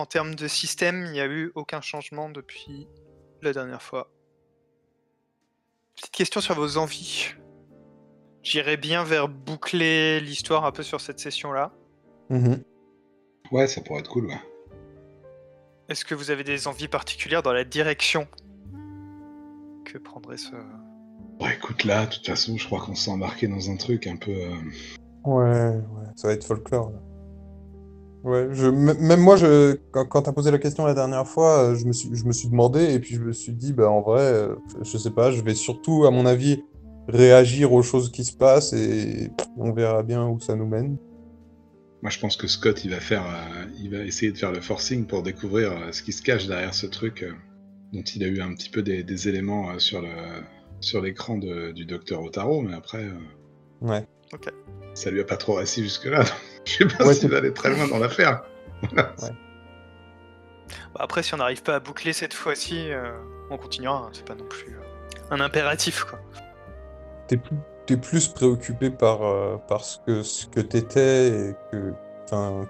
En 0.00 0.06
termes 0.06 0.34
de 0.34 0.48
système, 0.48 1.04
il 1.04 1.12
n'y 1.12 1.20
a 1.20 1.26
eu 1.26 1.52
aucun 1.54 1.82
changement 1.82 2.30
depuis 2.30 2.88
la 3.42 3.52
dernière 3.52 3.82
fois. 3.82 4.10
Petite 5.94 6.10
question 6.12 6.40
sur 6.40 6.54
vos 6.54 6.78
envies. 6.78 7.34
J'irais 8.42 8.78
bien 8.78 9.04
vers 9.04 9.28
boucler 9.28 10.18
l'histoire 10.20 10.64
un 10.64 10.72
peu 10.72 10.82
sur 10.82 11.02
cette 11.02 11.20
session-là. 11.20 11.74
Mhm. 12.30 12.64
Ouais, 13.52 13.66
ça 13.66 13.82
pourrait 13.82 14.00
être 14.00 14.08
cool, 14.08 14.28
ouais. 14.28 14.40
Est-ce 15.90 16.06
que 16.06 16.14
vous 16.14 16.30
avez 16.30 16.44
des 16.44 16.66
envies 16.66 16.88
particulières 16.88 17.42
dans 17.42 17.52
la 17.52 17.64
direction 17.64 18.26
que 19.84 19.98
prendrait 19.98 20.38
ce... 20.38 20.52
Bon, 21.38 21.46
écoute, 21.46 21.84
là, 21.84 22.06
de 22.06 22.14
toute 22.14 22.26
façon, 22.26 22.56
je 22.56 22.64
crois 22.64 22.80
qu'on 22.80 22.94
s'est 22.94 23.10
embarqué 23.10 23.48
dans 23.48 23.68
un 23.68 23.76
truc 23.76 24.06
un 24.06 24.16
peu. 24.16 24.30
euh, 24.30 24.54
Ouais, 25.26 25.76
ouais, 25.76 26.06
ça 26.16 26.28
va 26.28 26.32
être 26.32 26.44
folklore. 26.46 26.88
Là. 26.88 26.98
Ouais, 28.22 28.48
je, 28.52 28.66
même 28.66 29.20
moi, 29.20 29.36
je, 29.36 29.76
quand, 29.92 30.04
quand 30.06 30.22
t'as 30.22 30.32
posé 30.32 30.50
la 30.50 30.58
question 30.58 30.84
la 30.84 30.92
dernière 30.94 31.26
fois, 31.26 31.70
euh, 31.70 31.74
je 31.74 31.86
me 31.86 31.92
suis, 31.92 32.10
je 32.14 32.24
me 32.26 32.32
suis 32.32 32.48
demandé 32.48 32.92
et 32.92 32.98
puis 32.98 33.14
je 33.14 33.20
me 33.20 33.32
suis 33.32 33.52
dit, 33.52 33.72
bah 33.72 33.88
en 33.88 34.02
vrai, 34.02 34.20
euh, 34.20 34.54
je 34.82 34.98
sais 34.98 35.10
pas, 35.10 35.30
je 35.30 35.40
vais 35.40 35.54
surtout, 35.54 36.04
à 36.04 36.10
mon 36.10 36.26
avis, 36.26 36.62
réagir 37.08 37.72
aux 37.72 37.82
choses 37.82 38.12
qui 38.12 38.24
se 38.24 38.36
passent 38.36 38.74
et 38.74 39.30
on 39.56 39.72
verra 39.72 40.02
bien 40.02 40.26
où 40.28 40.38
ça 40.38 40.54
nous 40.54 40.66
mène. 40.66 40.98
Moi, 42.02 42.10
je 42.10 42.18
pense 42.18 42.36
que 42.36 42.46
Scott, 42.46 42.84
il 42.84 42.90
va 42.90 43.00
faire, 43.00 43.24
euh, 43.24 43.64
il 43.82 43.90
va 43.90 44.04
essayer 44.04 44.32
de 44.32 44.36
faire 44.38 44.52
le 44.52 44.60
forcing 44.60 45.06
pour 45.06 45.22
découvrir 45.22 45.72
euh, 45.72 45.92
ce 45.92 46.02
qui 46.02 46.12
se 46.12 46.22
cache 46.22 46.46
derrière 46.46 46.74
ce 46.74 46.86
truc 46.86 47.22
euh, 47.22 47.32
dont 47.94 48.02
il 48.02 48.22
a 48.24 48.26
eu 48.26 48.40
un 48.42 48.52
petit 48.54 48.68
peu 48.70 48.82
des, 48.82 49.02
des 49.02 49.28
éléments 49.28 49.70
euh, 49.70 49.78
sur 49.78 50.00
le 50.02 50.08
sur 50.82 51.02
l'écran 51.02 51.36
de- 51.36 51.72
du 51.72 51.84
docteur 51.84 52.22
Otaro, 52.22 52.62
mais 52.62 52.74
après, 52.74 53.04
euh, 53.04 53.12
Ouais. 53.82 54.06
ça 54.94 55.10
lui 55.10 55.20
a 55.20 55.24
pas 55.24 55.36
trop 55.36 55.54
réussi 55.54 55.82
jusque-là. 55.82 56.24
Je 56.64 56.72
sais 56.72 56.84
pas 56.86 57.06
Ouais, 57.06 57.14
s'il 57.14 57.30
va 57.30 57.38
aller 57.38 57.52
très 57.52 57.70
loin 57.70 57.86
dans 57.88 57.98
l'affaire. 57.98 58.42
Voilà. 58.82 59.12
Bah, 60.94 61.00
après, 61.00 61.22
si 61.22 61.34
on 61.34 61.38
n'arrive 61.38 61.62
pas 61.62 61.76
à 61.76 61.80
boucler 61.80 62.12
cette 62.12 62.34
fois-ci, 62.34 62.90
euh, 62.92 63.10
on 63.50 63.56
continuera. 63.58 64.04
hein, 64.06 64.10
C'est 64.12 64.24
pas 64.26 64.34
non 64.34 64.44
plus 64.46 64.74
euh, 64.76 64.80
un 65.30 65.40
impératif, 65.40 66.04
quoi. 66.04 66.18
T'es 67.28 67.36
plus, 67.36 67.56
t'es 67.86 67.96
plus 67.96 68.28
préoccupé 68.28 68.90
par, 68.90 69.22
euh, 69.22 69.56
par 69.68 69.84
ce 69.84 69.98
que, 70.06 70.22
ce 70.22 70.46
que 70.46 70.60
t'étais 70.60 71.28
et 71.28 71.54
que, 71.70 71.92
enfin, 72.24 72.66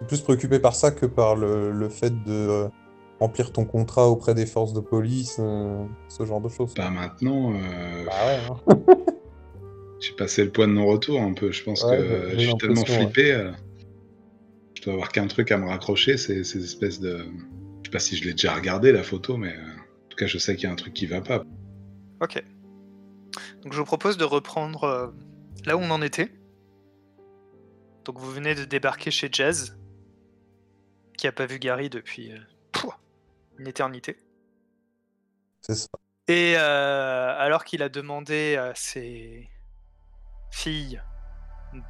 t'es 0.00 0.06
plus 0.06 0.20
préoccupé 0.20 0.58
par 0.58 0.74
ça 0.74 0.90
que 0.90 1.06
par 1.06 1.34
le, 1.36 1.70
le 1.72 1.88
fait 1.88 2.12
de 2.24 2.68
remplir 3.20 3.52
ton 3.52 3.64
contrat 3.64 4.08
auprès 4.08 4.34
des 4.34 4.46
forces 4.46 4.72
de 4.72 4.80
police, 4.80 5.36
euh, 5.40 5.84
ce 6.08 6.24
genre 6.24 6.40
de 6.40 6.48
choses. 6.48 6.74
Bah 6.74 6.90
maintenant, 6.90 7.52
euh, 7.54 8.04
Bah 8.06 8.12
ouais, 8.26 8.40
hein. 8.50 8.94
j'ai 10.06 10.12
passé 10.14 10.44
le 10.44 10.50
point 10.50 10.68
de 10.68 10.72
non-retour 10.72 11.20
un 11.20 11.32
peu. 11.34 11.52
Je 11.52 11.62
pense 11.62 11.82
Ouais, 11.84 11.96
que 11.96 12.30
je 12.34 12.38
suis 12.38 12.56
tellement 12.58 12.74
l'impression, 12.80 13.00
ouais. 13.04 13.12
flippé. 13.12 13.32
euh, 13.32 13.52
je 14.74 14.82
dois 14.82 14.92
avoir 14.94 15.08
qu'un 15.10 15.26
truc 15.26 15.50
à 15.52 15.58
me 15.58 15.66
raccrocher, 15.66 16.16
c'est 16.16 16.44
ces 16.44 16.62
espèces 16.64 17.00
de. 17.00 17.18
Je 17.82 17.88
sais 17.88 17.90
pas 17.90 17.98
si 17.98 18.16
je 18.16 18.24
l'ai 18.24 18.32
déjà 18.32 18.54
regardé 18.54 18.92
la 18.92 19.02
photo, 19.02 19.36
mais 19.36 19.54
euh, 19.56 19.60
en 19.60 20.08
tout 20.08 20.16
cas, 20.16 20.26
je 20.26 20.38
sais 20.38 20.56
qu'il 20.56 20.64
y 20.64 20.66
a 20.66 20.72
un 20.72 20.76
truc 20.76 20.94
qui 20.94 21.06
va 21.06 21.20
pas. 21.20 21.42
Ok. 22.20 22.42
Donc 23.62 23.72
je 23.72 23.78
vous 23.78 23.84
propose 23.84 24.16
de 24.16 24.24
reprendre 24.24 24.84
euh, 24.84 25.06
là 25.64 25.76
où 25.76 25.80
on 25.80 25.90
en 25.90 26.02
était. 26.02 26.30
Donc 28.04 28.18
vous 28.18 28.30
venez 28.30 28.54
de 28.54 28.64
débarquer 28.64 29.10
chez 29.10 29.28
Jazz, 29.32 29.76
qui 31.16 31.26
a 31.26 31.32
pas 31.32 31.46
vu 31.46 31.58
Gary 31.58 31.88
depuis 31.88 32.32
euh, 32.32 32.38
pouah, 32.72 32.98
une 33.58 33.66
éternité. 33.66 34.18
C'est 35.62 35.74
ça. 35.74 35.88
Et 36.28 36.54
euh, 36.56 37.34
alors 37.38 37.64
qu'il 37.64 37.82
a 37.82 37.88
demandé 37.88 38.56
à 38.56 38.74
ses 38.74 39.48
filles 40.54 41.02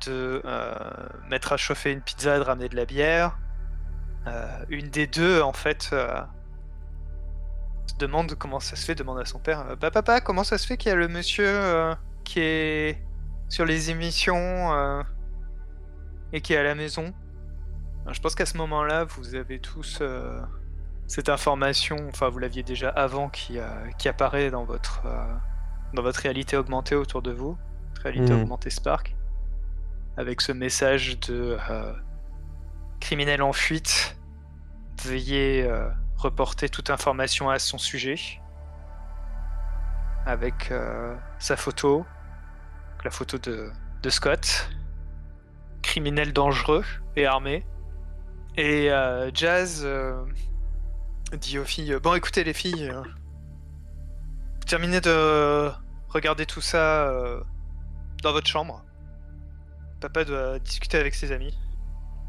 de 0.07 0.41
euh, 0.45 0.75
mettre 1.29 1.53
à 1.53 1.57
chauffer 1.57 1.93
une 1.93 2.01
pizza 2.01 2.37
et 2.37 2.39
de 2.39 2.45
ramener 2.45 2.69
de 2.69 2.77
la 2.77 2.87
bière, 2.87 3.39
euh, 4.27 4.65
une 4.71 4.89
des 4.89 5.07
deux, 5.07 5.43
en 5.43 5.53
fait, 5.53 5.91
euh, 5.93 6.19
se 7.87 7.97
demande 7.99 8.35
comment 8.35 8.61
ça 8.61 8.75
se 8.75 8.87
fait, 8.87 8.95
demande 8.95 9.21
à 9.21 9.27
son 9.27 9.39
père 9.39 9.77
Bah, 9.77 9.91
papa, 9.91 10.23
comment 10.23 10.45
ça 10.45 10.57
se 10.57 10.67
fait 10.67 10.79
qu'il 10.79 10.89
y 10.89 10.93
a 10.93 10.97
le 10.97 11.09
monsieur 11.09 11.95
qui 12.25 12.41
est 12.41 13.03
sur 13.51 13.67
les 13.67 13.91
émissions 13.91 15.05
et 16.33 16.41
qui 16.41 16.55
est 16.55 16.57
à 16.57 16.63
la 16.63 16.75
maison? 16.75 17.13
Je 18.11 18.19
pense 18.21 18.35
qu'à 18.35 18.47
ce 18.47 18.57
moment-là, 18.57 19.05
vous 19.05 19.35
avez 19.35 19.59
tous 19.61 20.03
cette 21.07 21.29
information, 21.29 21.97
enfin, 22.09 22.31
vous 22.31 22.39
l'aviez 22.39 22.63
déjà 22.63 22.89
avant, 22.89 23.29
qui, 23.29 23.59
qui 23.99 24.09
apparaît 24.09 24.51
dans 24.51 24.65
votre, 24.65 25.03
dans 25.93 26.03
votre 26.03 26.21
réalité 26.21 26.57
augmentée 26.57 26.95
autour 26.95 27.21
de 27.21 27.33
vous, 27.33 27.59
réalité 28.05 28.35
augmentée 28.35 28.71
Spark, 28.71 29.17
avec 30.17 30.41
ce 30.41 30.53
message 30.53 31.19
de 31.21 31.57
euh, 31.71 31.93
criminel 33.01 33.43
en 33.43 33.53
fuite, 33.53 34.17
veuillez 35.03 35.65
euh, 35.65 35.89
reporter 36.17 36.69
toute 36.69 36.91
information 36.91 37.49
à 37.49 37.59
son 37.59 37.79
sujet, 37.79 38.17
avec 40.27 40.71
euh, 40.71 41.17
sa 41.39 41.57
photo, 41.57 42.05
la 43.05 43.11
photo 43.11 43.39
de, 43.39 43.71
de 44.03 44.11
Scott, 44.11 44.71
criminel 45.83 46.33
dangereux 46.33 46.85
et 47.17 47.27
armé. 47.27 47.67
Et 48.57 48.89
Jazz 49.35 49.85
dit 51.33 51.59
aux 51.59 51.65
filles 51.65 51.99
Bon, 52.01 52.15
écoutez, 52.15 52.45
les 52.45 52.53
filles, 52.53 52.93
terminez 54.65 55.01
de 55.01 55.71
regarder 56.09 56.47
tout 56.47 56.61
ça 56.61 57.13
dans 58.25 58.33
votre 58.33 58.49
chambre. 58.49 58.83
Papa 60.01 60.25
doit 60.25 60.59
discuter 60.59 60.99
avec 60.99 61.15
ses 61.15 61.31
amis. 61.33 61.57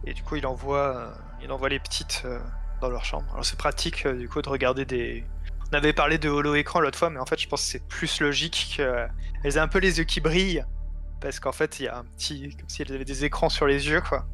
Et 0.05 0.13
du 0.13 0.21
coup, 0.21 0.35
il 0.35 0.45
envoie, 0.45 0.95
euh, 0.97 1.11
il 1.41 1.51
envoie 1.51 1.69
les 1.69 1.79
petites 1.79 2.21
euh, 2.25 2.39
dans 2.81 2.89
leur 2.89 3.03
chambre. 3.03 3.25
Alors, 3.31 3.43
c'est 3.43 3.57
pratique, 3.57 4.05
euh, 4.05 4.13
du 4.13 4.29
coup, 4.29 4.41
de 4.41 4.49
regarder 4.49 4.85
des. 4.85 5.25
On 5.71 5.75
avait 5.75 5.93
parlé 5.93 6.19
de 6.19 6.29
holo 6.29 6.53
écran 6.53 6.79
l'autre 6.79 6.99
fois, 6.99 7.09
mais 7.09 7.19
en 7.19 7.25
fait, 7.25 7.39
je 7.41 7.47
pense 7.47 7.61
que 7.63 7.67
c'est 7.67 7.87
plus 7.87 8.21
logique 8.21 8.75
qu'elles 8.77 9.57
aient 9.57 9.59
un 9.59 9.67
peu 9.67 9.79
les 9.79 9.97
yeux 9.97 10.03
qui 10.03 10.21
brillent. 10.21 10.63
Parce 11.21 11.39
qu'en 11.39 11.51
fait, 11.51 11.79
il 11.79 11.85
y 11.85 11.87
a 11.87 11.97
un 11.97 12.03
petit. 12.03 12.55
Comme 12.55 12.69
si 12.69 12.83
elles 12.83 12.93
avaient 12.93 13.05
des 13.05 13.25
écrans 13.25 13.49
sur 13.49 13.65
les 13.65 13.87
yeux, 13.87 14.01
quoi. 14.01 14.25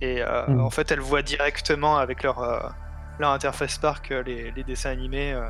Et 0.00 0.22
euh, 0.22 0.46
Mhm. 0.48 0.60
en 0.60 0.70
fait, 0.70 0.90
elles 0.90 1.00
voient 1.00 1.22
directement 1.22 1.98
avec 1.98 2.22
leur, 2.22 2.38
euh, 2.42 2.60
leur 3.18 3.30
interface 3.30 3.78
euh, 4.10 4.22
les, 4.22 4.50
les 4.52 4.64
dessins 4.64 4.90
animés 4.90 5.32
euh, 5.32 5.46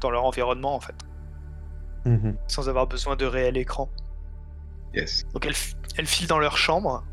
dans 0.00 0.10
leur 0.10 0.24
environnement, 0.24 0.74
en 0.74 0.80
fait. 0.80 0.96
Mhm. 2.04 2.36
Sans 2.48 2.68
avoir 2.68 2.86
besoin 2.86 3.14
de 3.14 3.26
réel 3.26 3.56
écran. 3.56 3.88
Yes. 4.94 5.24
Donc 5.34 5.44
elles, 5.46 5.54
elles 5.96 6.06
filent 6.06 6.26
dans 6.26 6.38
leur 6.38 6.56
chambre. 6.56 7.04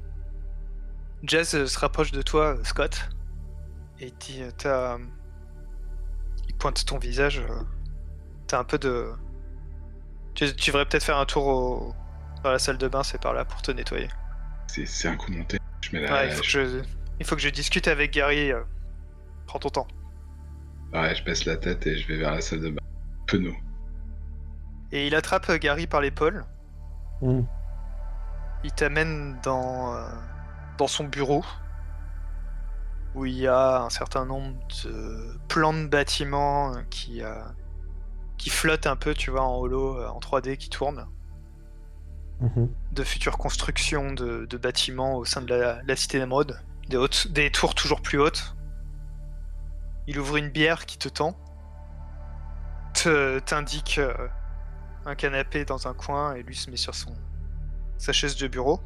Jazz 1.23 1.55
euh, 1.55 1.65
se 1.67 1.77
rapproche 1.79 2.11
de 2.11 2.21
toi, 2.21 2.55
euh, 2.57 2.63
Scott, 2.63 3.09
et 3.99 4.07
il 4.07 4.13
dit 4.17 4.41
euh, 4.43 4.51
T'as. 4.57 4.97
Il 6.47 6.55
pointe 6.55 6.85
ton 6.85 6.97
visage. 6.97 7.41
T'as 8.47 8.59
un 8.59 8.63
peu 8.63 8.77
de. 8.77 9.11
Tu, 10.35 10.53
tu 10.55 10.69
devrais 10.71 10.85
peut-être 10.85 11.03
faire 11.03 11.17
un 11.17 11.25
tour 11.25 11.47
au- 11.47 11.95
dans 12.43 12.51
la 12.51 12.59
salle 12.59 12.77
de 12.77 12.87
bain, 12.87 13.03
c'est 13.03 13.19
par 13.21 13.33
là 13.33 13.43
pour 13.45 13.61
te 13.61 13.71
nettoyer. 13.71 14.07
C'est 14.67 14.85
c'est 14.85 15.07
un 15.07 15.15
coup 15.15 15.31
monté. 15.31 15.57
Je 15.81 15.91
mets 15.91 16.01
la. 16.01 16.13
Ouais, 16.13 16.27
il, 16.27 16.33
faut 16.33 16.41
que 16.41 16.47
je... 16.47 16.81
il 17.19 17.25
faut 17.25 17.35
que 17.35 17.41
je 17.41 17.49
discute 17.49 17.87
avec 17.87 18.11
Gary. 18.13 18.51
Prends 19.47 19.59
ton 19.59 19.69
temps. 19.69 19.87
ouais, 20.93 21.15
je 21.15 21.23
baisse 21.23 21.45
la 21.45 21.57
tête 21.57 21.85
et 21.87 21.97
je 21.97 22.07
vais 22.07 22.17
vers 22.17 22.31
la 22.31 22.41
salle 22.41 22.61
de 22.61 22.69
bain. 22.69 22.81
Penaud. 23.27 23.55
Et 24.91 25.07
il 25.07 25.15
attrape 25.15 25.51
Gary 25.53 25.87
par 25.87 26.01
l'épaule. 26.01 26.45
Mhm. 27.21 27.45
Il 28.65 28.71
t'amène 28.71 29.37
dans, 29.43 29.93
euh, 29.93 30.07
dans 30.79 30.87
son 30.87 31.03
bureau 31.03 31.45
où 33.13 33.25
il 33.27 33.35
y 33.37 33.47
a 33.47 33.81
un 33.83 33.91
certain 33.91 34.25
nombre 34.25 34.55
de 34.83 35.37
plans 35.47 35.71
de 35.71 35.85
bâtiments 35.85 36.73
euh, 36.75 36.81
qui, 36.89 37.21
euh, 37.23 37.43
qui 38.39 38.49
flottent 38.49 38.87
un 38.87 38.95
peu, 38.95 39.13
tu 39.13 39.29
vois, 39.29 39.43
en 39.43 39.55
holo, 39.57 40.03
en 40.07 40.19
3D, 40.19 40.57
qui 40.57 40.69
tournent, 40.71 41.05
Mhm. 42.41 42.67
de 42.91 43.03
futures 43.03 43.37
constructions 43.37 44.11
de, 44.13 44.45
de 44.47 44.57
bâtiments 44.57 45.15
au 45.15 45.25
sein 45.25 45.41
de 45.43 45.53
la, 45.53 45.81
la 45.83 45.95
cité 45.95 46.17
d'émeraude, 46.19 46.59
des, 46.89 46.97
hautes- 46.97 47.27
des 47.31 47.51
tours 47.51 47.75
toujours 47.75 48.01
plus 48.01 48.19
hautes. 48.19 48.55
Il 50.07 50.17
ouvre 50.19 50.37
une 50.37 50.49
bière 50.49 50.87
qui 50.87 50.97
te 50.97 51.07
tend, 51.07 51.37
te- 52.95 53.37
t'indique 53.39 53.99
euh, 53.99 54.27
un 55.05 55.13
canapé 55.15 55.65
dans 55.65 55.87
un 55.87 55.93
coin 55.93 56.33
et 56.33 56.41
lui 56.41 56.55
se 56.55 56.69
met 56.71 56.77
sur 56.77 56.95
son 56.95 57.13
sa 57.97 58.13
chaise 58.13 58.35
de 58.37 58.47
bureau. 58.47 58.79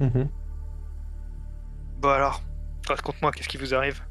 Mhm. 0.00 0.28
Bon 1.98 2.08
alors, 2.10 2.42
raconte-moi, 2.88 3.32
qu'est-ce 3.32 3.48
qui 3.48 3.56
vous 3.58 3.74
arrive? 3.74 4.02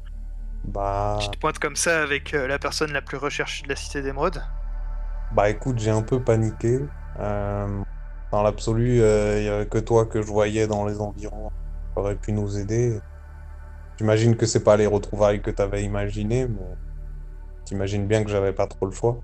Bah, 0.64 1.18
Tu 1.20 1.28
te 1.30 1.38
pointes 1.38 1.58
comme 1.58 1.76
ça 1.76 2.02
avec 2.02 2.34
euh, 2.34 2.46
la 2.46 2.58
personne 2.58 2.92
la 2.92 3.02
plus 3.02 3.18
recherchée 3.18 3.64
de 3.64 3.68
la 3.68 3.76
cité 3.76 4.02
d'émeraude 4.02 4.42
bah 5.34 5.50
écoute, 5.50 5.78
j'ai 5.78 5.90
un 5.90 6.02
peu 6.02 6.22
paniqué. 6.22 6.80
Euh, 7.18 7.84
dans 8.30 8.42
l'absolu, 8.42 9.00
euh, 9.02 9.38
il 9.40 9.42
n'y 9.42 9.48
avait 9.48 9.66
que 9.68 9.78
toi 9.78 10.06
que 10.06 10.22
je 10.22 10.26
voyais 10.28 10.66
dans 10.68 10.86
les 10.86 11.00
environs. 11.00 11.50
qui 11.94 12.00
aurait 12.00 12.16
pu 12.16 12.32
nous 12.32 12.58
aider. 12.58 13.00
J'imagine 13.98 14.36
que 14.36 14.46
c'est 14.46 14.62
pas 14.64 14.76
les 14.76 14.86
retrouvailles 14.86 15.42
que 15.42 15.50
tu 15.50 15.62
avais 15.62 15.84
imaginées, 15.84 16.46
mais 16.48 16.76
t'imagines 17.64 18.06
bien 18.06 18.24
que 18.24 18.30
j'avais 18.30 18.52
pas 18.52 18.66
trop 18.66 18.86
le 18.86 18.92
choix. 18.92 19.18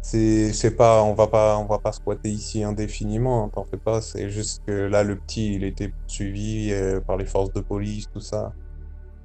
C'est, 0.00 0.76
pas, 0.76 1.02
on 1.02 1.14
va 1.14 1.26
pas, 1.28 1.58
on 1.58 1.66
va 1.66 1.78
pas 1.80 1.92
squatter 1.92 2.30
ici 2.30 2.62
indéfiniment, 2.64 3.44
hein, 3.44 3.50
t'en 3.52 3.64
fais 3.64 3.76
pas. 3.78 4.00
C'est 4.00 4.30
juste 4.30 4.62
que 4.66 4.72
là, 4.72 5.02
le 5.04 5.18
petit, 5.20 5.54
il 5.54 5.64
était 5.64 5.90
poursuivi 5.90 6.72
euh, 6.72 7.00
par 7.06 7.16
les 7.18 7.26
forces 7.26 7.52
de 7.52 7.60
police, 7.60 8.06
tout 8.12 8.20
ça. 8.20 8.54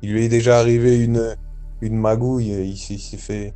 il 0.02 0.14
lui 0.14 0.25
est 0.25 0.30
déjà 0.30 0.60
arrivé 0.60 1.04
une, 1.04 1.36
une 1.81 1.98
magouille, 1.98 2.50
il, 2.52 2.78
s'est- 2.78 2.96
il 2.96 3.00
s'est 3.02 3.18
fait... 3.18 3.56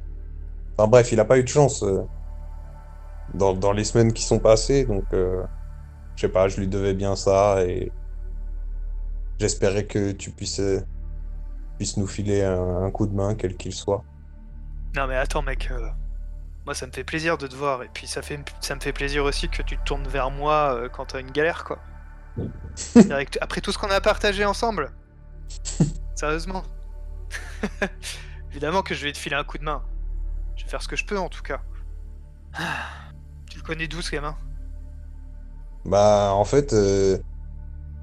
Enfin 0.78 0.90
bref, 0.90 1.12
il 1.12 1.20
a 1.20 1.26
pas 1.26 1.40
eu 1.40 1.44
de 1.44 1.50
chance 1.50 1.84
euh, 1.84 2.02
dans, 3.34 3.54
dans 3.54 3.72
les 3.74 3.84
semaines 3.84 4.14
qui 4.14 4.24
sont 4.24 4.40
passées, 4.40 4.86
donc 4.86 5.06
euh, 5.14 5.44
je 6.16 6.22
sais 6.28 6.32
pas, 6.34 6.48
je 6.50 6.60
lui 6.62 6.68
devais 6.70 6.94
bien 6.96 7.16
ça 7.16 7.64
et 7.66 7.96
j'espérais 9.40 9.88
que 9.88 10.12
tu 10.12 10.32
puisses, 10.32 10.60
euh, 10.60 10.82
puisses 11.78 11.98
nous 11.98 12.08
filer 12.08 12.44
un, 12.44 12.84
un 12.84 12.92
coup 12.92 13.08
de 13.08 13.16
main, 13.16 13.36
quel 13.36 13.58
qu'il 13.58 13.74
soit. 13.74 14.06
Non 14.96 15.08
mais 15.08 15.16
attends 15.16 15.42
mec, 15.44 15.70
euh, 15.72 15.90
moi 16.68 16.76
ça 16.76 16.86
me 16.86 16.92
fait 16.92 17.06
plaisir 17.06 17.38
de 17.38 17.48
te 17.48 17.56
voir 17.56 17.82
et 17.82 17.90
puis 17.94 18.08
ça, 18.08 18.22
fait, 18.22 18.38
ça 18.60 18.76
me 18.76 18.82
fait 18.82 18.92
plaisir 18.92 19.24
aussi 19.24 19.48
que 19.48 19.62
tu 19.62 19.78
te 19.78 19.84
tournes 19.86 20.06
vers 20.06 20.30
moi 20.30 20.76
euh, 20.76 20.90
quand 20.90 21.06
t'as 21.06 21.22
une 21.22 21.32
galère 21.32 21.64
quoi. 21.64 21.80
Avec 23.10 23.38
Après 23.40 23.62
tout 23.62 23.72
ce 23.72 23.78
qu'on 23.78 23.90
a 23.90 24.02
partagé 24.02 24.44
ensemble 24.44 24.92
Sérieusement 26.14 26.64
Évidemment 28.52 28.82
que 28.82 28.94
je 28.96 29.06
vais 29.06 29.14
te 29.14 29.18
filer 29.18 29.38
un 29.38 29.46
coup 29.46 29.58
de 29.58 29.64
main. 29.64 29.82
Je 30.58 30.66
vais 30.66 30.70
faire 30.70 30.82
ce 30.82 30.90
que 30.90 30.98
je 30.98 31.06
peux 31.06 31.18
en 31.18 31.30
tout 31.30 31.42
cas. 31.42 31.62
Tu 33.50 33.60
le 33.60 33.64
connais 33.64 33.88
d'où 33.88 34.02
ce 34.02 34.12
gamin? 34.12 34.36
Bah, 35.86 36.32
en 36.34 36.44
fait, 36.44 36.74
euh, 36.74 37.18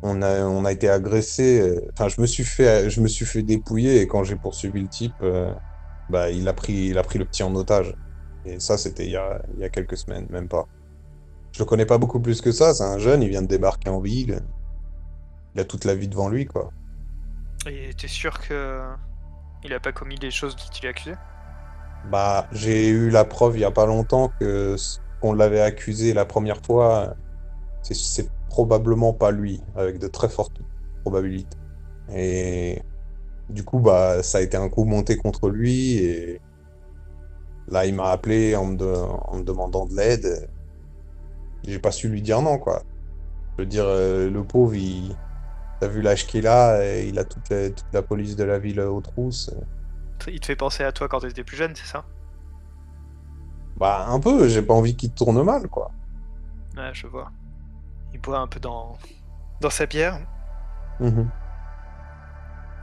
on 0.03 0.23
a, 0.23 0.41
on 0.47 0.65
a 0.65 0.73
été 0.73 0.89
agressé. 0.89 1.61
euh, 1.61 1.81
Enfin, 1.93 2.09
je 2.09 2.19
me 2.21 2.27
suis 2.27 2.45
fait, 2.45 2.89
je 2.89 3.01
me 3.03 3.09
suis 3.09 3.27
fait 3.27 3.43
dépouiller 3.43 4.01
et 4.01 4.07
quand 4.09 4.25
j'ai 4.25 4.37
poursuivi 4.37 4.81
le 4.83 4.89
type, 4.89 5.15
bah, 6.09 6.31
il 6.31 6.49
a 6.49 6.53
pris, 6.55 6.87
il 6.89 6.99
a 6.99 7.03
pris 7.03 7.19
le 7.19 7.27
petit 7.27 7.43
en 7.43 7.55
otage. 7.55 7.95
Et 8.45 8.61
ça, 8.61 8.77
c'était 8.77 9.05
il 9.05 9.13
y 9.13 9.17
a, 9.17 9.43
il 9.55 9.61
y 9.61 9.65
a 9.65 9.69
quelques 9.69 9.97
semaines, 9.97 10.27
même 10.31 10.49
pas. 10.49 10.67
Je 11.53 11.61
le 11.61 11.65
connais 11.65 11.87
pas 11.87 11.99
beaucoup 11.99 12.21
plus 12.21 12.41
que 12.41 12.53
ça. 12.53 12.75
C'est 12.75 12.85
un 12.85 12.99
jeune, 12.99 13.23
il 13.23 13.29
vient 13.29 13.43
de 13.43 13.47
débarquer 13.47 13.89
en 13.91 14.01
ville. 14.01 14.41
Il 15.55 15.61
a 15.61 15.65
toute 15.65 15.85
la 15.85 15.95
vie 15.95 16.09
devant 16.09 16.29
lui, 16.29 16.47
quoi. 16.47 16.73
Et 17.67 17.91
t'es 17.95 18.09
sûr 18.09 18.41
que 18.41 18.83
il 19.63 19.73
a 19.73 19.81
pas 19.81 19.93
commis 19.93 20.17
les 20.17 20.31
choses 20.31 20.57
dont 20.57 20.63
il 20.79 20.85
est 20.85 20.89
accusé? 20.89 21.15
Bah, 22.11 22.49
j'ai 22.53 22.89
eu 22.89 23.09
la 23.09 23.25
preuve 23.25 23.57
il 23.57 23.61
y 23.61 23.65
a 23.65 23.71
pas 23.71 23.87
longtemps 23.87 24.31
que 24.39 24.77
ce 24.77 24.99
qu'on 25.21 25.33
l'avait 25.33 25.63
accusé 25.63 26.13
la 26.13 26.27
première 26.27 26.61
fois, 26.63 27.15
c'est 27.83 28.29
probablement 28.49 29.15
pas 29.15 29.31
lui, 29.31 29.63
avec 29.75 29.99
de 29.99 30.07
très 30.07 30.29
fortes 30.29 30.61
probabilités. 31.03 31.57
Et 32.13 32.83
du 33.49 33.65
coup, 33.65 33.79
bah, 33.79 34.23
ça 34.23 34.39
a 34.39 34.41
été 34.43 34.57
un 34.57 34.69
coup 34.69 34.85
monté 34.85 35.17
contre 35.17 35.49
lui 35.49 35.97
et 35.97 36.41
là, 37.69 37.87
il 37.87 37.95
m'a 37.95 38.11
appelé 38.11 38.57
en 38.57 38.67
me, 38.67 38.77
de- 38.77 38.87
en 38.87 39.37
me 39.39 39.43
demandant 39.45 39.87
de 39.87 39.95
l'aide. 39.97 40.49
J'ai 41.67 41.79
pas 41.79 41.93
su 41.93 42.09
lui 42.09 42.23
dire 42.23 42.43
non, 42.43 42.59
quoi. 42.59 42.83
Je 43.57 43.63
veux 43.63 43.69
dire, 43.69 43.85
euh, 43.87 44.31
le 44.31 44.45
pauvre, 44.45 44.75
il... 44.75 45.17
T'as 45.81 45.89
vu 45.89 46.03
l'âge 46.03 46.27
qu'il 46.27 46.47
a, 46.47 46.85
et 46.85 47.09
il 47.09 47.19
a 47.19 47.25
toute 47.25 47.49
la, 47.51 47.69
toute 47.71 47.93
la 47.93 48.03
police 48.03 48.37
de 48.37 48.45
la 48.45 48.59
ville 48.59 48.81
aux 48.81 49.01
trousses. 49.01 49.51
Il 50.27 50.41
te 50.41 50.47
fait 50.47 50.57
penser 50.57 50.85
à 50.85 50.93
toi 50.93 51.09
quand 51.09 51.21
t'étais 51.21 51.45
plus 51.45 51.57
jeune, 51.57 51.75
c'est 51.75 51.87
ça? 51.87 52.05
Bah, 53.77 54.07
un 54.09 54.21
peu, 54.21 54.49
j'ai 54.49 54.63
pas 54.63 54.75
envie 54.75 54.97
qu'il 54.97 55.13
tourne 55.13 55.43
mal, 55.43 55.69
quoi. 55.69 55.91
Ouais, 56.77 56.91
je 56.95 57.07
vois. 57.07 57.31
Il 58.13 58.21
boit 58.21 58.39
un 58.39 58.47
peu 58.47 58.61
dans, 58.61 58.97
dans 59.61 59.71
sa 59.71 59.87
bière. 59.87 60.19
Mhm. 61.01 61.29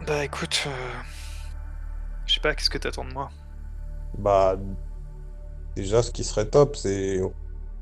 Bah 0.06 0.26
écoute, 0.26 0.64
euh, 0.68 0.72
je 2.26 2.34
sais 2.34 2.40
pas, 2.40 2.54
qu'est-ce 2.56 2.70
que 2.70 2.78
t'attends 2.78 3.06
de 3.06 3.14
moi? 3.14 3.30
Bah, 4.18 4.58
déjà, 5.76 6.04
ce 6.04 6.12
qui 6.12 6.24
serait 6.24 6.50
top, 6.50 6.76
c'est 6.76 7.22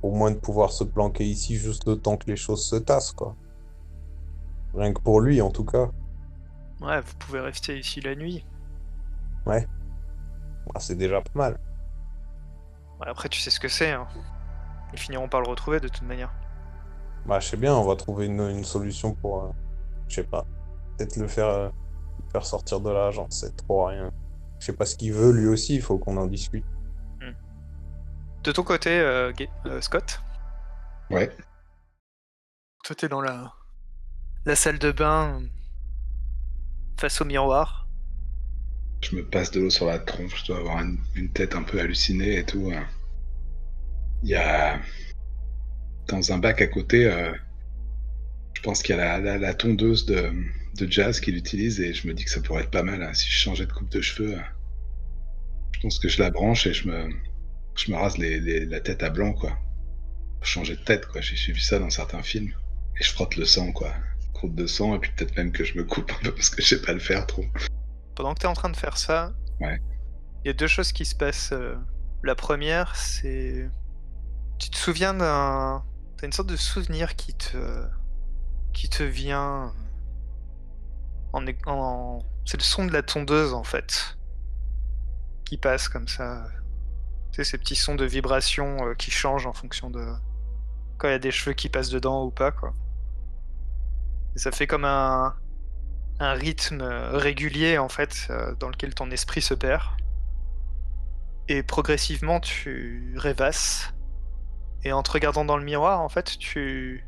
au 0.02 0.12
moins 0.12 0.32
de 0.32 0.38
pouvoir 0.38 0.72
se 0.72 0.84
planquer 0.84 1.26
ici 1.26 1.56
juste 1.58 1.88
le 1.88 1.98
temps 1.98 2.18
que 2.18 2.28
les 2.28 2.36
choses 2.36 2.66
se 2.66 2.76
tassent, 2.76 3.12
quoi. 3.12 3.36
Rien 4.74 4.94
que 4.94 5.02
pour 5.02 5.22
lui, 5.22 5.42
en 5.42 5.52
tout 5.52 5.66
cas. 5.66 5.90
Ouais, 6.82 7.02
vous 7.02 7.16
pouvez 7.20 7.40
rester 7.40 7.78
ici 7.78 8.00
la 8.02 8.16
nuit. 8.16 8.46
Bah, 9.46 10.80
c'est 10.80 10.96
déjà 10.96 11.22
pas 11.22 11.32
mal. 11.34 11.60
Ouais, 13.00 13.08
après, 13.08 13.30
tu 13.30 13.40
sais 13.40 13.50
ce 13.50 13.60
que 13.60 13.68
c'est. 13.68 13.92
Hein. 13.92 14.08
Ils 14.94 15.00
finiront 15.00 15.28
par 15.28 15.42
le 15.42 15.50
retrouver 15.50 15.80
de 15.80 15.88
toute 15.88 16.04
manière. 16.04 16.32
Bah, 17.26 17.40
je 17.40 17.48
sais 17.48 17.58
bien, 17.58 17.76
on 17.76 17.86
va 17.86 17.96
trouver 17.96 18.28
une, 18.28 18.42
une 18.42 18.64
solution 18.64 19.14
pour, 19.14 19.44
euh, 19.44 19.50
je 20.08 20.16
sais 20.16 20.24
pas, 20.24 20.46
peut-être 20.98 21.18
le 21.18 21.28
faire, 21.28 21.48
euh, 21.48 21.70
le 22.24 22.32
faire 22.32 22.46
sortir 22.46 22.80
de 22.80 22.90
là, 22.90 23.12
j'en 23.12 23.30
sais 23.30 23.52
trop 23.52 23.86
rien. 23.86 24.12
Je 24.60 24.66
sais 24.66 24.74
pas 24.74 24.86
ce 24.86 24.96
qu'il 24.96 25.14
veut, 25.14 25.32
lui 25.32 25.48
aussi, 25.48 25.76
il 25.76 25.82
faut 25.82 25.98
qu'on 25.98 26.18
en 26.18 26.28
discute. 26.28 26.66
De 28.44 28.52
ton 28.54 28.64
côté, 28.64 28.90
euh, 29.00 29.34
euh, 29.66 29.82
Scott, 29.82 30.22
Ouais. 31.10 31.30
toi 32.86 32.96
t'es 32.96 33.10
dans 33.10 33.20
la, 33.22 33.54
la 34.46 34.56
salle 34.56 34.80
de 34.80 34.92
bain, 34.94 35.42
face 37.00 37.20
au 37.20 37.26
miroir. 37.26 37.88
Je 39.04 39.16
me 39.18 39.26
passe 39.26 39.52
de 39.52 39.60
l'eau 39.60 39.70
sur 39.70 39.88
la 39.88 40.00
tronche, 40.00 40.42
je 40.42 40.46
dois 40.48 40.60
avoir 40.60 40.80
une, 40.84 40.98
une 41.16 41.32
tête 41.32 41.54
un 41.56 41.64
peu 41.64 41.80
hallucinée 41.82 42.38
et 42.38 42.46
tout. 42.46 42.72
hein. 42.74 42.86
Il 44.24 44.30
y 44.30 44.36
a. 44.36 44.80
Dans 46.08 46.32
un 46.32 46.38
bac 46.38 46.62
à 46.62 46.68
côté, 46.68 47.06
euh, 47.06 47.32
je 48.54 48.62
pense 48.62 48.82
qu'il 48.82 48.96
y 48.96 49.00
a 49.00 49.20
la, 49.20 49.20
la- 49.20 49.38
la 49.38 49.54
tondeuse 49.54 50.06
de, 50.06 50.32
de 50.86 50.92
jazz 50.92 51.20
qu'il 51.20 51.36
utilise 51.38 51.80
et 51.80 51.94
je 51.94 52.08
me 52.08 52.14
dis 52.14 52.24
que 52.26 52.32
ça 52.32 52.42
pourrait 52.42 52.64
être 52.64 52.72
pas 52.72 52.84
mal 52.84 53.02
hein, 53.04 53.14
si 53.14 53.28
je 53.30 53.38
changeais 53.38 53.66
de 53.66 53.72
coupe 53.74 53.90
de 53.90 54.02
cheveux. 54.02 54.38
hein. 54.38 54.44
Je 55.74 55.80
pense 55.82 56.00
que 56.00 56.10
je 56.10 56.22
la 56.22 56.30
branche 56.32 56.68
et 56.68 56.74
je 56.74 56.88
me, 56.88 57.10
je 57.76 57.92
me 57.92 57.98
rase 57.98 58.18
les- 58.18 58.40
les- 58.40 58.66
la 58.66 58.80
tête 58.82 59.02
à 59.04 59.10
blanc, 59.10 59.34
quoi. 59.34 59.58
Changer 60.42 60.76
de 60.76 60.82
tête, 60.84 61.06
quoi. 61.06 61.22
J'ai 61.22 61.54
vu 61.54 61.60
ça 61.60 61.80
dans 61.80 61.90
certains 61.90 62.22
films. 62.24 62.52
Et 63.00 63.04
je 63.04 63.12
frotte 63.12 63.36
le 63.38 63.46
sang, 63.46 63.72
quoi. 63.72 63.94
Croûte 64.34 64.56
de 64.56 64.68
sang 64.68 64.96
et 64.96 65.00
puis 65.00 65.12
peut-être 65.16 65.36
même 65.38 65.52
que 65.52 65.64
je 65.64 65.78
me 65.78 65.84
coupe 65.84 66.12
un 66.20 66.24
peu 66.24 66.34
parce 66.34 66.50
que 66.50 66.62
je 66.62 66.68
sais 66.68 66.82
pas 66.82 66.94
le 66.94 67.00
faire 67.00 67.26
trop. 67.28 67.46
Pendant 68.16 68.34
que 68.34 68.40
t'es 68.40 68.48
en 68.48 68.54
train 68.54 68.70
de 68.70 68.76
faire 68.78 68.98
ça, 68.98 69.34
Ouais. 69.62 69.80
il 70.44 70.48
y 70.48 70.50
a 70.50 70.54
deux 70.54 70.68
choses 70.68 70.92
qui 70.92 71.06
se 71.06 71.16
passent. 71.16 71.52
euh. 71.54 71.76
La 72.24 72.36
première, 72.36 72.96
c'est. 72.98 73.70
Tu 74.58 74.70
te 74.70 74.76
souviens 74.78 75.14
d'un. 75.14 75.84
T'as 76.18 76.26
une 76.26 76.34
sorte 76.34 76.50
de 76.50 76.58
souvenir 76.58 77.16
qui 77.16 77.34
te. 77.34 77.86
qui 78.74 78.90
te 78.90 79.04
vient. 79.04 79.74
C'est 81.34 82.58
le 82.58 82.64
son 82.64 82.86
de 82.86 82.94
la 82.94 83.04
tondeuse 83.04 83.54
en 83.54 83.64
fait. 83.64 84.18
Qui 85.46 85.58
passe 85.58 85.90
comme 85.90 86.08
ça. 86.08 86.48
Ces 87.32 87.58
petits 87.58 87.76
sons 87.76 87.96
de 87.96 88.04
vibration 88.04 88.86
euh, 88.86 88.96
qui 88.96 89.12
changent 89.12 89.48
en 89.48 89.54
fonction 89.54 89.90
de. 89.90 90.06
Quand 90.98 91.08
il 91.08 91.12
y 91.12 91.14
a 91.14 91.20
des 91.20 91.32
cheveux 91.32 91.54
qui 91.54 91.70
passent 91.70 91.90
dedans 91.90 92.26
ou 92.26 92.32
pas, 92.32 92.52
quoi. 92.52 92.74
Ça 94.36 94.52
fait 94.52 94.68
comme 94.68 94.84
un 94.84 95.36
un 96.20 96.34
rythme 96.34 96.82
euh, 96.82 97.18
régulier 97.18 97.78
en 97.78 97.90
fait 97.90 98.28
euh, 98.30 98.54
dans 98.56 98.70
lequel 98.70 98.94
ton 98.94 99.10
esprit 99.10 99.42
se 99.42 99.54
perd 99.54 99.84
et 101.48 101.64
progressivement 101.64 102.40
tu 102.40 103.16
rêvasses 103.18 103.94
et 104.84 104.92
en 104.92 105.02
te 105.02 105.12
regardant 105.12 105.46
dans 105.46 105.58
le 105.58 105.64
miroir 105.64 106.02
en 106.02 106.10
fait 106.10 106.38
tu 106.38 107.06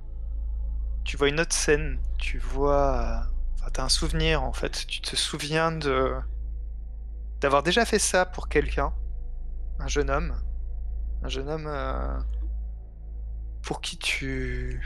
tu 1.03 1.17
vois 1.17 1.27
une 1.27 1.39
autre 1.39 1.53
scène 1.53 1.99
tu 2.17 2.37
vois 2.39 3.27
t'as 3.73 3.83
un 3.83 3.89
souvenir 3.89 4.43
en 4.43 4.53
fait 4.53 4.85
tu 4.87 5.01
te 5.01 5.15
souviens 5.15 5.71
de 5.71 6.13
d'avoir 7.39 7.63
déjà 7.63 7.85
fait 7.85 7.99
ça 7.99 8.25
pour 8.25 8.49
quelqu'un 8.49 8.93
un 9.79 9.87
jeune 9.87 10.09
homme 10.09 10.35
un 11.23 11.29
jeune 11.29 11.49
homme 11.49 11.67
euh, 11.67 12.19
pour 13.63 13.81
qui 13.81 13.97
tu 13.97 14.81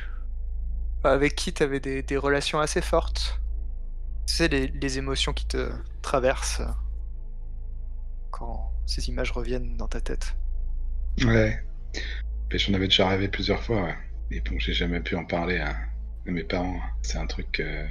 enfin, 0.99 1.11
avec 1.11 1.35
qui 1.35 1.53
tu 1.53 1.63
avais 1.63 1.79
des, 1.79 2.17
relations 2.17 2.59
assez 2.59 2.81
fortes 2.81 3.41
tu 4.27 4.33
sais, 4.33 4.47
les, 4.47 4.97
émotions 4.97 5.33
qui 5.33 5.45
te 5.45 5.71
traversent 6.01 6.61
euh, 6.61 6.71
quand 8.31 8.71
ces 8.85 9.09
images 9.09 9.31
reviennent 9.31 9.77
dans 9.77 9.87
ta 9.87 10.01
tête. 10.01 10.35
Ouais. 11.23 11.63
J'en 12.51 12.73
avais 12.73 12.87
déjà 12.87 13.07
rêvé 13.07 13.27
plusieurs 13.27 13.61
fois. 13.61 13.93
Et 14.31 14.41
bon, 14.41 14.57
j'ai 14.59 14.73
jamais 14.73 14.99
pu 14.99 15.15
en 15.15 15.25
parler 15.25 15.59
à, 15.59 15.75
mes 16.25 16.43
parents. 16.43 16.79
C'est 17.01 17.17
un 17.17 17.27
truc 17.27 17.59
euh, 17.59 17.85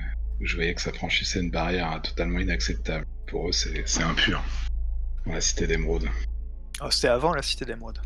je 0.44 0.56
voyais 0.56 0.74
que 0.74 0.80
ça 0.82 0.92
franchissait 0.92 1.40
une 1.40 1.50
barrière 1.50 1.92
euh, 1.92 1.98
totalement 2.00 2.38
inacceptable. 2.38 3.04
Pour 3.26 3.48
eux, 3.48 3.52
c'est 3.52 4.02
impur. 4.02 4.42
La 5.26 5.40
cité 5.40 5.66
d'émeraude. 5.66 6.08
Oh, 6.82 6.90
C'était 6.90 7.08
avant 7.08 7.32
la 7.34 7.42
Cité 7.42 7.64
d'Émeraude. 7.64 7.98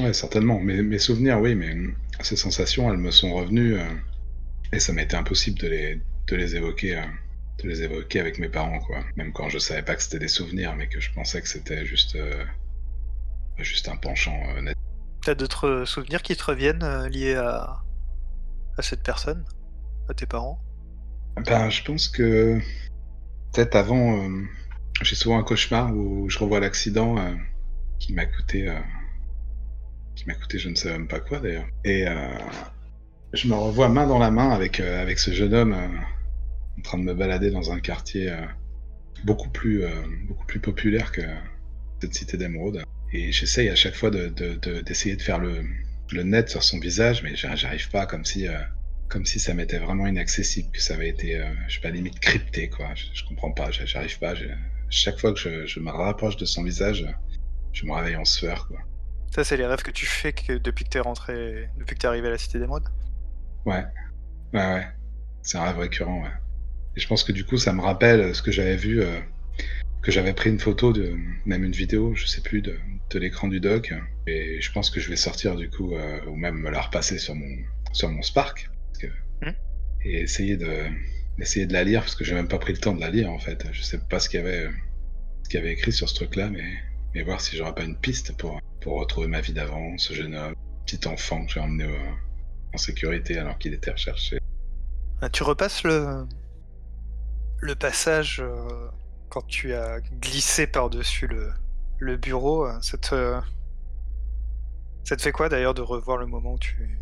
Ouais, 0.00 0.12
certainement. 0.12 0.58
Mes, 0.58 0.82
mes 0.82 0.98
souvenirs, 0.98 1.38
oui, 1.40 1.54
mais 1.54 1.74
ces 2.20 2.36
sensations, 2.36 2.90
elles 2.90 2.98
me 2.98 3.10
sont 3.10 3.32
revenues. 3.34 3.78
euh, 3.78 3.84
et 4.72 4.80
ça 4.80 4.92
m'a 4.92 5.02
été 5.02 5.14
impossible 5.16 5.58
de 5.60 5.68
les, 5.68 6.00
de 6.28 6.36
les 6.36 6.56
évoquer. 6.56 6.98
euh, 6.98 7.04
de 7.62 7.68
les 7.68 7.82
évoquer 7.82 8.18
avec 8.18 8.38
mes 8.38 8.48
parents, 8.48 8.80
quoi. 8.80 9.04
Même 9.16 9.32
quand 9.32 9.48
je 9.50 9.58
savais 9.58 9.82
pas 9.82 9.94
que 9.94 10.02
c'était 10.02 10.18
des 10.18 10.26
souvenirs, 10.28 10.74
mais 10.74 10.88
que 10.88 11.00
je 11.00 11.12
pensais 11.12 11.40
que 11.42 11.48
c'était 11.48 11.84
juste, 11.84 12.16
euh, 12.16 12.44
juste 13.58 13.88
un 13.88 13.96
penchant 13.96 14.36
net. 14.62 14.74
T'as 15.22 15.34
d'autres 15.34 15.84
souvenirs 15.84 16.22
qui 16.22 16.34
te 16.34 16.42
reviennent 16.42 17.06
liés 17.08 17.34
à... 17.36 17.82
à 18.78 18.82
cette 18.82 19.02
personne? 19.02 19.44
À 20.08 20.14
tes 20.14 20.26
parents? 20.26 20.58
Ben, 21.36 21.70
je 21.70 21.82
pense 21.82 22.08
que 22.08 22.58
peut-être 23.52 23.74
avant, 23.76 24.22
euh, 24.24 24.42
j'ai 25.02 25.14
souvent 25.16 25.38
un 25.38 25.42
cauchemar 25.42 25.94
où 25.94 26.28
je 26.28 26.38
revois 26.38 26.60
l'accident 26.60 27.18
euh, 27.18 27.34
qui 27.98 28.12
m'a 28.12 28.26
coûté, 28.26 28.68
euh, 28.68 28.78
qui 30.14 30.26
m'a 30.26 30.34
coûté 30.34 30.58
je 30.58 30.68
ne 30.68 30.74
sais 30.74 30.90
même 30.92 31.08
pas 31.08 31.20
quoi 31.20 31.40
d'ailleurs. 31.40 31.66
Et 31.84 32.04
je 33.32 33.48
me 33.48 33.54
revois 33.54 33.88
main 33.88 34.06
dans 34.06 34.18
la 34.18 34.30
main 34.30 34.50
avec 34.50 34.80
avec 34.80 35.18
ce 35.18 35.32
jeune 35.32 35.54
homme 35.54 35.74
en 35.74 36.82
train 36.82 36.98
de 36.98 37.04
me 37.04 37.14
balader 37.14 37.50
dans 37.50 37.72
un 37.72 37.80
quartier 37.80 38.34
beaucoup 39.24 39.48
plus, 39.48 39.84
beaucoup 40.28 40.46
plus 40.46 40.60
populaire 40.60 41.12
que 41.12 41.22
cette 42.00 42.14
cité 42.14 42.36
d'émeraude. 42.36 42.84
Et 43.12 43.32
j'essaye 43.32 43.68
à 43.68 43.74
chaque 43.74 43.94
fois 43.94 44.10
d'essayer 44.10 45.16
de, 45.16 45.22
faire 45.22 45.38
le, 45.38 45.64
le 46.12 46.22
net 46.22 46.48
sur 46.48 46.62
son 46.62 46.78
visage, 46.78 47.22
mais 47.22 47.36
j'a- 47.36 47.56
j'arrive 47.56 47.90
pas, 47.90 48.06
comme 48.06 48.24
si, 48.24 48.46
comme 49.12 49.26
si 49.26 49.38
ça 49.38 49.52
m'était 49.52 49.78
vraiment 49.78 50.06
inaccessible, 50.06 50.70
que 50.72 50.80
ça 50.80 50.94
avait 50.94 51.10
été, 51.10 51.38
euh, 51.38 51.44
je 51.68 51.74
sais 51.74 51.80
pas, 51.82 51.90
limite 51.90 52.18
crypté, 52.18 52.70
quoi. 52.70 52.94
Je, 52.94 53.04
je 53.12 53.24
comprends 53.24 53.52
pas, 53.52 53.70
j'a- 53.70 53.84
j'arrive 53.84 54.18
pas. 54.18 54.34
je- 54.34 54.46
chaque 54.88 55.18
fois 55.20 55.34
que 55.34 55.38
je, 55.38 55.66
je 55.66 55.80
me 55.80 55.90
rapproche 55.90 56.36
de 56.38 56.46
son 56.46 56.62
visage, 56.64 57.06
je 57.74 57.84
me 57.84 57.92
réveille 57.92 58.16
en 58.16 58.24
sueur, 58.24 58.66
quoi. 58.68 58.78
Ça, 59.34 59.44
c'est 59.44 59.58
les 59.58 59.66
rêves 59.66 59.82
que 59.82 59.90
tu 59.90 60.06
fais 60.06 60.32
que 60.32 60.54
depuis 60.54 60.84
que 60.84 60.90
t'es 60.90 61.00
rentré, 61.00 61.68
depuis 61.78 61.94
que 61.94 62.00
t'es 62.00 62.06
arrivé 62.06 62.28
à 62.28 62.30
la 62.30 62.38
Cité 62.38 62.58
d'Émeraude. 62.58 62.88
Ouais, 63.66 63.84
ouais, 64.54 64.74
ouais. 64.74 64.86
C'est 65.42 65.58
un 65.58 65.64
rêve 65.64 65.78
récurrent, 65.78 66.22
ouais. 66.22 66.30
Et 66.96 67.00
je 67.00 67.06
pense 67.06 67.22
que 67.22 67.32
du 67.32 67.44
coup, 67.44 67.58
ça 67.58 67.72
me 67.74 67.82
rappelle 67.82 68.34
ce 68.34 68.40
que 68.42 68.50
j'avais 68.50 68.76
vu, 68.76 69.02
euh, 69.02 69.20
que 70.02 70.10
j'avais 70.10 70.32
pris 70.32 70.48
une 70.50 70.58
photo, 70.58 70.92
de, 70.92 71.14
même 71.46 71.64
une 71.64 71.72
vidéo, 71.72 72.14
je 72.14 72.26
sais 72.26 72.40
plus, 72.40 72.62
de, 72.62 72.78
de 73.10 73.18
l'écran 73.18 73.48
du 73.48 73.60
doc. 73.60 73.92
Et 74.26 74.60
je 74.60 74.72
pense 74.72 74.88
que 74.90 75.00
je 75.00 75.08
vais 75.10 75.16
sortir 75.16 75.56
du 75.56 75.68
coup, 75.70 75.94
euh, 75.94 76.20
ou 76.26 76.36
même 76.36 76.56
me 76.56 76.70
la 76.70 76.80
repasser 76.80 77.18
sur 77.18 77.34
mon, 77.34 77.56
sur 77.92 78.08
mon 78.10 78.22
Spark. 78.22 78.68
Hmm. 79.42 79.52
Et 80.04 80.20
essayer 80.22 80.56
de, 80.56 80.86
essayer 81.38 81.66
de 81.66 81.72
la 81.72 81.84
lire, 81.84 82.00
parce 82.00 82.14
que 82.16 82.24
j'ai 82.24 82.34
même 82.34 82.48
pas 82.48 82.58
pris 82.58 82.72
le 82.72 82.78
temps 82.78 82.94
de 82.94 83.00
la 83.00 83.10
lire 83.10 83.30
en 83.30 83.38
fait. 83.38 83.66
Je 83.72 83.82
sais 83.82 83.98
pas 83.98 84.18
ce 84.20 84.28
qu'il 84.28 84.40
y 84.40 84.42
avait, 84.42 84.68
ce 85.44 85.48
qu'il 85.48 85.60
y 85.60 85.62
avait 85.62 85.72
écrit 85.72 85.92
sur 85.92 86.08
ce 86.08 86.14
truc-là, 86.14 86.48
mais, 86.50 86.64
mais 87.14 87.22
voir 87.22 87.40
si 87.40 87.56
j'aurais 87.56 87.74
pas 87.74 87.84
une 87.84 87.96
piste 87.98 88.36
pour, 88.36 88.60
pour 88.80 88.98
retrouver 89.00 89.26
ma 89.28 89.40
vie 89.40 89.52
d'avant, 89.52 89.96
ce 89.98 90.12
jeune 90.14 90.34
homme, 90.34 90.54
petit 90.86 91.06
enfant 91.06 91.44
que 91.46 91.52
j'ai 91.52 91.60
emmené 91.60 91.86
en 92.74 92.78
sécurité 92.78 93.38
alors 93.38 93.58
qu'il 93.58 93.74
était 93.74 93.90
recherché. 93.90 94.38
Ah, 95.20 95.28
Tu 95.28 95.42
repasses 95.42 95.84
le, 95.84 96.26
le 97.60 97.74
passage 97.74 98.40
euh, 98.40 98.88
quand 99.28 99.46
tu 99.46 99.72
as 99.74 100.00
glissé 100.20 100.66
par-dessus 100.66 101.26
le, 101.28 101.52
le 101.98 102.16
bureau. 102.16 102.66
euh, 102.66 102.80
Ça 102.80 102.98
te, 102.98 103.38
ça 105.04 105.16
te 105.16 105.22
fait 105.22 105.32
quoi 105.32 105.48
d'ailleurs 105.48 105.74
de 105.74 105.82
revoir 105.82 106.16
le 106.18 106.26
moment 106.26 106.54
où 106.54 106.58
tu 106.58 106.98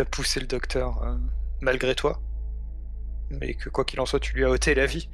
as 0.00 0.04
poussé 0.04 0.40
le 0.40 0.46
docteur 0.46 1.02
euh, 1.02 1.16
malgré 1.60 1.94
toi 1.94 2.20
Mais 3.30 3.54
que 3.54 3.68
quoi 3.68 3.84
qu'il 3.84 4.00
en 4.00 4.06
soit, 4.06 4.20
tu 4.20 4.34
lui 4.34 4.44
as 4.44 4.50
ôté 4.50 4.74
la 4.74 4.86
vie. 4.86 5.08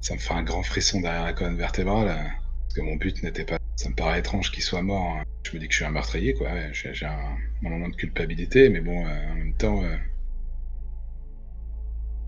Ça 0.00 0.14
me 0.14 0.18
fait 0.18 0.34
un 0.34 0.42
grand 0.42 0.62
frisson 0.62 1.00
derrière 1.00 1.24
la 1.24 1.32
colonne 1.32 1.56
vertébrale, 1.56 2.08
euh, 2.08 2.28
parce 2.62 2.74
que 2.74 2.80
mon 2.80 2.96
but 2.96 3.22
n'était 3.22 3.44
pas. 3.44 3.58
Ça 3.76 3.88
me 3.88 3.94
paraît 3.94 4.18
étrange 4.18 4.50
qu'il 4.50 4.62
soit 4.62 4.82
mort. 4.82 5.16
hein. 5.16 5.24
Je 5.44 5.56
me 5.56 5.60
dis 5.60 5.68
que 5.68 5.72
je 5.72 5.78
suis 5.78 5.84
un 5.84 5.90
meurtrier, 5.90 6.34
quoi. 6.34 6.48
J'ai 6.72 7.06
un, 7.06 7.36
moment 7.62 7.88
de 7.88 7.94
culpabilité, 7.94 8.68
mais 8.68 8.80
bon, 8.80 9.06
euh, 9.06 9.30
en 9.30 9.34
même 9.34 9.54
temps, 9.54 9.82
euh, 9.82 9.96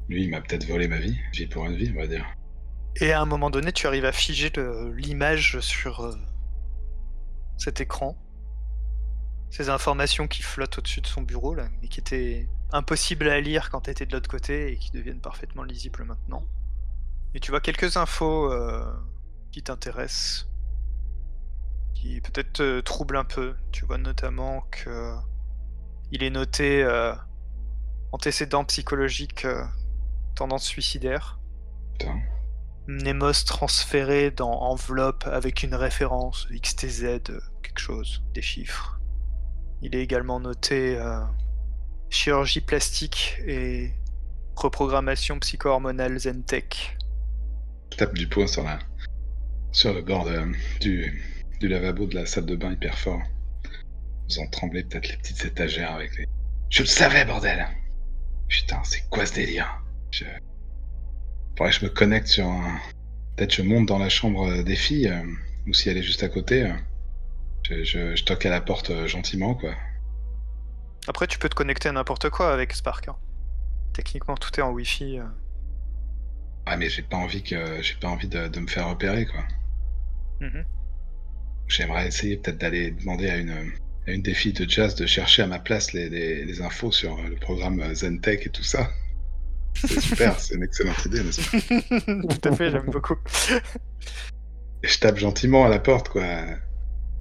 lui, 0.08 0.24
il 0.24 0.30
m'a 0.30 0.40
peut-être 0.40 0.66
volé 0.66 0.88
ma 0.88 0.98
vie, 0.98 1.18
vie 1.32 1.46
pour 1.46 1.66
une 1.66 1.76
vie, 1.76 1.92
on 1.94 2.00
va 2.00 2.06
dire. 2.06 2.26
Et 3.00 3.12
à 3.12 3.20
un 3.20 3.26
moment 3.26 3.50
donné, 3.50 3.72
tu 3.72 3.86
arrives 3.88 4.04
à 4.04 4.12
figer 4.12 4.52
l'image 4.96 5.58
sur 5.60 6.16
cet 7.58 7.80
écran. 7.80 8.16
Ces 9.54 9.68
informations 9.68 10.26
qui 10.26 10.42
flottent 10.42 10.78
au-dessus 10.78 11.00
de 11.00 11.06
son 11.06 11.22
bureau, 11.22 11.54
là, 11.54 11.68
mais 11.80 11.86
qui 11.86 12.00
étaient 12.00 12.48
impossibles 12.72 13.28
à 13.28 13.40
lire 13.40 13.70
quand 13.70 13.82
tu 13.82 13.90
étais 13.90 14.04
de 14.04 14.12
l'autre 14.12 14.28
côté 14.28 14.72
et 14.72 14.76
qui 14.76 14.90
deviennent 14.90 15.20
parfaitement 15.20 15.62
lisibles 15.62 16.02
maintenant. 16.02 16.42
Et 17.34 17.38
tu 17.38 17.52
vois 17.52 17.60
quelques 17.60 17.96
infos 17.96 18.52
euh, 18.52 18.84
qui 19.52 19.62
t'intéressent, 19.62 20.48
qui 21.94 22.20
peut-être 22.20 22.54
te 22.54 22.80
troublent 22.80 23.16
un 23.16 23.24
peu. 23.24 23.54
Tu 23.70 23.84
vois 23.84 23.96
notamment 23.96 24.62
que 24.72 25.14
il 26.10 26.24
est 26.24 26.30
noté 26.30 26.82
euh, 26.82 27.14
antécédent 28.10 28.64
psychologique, 28.64 29.44
euh, 29.44 29.62
tendance 30.34 30.64
suicidaire. 30.64 31.38
Putain. 31.92 32.18
Nemos 32.88 33.44
transféré 33.46 34.32
dans 34.32 34.62
enveloppe 34.62 35.28
avec 35.28 35.62
une 35.62 35.76
référence 35.76 36.48
XTZ, 36.50 37.04
euh, 37.04 37.40
quelque 37.62 37.78
chose, 37.78 38.24
des 38.34 38.42
chiffres. 38.42 38.98
Il 39.84 39.94
est 39.94 40.00
également 40.02 40.40
noté 40.40 40.96
euh, 40.96 41.20
chirurgie 42.08 42.62
plastique 42.62 43.38
et 43.46 43.92
reprogrammation 44.56 45.38
psycho-hormonale 45.38 46.18
Zentech. 46.18 46.96
Je 47.92 47.98
tape 47.98 48.14
du 48.14 48.26
poing 48.26 48.46
sur, 48.46 48.64
la, 48.64 48.78
sur 49.72 49.92
le 49.92 50.00
bord 50.00 50.26
du, 50.80 51.22
du 51.60 51.68
lavabo 51.68 52.06
de 52.06 52.14
la 52.14 52.24
salle 52.24 52.46
de 52.46 52.56
bain 52.56 52.72
hyper 52.72 52.98
fort. 52.98 53.20
Faisant 54.26 54.46
trembler 54.48 54.84
peut-être 54.84 55.06
les 55.10 55.18
petites 55.18 55.44
étagères 55.44 55.92
avec 55.92 56.16
les. 56.16 56.26
Je 56.70 56.80
le 56.80 56.88
savais, 56.88 57.26
bordel 57.26 57.66
Putain, 58.48 58.82
c'est 58.84 59.06
quoi 59.10 59.26
ce 59.26 59.34
délire? 59.34 59.82
Je... 60.12 60.24
Faudrait 61.58 61.72
que 61.72 61.78
je 61.80 61.84
me 61.84 61.90
connecte 61.90 62.28
sur 62.28 62.46
un. 62.46 62.78
Peut-être 63.36 63.54
je 63.54 63.62
monte 63.62 63.86
dans 63.86 63.98
la 63.98 64.08
chambre 64.08 64.62
des 64.62 64.76
filles, 64.76 65.08
euh, 65.08 65.22
ou 65.66 65.74
si 65.74 65.90
elle 65.90 65.98
est 65.98 66.02
juste 66.02 66.22
à 66.22 66.28
côté. 66.30 66.62
euh, 66.62 66.72
je, 67.68 67.82
je- 67.84 68.16
je 68.16 68.24
toque 68.24 68.46
à 68.46 68.50
la 68.50 68.60
porte 68.60 68.90
euh, 68.90 69.06
gentiment, 69.06 69.54
quoi. 69.54 69.74
Après, 71.06 71.26
tu 71.26 71.38
peux 71.38 71.48
te 71.48 71.54
connecter 71.54 71.88
à 71.88 71.92
n'importe 71.92 72.30
quoi 72.30 72.52
avec 72.52 72.72
Spark. 72.72 73.08
hein. 73.08 73.16
Techniquement, 73.92 74.36
tout 74.36 74.50
est 74.58 74.62
en 74.62 74.70
Wi-Fi. 74.72 75.18
euh. 75.20 75.24
Ah, 76.66 76.76
mais 76.76 76.88
j'ai 76.88 77.02
pas 77.02 77.16
envie 77.18 77.42
que 77.42 77.82
j'ai 77.82 77.94
pas 77.96 78.08
envie 78.08 78.28
de, 78.28 78.48
de 78.48 78.60
me 78.60 78.66
faire 78.66 78.88
repérer, 78.88 79.26
quoi. 79.26 79.44
Mhm. 80.40 80.64
J'aimerais 81.68 82.06
essayer 82.08 82.36
peut-être 82.38 82.58
d'aller 82.58 82.90
demander 82.90 83.28
à 83.28 83.36
une, 83.36 83.50
à 84.06 84.10
une 84.12 84.22
des 84.22 84.34
filles 84.34 84.52
de 84.54 84.68
jazz 84.68 84.94
de 84.94 85.06
chercher 85.06 85.42
à 85.42 85.46
ma 85.46 85.58
place 85.58 85.92
les, 85.92 86.08
les- 86.08 86.44
les 86.44 86.62
infos 86.62 86.90
sur 86.92 87.18
euh, 87.18 87.28
le 87.28 87.36
programme 87.36 87.80
euh, 87.80 87.94
Zentech 87.94 88.46
et 88.46 88.50
tout 88.50 88.62
ça. 88.64 88.90
C'est 89.74 90.00
super, 90.00 90.38
c'est 90.40 90.54
une 90.54 90.62
excellente 90.62 91.04
idée, 91.04 91.22
n'est-ce 91.22 91.40
pas? 91.50 92.34
Tout 92.40 92.48
à 92.48 92.52
fait, 92.56 92.70
j'aime 92.70 92.90
beaucoup. 92.90 93.16
Et 94.82 94.88
je 94.88 94.98
tape 95.00 95.18
gentiment 95.18 95.64
à 95.66 95.68
la 95.68 95.78
porte, 95.78 96.08
quoi. 96.08 96.24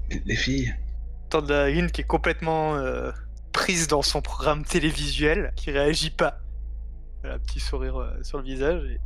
Les, 0.09 0.21
les 0.25 0.35
filles 0.35 0.73
T'en 1.29 1.45
as 1.49 1.69
une 1.69 1.89
qui 1.91 2.01
est 2.01 2.05
complètement 2.07 2.75
euh, 2.75 3.11
prise 3.51 3.87
dans 3.87 4.01
son 4.01 4.21
programme 4.21 4.63
télévisuel, 4.65 5.51
qui 5.55 5.71
réagit 5.71 6.11
pas. 6.11 6.39
Elle 7.23 7.31
a 7.31 7.33
un 7.35 7.39
petit 7.39 7.59
sourire 7.59 7.97
euh, 7.99 8.23
sur 8.23 8.37
le 8.37 8.43
visage, 8.43 8.83
et 8.85 8.99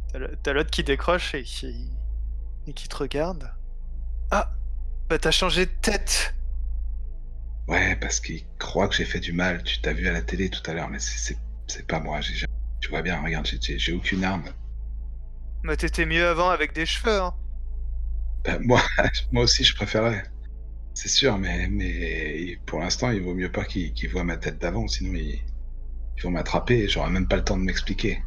t'as 0.43 0.53
l'autre 0.53 0.71
qui 0.71 0.83
décroche 0.83 1.35
et 1.35 1.43
qui, 1.43 1.91
et 2.67 2.73
qui 2.73 2.87
te 2.87 2.97
regarde. 2.97 3.51
Ah 4.31 4.51
Bah 5.09 5.17
t'as 5.19 5.31
changé 5.31 5.65
de 5.65 5.71
tête 5.81 6.33
Ouais, 7.67 7.95
parce 7.97 8.19
qu'ils 8.19 8.45
croient 8.59 8.87
que 8.87 8.95
j'ai 8.95 9.05
fait 9.05 9.19
du 9.19 9.33
mal. 9.33 9.63
Tu 9.63 9.79
t'as 9.81 9.93
vu 9.93 10.07
à 10.07 10.11
la 10.11 10.21
télé 10.21 10.49
tout 10.49 10.61
à 10.69 10.73
l'heure, 10.73 10.89
mais 10.89 10.99
c'est- 10.99 11.37
pas 11.87 11.99
moi. 11.99 12.19
Tu 12.81 12.89
vois 12.89 13.01
bien, 13.01 13.21
regarde, 13.21 13.47
j'ai- 13.61 13.93
aucune 13.93 14.23
arme. 14.23 14.45
Bah 15.63 15.75
t'étais 15.77 16.05
mieux 16.07 16.27
avant 16.27 16.49
avec 16.49 16.73
des 16.73 16.85
cheveux, 16.87 17.21
hein 17.21 17.33
Bah, 18.43 18.57
moi, 18.59 18.81
moi 19.31 19.43
aussi, 19.43 19.63
je 19.63 19.75
préférais. 19.75 20.23
C'est 20.97 21.09
sûr, 21.09 21.37
mais, 21.37 21.67
mais 21.67 22.57
pour 22.65 22.79
l'instant, 22.79 23.11
il 23.11 23.21
vaut 23.21 23.35
mieux 23.35 23.51
pas 23.51 23.65
qu'ils 23.65 24.09
voient 24.09 24.23
ma 24.23 24.35
tête 24.35 24.57
d'avant, 24.57 24.87
sinon 24.87 25.13
ils, 25.13 25.39
ils 26.15 26.23
vont 26.23 26.31
m'attraper 26.31 26.79
et 26.79 26.89
j'aurai 26.89 27.11
même 27.11 27.27
pas 27.27 27.35
le 27.35 27.43
temps 27.43 27.55
de 27.55 27.61
m'expliquer. 27.61 28.23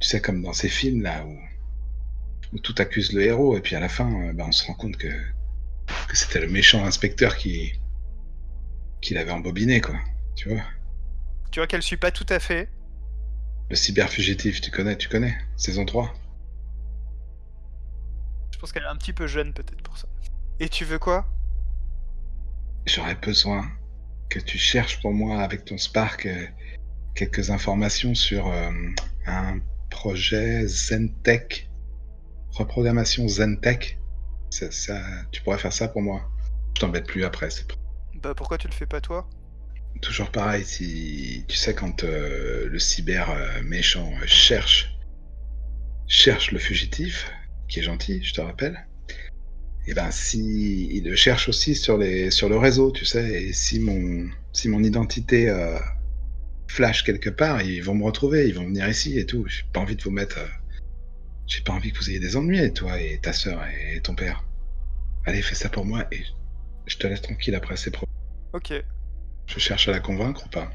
Tu 0.00 0.06
sais, 0.06 0.20
comme 0.20 0.42
dans 0.42 0.52
ces 0.52 0.68
films 0.68 1.00
là 1.00 1.24
où, 1.24 1.38
où 2.52 2.58
tout 2.58 2.74
accuse 2.76 3.14
le 3.14 3.22
héros 3.22 3.56
et 3.56 3.62
puis 3.62 3.76
à 3.76 3.80
la 3.80 3.88
fin, 3.88 4.12
euh, 4.12 4.34
bah, 4.34 4.44
on 4.46 4.52
se 4.52 4.66
rend 4.66 4.74
compte 4.74 4.98
que, 4.98 5.08
que 5.08 6.16
c'était 6.18 6.38
le 6.40 6.48
méchant 6.48 6.84
inspecteur 6.84 7.34
qui, 7.34 7.72
qui 9.00 9.14
l'avait 9.14 9.30
embobiné, 9.30 9.80
quoi. 9.80 9.96
Tu 10.34 10.50
vois? 10.50 10.64
Tu 11.50 11.60
vois 11.60 11.66
qu'elle 11.66 11.82
suit 11.82 11.96
pas 11.96 12.10
tout 12.10 12.26
à 12.28 12.40
fait. 12.40 12.68
Le 13.70 13.74
cyberfugitif, 13.74 14.60
tu 14.60 14.70
connais, 14.70 14.98
tu 14.98 15.08
connais? 15.08 15.34
Saison 15.56 15.86
3 15.86 16.12
Je 18.52 18.58
pense 18.58 18.70
qu'elle 18.70 18.82
est 18.82 18.86
un 18.86 18.96
petit 18.96 19.14
peu 19.14 19.26
jeune 19.26 19.54
peut-être 19.54 19.82
pour 19.82 19.96
ça. 19.96 20.08
Et 20.60 20.68
tu 20.68 20.84
veux 20.84 20.98
quoi? 20.98 21.26
J'aurais 22.86 23.16
besoin 23.16 23.70
que 24.30 24.38
tu 24.38 24.58
cherches 24.58 25.00
pour 25.00 25.12
moi 25.12 25.42
avec 25.42 25.64
ton 25.64 25.78
Spark 25.78 26.26
euh, 26.26 26.46
quelques 27.14 27.50
informations 27.50 28.14
sur 28.14 28.48
euh, 28.48 28.70
un 29.26 29.60
projet 29.90 30.66
Zentech. 30.66 31.68
Reprogrammation 32.52 33.28
Zentech. 33.28 33.98
Ça, 34.50 34.70
ça- 34.70 35.02
tu 35.32 35.42
pourrais 35.42 35.58
faire 35.58 35.72
ça 35.72 35.88
pour 35.88 36.02
moi. 36.02 36.28
Je 36.74 36.80
t'embête 36.80 37.06
plus 37.06 37.24
après. 37.24 37.48
Bah 38.22 38.34
pourquoi 38.34 38.58
tu 38.58 38.68
le 38.68 38.72
fais 38.72 38.86
pas 38.86 39.00
toi? 39.00 39.28
Toujours 40.02 40.30
pareil. 40.30 40.64
Si 40.64 41.44
tu 41.48 41.56
sais 41.56 41.74
quand 41.74 42.04
euh, 42.04 42.68
le 42.68 42.78
cyber 42.78 43.34
méchant 43.64 44.12
cherche 44.26 44.92
cherche 46.06 46.52
le 46.52 46.58
fugitif, 46.58 47.30
qui 47.68 47.80
est 47.80 47.82
gentil, 47.82 48.22
je 48.22 48.34
te 48.34 48.40
rappelle. 48.40 48.85
Et 49.86 49.94
ben 49.94 50.10
si 50.10 50.88
il 50.90 51.04
le 51.04 51.14
cherche 51.14 51.48
aussi 51.48 51.74
sur 51.74 51.96
les 51.96 52.30
sur 52.30 52.48
le 52.48 52.56
réseau, 52.56 52.90
tu 52.90 53.04
sais, 53.04 53.44
et 53.44 53.52
si 53.52 53.78
mon 53.78 54.28
si 54.52 54.68
mon 54.68 54.82
identité 54.82 55.48
euh, 55.48 55.78
flash 56.66 57.04
quelque 57.04 57.30
part, 57.30 57.62
ils 57.62 57.80
vont 57.80 57.94
me 57.94 58.04
retrouver, 58.04 58.48
ils 58.48 58.54
vont 58.54 58.64
venir 58.64 58.88
ici 58.88 59.18
et 59.18 59.26
tout. 59.26 59.46
J'ai 59.46 59.62
pas 59.72 59.80
envie 59.80 59.96
de 59.96 60.02
vous 60.02 60.10
mettre, 60.10 60.38
euh, 60.38 60.48
j'ai 61.46 61.60
pas 61.60 61.72
envie 61.72 61.92
que 61.92 61.98
vous 61.98 62.10
ayez 62.10 62.18
des 62.18 62.36
ennuis, 62.36 62.72
toi 62.72 63.00
et 63.00 63.18
ta 63.22 63.32
sœur 63.32 63.62
et 63.66 64.00
ton 64.00 64.14
père. 64.14 64.44
Allez, 65.24 65.42
fais 65.42 65.54
ça 65.54 65.68
pour 65.68 65.84
moi 65.84 66.06
et 66.10 66.22
je 66.86 66.96
te 66.96 67.06
laisse 67.06 67.22
tranquille 67.22 67.54
après 67.54 67.76
ces 67.76 67.90
pro. 67.90 68.06
Ok. 68.52 68.72
Je 69.46 69.58
cherche 69.60 69.86
à 69.88 69.92
la 69.92 70.00
convaincre 70.00 70.46
ou 70.46 70.48
pas? 70.48 70.70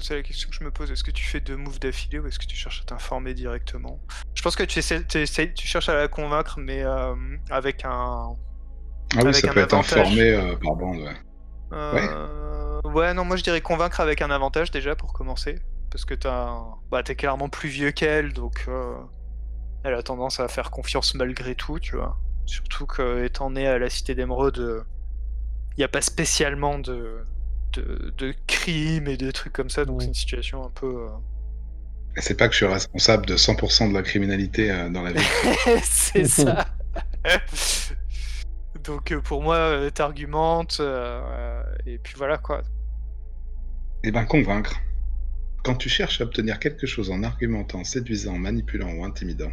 C'est 0.00 0.14
la 0.16 0.22
question 0.22 0.48
que 0.50 0.56
je 0.56 0.64
me 0.64 0.70
pose. 0.70 0.90
Est-ce 0.90 1.04
que 1.04 1.10
tu 1.10 1.24
fais 1.24 1.40
deux 1.40 1.56
moves 1.56 1.78
d'affilée 1.78 2.18
ou 2.18 2.26
est-ce 2.26 2.38
que 2.38 2.46
tu 2.46 2.56
cherches 2.56 2.80
à 2.80 2.84
t'informer 2.84 3.34
directement? 3.34 4.00
Je 4.34 4.42
pense 4.42 4.56
que 4.56 4.62
tu, 4.62 4.78
essaies, 4.78 5.04
tu, 5.06 5.18
essaies- 5.18 5.52
tu 5.52 5.66
cherches 5.66 5.88
à 5.88 5.94
la 5.94 6.08
convaincre, 6.08 6.58
mais 6.58 6.82
euh, 6.82 7.14
avec 7.50 7.84
un. 7.84 7.90
Ah 7.90 9.16
oui, 9.16 9.20
Avec 9.20 9.34
ça 9.36 9.50
un 9.50 9.52
peut 9.54 9.60
être 9.60 9.74
avantage. 9.74 9.98
informé 9.98 10.30
euh, 10.32 10.56
par 10.56 10.74
bande, 10.76 10.96
ouais. 10.98 11.16
euh, 11.72 12.80
ouais. 12.84 13.12
non, 13.14 13.24
moi 13.24 13.36
je 13.36 13.42
dirais 13.42 13.60
convaincre 13.60 14.00
avec 14.00 14.22
un 14.22 14.30
avantage 14.30 14.70
déjà 14.70 14.96
pour 14.96 15.12
commencer. 15.12 15.58
Parce 15.90 16.04
que 16.06 16.14
t'as 16.14 16.48
un- 16.48 16.74
bah, 16.90 17.02
t'es 17.02 17.14
clairement 17.14 17.50
plus 17.50 17.68
vieux 17.68 17.90
qu'elle, 17.90 18.32
donc 18.32 18.66
elle 19.84 19.94
a 19.94 20.02
tendance 20.02 20.40
à 20.40 20.48
faire 20.48 20.70
confiance 20.70 21.14
malgré 21.14 21.54
tout, 21.54 21.78
tu 21.78 21.96
vois. 21.96 22.16
Surtout 22.46 22.86
que 22.86 23.24
étant 23.24 23.50
né 23.50 23.66
à 23.66 23.78
la 23.78 23.90
Cité 23.90 24.14
d'Émeraude, 24.14 24.86
il 25.76 25.80
n'y 25.80 25.84
a 25.84 25.88
pas 25.88 26.00
spécialement 26.00 26.78
de, 26.78 27.18
de, 27.74 28.12
de 28.18 28.34
crimes 28.46 29.08
et 29.08 29.16
de 29.16 29.30
trucs 29.30 29.52
comme 29.52 29.70
ça, 29.70 29.84
donc 29.84 30.02
c'est 30.02 30.08
une 30.08 30.14
situation 30.14 30.64
un 30.64 30.70
peu. 30.70 30.86
euh, 30.86 31.08
c'est 32.18 32.36
pas 32.36 32.46
que 32.48 32.52
je 32.54 32.58
suis 32.58 32.66
responsable 32.66 33.26
de 33.26 33.36
100% 33.36 33.88
de 33.88 33.94
la 33.94 34.02
criminalité 34.02 34.70
euh, 34.70 34.88
dans 34.90 35.02
la 35.02 35.12
vie. 35.12 35.28
c'est 35.82 36.24
ça. 36.28 36.66
Donc 38.84 39.12
euh, 39.12 39.20
pour 39.20 39.42
moi, 39.42 39.56
euh, 39.56 39.90
t'argumentes, 39.90 40.78
euh, 40.80 41.62
et 41.86 41.98
puis 41.98 42.14
voilà 42.16 42.38
quoi. 42.38 42.62
Eh 44.04 44.10
ben, 44.12 44.24
convaincre. 44.24 44.80
Quand 45.64 45.76
tu 45.76 45.88
cherches 45.88 46.20
à 46.20 46.24
obtenir 46.24 46.58
quelque 46.60 46.86
chose 46.86 47.10
en 47.10 47.22
argumentant, 47.22 47.84
séduisant, 47.84 48.38
manipulant 48.38 48.92
ou 48.94 49.04
intimidant, 49.04 49.52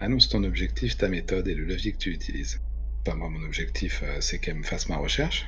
annonce 0.00 0.28
ton 0.28 0.44
objectif, 0.44 0.96
ta 0.98 1.08
méthode 1.08 1.48
et 1.48 1.54
le 1.54 1.64
levier 1.64 1.92
que 1.92 1.98
tu 1.98 2.10
utilises. 2.12 2.60
Enfin, 3.06 3.16
moi, 3.16 3.30
mon 3.30 3.42
objectif, 3.44 4.02
euh, 4.04 4.20
c'est 4.20 4.38
qu'elle 4.40 4.56
me 4.56 4.64
fasse 4.64 4.88
ma 4.88 4.96
recherche. 4.96 5.46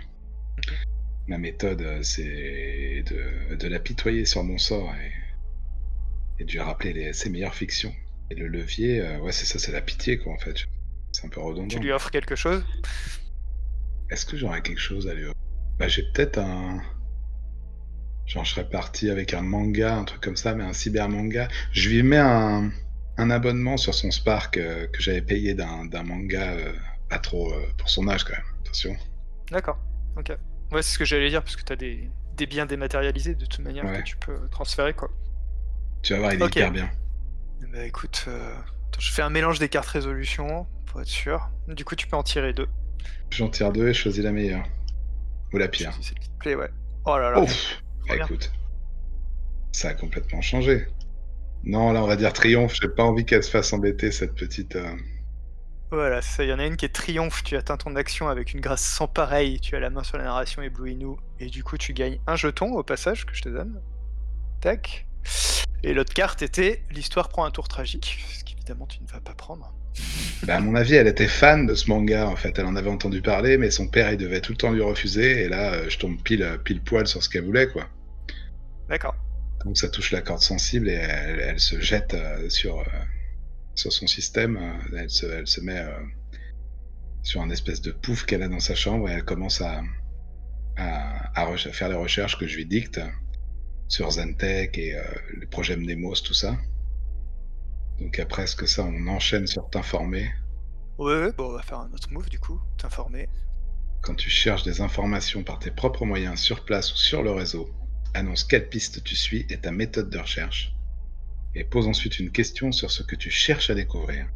Ma 1.28 1.36
méthode, 1.38 1.82
euh, 1.82 2.02
c'est 2.02 3.04
de, 3.06 3.54
de 3.54 3.68
l'apitoyer 3.68 4.24
sur 4.24 4.42
mon 4.42 4.56
sort 4.58 4.90
et, 4.94 6.42
et 6.42 6.44
de 6.46 6.50
lui 6.52 6.58
rappeler 6.60 6.92
les- 6.94 7.12
ses 7.12 7.28
meilleures 7.28 7.54
fictions. 7.54 7.94
Et 8.30 8.34
le 8.34 8.48
levier, 8.48 9.00
euh, 9.02 9.18
ouais, 9.20 9.32
c'est 9.32 9.44
ça, 9.44 9.58
c'est 9.58 9.72
la 9.72 9.82
pitié, 9.82 10.18
quoi, 10.18 10.32
en 10.32 10.38
fait. 10.38 10.56
C'est 11.12 11.26
un 11.26 11.28
peu 11.28 11.40
redondant. 11.40 11.68
Tu 11.68 11.78
lui 11.80 11.92
offres 11.92 12.10
quelque 12.10 12.34
chose? 12.34 12.64
Est-ce 14.10 14.24
que 14.24 14.36
j'aurais 14.38 14.62
quelque 14.62 14.80
chose 14.80 15.06
à 15.06 15.12
lui 15.14 15.24
offrir? 15.24 15.34
Bah, 15.78 15.88
j'ai 15.88 16.02
peut-être 16.14 16.38
un. 16.38 16.82
Genre, 18.26 18.44
je 18.44 18.50
serais 18.50 18.68
parti 18.68 19.10
avec 19.10 19.32
un 19.34 19.42
manga, 19.42 19.96
un 19.96 20.04
truc 20.04 20.22
comme 20.22 20.36
ça, 20.36 20.54
mais 20.54 20.64
un 20.64 20.72
cyber 20.72 21.08
manga. 21.08 21.48
Je 21.72 21.88
lui 21.90 22.02
mets 22.02 22.18
un, 22.18 22.70
un 23.18 23.30
abonnement 23.30 23.76
sur 23.76 23.94
son 23.94 24.10
Spark 24.10 24.56
euh, 24.56 24.86
que 24.88 25.00
j'avais 25.02 25.22
payé 25.22 25.54
d'un 25.54 26.02
manga 26.04 26.52
euh, 26.52 26.72
pas 27.08 27.18
trop 27.18 27.52
pour 27.78 27.88
son 27.88 28.06
âge, 28.08 28.24
quand 28.24 28.34
même. 28.34 28.46
Attention. 28.64 28.96
D'accord. 29.50 29.78
Ok. 30.16 30.32
Ouais, 30.72 30.82
c'est 30.82 30.92
ce 30.94 30.98
que 30.98 31.04
j'allais 31.04 31.30
dire 31.30 31.42
parce 31.42 31.56
que 31.56 31.62
t'as 31.62 31.76
des, 31.76 32.10
des 32.36 32.46
biens 32.46 32.66
dématérialisés 32.66 33.34
de 33.34 33.46
toute 33.46 33.60
manière 33.64 33.84
Ouais. 33.84 33.98
que 33.98 34.02
tu 34.04 34.16
peux 34.16 34.48
transférer 34.50 34.94
quoi. 34.94 35.10
Tu 36.02 36.12
vas 36.12 36.20
voir, 36.20 36.32
il 36.34 36.42
est 36.42 36.46
hyper 36.46 36.70
bien. 36.70 36.90
Bah 37.72 37.84
écoute, 37.84 38.24
euh, 38.28 38.52
attends, 38.54 39.00
je 39.00 39.12
fais 39.12 39.22
un 39.22 39.30
mélange 39.30 39.58
des 39.58 39.68
cartes 39.68 39.88
résolution 39.88 40.66
pour 40.86 41.00
être 41.00 41.08
sûr. 41.08 41.50
Du 41.66 41.84
coup, 41.84 41.96
tu 41.96 42.06
peux 42.06 42.16
en 42.16 42.22
tirer 42.22 42.52
deux. 42.52 42.68
J'en 43.30 43.48
tire 43.48 43.72
deux 43.72 43.88
et 43.88 43.94
je 43.94 44.00
choisis 44.02 44.22
la 44.22 44.32
meilleure. 44.32 44.64
Ou 45.52 45.58
la 45.58 45.68
pire. 45.68 45.92
Si 46.00 46.14
qui 46.14 46.28
te 46.28 46.38
plaît, 46.38 46.54
ouais. 46.54 46.70
Oh 47.04 47.18
là 47.18 47.30
là. 47.30 47.40
Pff, 47.40 47.82
bah, 48.08 48.16
écoute. 48.16 48.52
Ça 49.72 49.88
a 49.90 49.94
complètement 49.94 50.40
changé. 50.40 50.86
Non, 51.64 51.92
là, 51.92 52.02
on 52.02 52.06
va 52.06 52.16
dire 52.16 52.32
triomphe. 52.32 52.74
J'ai 52.80 52.88
pas 52.88 53.02
envie 53.02 53.24
qu'elle 53.24 53.42
se 53.42 53.50
fasse 53.50 53.72
embêter, 53.72 54.12
cette 54.12 54.34
petite. 54.34 54.76
euh, 54.76 54.94
Voilà, 55.90 56.20
ça. 56.20 56.44
Il 56.44 56.50
y 56.50 56.52
en 56.52 56.58
a 56.58 56.66
une 56.66 56.76
qui 56.76 56.84
est 56.84 56.94
triomphe. 56.94 57.42
Tu 57.42 57.56
atteins 57.56 57.76
ton 57.76 57.96
action 57.96 58.28
avec 58.28 58.52
une 58.52 58.60
grâce 58.60 58.82
sans 58.82 59.06
pareil. 59.06 59.60
Tu 59.60 59.74
as 59.74 59.80
la 59.80 59.90
main 59.90 60.04
sur 60.04 60.18
la 60.18 60.24
narration 60.24 60.62
éblouis-nous. 60.62 61.18
Et 61.40 61.46
du 61.46 61.64
coup, 61.64 61.78
tu 61.78 61.92
gagnes 61.92 62.18
un 62.26 62.36
jeton 62.36 62.72
au 62.74 62.82
passage 62.82 63.24
que 63.26 63.34
je 63.34 63.42
te 63.42 63.48
donne. 63.48 63.80
Tac. 64.60 65.06
Et 65.82 65.94
l'autre 65.94 66.12
carte 66.12 66.42
était 66.42 66.82
l'histoire 66.90 67.28
prend 67.28 67.44
un 67.44 67.50
tour 67.50 67.68
tragique. 67.68 68.24
Ce 68.32 68.44
qu'évidemment, 68.44 68.86
tu 68.86 69.00
ne 69.02 69.08
vas 69.08 69.20
pas 69.20 69.34
prendre. 69.34 69.72
Bah, 70.44 70.54
à 70.54 70.60
mon 70.60 70.76
avis, 70.76 70.94
elle 70.94 71.08
était 71.08 71.26
fan 71.26 71.66
de 71.66 71.74
ce 71.74 71.90
manga, 71.90 72.28
en 72.28 72.36
fait. 72.36 72.56
Elle 72.60 72.66
en 72.66 72.76
avait 72.76 72.90
entendu 72.90 73.20
parler, 73.20 73.58
mais 73.58 73.72
son 73.72 73.88
père, 73.88 74.12
il 74.12 74.18
devait 74.18 74.40
tout 74.40 74.52
le 74.52 74.56
temps 74.56 74.70
lui 74.70 74.80
refuser. 74.80 75.42
Et 75.42 75.48
là, 75.48 75.72
euh, 75.72 75.90
je 75.90 75.98
tombe 75.98 76.16
pile, 76.22 76.44
euh, 76.44 76.56
pile 76.56 76.80
poil 76.80 77.08
sur 77.08 77.24
ce 77.24 77.28
qu'elle 77.28 77.44
voulait, 77.44 77.66
quoi. 77.66 77.88
D'accord. 78.88 79.16
Donc 79.64 79.76
ça 79.76 79.88
touche 79.88 80.12
la 80.12 80.20
corde 80.20 80.40
sensible 80.40 80.88
et 80.88 80.94
elle, 80.94 81.40
elle 81.40 81.60
se 81.60 81.80
jette 81.80 82.14
euh, 82.14 82.48
sur, 82.48 82.78
euh, 82.78 82.84
sur 83.78 83.92
son 83.92 84.06
système. 84.06 84.56
euh, 84.56 84.98
Elle 84.98 85.10
se, 85.10 85.26
elle 85.26 85.46
se 85.46 85.60
met 85.60 85.78
euh, 85.78 86.02
sur 87.22 87.40
un 87.40 87.50
espèce 87.50 87.80
de 87.80 87.92
pouf 87.92 88.24
qu'elle 88.24 88.42
a 88.42 88.48
dans 88.48 88.60
sa 88.60 88.74
chambre 88.74 89.08
et 89.08 89.12
elle 89.12 89.24
commence 89.24 89.60
à, 89.60 89.82
à, 90.76 91.40
à 91.40 91.44
reche- 91.46 91.70
faire 91.70 91.88
les 91.88 91.94
recherches 91.94 92.38
que 92.38 92.46
je 92.46 92.56
lui 92.56 92.66
dicte 92.66 93.00
sur 93.88 94.10
Zentech 94.10 94.76
et 94.76 94.96
euh, 94.96 95.02
les 95.40 95.46
projets 95.46 95.76
Mnemos, 95.76 96.16
tout 96.16 96.34
ça. 96.34 96.58
Donc 98.00 98.18
après 98.18 98.46
ce 98.46 98.54
que 98.54 98.66
ça, 98.66 98.84
on 98.84 99.06
enchaîne 99.08 99.46
sur 99.46 99.68
t'informer? 99.70 100.30
Ouais, 100.98 101.20
ouais, 101.20 101.32
bon, 101.36 101.50
on 101.50 101.52
va 101.52 101.62
faire 101.62 101.78
un 101.80 101.90
autre 101.92 102.10
move 102.12 102.28
du 102.28 102.38
coup. 102.38 102.60
T'informer. 102.76 103.28
Quand 104.02 104.14
tu 104.14 104.30
cherches 104.30 104.62
des 104.62 104.80
informations 104.80 105.42
par 105.42 105.58
tes 105.58 105.70
propres 105.70 106.04
moyens 106.04 106.40
sur 106.40 106.64
place 106.64 106.92
ou 106.92 106.96
sur 106.96 107.22
le 107.22 107.32
réseau, 107.32 107.68
annonce 108.14 108.44
quelle 108.44 108.68
piste 108.68 109.02
tu 109.02 109.16
suis 109.16 109.46
et 109.50 109.58
ta 109.58 109.72
méthode 109.72 110.10
de 110.10 110.18
recherche. 110.18 110.72
Et 111.54 111.64
pose 111.64 111.88
ensuite 111.88 112.18
une 112.18 112.30
question 112.32 112.72
sur 112.72 112.90
ce 112.90 113.02
que 113.02 113.16
tu 113.16 113.30
cherches 113.30 113.70
à 113.70 113.74
découvrir. 113.74 114.28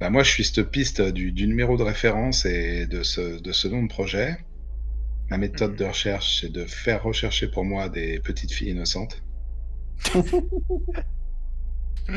Bah 0.00 0.10
moi, 0.10 0.22
je 0.24 0.30
suis 0.30 0.44
cette 0.44 0.70
piste 0.70 1.00
du, 1.00 1.32
du 1.32 1.46
numéro 1.46 1.76
de 1.76 1.82
référence 1.84 2.44
et 2.44 2.86
de 2.88 3.02
ce, 3.04 3.40
de 3.40 3.52
ce 3.52 3.68
nom 3.68 3.82
de 3.84 3.88
projet. 3.88 4.36
Ma 5.30 5.38
méthode 5.38 5.74
Mhm. 5.74 5.76
de 5.76 5.84
recherche, 5.86 6.40
c'est 6.40 6.52
de 6.52 6.66
faire 6.66 7.02
rechercher 7.04 7.48
pour 7.50 7.64
moi 7.64 7.88
des 7.88 8.20
petites 8.20 8.52
filles 8.52 8.70
innocentes. 8.72 9.24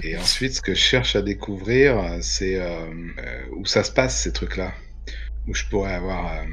et 0.01 0.17
ensuite, 0.17 0.53
ce 0.55 0.61
que 0.61 0.73
je 0.73 0.79
cherche 0.79 1.15
à 1.15 1.21
découvrir, 1.21 2.19
c'est 2.21 2.59
euh, 2.59 2.91
euh, 3.19 3.45
où 3.57 3.65
ça 3.65 3.83
se 3.83 3.91
passe, 3.91 4.21
ces 4.21 4.33
trucs-là. 4.33 4.73
Où 5.47 5.53
je 5.55 5.65
pourrais 5.65 5.93
avoir 5.93 6.33
euh, 6.33 6.45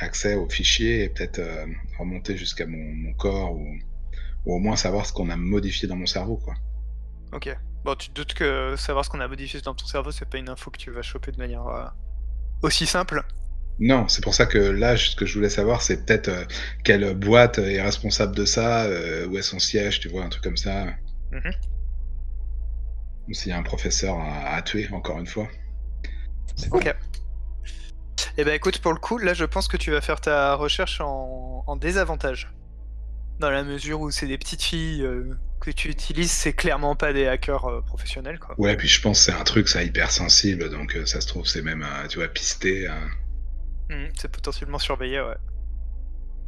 accès 0.00 0.34
aux 0.34 0.48
fichiers 0.48 1.04
et 1.04 1.08
peut-être 1.10 1.40
remonter 1.98 2.36
jusqu'à 2.36 2.66
mon, 2.66 2.78
mon 2.78 3.14
corps 3.14 3.54
ou, 3.54 3.66
ou 4.46 4.54
au 4.54 4.58
moins 4.60 4.76
savoir 4.76 5.06
ce 5.06 5.12
qu'on 5.12 5.30
a 5.30 5.36
modifié 5.36 5.88
dans 5.88 5.96
mon 5.96 6.06
cerveau, 6.06 6.38
quoi. 6.38 6.54
Ok. 7.34 7.54
Bon, 7.84 7.94
tu 7.96 8.08
te 8.08 8.14
doutes 8.14 8.34
que 8.34 8.76
savoir 8.76 9.04
ce 9.04 9.10
qu'on 9.10 9.20
a 9.20 9.28
modifié 9.28 9.60
dans 9.60 9.74
ton 9.74 9.86
cerveau, 9.86 10.10
c'est 10.10 10.28
pas 10.28 10.38
une 10.38 10.48
info 10.48 10.70
que 10.70 10.78
tu 10.78 10.90
vas 10.90 11.02
choper 11.02 11.32
de 11.32 11.38
manière 11.38 11.66
euh, 11.66 11.84
aussi 12.62 12.86
simple? 12.86 13.22
Non, 13.80 14.08
c'est 14.08 14.22
pour 14.22 14.34
ça 14.34 14.46
que 14.46 14.58
là, 14.58 14.96
ce 14.96 15.16
que 15.16 15.26
je 15.26 15.34
voulais 15.34 15.50
savoir, 15.50 15.82
c'est 15.82 16.06
peut-être 16.06 16.28
euh, 16.28 16.44
quelle 16.84 17.14
boîte 17.14 17.58
est 17.58 17.82
responsable 17.82 18.36
de 18.36 18.44
ça, 18.44 18.84
euh, 18.84 19.26
où 19.26 19.36
est 19.36 19.42
son 19.42 19.58
siège, 19.58 20.00
tu 20.00 20.08
vois, 20.08 20.24
un 20.24 20.28
truc 20.28 20.44
comme 20.44 20.56
ça. 20.56 20.86
Mhm. 21.32 21.52
Ou 23.28 23.34
s'il 23.34 23.50
y 23.50 23.52
a 23.52 23.58
un 23.58 23.62
professeur 23.64 24.16
à, 24.18 24.54
à 24.54 24.62
tuer, 24.62 24.88
encore 24.92 25.18
une 25.18 25.26
fois. 25.26 25.48
Ok. 26.70 26.94
Eh 28.36 28.44
ben 28.44 28.54
écoute, 28.54 28.78
pour 28.78 28.92
le 28.92 28.98
coup, 28.98 29.18
là 29.18 29.34
je 29.34 29.44
pense 29.44 29.68
que 29.68 29.76
tu 29.76 29.90
vas 29.90 30.00
faire 30.00 30.20
ta 30.20 30.54
recherche 30.54 31.00
en, 31.00 31.64
en 31.66 31.76
désavantage. 31.76 32.52
Dans 33.40 33.50
la 33.50 33.64
mesure 33.64 34.00
où 34.00 34.10
c'est 34.10 34.26
des 34.26 34.38
petites 34.38 34.62
filles 34.62 35.02
euh, 35.02 35.30
que 35.64 35.70
tu 35.70 35.88
utilises, 35.88 36.30
c'est 36.30 36.52
clairement 36.52 36.94
pas 36.96 37.12
des 37.12 37.26
hackers 37.26 37.64
euh, 37.66 37.80
professionnels 37.82 38.38
quoi. 38.38 38.54
Ouais, 38.58 38.76
puis 38.76 38.88
je 38.88 39.00
pense 39.00 39.18
que 39.26 39.32
c'est 39.32 39.38
un 39.38 39.44
truc, 39.44 39.68
ça 39.68 39.82
hyper 39.82 40.10
sensible, 40.10 40.70
donc 40.70 40.94
euh, 40.96 41.06
ça 41.06 41.20
se 41.20 41.26
trouve, 41.26 41.46
c'est 41.46 41.62
même, 41.62 41.82
euh, 41.82 42.06
tu 42.08 42.18
vois, 42.18 42.28
pisté. 42.28 42.88
euh. 42.88 42.94
Mhm, 43.90 44.10
c'est 44.18 44.30
potentiellement 44.30 44.78
surveillé, 44.78 45.20
ouais. 45.20 45.36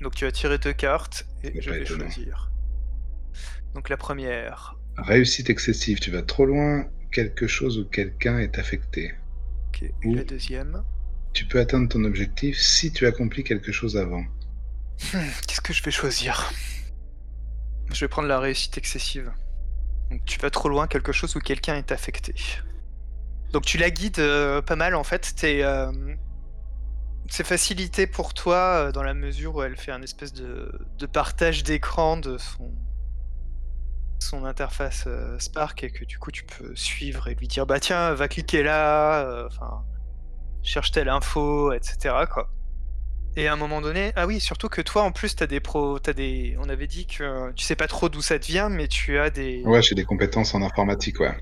Donc 0.01 0.15
tu 0.15 0.27
as 0.27 0.33
tiré 0.33 0.59
deux 0.59 0.73
cartes 0.75 1.27
et 1.43 1.61
je 1.61 1.71
vais 1.71 1.83
étonnant. 1.83 2.11
choisir. 2.11 2.51
Donc 3.75 3.89
la 3.89 3.97
première. 3.97 4.77
Réussite 4.99 5.51
excessive, 5.51 5.99
tu 6.01 6.11
vas 6.11 6.23
trop 6.23 6.47
loin, 6.47 6.87
quelque 7.13 7.47
chose 7.47 7.79
ou 7.79 7.85
quelqu'un 7.87 8.39
est 8.39 8.59
affecté. 8.59 9.15
Ok. 9.69 9.91
La 10.05 10.25
deuxième. 10.25 10.83
Tu 11.35 11.45
peux 11.47 11.61
atteindre 11.61 11.89
ton 11.89 12.05
objectif 12.05 12.59
si 12.59 12.93
tu 12.93 13.07
accomplis 13.07 13.45
quelque 13.45 13.73
chose 13.73 13.97
avant. 13.99 14.25
Hmm, 15.13 15.29
Qu'est-ce 15.47 15.61
que 15.61 15.75
je 15.75 15.83
vais 15.83 15.91
choisir? 15.91 16.51
Je 17.93 18.01
vais 18.01 18.09
prendre 18.09 18.29
la 18.29 18.39
réussite 18.41 18.77
excessive. 18.79 19.33
Donc 20.11 20.25
tu 20.25 20.39
vas 20.39 20.51
trop 20.51 20.69
loin, 20.69 20.87
quelque 20.87 21.13
chose 21.13 21.35
où 21.37 21.41
quelqu'un 21.41 21.77
est 21.77 21.93
affecté. 21.93 22.35
Donc 23.53 23.65
tu 23.65 23.79
la 23.79 23.91
guides 23.91 24.19
euh, 24.19 24.63
pas 24.63 24.77
mal 24.77 24.95
en 24.95 25.05
fait. 25.05 25.35
Euh, 25.45 25.93
C'est 27.29 27.47
facilité 27.47 28.07
pour 28.07 28.35
toi 28.35 28.57
euh, 28.57 28.93
dans 28.93 29.03
la 29.03 29.15
mesure 29.15 29.57
où 29.57 29.63
elle 29.63 29.77
fait 29.77 29.93
un 29.93 30.03
espèce 30.03 30.33
de, 30.33 30.71
partage 31.13 31.63
d'écran 31.63 32.17
de 32.17 32.39
son 32.39 32.73
son 34.19 34.47
interface 34.47 35.07
Spark 35.39 35.85
et 35.85 35.91
que 35.91 36.05
du 36.05 36.19
coup 36.19 36.31
tu 36.31 36.45
peux 36.45 36.75
suivre 36.75 37.29
et 37.29 37.35
lui 37.35 37.49
dire 37.49 37.67
bah 37.67 37.79
tiens 37.79 38.15
va 38.15 38.29
cliquer 38.29 38.63
là, 38.63 39.47
enfin 39.47 39.85
cherche 40.63 40.91
telle 40.91 41.09
info, 41.09 41.73
etc. 41.73 42.15
quoi. 42.33 42.51
Et 43.39 43.49
à 43.49 43.53
un 43.53 43.57
moment 43.57 43.83
donné, 43.83 44.13
ah 44.17 44.27
oui, 44.27 44.41
surtout 44.41 44.69
que 44.69 44.81
toi 44.81 45.03
en 45.03 45.13
plus 45.13 45.37
t'as 45.37 45.47
des 45.47 45.61
pros, 45.61 45.99
t'as 45.99 46.15
des, 46.15 46.57
on 46.59 46.69
avait 46.71 46.87
dit 46.87 47.07
que 47.07 47.53
tu 47.53 47.65
sais 47.65 47.77
pas 47.77 47.87
trop 47.87 48.09
d'où 48.09 48.23
ça 48.23 48.39
te 48.39 48.47
vient, 48.47 48.71
mais 48.71 48.89
tu 48.89 49.19
as 49.19 49.29
des 49.29 49.63
Ouais, 49.65 49.83
j'ai 49.83 49.95
des 49.95 50.05
compétences 50.05 50.55
en 50.55 50.63
informatique, 50.63 51.21
ouais. 51.21 51.37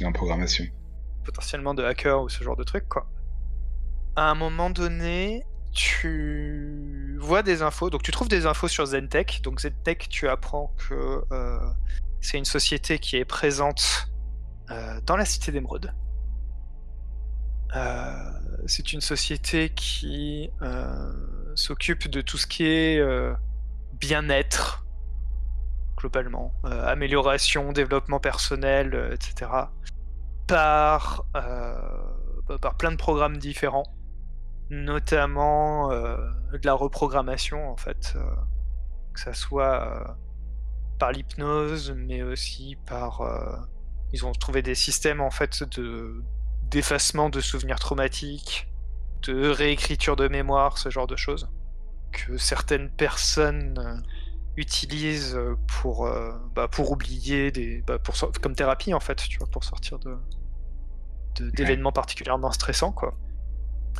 Et 0.00 0.04
en 0.04 0.12
programmation. 0.12 0.64
potentiellement 1.24 1.74
de 1.74 1.84
hacker 1.84 2.22
ou 2.22 2.28
ce 2.28 2.42
genre 2.42 2.56
de 2.56 2.64
truc 2.64 2.88
quoi. 2.88 3.06
À 4.16 4.30
un 4.30 4.34
moment 4.34 4.68
donné, 4.68 5.44
tu 5.72 7.16
vois 7.20 7.42
des 7.42 7.62
infos, 7.62 7.88
donc 7.88 8.02
tu 8.02 8.10
trouves 8.10 8.28
des 8.28 8.44
infos 8.46 8.68
sur 8.68 8.84
Zentech. 8.84 9.40
Donc 9.42 9.60
Zentech, 9.60 10.08
tu 10.08 10.28
apprends 10.28 10.74
que 10.88 11.22
euh, 11.32 11.58
c'est 12.20 12.36
une 12.36 12.44
société 12.44 12.98
qui 12.98 13.16
est 13.16 13.24
présente 13.24 14.08
euh, 14.70 15.00
dans 15.06 15.16
la 15.16 15.24
cité 15.24 15.52
d'Emeraude. 15.52 15.94
Euh, 17.74 18.14
c'est 18.66 18.92
une 18.92 19.00
société 19.00 19.70
qui 19.70 20.50
euh, 20.62 21.12
s'occupe 21.54 22.08
de 22.08 22.20
tout 22.20 22.38
ce 22.38 22.46
qui 22.46 22.64
est 22.64 22.98
euh, 22.98 23.34
bien-être, 23.94 24.86
globalement, 25.96 26.54
euh, 26.64 26.86
amélioration, 26.86 27.72
développement 27.72 28.20
personnel, 28.20 29.10
etc. 29.12 29.50
Par, 30.46 31.24
bah, 31.32 32.58
par 32.60 32.76
plein 32.76 32.92
de 32.92 32.96
programmes 32.96 33.38
différents, 33.38 33.86
notamment 34.70 35.88
de 35.88 36.60
la 36.64 36.74
reprogrammation, 36.74 37.70
en 37.70 37.76
fait, 37.76 38.16
que 39.14 39.20
ça 39.20 39.32
soit 39.32 40.16
par 40.98 41.12
l'hypnose, 41.12 41.94
mais 41.96 42.22
aussi 42.22 42.76
par. 42.86 43.22
ils 44.12 44.26
ont 44.26 44.32
trouvé 44.32 44.62
des 44.62 44.74
systèmes 44.74 45.20
en 45.20 45.30
fait 45.30 45.62
de 45.62 46.22
d'effacement 46.72 47.28
de 47.30 47.40
souvenirs 47.40 47.78
traumatiques, 47.78 48.68
de 49.22 49.48
réécriture 49.48 50.16
de 50.16 50.26
mémoire, 50.26 50.78
ce 50.78 50.90
genre 50.90 51.06
de 51.06 51.16
choses 51.16 51.48
que 52.10 52.36
certaines 52.36 52.90
personnes 52.90 53.78
euh, 53.78 53.96
utilisent 54.56 55.36
euh, 55.36 55.54
pour 55.66 56.06
euh, 56.06 56.32
bah, 56.54 56.68
pour 56.68 56.90
oublier 56.90 57.50
des 57.52 57.82
bah, 57.86 57.98
pour 57.98 58.14
comme 58.42 58.54
thérapie 58.56 58.92
en 58.92 59.00
fait, 59.00 59.16
tu 59.16 59.38
vois, 59.38 59.46
pour 59.48 59.64
sortir 59.64 59.98
de 60.00 60.16
de- 61.36 61.50
d'événements 61.50 61.92
particulièrement 61.92 62.50
stressants 62.52 62.92
quoi. 62.92 63.14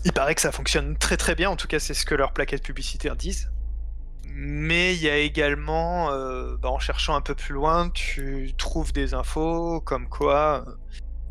Il 0.05 0.13
paraît 0.13 0.35
que 0.35 0.41
ça 0.41 0.53
fonctionne 0.53 0.97
très 0.97 1.17
très 1.17 1.35
bien, 1.35 1.51
en 1.51 1.57
tout 1.57 1.69
cas 1.69 1.79
c'est 1.79 1.95
ce 1.95 2.05
que 2.05 2.15
leurs 2.15 2.33
plaquettes 2.33 2.63
publicitaires 2.65 3.17
disent. 3.17 3.51
Mais 4.35 4.95
il 4.95 5.03
y 5.03 5.11
a 5.11 5.19
également, 5.19 6.11
euh, 6.11 6.57
bah, 6.57 6.71
en 6.71 6.79
cherchant 6.79 7.15
un 7.15 7.21
peu 7.21 7.35
plus 7.35 7.53
loin, 7.55 7.91
tu 7.91 8.55
trouves 8.57 8.93
des 8.93 9.13
infos 9.13 9.81
comme 9.83 10.09
quoi 10.09 10.65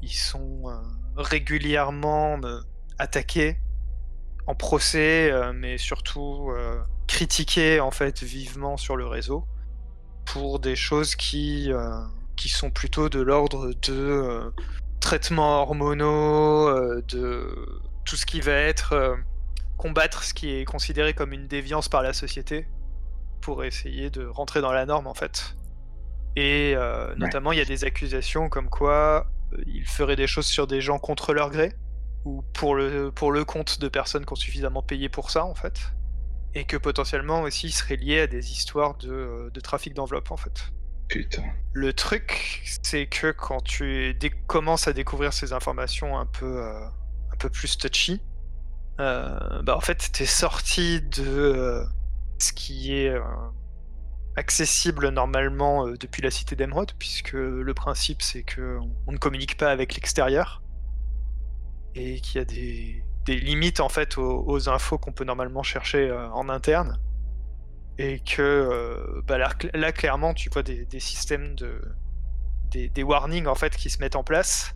ils 0.03 0.13
sont 0.13 0.63
euh, 0.69 0.73
régulièrement 1.21 2.39
euh, 2.43 2.59
attaqués 2.97 3.57
en 4.47 4.55
procès, 4.55 5.31
euh, 5.31 5.53
mais 5.53 5.77
surtout 5.77 6.51
euh, 6.51 6.79
critiqués 7.07 7.79
en 7.79 7.91
fait 7.91 8.23
vivement 8.23 8.77
sur 8.77 8.95
le 8.95 9.05
réseau 9.05 9.45
pour 10.25 10.59
des 10.59 10.75
choses 10.75 11.15
qui, 11.15 11.71
qui 12.37 12.47
sont 12.47 12.69
plutôt 12.69 13.09
de 13.09 13.19
l'ordre 13.19 13.71
de 13.81 14.53
traitements 15.01 15.61
hormonaux, 15.63 17.01
de 17.01 17.81
tout 18.05 18.15
ce 18.15 18.25
qui 18.25 18.39
va 18.39 18.53
être 18.53 19.17
combattre 19.77 20.23
ce 20.23 20.33
qui 20.33 20.51
est 20.51 20.63
considéré 20.63 21.13
comme 21.13 21.33
une 21.33 21.47
déviance 21.47 21.89
par 21.89 22.01
la 22.03 22.13
société 22.13 22.67
pour 23.41 23.65
essayer 23.65 24.09
de 24.09 24.25
rentrer 24.25 24.61
dans 24.61 24.71
la 24.71 24.85
norme 24.85 25.07
en 25.07 25.15
fait. 25.15 25.57
Et 26.35 26.73
euh, 26.75 27.13
notamment, 27.15 27.51
il 27.51 27.57
y 27.57 27.61
a 27.61 27.65
des 27.65 27.83
accusations 27.83 28.49
comme 28.49 28.69
quoi 28.69 29.27
euh, 29.53 29.57
ils 29.67 29.85
feraient 29.85 30.15
des 30.15 30.27
choses 30.27 30.45
sur 30.45 30.67
des 30.67 30.81
gens 30.81 30.99
contre 30.99 31.33
leur 31.33 31.49
gré 31.49 31.73
ou 32.23 32.43
pour 32.53 32.75
le, 32.75 33.11
pour 33.11 33.31
le 33.31 33.43
compte 33.43 33.79
de 33.79 33.87
personnes 33.87 34.25
qui 34.25 34.33
ont 34.33 34.37
suffisamment 34.37 34.81
payé 34.81 35.09
pour 35.09 35.31
ça 35.31 35.45
en 35.45 35.55
fait. 35.55 35.91
Et 36.53 36.65
que 36.65 36.77
potentiellement 36.77 37.41
aussi 37.41 37.67
ils 37.67 37.73
seraient 37.73 37.95
liés 37.95 38.21
à 38.21 38.27
des 38.27 38.51
histoires 38.51 38.97
de, 38.97 39.11
euh, 39.11 39.49
de 39.49 39.59
trafic 39.59 39.93
d'enveloppe 39.93 40.31
en 40.31 40.37
fait. 40.37 40.71
Putain. 41.09 41.43
Le 41.73 41.91
truc, 41.91 42.61
c'est 42.83 43.07
que 43.07 43.31
quand 43.31 43.61
tu 43.61 44.17
commences 44.47 44.87
à 44.87 44.93
découvrir 44.93 45.33
ces 45.33 45.51
informations 45.51 46.17
un 46.17 46.25
peu, 46.25 46.63
euh, 46.63 46.85
un 47.33 47.35
peu 47.37 47.49
plus 47.49 47.77
touchy, 47.77 48.21
bah 48.97 49.75
en 49.75 49.81
fait, 49.81 50.11
t'es 50.11 50.27
sorti 50.27 51.01
de 51.01 51.83
ce 52.37 52.53
qui 52.53 52.93
est 52.93 53.11
accessible 54.35 55.09
normalement 55.09 55.87
euh, 55.87 55.97
depuis 55.97 56.21
la 56.21 56.31
cité 56.31 56.55
d'Emeraude, 56.55 56.93
puisque 56.97 57.33
le 57.33 57.73
principe 57.73 58.21
c'est 58.21 58.43
que 58.43 58.79
on 59.07 59.11
ne 59.11 59.17
communique 59.17 59.57
pas 59.57 59.69
avec 59.71 59.95
l'extérieur 59.95 60.61
et 61.95 62.21
qu'il 62.21 62.39
y 62.39 62.41
a 62.41 62.45
des, 62.45 63.03
limites 63.27 63.79
en 63.79 63.89
fait 63.89 64.17
aux, 64.17 64.69
infos 64.69 64.97
qu'on 64.97 65.13
peut 65.13 65.23
normalement 65.23 65.63
chercher 65.63 66.09
euh, 66.09 66.29
en 66.31 66.49
interne. 66.49 66.99
Et 67.97 68.19
que 68.19 68.41
euh, 68.41 69.21
bah, 69.25 69.37
là, 69.37 69.49
cl- 69.49 69.75
là, 69.77 69.91
clairement 69.91 70.33
tu 70.33 70.49
vois 70.49 70.63
des, 70.63 70.85
des 70.85 70.99
systèmes 70.99 71.55
de 71.55 71.81
des, 72.71 73.03
warnings 73.03 73.47
en 73.47 73.55
fait 73.55 73.75
qui 73.75 73.89
se 73.89 73.99
mettent 73.99 74.15
en 74.15 74.23
place 74.23 74.75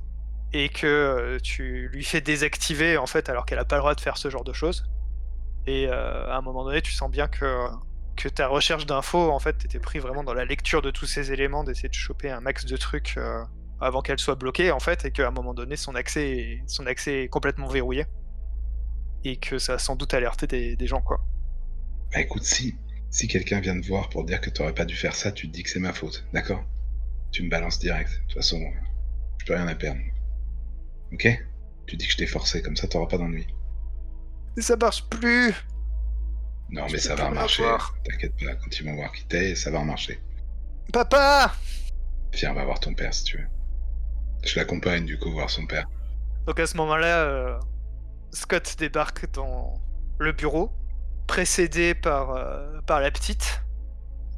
et 0.52 0.68
que 0.68 1.38
tu 1.41 1.88
lui 1.94 2.04
fais 2.04 2.20
désactiver 2.20 2.98
en 2.98 3.06
fait 3.06 3.30
alors 3.30 3.46
qu'elle 3.46 3.60
a 3.60 3.65
pas 3.65 3.78
le 3.78 3.82
droit 3.82 3.96
de 3.96 4.02
faire 4.02 4.18
ce 4.18 4.30
genre 4.30 4.44
de 4.44 4.52
choses. 4.52 4.86
Et 5.65 5.88
à 5.88 6.36
un 6.36 6.41
moment 6.41 6.65
donné 6.65 6.82
tu 6.82 6.91
sens 6.91 7.10
bien 7.10 7.28
que 7.28 7.70
que 8.15 8.30
ta 8.30 8.47
recherche 8.47 8.86
d'infos 8.86 9.32
en 9.32 9.39
fait 9.39 9.58
t'étais 9.58 9.80
pris 9.80 9.99
vraiment 9.99 10.23
dans 10.23 10.34
la 10.34 10.45
lecture 10.45 10.82
de 10.82 10.91
tous 10.91 11.06
ces 11.06 11.32
éléments 11.32 11.63
d'essayer 11.63 11.89
de 11.89 11.93
choper 11.93 12.30
un 12.30 12.39
max 12.39 12.65
de 12.65 12.78
trucs 12.78 13.15
euh, 13.17 13.43
avant 13.82 14.01
qu'elle 14.01 14.19
soit 14.19 14.36
bloquée 14.36 14.71
en 14.71 14.80
fait 14.80 15.06
et 15.06 15.12
qu'à 15.12 15.28
un 15.28 15.32
moment 15.32 15.54
donné 15.54 15.75
son 15.75 15.95
accès 15.95 16.30
est, 16.32 16.63
son 16.67 16.86
accès 16.88 17.23
est 17.23 17.28
complètement 17.28 17.67
verrouillé 17.67 18.06
et 19.25 19.38
que 19.38 19.58
ça 19.58 19.73
a 19.73 19.78
sans 19.80 19.95
doute 19.95 20.13
alerté 20.13 20.47
des, 20.47 20.75
des 20.75 20.88
gens 20.88 21.01
quoi 21.01 21.19
Bah 22.13 22.21
écoute, 22.21 22.43
si, 22.43 22.75
si 23.10 23.28
quelqu'un 23.28 23.60
vient 23.60 23.80
te 23.80 23.88
voir 23.88 24.10
pour 24.10 24.23
dire 24.23 24.39
que 24.39 24.49
t'aurais 24.49 24.73
pas 24.73 24.86
dû 24.86 24.95
faire 24.95 25.15
ça, 25.15 25.32
tu 25.32 25.47
te 25.47 25.54
dis 25.54 25.63
que 25.63 25.69
c'est 25.69 25.80
ma 25.80 25.93
faute, 25.93 26.28
d'accord? 26.32 26.63
Tu 27.32 27.43
me 27.43 27.49
balances 27.49 27.80
direct. 27.80 28.12
De 28.12 28.17
toute 28.28 28.34
façon, 28.34 28.62
je 29.39 29.45
peux 29.45 29.56
rien 29.56 29.67
à 29.67 29.75
perdre. 29.75 29.99
Ok? 31.12 31.28
Tu 31.88 31.97
dis 31.97 32.06
que 32.06 32.12
je 32.12 32.17
t'ai 32.17 32.28
forcé, 32.28 32.62
comme 32.62 32.75
ça 32.75 32.88
t'auras 32.88 33.08
pas 33.08 33.17
d'ennui. 33.17 33.47
Mais 34.56 34.62
ça 34.62 34.75
marche 34.78 35.04
plus 35.10 35.54
Non, 36.69 36.88
Je 36.88 36.93
mais 36.93 36.99
ça 36.99 37.15
va 37.15 37.30
marcher. 37.30 37.63
T'inquiète 38.04 38.34
pas, 38.43 38.56
quand 38.56 38.80
ils 38.80 38.86
vont 38.86 38.95
voir 38.95 39.12
qui 39.12 39.25
t'es, 39.28 39.56
ça 39.56 39.71
va 39.71 39.84
marcher. 39.84 40.19
papa 40.91 41.54
Viens, 42.34 42.51
on 42.51 42.56
va 42.56 42.65
voir 42.65 42.80
ton 42.80 42.93
père 42.93 43.13
si 43.13 43.23
tu 43.23 43.38
veux. 43.38 43.47
Je 44.43 44.60
l'accompagne 44.60 45.06
du 45.06 45.17
coup 45.17 45.32
voir 45.32 45.49
son 45.49 45.65
père. 45.65 45.88
Donc 46.47 46.60
à 46.60 46.67
ce 46.67 46.78
moment-là, 46.78 47.23
euh, 47.23 47.60
Scott 48.32 48.75
débarque 48.78 49.32
dans 49.32 49.73
le 50.19 50.32
bureau, 50.32 50.71
précédé 51.28 51.95
par, 51.95 52.32
euh, 52.32 52.80
par 52.86 52.99
la 52.99 53.12
petite. 53.12 53.62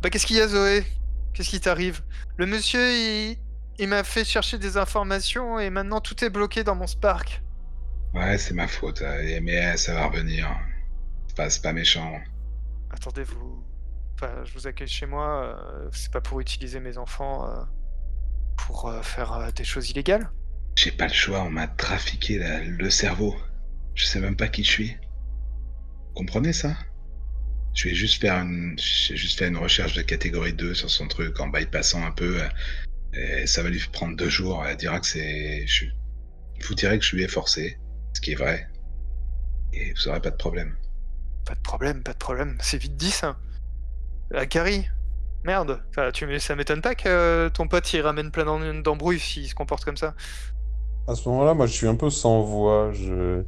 Bah 0.02 0.10
qu'est-ce 0.10 0.26
qu'il 0.26 0.38
y 0.38 0.42
a 0.42 0.48
Zoé? 0.48 0.86
Qu'est-ce 1.34 1.50
qui 1.50 1.60
t'arrive? 1.60 2.02
Le 2.38 2.46
monsieur, 2.46 2.92
il, 2.92 3.38
il 3.80 3.88
m'a 3.88 4.04
fait 4.04 4.24
chercher 4.24 4.58
des 4.58 4.78
informations 4.78 5.60
et 5.60 5.70
maintenant 5.70 6.02
tout 6.02 6.24
est 6.24 6.30
bloqué 6.30 6.64
dans 6.64 6.76
mon 6.76 6.88
Spark. 6.88 7.42
Ouais, 8.14 8.38
c'est 8.38 8.54
ma 8.54 8.68
faute, 8.68 9.02
euh, 9.02 9.40
mais 9.42 9.76
ça 9.78 9.94
va 9.94 10.08
revenir. 10.08 10.50
Pas, 11.38 11.48
pas 11.62 11.72
méchant. 11.74 12.20
Attendez, 12.90 13.24
vous... 13.24 13.64
Enfin, 14.16 14.44
je 14.44 14.54
vous 14.54 14.66
accueille 14.66 14.88
chez 14.88 15.06
moi, 15.06 15.44
euh, 15.46 15.90
c'est 15.94 16.12
pas 16.12 16.22
pour 16.22 16.40
utiliser 16.40 16.80
mes 16.80 16.98
enfants 16.98 17.48
euh, 17.48 17.64
pour 18.58 18.90
euh, 18.90 19.04
faire 19.04 19.54
des 19.54 19.64
choses 19.64 19.92
illégales? 19.92 20.32
J'ai 20.76 20.92
pas 20.92 21.08
le 21.08 21.14
choix, 21.14 21.44
on 21.44 21.52
m'a 21.52 21.68
trafiqué 21.68 22.40
la- 22.40 22.64
le 22.64 22.90
cerveau. 22.90 23.36
Je 23.94 24.06
sais 24.06 24.20
même 24.20 24.36
pas 24.36 24.48
qui 24.48 24.64
je 24.64 24.72
suis. 24.72 24.98
Comprenez 26.16 26.54
ça? 26.54 26.76
Je 27.76 27.90
vais 27.90 27.96
juste 27.96 28.20
faire 28.20 28.38
une, 28.38 28.76
j'ai 28.80 29.16
juste 29.16 29.38
fait 29.38 29.48
une 29.48 29.58
recherche 29.58 29.94
de 29.94 30.02
catégorie 30.02 30.54
2 30.54 30.74
sur 30.74 30.90
son 30.90 31.08
truc 31.08 31.40
en 31.40 31.48
bypassant 31.48 32.04
un 32.04 32.12
peu. 32.12 32.42
Et 33.14 33.46
ça 33.46 33.62
va 33.62 33.70
lui 33.70 33.80
prendre 33.92 34.16
deux 34.18 34.30
jours. 34.30 34.66
Elle 34.66 34.78
dira 34.78 35.00
que 35.00 35.06
c'est, 35.06 35.68
je, 35.68 35.86
vous 36.68 36.74
direz 36.74 36.98
que 36.98 37.06
je 37.06 37.16
lui 37.16 37.24
ai 37.24 37.28
forcé, 37.28 37.78
ce 38.14 38.22
qui 38.22 38.32
est 38.32 38.36
vrai. 38.36 38.68
Et 39.74 39.94
vous 39.94 40.08
aurez 40.08 40.22
pas 40.22 40.32
de 40.32 40.38
problème. 40.38 40.76
Pas 41.48 41.56
de 41.56 41.62
problème, 41.62 42.04
pas 42.04 42.14
de 42.14 42.18
problème, 42.18 42.58
c'est 42.62 42.78
vite 42.78 42.98
dit 42.98 43.10
ça. 43.12 43.38
Ah, 44.36 44.44
Merde, 45.46 45.82
enfin, 45.90 46.12
tu, 46.12 46.40
ça 46.40 46.56
m'étonne 46.56 46.82
pas 46.82 46.94
que 46.94 47.08
euh, 47.08 47.50
ton 47.50 47.68
pote 47.70 47.94
il 47.94 48.02
ramène 48.02 48.32
plein 48.32 48.44
d'embrouilles 48.82 49.20
s'il 49.20 49.48
se 49.48 49.56
comporte 49.56 49.86
comme 49.86 49.96
ça. 49.96 50.14
À 51.08 51.16
ce 51.16 51.28
moment-là, 51.30 51.54
moi, 51.54 51.66
je 51.68 51.74
suis 51.74 51.88
un 51.88 51.96
peu 51.96 52.10
sans 52.10 52.42
voix. 52.44 52.92
Je... 52.94 53.44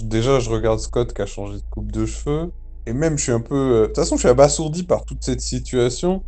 Déjà, 0.00 0.38
je 0.40 0.50
regarde 0.50 0.78
Scott 0.78 1.12
qui 1.12 1.22
a 1.22 1.26
changé 1.26 1.56
de 1.56 1.64
coupe 1.70 1.90
de 1.92 2.06
cheveux. 2.06 2.52
Et 2.86 2.92
même, 2.92 3.18
je 3.18 3.24
suis 3.24 3.32
un 3.32 3.40
peu... 3.40 3.54
euh, 3.54 3.80
De 3.82 3.86
toute 3.86 3.96
façon, 3.96 4.16
je 4.16 4.20
suis 4.20 4.28
abasourdi 4.28 4.84
par 4.84 5.04
toute 5.04 5.24
cette 5.24 5.40
situation. 5.40 6.24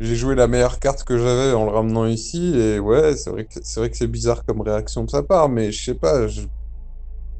J'ai 0.00 0.16
joué 0.16 0.34
la 0.34 0.48
meilleure 0.48 0.78
carte 0.80 1.04
que 1.04 1.18
j'avais 1.18 1.52
en 1.54 1.64
le 1.64 1.70
ramenant 1.72 2.06
ici. 2.06 2.54
Et 2.58 2.78
ouais, 2.78 3.16
c'est 3.16 3.30
vrai 3.30 3.46
que 3.46 3.54
c'est 3.62 3.80
vrai 3.80 3.90
que 3.90 3.96
c'est 3.96 4.06
bizarre 4.08 4.44
comme 4.44 4.60
réaction 4.62 5.04
de 5.04 5.10
sa 5.10 5.22
part. 5.22 5.48
Mais 5.48 5.72
je 5.72 5.84
sais 5.84 5.94
pas, 5.94 6.28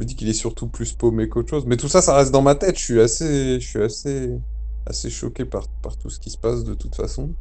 me 0.01 0.05
dis 0.05 0.17
qu'il 0.17 0.29
est 0.29 0.35
surtout 0.35 0.69
plus 0.69 0.93
paumé 0.93 1.29
qu'autre 1.29 1.51
chose. 1.51 1.67
Mais 1.67 1.77
tout 1.77 1.89
ça, 1.89 2.03
ça 2.03 2.15
reste 2.15 2.33
dans 2.33 2.43
ma 2.43 2.55
tête. 2.55 2.79
Je 2.79 2.85
suis 2.85 3.01
assez... 3.01 3.61
Je 3.61 3.67
suis 3.67 3.83
assez... 3.83 4.39
assez 4.87 5.11
choqué 5.11 5.45
par... 5.45 5.69
par 5.83 5.97
tout 5.97 6.11
ce 6.11 6.19
qui 6.19 6.31
se 6.31 6.39
passe 6.39 6.65
de 6.65 6.75
toute 6.75 6.95
façon. 6.95 7.35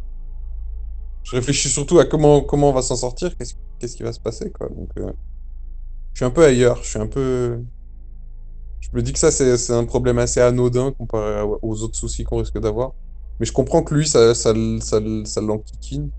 Je 1.23 1.35
réfléchis 1.35 1.69
surtout 1.69 1.97
à 1.99 2.05
comment, 2.05 2.41
comment 2.41 2.69
on 2.69 2.73
va 2.73 2.83
s'en 2.83 2.95
sortir, 2.95 3.35
qu'est-ce 3.35 3.55
qu'est-ce 3.79 3.95
qui 3.95 4.03
va 4.03 4.13
se 4.13 4.19
passer, 4.19 4.51
quoi. 4.51 4.69
Donc, 4.69 4.89
euh, 4.99 5.11
je 6.13 6.19
suis 6.19 6.25
un 6.25 6.29
peu 6.29 6.45
ailleurs, 6.45 6.77
je 6.83 6.87
suis 6.87 6.99
un 6.99 7.07
peu... 7.07 7.59
Je 8.79 8.89
me 8.93 9.01
dis 9.01 9.11
que 9.11 9.19
ça, 9.19 9.31
c'est 9.31 9.73
un 9.73 9.85
problème 9.85 10.19
assez 10.19 10.39
anodin 10.39 10.91
comparé 10.91 11.41
aux 11.63 11.81
autres 11.81 11.95
soucis 11.95 12.23
qu'on 12.23 12.37
risque 12.37 12.59
d'avoir. 12.59 12.93
Mais 13.39 13.45
je 13.47 13.51
comprends 13.51 13.81
que 13.81 13.95
lui, 13.95 14.07
ça, 14.07 14.35
ça, 14.35 14.53
ça, 14.79 14.99
ça 15.25 15.41
l'enquiquine. 15.41 16.11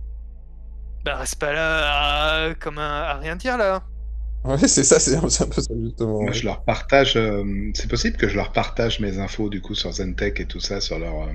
Bah 1.05 1.19
reste 1.19 1.37
pas 1.37 1.53
là 1.53 2.53
comme 2.57 2.79
un, 2.79 3.03
à 3.03 3.15
rien 3.15 3.37
dire 3.37 3.57
là. 3.57 3.85
Ouais, 4.47 4.59
c'est 4.69 4.85
ça, 4.85 4.99
c'est 5.01 5.17
un 5.17 5.21
peu 5.23 5.29
ça, 5.29 5.47
justement. 5.83 6.23
Moi, 6.23 6.31
ouais. 6.31 6.33
je 6.33 6.45
leur 6.45 6.63
partage. 6.65 7.17
euh, 7.17 7.71
c'est 7.75 7.89
possible 7.89 8.17
que 8.17 8.29
je 8.29 8.37
leur 8.37 8.53
partage 8.53 9.01
mes 9.01 9.19
infos 9.19 9.49
du 9.51 9.61
coup 9.61 9.75
sur 9.75 9.93
Zentech 9.93 10.41
et 10.41 10.47
tout 10.47 10.61
ça 10.61 10.81
sur, 10.81 10.99
leur, 10.99 11.23
euh, 11.23 11.33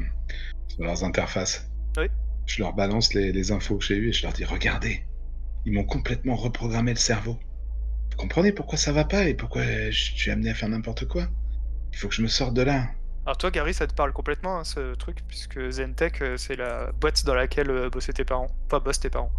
sur 0.67 0.83
leurs 0.83 1.03
interfaces. 1.03 1.69
Oui. 1.97 2.05
Je 2.45 2.61
leur 2.61 2.73
balance 2.73 3.13
les, 3.13 3.31
les 3.31 3.51
infos 3.51 3.77
que 3.77 3.85
j'ai 3.85 3.95
eues 3.97 4.09
et 4.09 4.13
je 4.13 4.23
leur 4.23 4.33
dis 4.33 4.45
regardez, 4.45 5.05
Ils 5.65 5.73
m'ont 5.73 5.83
complètement 5.85 6.35
reprogrammé 6.35 6.91
le 6.91 6.97
cerveau. 6.99 7.33
Vous 8.11 8.17
comprenez 8.17 8.51
pourquoi 8.51 8.77
ça 8.77 8.91
va 8.91 9.05
pas 9.05 9.25
et 9.27 9.33
pourquoi 9.33 9.63
je 9.91 10.11
suis 10.13 10.31
amené 10.31 10.49
à 10.49 10.53
faire 10.53 10.69
n'importe 10.69 11.07
quoi? 11.07 11.27
Il 11.93 11.97
faut 11.97 12.07
que 12.07 12.15
je 12.15 12.21
me 12.21 12.27
sorte 12.27 12.53
de 12.53 12.61
là. 12.63 12.89
Alors 13.25 13.37
toi, 13.37 13.51
Gary, 13.51 13.73
ça 13.73 13.87
te 13.87 13.93
parle 13.93 14.13
complètement, 14.13 14.57
hein, 14.59 14.63
ce 14.63 14.95
truc, 14.95 15.19
puisque 15.27 15.59
Zentech, 15.69 16.21
euh, 16.21 16.37
c'est 16.37 16.55
la 16.55 16.91
boîte 16.93 17.23
dans 17.25 17.35
laquelle 17.35 17.69
euh, 17.69 17.89
bossaient 17.89 18.13
tes 18.13 18.25
parents. 18.25 18.47
Enfin, 18.67 18.79
bossent 18.79 18.99
tes 18.99 19.09
parents. 19.11 19.31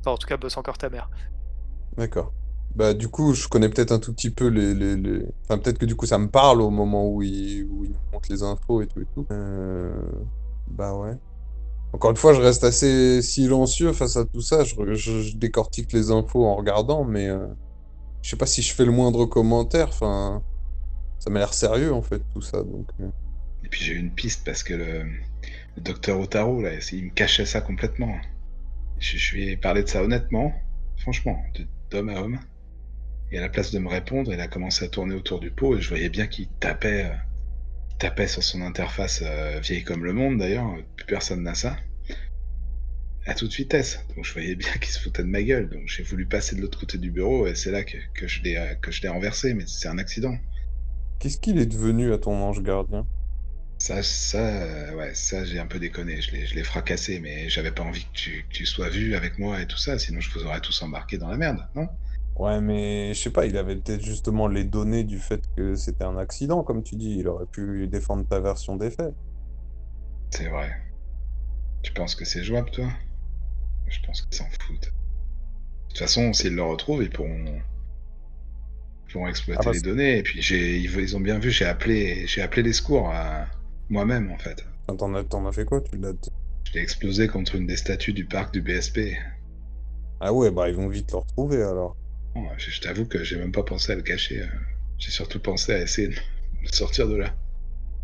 Enfin, 0.00 0.12
en 0.12 0.18
tout 0.18 0.26
cas, 0.26 0.36
bosse 0.36 0.56
encore 0.56 0.78
ta 0.78 0.90
mère. 0.90 1.08
D'accord. 1.96 2.32
Bah, 2.74 2.94
du 2.94 3.08
coup, 3.08 3.34
je 3.34 3.48
connais 3.48 3.68
peut-être 3.68 3.92
un 3.92 3.98
tout 3.98 4.12
petit 4.14 4.30
peu 4.30 4.46
les, 4.48 4.74
les, 4.74 4.96
les- 4.96 5.26
Enfin, 5.44 5.58
peut-être 5.58 5.78
que 5.78 5.86
du 5.86 5.96
coup, 5.96 6.06
ça 6.06 6.18
me 6.18 6.28
parle 6.30 6.62
au 6.62 6.70
moment 6.70 7.08
où 7.08 7.22
il, 7.22 7.64
où 7.64 7.84
il 7.84 7.90
nous 7.90 7.98
montre 8.12 8.30
les 8.30 8.42
infos 8.42 8.82
et 8.82 8.86
tout 8.86 9.00
et 9.00 9.06
tout. 9.14 9.26
Euh, 9.32 9.90
Bah 10.66 10.94
ouais. 10.96 11.16
Encore 11.92 12.10
une 12.10 12.16
fois, 12.16 12.34
je 12.34 12.40
reste 12.40 12.64
assez 12.64 13.22
silencieux 13.22 13.92
face 13.92 14.16
à 14.16 14.24
tout 14.26 14.40
ça. 14.42 14.64
Je, 14.64 14.74
je- 14.94 15.36
décortique 15.36 15.92
les 15.92 16.10
infos 16.10 16.46
en 16.46 16.56
regardant, 16.56 17.04
mais 17.04 17.28
euh, 17.28 17.46
je 18.22 18.30
sais 18.30 18.36
pas 18.36 18.46
si 18.46 18.62
je 18.62 18.74
fais 18.74 18.84
le 18.84 18.92
moindre 18.92 19.26
commentaire. 19.26 19.88
Enfin, 19.88 20.42
ça 21.18 21.30
m'a 21.30 21.40
l'air 21.40 21.54
sérieux 21.54 21.92
en 21.94 22.02
fait, 22.02 22.22
tout 22.34 22.42
ça. 22.42 22.62
Donc, 22.62 22.88
euh, 23.00 23.10
Et 23.64 23.68
puis 23.68 23.84
j'ai 23.84 23.92
eu 23.94 23.98
une 23.98 24.14
piste 24.14 24.44
parce 24.44 24.62
que 24.64 24.74
le, 24.74 25.04
le 25.76 25.82
docteur 25.82 26.20
Otaro, 26.20 26.60
là, 26.62 26.72
il 26.92 27.04
me 27.06 27.10
cachait 27.10 27.46
ça 27.46 27.60
complètement. 27.60 28.16
Je, 28.98 29.18
je 29.18 29.34
lui 29.36 29.48
ai 29.50 29.56
de 29.56 29.86
ça 29.88 30.02
honnêtement, 30.02 30.52
franchement, 30.98 31.42
d'homme 31.90 32.08
à 32.10 32.22
homme. 32.22 32.40
Et 33.30 33.38
à 33.38 33.40
la 33.40 33.48
place 33.48 33.72
de 33.72 33.78
me 33.78 33.88
répondre, 33.88 34.32
il 34.32 34.40
a 34.40 34.48
commencé 34.48 34.84
à 34.84 34.88
tourner 34.88 35.14
autour 35.14 35.40
du 35.40 35.50
pot 35.50 35.76
et 35.76 35.80
je 35.80 35.88
voyais 35.88 36.08
bien 36.08 36.26
qu'il 36.26 36.48
tapait, 36.60 37.04
euh, 37.04 37.14
il 37.90 37.96
tapait 37.98 38.26
sur 38.26 38.42
son 38.42 38.62
interface 38.62 39.22
euh, 39.24 39.60
vieille 39.60 39.84
comme 39.84 40.04
le 40.04 40.12
monde 40.12 40.38
d'ailleurs, 40.38 40.74
plus 40.96 41.06
personne 41.06 41.42
n'a 41.42 41.54
ça. 41.54 41.76
À 43.26 43.34
toute 43.34 43.52
vitesse. 43.52 44.00
Donc 44.16 44.24
je 44.24 44.32
voyais 44.32 44.54
bien 44.54 44.72
qu'il 44.80 44.90
se 44.90 45.00
foutait 45.00 45.22
de 45.22 45.28
ma 45.28 45.42
gueule. 45.42 45.68
Donc 45.68 45.86
j'ai 45.86 46.02
voulu 46.02 46.26
passer 46.26 46.56
de 46.56 46.62
l'autre 46.62 46.80
côté 46.80 46.96
du 46.98 47.10
bureau 47.10 47.46
et 47.46 47.54
c'est 47.54 47.70
là 47.70 47.84
que, 47.84 47.98
que 48.14 48.26
je 48.26 48.42
l'ai 48.42 48.56
euh, 48.56 49.12
renversé, 49.12 49.52
mais 49.54 49.64
c'est 49.66 49.88
un 49.88 49.98
accident. 49.98 50.36
qu'est-ce 51.18 51.38
qu'il 51.38 51.58
est 51.58 51.66
devenu 51.66 52.12
à 52.12 52.18
ton 52.18 52.34
ange 52.34 52.62
gardien? 52.62 53.06
Ça, 53.78 54.02
ça, 54.02 54.38
euh, 54.38 54.94
ouais, 54.96 55.14
ça, 55.14 55.44
j'ai 55.44 55.58
un 55.60 55.66
peu 55.66 55.78
déconné. 55.78 56.20
Je 56.20 56.32
l'ai, 56.32 56.46
je 56.46 56.54
l'ai 56.54 56.64
fracassé, 56.64 57.20
mais 57.20 57.48
j'avais 57.48 57.70
pas 57.72 57.84
envie 57.84 58.04
que 58.04 58.12
tu, 58.12 58.44
que 58.48 58.54
tu 58.54 58.66
sois 58.66 58.88
vu 58.88 59.14
avec 59.14 59.38
moi 59.38 59.60
et 59.62 59.66
tout 59.66 59.78
ça, 59.78 59.98
sinon 59.98 60.20
je 60.20 60.30
vous 60.32 60.44
aurais 60.46 60.60
tous 60.60 60.82
embarqué 60.82 61.18
dans 61.18 61.28
la 61.28 61.36
merde, 61.36 61.68
non? 61.76 61.88
Ouais, 62.38 62.60
mais 62.60 63.12
je 63.14 63.20
sais 63.20 63.30
pas, 63.30 63.46
il 63.46 63.56
avait 63.56 63.74
peut-être 63.74 64.02
justement 64.02 64.46
les 64.46 64.62
données 64.62 65.02
du 65.02 65.18
fait 65.18 65.42
que 65.56 65.74
c'était 65.74 66.04
un 66.04 66.16
accident, 66.16 66.62
comme 66.62 66.84
tu 66.84 66.94
dis. 66.94 67.16
Il 67.18 67.26
aurait 67.28 67.46
pu 67.46 67.88
défendre 67.88 68.24
ta 68.28 68.38
version 68.38 68.76
des 68.76 68.90
faits. 68.90 69.12
C'est 70.30 70.48
vrai. 70.48 70.70
Tu 71.82 71.92
penses 71.92 72.14
que 72.14 72.24
c'est 72.24 72.44
jouable, 72.44 72.70
toi? 72.70 72.88
Je 73.88 73.98
pense 74.06 74.22
qu'ils 74.22 74.36
s'en 74.38 74.48
foutent. 74.60 74.80
De 74.82 75.88
toute 75.88 75.98
façon, 75.98 76.32
s'ils 76.32 76.54
le 76.54 76.62
retrouvent, 76.62 77.02
ils 77.02 77.10
pourront, 77.10 77.44
ils 79.08 79.12
pourront 79.12 79.26
exploiter 79.26 79.58
Ah, 79.60 79.64
parce- 79.64 79.76
les 79.78 79.82
données. 79.82 80.18
Et 80.18 80.22
puis, 80.22 80.38
ils, 80.38 81.16
ont 81.16 81.20
bien 81.20 81.38
vu, 81.40 81.50
j'ai 81.50 81.64
appelé, 81.64 82.26
j'ai 82.26 82.42
appelé 82.42 82.62
les 82.62 82.72
secours 82.72 83.08
à 83.10 83.46
moi-même, 83.88 84.30
en 84.30 84.38
fait. 84.38 84.64
Enfin, 84.86 84.96
T'en 84.96 85.14
as, 85.14 85.24
t'en 85.24 85.46
as 85.46 85.52
fait 85.52 85.64
quoi? 85.64 85.80
Tu 85.80 85.96
l'as... 85.96 86.12
Je 86.64 86.72
l'ai 86.74 86.82
explosé 86.82 87.26
contre 87.26 87.56
une 87.56 87.66
des 87.66 87.76
statues 87.76 88.12
du 88.12 88.26
parc 88.26 88.52
du 88.52 88.60
BSP. 88.60 89.16
Ah 90.20 90.32
ouais, 90.32 90.50
bah 90.50 90.68
ils 90.68 90.74
vont 90.74 90.88
vite 90.88 91.10
le 91.12 91.18
retrouver 91.18 91.62
alors. 91.62 91.96
Bon, 92.34 92.48
je, 92.56 92.70
je 92.70 92.80
t'avoue 92.80 93.06
que 93.06 93.22
j'ai 93.22 93.36
même 93.36 93.52
pas 93.52 93.62
pensé 93.62 93.92
à 93.92 93.94
le 93.94 94.00
cacher. 94.00 94.40
euh. 94.40 94.46
J'ai 94.96 95.10
surtout 95.10 95.40
pensé 95.40 95.72
à 95.74 95.78
essayer 95.82 96.08
de 96.08 96.16
sortir 96.72 97.06
de 97.06 97.16
là. 97.16 97.36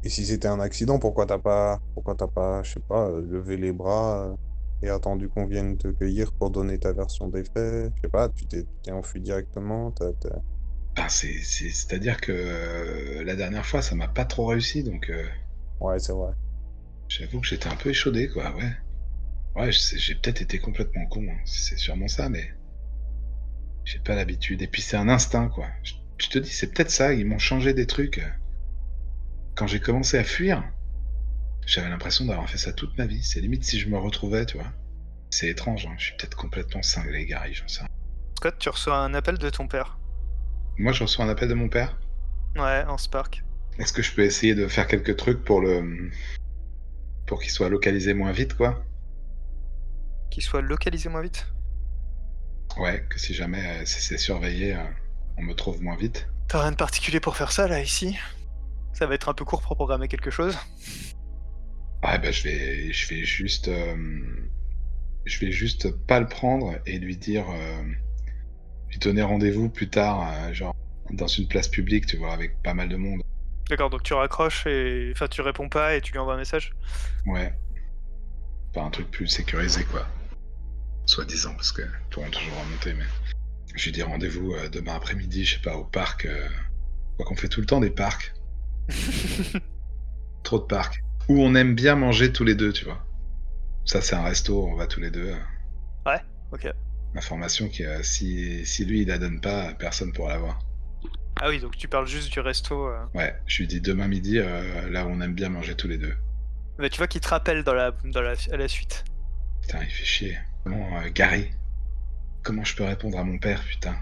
Et 0.03 0.09
si 0.11 0.27
c'était 0.27 0.49
un 0.49 0.61
accident, 0.61 0.99
pourquoi 0.99 1.27
t'as 1.27 1.39
pas, 1.39 1.81
pourquoi 1.95 2.15
t'as 2.15 2.29
pas, 2.29 2.63
je 2.63 2.73
sais 2.73 2.81
pas, 2.81 3.09
euh, 3.09 3.23
levé 3.23 3.57
les 3.57 3.73
bras 3.73 4.29
euh, 4.33 4.37
et 4.83 4.89
attendu 4.91 5.29
qu'on 5.29 5.47
vienne 5.47 5.79
te 5.79 5.89
cueillir 5.89 6.33
pour 6.35 6.51
donner 6.51 6.79
ta 6.79 6.93
version 6.93 7.29
des 7.29 7.45
faits? 7.45 7.93
Je 7.97 8.01
sais 8.05 8.11
pas, 8.11 8.29
tu 8.29 8.47
t'es 8.47 8.65
t'es 8.83 8.93
enfui 8.93 9.21
directement, 9.23 9.93
t'as, 9.93 10.13
t'as- 10.15 10.43
Ben, 10.97 11.09
c'est, 11.09 11.41
c'est, 11.43 11.71
c'est-à-dire 11.71 12.21
que 12.21 12.33
euh, 12.33 13.23
la 13.25 13.37
dernière 13.37 13.65
fois, 13.67 13.81
ça 13.83 13.95
m'a 13.95 14.09
pas 14.09 14.25
trop 14.25 14.47
réussi, 14.47 14.83
donc 14.83 15.09
euh, 15.11 15.25
Ouais, 15.81 15.99
c'est 16.01 16.13
vrai. 16.13 16.35
j'avoue 17.09 17.41
que 17.41 17.47
j'étais 17.47 17.69
un 17.69 17.77
peu 17.77 17.89
échaudé, 17.89 18.29
quoi, 18.29 18.55
ouais. 18.57 18.71
Ouais, 19.57 19.73
j'ai 19.73 20.15
peut-être 20.17 20.43
été 20.43 20.61
complètement 20.61 21.07
con, 21.07 21.27
hein, 21.29 21.41
c'est 21.47 21.79
sûrement 21.79 22.09
ça, 22.09 22.29
mais 22.29 22.51
j'ai 23.85 23.99
pas 23.99 24.15
l'habitude. 24.15 24.63
Et 24.63 24.67
puis 24.67 24.83
c'est 24.83 24.97
un 24.97 25.09
instinct, 25.09 25.49
quoi. 25.49 25.67
Je, 25.83 25.95
je 26.19 26.29
te 26.29 26.39
dis, 26.39 26.51
c'est 26.51 26.73
peut-être 26.73 26.91
ça, 26.91 27.13
ils 27.13 27.27
m'ont 27.27 27.39
changé 27.39 27.75
des 27.75 27.87
trucs. 27.87 28.23
Quand 29.55 29.67
j'ai 29.67 29.81
commencé 29.81 30.19
à 30.19 30.25
fuir, 30.25 30.65
j'avais 31.67 31.89
l'impression 31.89 32.25
d'avoir 32.27 32.49
fait 32.49 32.59
ça 32.59 32.73
toute 32.73 32.97
ma 32.99 33.07
vie. 33.07 33.23
C'est 33.23 33.41
limite 33.41 33.65
si 33.65 33.79
je 33.79 33.89
me 33.89 33.99
retrouvais, 33.99 34.47
tu 34.47 34.57
vois. 34.57 34.73
C'est 35.31 35.49
étrange, 35.49 35.87
hein. 35.87 35.95
je 35.99 36.07
suis 36.07 36.17
peut-être 36.17 36.37
complètement 36.37 36.83
cinglé, 36.83 37.27
Gary, 37.27 37.55
j'en 37.55 37.67
sais 37.69 37.81
rien. 37.81 37.89
Scott, 38.37 38.57
tu 38.59 38.69
reçois 38.69 38.99
un 38.99 39.15
appel 39.15 39.39
de 39.39 39.51
ton 39.51 39.67
père. 39.67 39.99
Moi, 40.79 40.93
je 40.93 41.03
reçois 41.03 41.25
un 41.25 41.29
appel 41.29 41.49
de 41.49 41.55
mon 41.55 41.69
père. 41.69 41.99
Ouais, 42.57 42.85
en 42.87 42.99
Spark. 42.99 43.43
Est-ce 43.79 43.93
que 43.93 44.03
je 44.03 44.13
peux 44.13 44.23
essayer 44.23 44.55
de 44.55 44.69
faire 44.69 44.87
quelques 44.87 45.17
trucs 45.17 45.43
pour 45.43 45.61
le. 45.61 46.11
pour 47.27 47.41
qu'il 47.41 47.51
soit 47.51 47.69
localisé 47.69 48.15
moins 48.15 48.33
vite, 48.33 48.55
quoi? 48.55 48.85
Qu'il 50.31 50.43
soit 50.43 50.61
localisé 50.61 51.09
moins 51.09 51.23
vite? 51.23 51.47
Ouais, 52.77 53.05
que 53.09 53.19
si 53.19 53.35
jamais 53.35 53.65
euh, 53.65 53.83
c'est 53.85 54.19
surveillé, 54.19 54.75
euh, 54.75 54.83
on 55.39 55.43
me 55.43 55.55
trouve 55.55 55.81
moins 55.83 55.97
vite. 55.97 56.29
T'as 56.49 56.63
rien 56.63 56.73
de 56.73 56.77
particulier 56.77 57.21
pour 57.21 57.37
faire 57.37 57.53
ça, 57.53 57.69
là, 57.69 57.81
ici? 57.81 58.19
Ça 58.93 59.07
va 59.07 59.15
être 59.15 59.29
un 59.29 59.35
peu 59.35 59.45
court 59.45 59.63
pour 59.63 59.77
programmer 59.77 60.09
quelque 60.09 60.31
chose? 60.31 60.59
Ouais, 62.03 62.19
bah 62.19 62.31
je 62.31 62.43
vais, 62.43 62.93
je 62.93 63.09
vais 63.09 63.25
juste. 63.25 63.69
euh, 63.69 63.97
je 65.25 65.39
vais 65.45 65.53
juste 65.53 65.91
pas 66.07 66.21
le 66.21 66.27
prendre 66.29 66.79
et 66.87 66.99
lui 66.99 67.17
dire. 67.17 67.47
lui 68.91 68.99
donner 68.99 69.23
rendez-vous 69.23 69.69
plus 69.69 69.89
tard, 69.89 70.53
genre 70.53 70.75
dans 71.11 71.27
une 71.27 71.49
place 71.49 71.69
publique, 71.69 72.07
tu 72.07 72.17
vois, 72.17 72.33
avec 72.33 72.63
pas 72.63 72.75
mal 72.75 72.89
de 72.89 72.97
monde. 72.97 73.23
D'accord, 73.69 73.91
donc 73.91 74.03
tu 74.03 74.15
raccroches 74.15 74.67
et... 74.67 75.11
Enfin, 75.15 75.27
tu 75.27 75.41
réponds 75.41 75.69
pas 75.69 75.97
et 75.97 76.01
tu 76.01 76.13
lui 76.13 76.19
envoies 76.19 76.35
un 76.35 76.39
message? 76.39 76.75
Ouais. 77.27 77.55
Pas 78.73 78.83
un 78.83 78.91
truc 78.91 79.11
plus 79.11 79.27
sécurisé, 79.27 79.85
quoi. 79.85 80.07
Soi-disant, 81.07 81.55
parce 81.55 81.73
que 81.73 81.83
pourront 82.11 82.31
toujours 82.31 82.59
remonter, 82.65 82.95
mais. 82.95 83.05
Je 83.75 83.85
lui 83.87 83.93
dis 83.93 84.03
rendez-vous 84.03 84.53
euh, 84.53 84.69
demain 84.69 84.95
après-midi, 84.95 85.45
je 85.45 85.55
sais 85.57 85.61
pas, 85.63 85.77
au 85.77 85.85
parc. 85.85 86.27
Euh... 86.27 86.49
Quoi 87.17 87.27
qu'on 87.27 87.37
fait 87.37 87.49
tout 87.49 87.61
le 87.61 87.67
temps 87.67 87.81
des 87.81 87.91
parcs. 87.91 88.33
Trop 90.43 90.59
de 90.59 90.65
parcs. 90.65 91.03
Où 91.29 91.41
on 91.41 91.55
aime 91.55 91.75
bien 91.75 91.97
manger 91.97 92.33
tous 92.33 92.45
les 92.45 92.55
deux, 92.55 92.73
tu 92.73 92.85
vois. 92.85 93.05
Ça, 93.85 94.01
c'est 94.01 94.15
un 94.15 94.23
resto, 94.23 94.67
on 94.67 94.77
va 94.77 94.87
tous 94.87 95.01
les 95.01 95.11
deux. 95.11 95.31
euh. 96.07 96.17
Ok. 96.53 96.69
Information 97.17 97.69
qui, 97.69 97.85
euh, 97.85 98.03
si, 98.03 98.65
si 98.67 98.85
lui, 98.85 99.03
il 99.03 99.09
la 99.09 99.19
donne 99.19 99.41
pas, 99.41 99.73
personne 99.75 100.13
pourra 100.13 100.35
l'avoir. 100.35 100.59
Ah 101.41 101.49
oui, 101.49 101.59
donc 101.59 101.77
tu 101.77 101.89
parles 101.89 102.07
juste 102.07 102.31
du 102.33 102.41
resto. 102.41 102.87
euh. 102.89 103.05
Ouais, 103.15 103.35
je 103.47 103.59
lui 103.59 103.67
dis 103.67 103.81
demain 103.81 104.07
midi, 104.07 104.39
euh, 104.39 104.89
là 104.91 105.05
où 105.05 105.09
on 105.11 105.21
aime 105.21 105.35
bien 105.35 105.49
manger 105.49 105.75
tous 105.75 105.89
les 105.89 105.99
deux. 105.99 106.15
Bah, 106.79 106.89
tu 106.89 106.99
vois 106.99 107.07
qu'il 107.09 107.21
te 107.21 107.29
rappelle 107.29 107.65
dans 107.65 107.75
la... 107.75 107.93
Dans 108.05 108.21
la... 108.23 108.35
à 108.53 108.57
la 108.57 108.69
suite. 108.69 109.05
Putain, 109.63 109.81
il 109.83 109.91
fait 109.91 110.05
chier. 110.05 110.39
Comment, 110.65 110.99
euh, 110.99 111.11
Gary 111.15 111.51
Comment 112.43 112.65
je 112.65 112.75
peux 112.75 112.85
répondre 112.85 113.19
à 113.19 113.25
mon 113.25 113.39
père, 113.39 113.63
putain? 113.65 113.97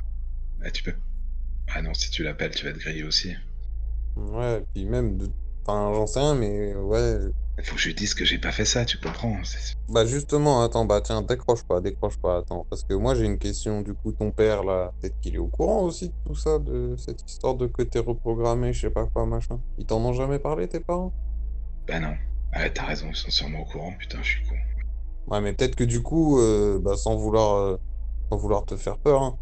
Ah, 0.64 0.70
tu 0.70 0.82
peux. 0.82 0.94
Ah 1.68 1.82
non, 1.82 1.92
si 1.94 2.10
tu 2.10 2.22
l'appelles, 2.22 2.54
tu 2.54 2.64
vas 2.64 2.72
te 2.72 2.78
griller 2.78 3.04
aussi. 3.04 3.34
Ouais, 4.16 4.60
et 4.60 4.64
puis 4.74 4.84
même, 4.84 5.16
de... 5.18 5.28
enfin, 5.66 5.92
j'en 5.94 6.06
sais 6.06 6.20
rien, 6.20 6.34
mais 6.34 6.74
ouais. 6.74 7.18
Faut 7.64 7.74
que 7.74 7.80
je 7.80 7.88
lui 7.88 7.94
dise 7.94 8.14
que 8.14 8.24
j'ai 8.24 8.38
pas 8.38 8.52
fait 8.52 8.64
ça, 8.64 8.84
tu 8.84 8.98
comprends 8.98 9.42
c'est- 9.44 9.74
Bah 9.88 10.06
justement, 10.06 10.62
attends, 10.62 10.84
bah 10.84 11.00
tiens, 11.00 11.22
décroche 11.22 11.62
pas, 11.64 11.80
décroche 11.80 12.18
pas, 12.18 12.38
attends, 12.38 12.66
parce 12.70 12.82
que 12.82 12.94
moi 12.94 13.14
j'ai 13.14 13.24
une 13.24 13.38
question, 13.38 13.82
du 13.82 13.94
coup, 13.94 14.12
ton 14.12 14.30
père 14.30 14.64
là, 14.64 14.90
peut-être 15.00 15.18
qu'il 15.20 15.34
est 15.34 15.38
au 15.38 15.48
courant 15.48 15.82
aussi 15.82 16.08
de 16.08 16.14
tout 16.24 16.34
ça, 16.34 16.58
de 16.58 16.94
cette 16.96 17.22
histoire 17.28 17.54
de 17.54 17.66
que 17.66 17.82
t'es 17.82 17.98
reprogrammé, 17.98 18.72
je 18.72 18.80
sais 18.82 18.90
pas 18.90 19.06
quoi, 19.06 19.26
machin. 19.26 19.60
Ils 19.78 19.86
t'en 19.86 20.00
ont 20.00 20.12
jamais 20.12 20.38
parlé, 20.38 20.66
tes 20.68 20.80
parents? 20.80 21.12
Bah 21.86 22.00
non. 22.00 22.16
Ouais, 22.54 22.70
t'as 22.72 22.86
raison, 22.86 23.08
ils 23.10 23.16
sont 23.16 23.30
sûrement 23.30 23.60
au 23.60 23.64
courant, 23.64 23.92
putain, 23.98 24.22
je 24.22 24.28
suis 24.30 24.46
con. 24.46 24.56
Ouais, 25.28 25.40
mais 25.40 25.52
peut-être 25.52 25.76
que 25.76 25.84
du 25.84 26.02
coup, 26.02 26.38
euh, 26.40 26.78
bah, 26.80 26.96
sans 26.96 27.16
vouloir, 27.16 27.54
euh, 27.56 27.76
sans 28.30 28.36
vouloir 28.38 28.64
te 28.64 28.76
faire 28.76 28.98
peur, 28.98 29.22
hein, 29.22 29.38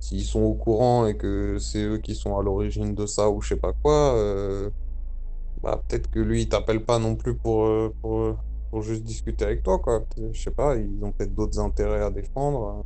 s'ils 0.00 0.24
sont 0.24 0.42
au 0.42 0.54
courant 0.54 1.06
et 1.06 1.16
que 1.16 1.58
c'est 1.58 1.82
eux 1.84 1.98
qui 1.98 2.14
sont 2.14 2.38
à 2.38 2.42
l'origine 2.42 2.94
de 2.94 3.06
ça 3.06 3.30
ou 3.30 3.40
je 3.40 3.48
sais 3.50 3.56
pas 3.56 3.72
quoi, 3.72 4.14
euh, 4.16 4.70
bah, 5.62 5.82
peut-être 5.88 6.10
que 6.10 6.20
lui, 6.20 6.42
il 6.42 6.48
t'appelle 6.48 6.84
pas 6.84 6.98
non 6.98 7.16
plus 7.16 7.34
pour, 7.36 7.64
euh, 7.66 7.94
pour, 8.02 8.36
pour 8.70 8.82
juste 8.82 9.04
discuter 9.04 9.44
avec 9.44 9.62
toi, 9.62 9.78
quoi. 9.78 10.04
Je 10.32 10.38
sais 10.40 10.50
pas, 10.50 10.76
ils 10.76 11.02
ont 11.04 11.12
peut-être 11.12 11.34
d'autres 11.34 11.58
intérêts 11.58 12.02
à 12.02 12.10
défendre. 12.10 12.84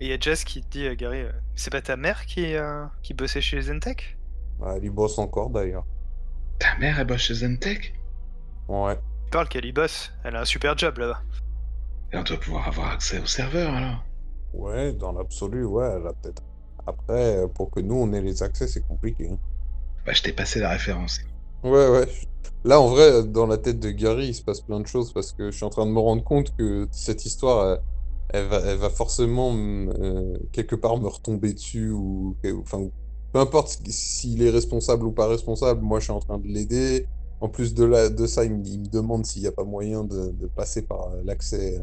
Et 0.00 0.06
il 0.06 0.08
y 0.08 0.12
a 0.12 0.18
Jess 0.18 0.44
qui 0.44 0.62
te 0.62 0.70
dit, 0.70 0.86
euh, 0.86 0.94
Gary, 0.94 1.24
c'est 1.54 1.70
pas 1.70 1.82
ta 1.82 1.96
mère 1.96 2.26
qui, 2.26 2.54
euh, 2.54 2.84
qui 3.02 3.14
bossait 3.14 3.40
chez 3.40 3.60
Zentech 3.60 4.18
Bah, 4.58 4.74
elle 4.76 4.84
y 4.84 4.90
bosse 4.90 5.18
encore 5.18 5.50
d'ailleurs. 5.50 5.84
Ta 6.58 6.76
mère, 6.78 6.98
elle 6.98 7.06
bosse 7.06 7.20
chez 7.20 7.34
Zentech 7.34 7.94
Ouais. 8.68 8.98
Y 9.34 9.72
bosse, 9.72 10.10
elle 10.24 10.36
a 10.36 10.40
un 10.42 10.44
super 10.44 10.76
job 10.76 10.98
là-bas. 10.98 11.20
Et 12.12 12.18
on 12.18 12.22
doit 12.22 12.36
pouvoir 12.38 12.68
avoir 12.68 12.90
accès 12.90 13.18
au 13.20 13.26
serveur, 13.26 13.72
alors 13.74 14.04
Ouais, 14.52 14.92
dans 14.92 15.12
l'absolu, 15.12 15.64
ouais, 15.64 15.88
elle 15.96 16.06
a 16.06 16.12
peut-être. 16.12 16.42
Après, 16.86 17.44
pour 17.54 17.70
que 17.70 17.80
nous, 17.80 17.94
on 17.94 18.12
ait 18.12 18.20
les 18.20 18.42
accès, 18.42 18.66
c'est 18.66 18.86
compliqué. 18.86 19.28
hein. 19.30 19.38
Bah, 20.04 20.12
je 20.12 20.22
t'ai 20.22 20.32
passé 20.32 20.60
la 20.60 20.70
référence. 20.70 21.20
Ouais, 21.64 21.88
ouais. 21.88 22.06
Là, 22.64 22.80
en 22.80 22.88
vrai, 22.88 23.24
dans 23.24 23.46
la 23.46 23.56
tête 23.56 23.78
de 23.80 23.90
Gary, 23.90 24.28
il 24.28 24.34
se 24.34 24.42
passe 24.42 24.60
plein 24.60 24.80
de 24.80 24.86
choses 24.86 25.12
parce 25.12 25.32
que 25.32 25.50
je 25.50 25.56
suis 25.56 25.64
en 25.64 25.70
train 25.70 25.86
de 25.86 25.90
me 25.92 25.98
rendre 26.00 26.22
compte 26.22 26.54
que 26.56 26.86
cette 26.90 27.24
histoire, 27.24 27.78
elle, 28.32 28.40
elle 28.42 28.46
va, 28.48 28.58
elle 28.58 28.78
va 28.78 28.90
forcément 28.90 29.52
me- 29.52 29.92
euh, 30.00 30.38
quelque 30.52 30.76
part 30.76 30.98
me 30.98 31.08
retomber 31.08 31.52
dessus 31.54 31.90
ou, 31.90 32.36
enfin, 32.60 32.88
peu 33.32 33.38
importe 33.40 33.78
s'il 33.88 34.42
est 34.42 34.50
responsable 34.50 35.06
ou 35.06 35.12
pas 35.12 35.28
responsable, 35.28 35.80
moi 35.82 35.98
je 36.00 36.04
suis 36.04 36.12
en 36.12 36.20
train 36.20 36.38
de 36.38 36.46
l'aider. 36.46 37.06
En 37.42 37.48
plus 37.48 37.74
de, 37.74 38.08
de 38.08 38.26
ça, 38.28 38.44
il 38.44 38.52
me, 38.54 38.86
demande 38.88 39.26
s'il 39.26 39.42
n'y 39.42 39.48
a 39.48 39.52
pas 39.52 39.64
moyen 39.64 40.04
de, 40.04 40.46
passer 40.54 40.82
par 40.82 41.08
euh, 41.08 41.22
l'accès 41.24 41.82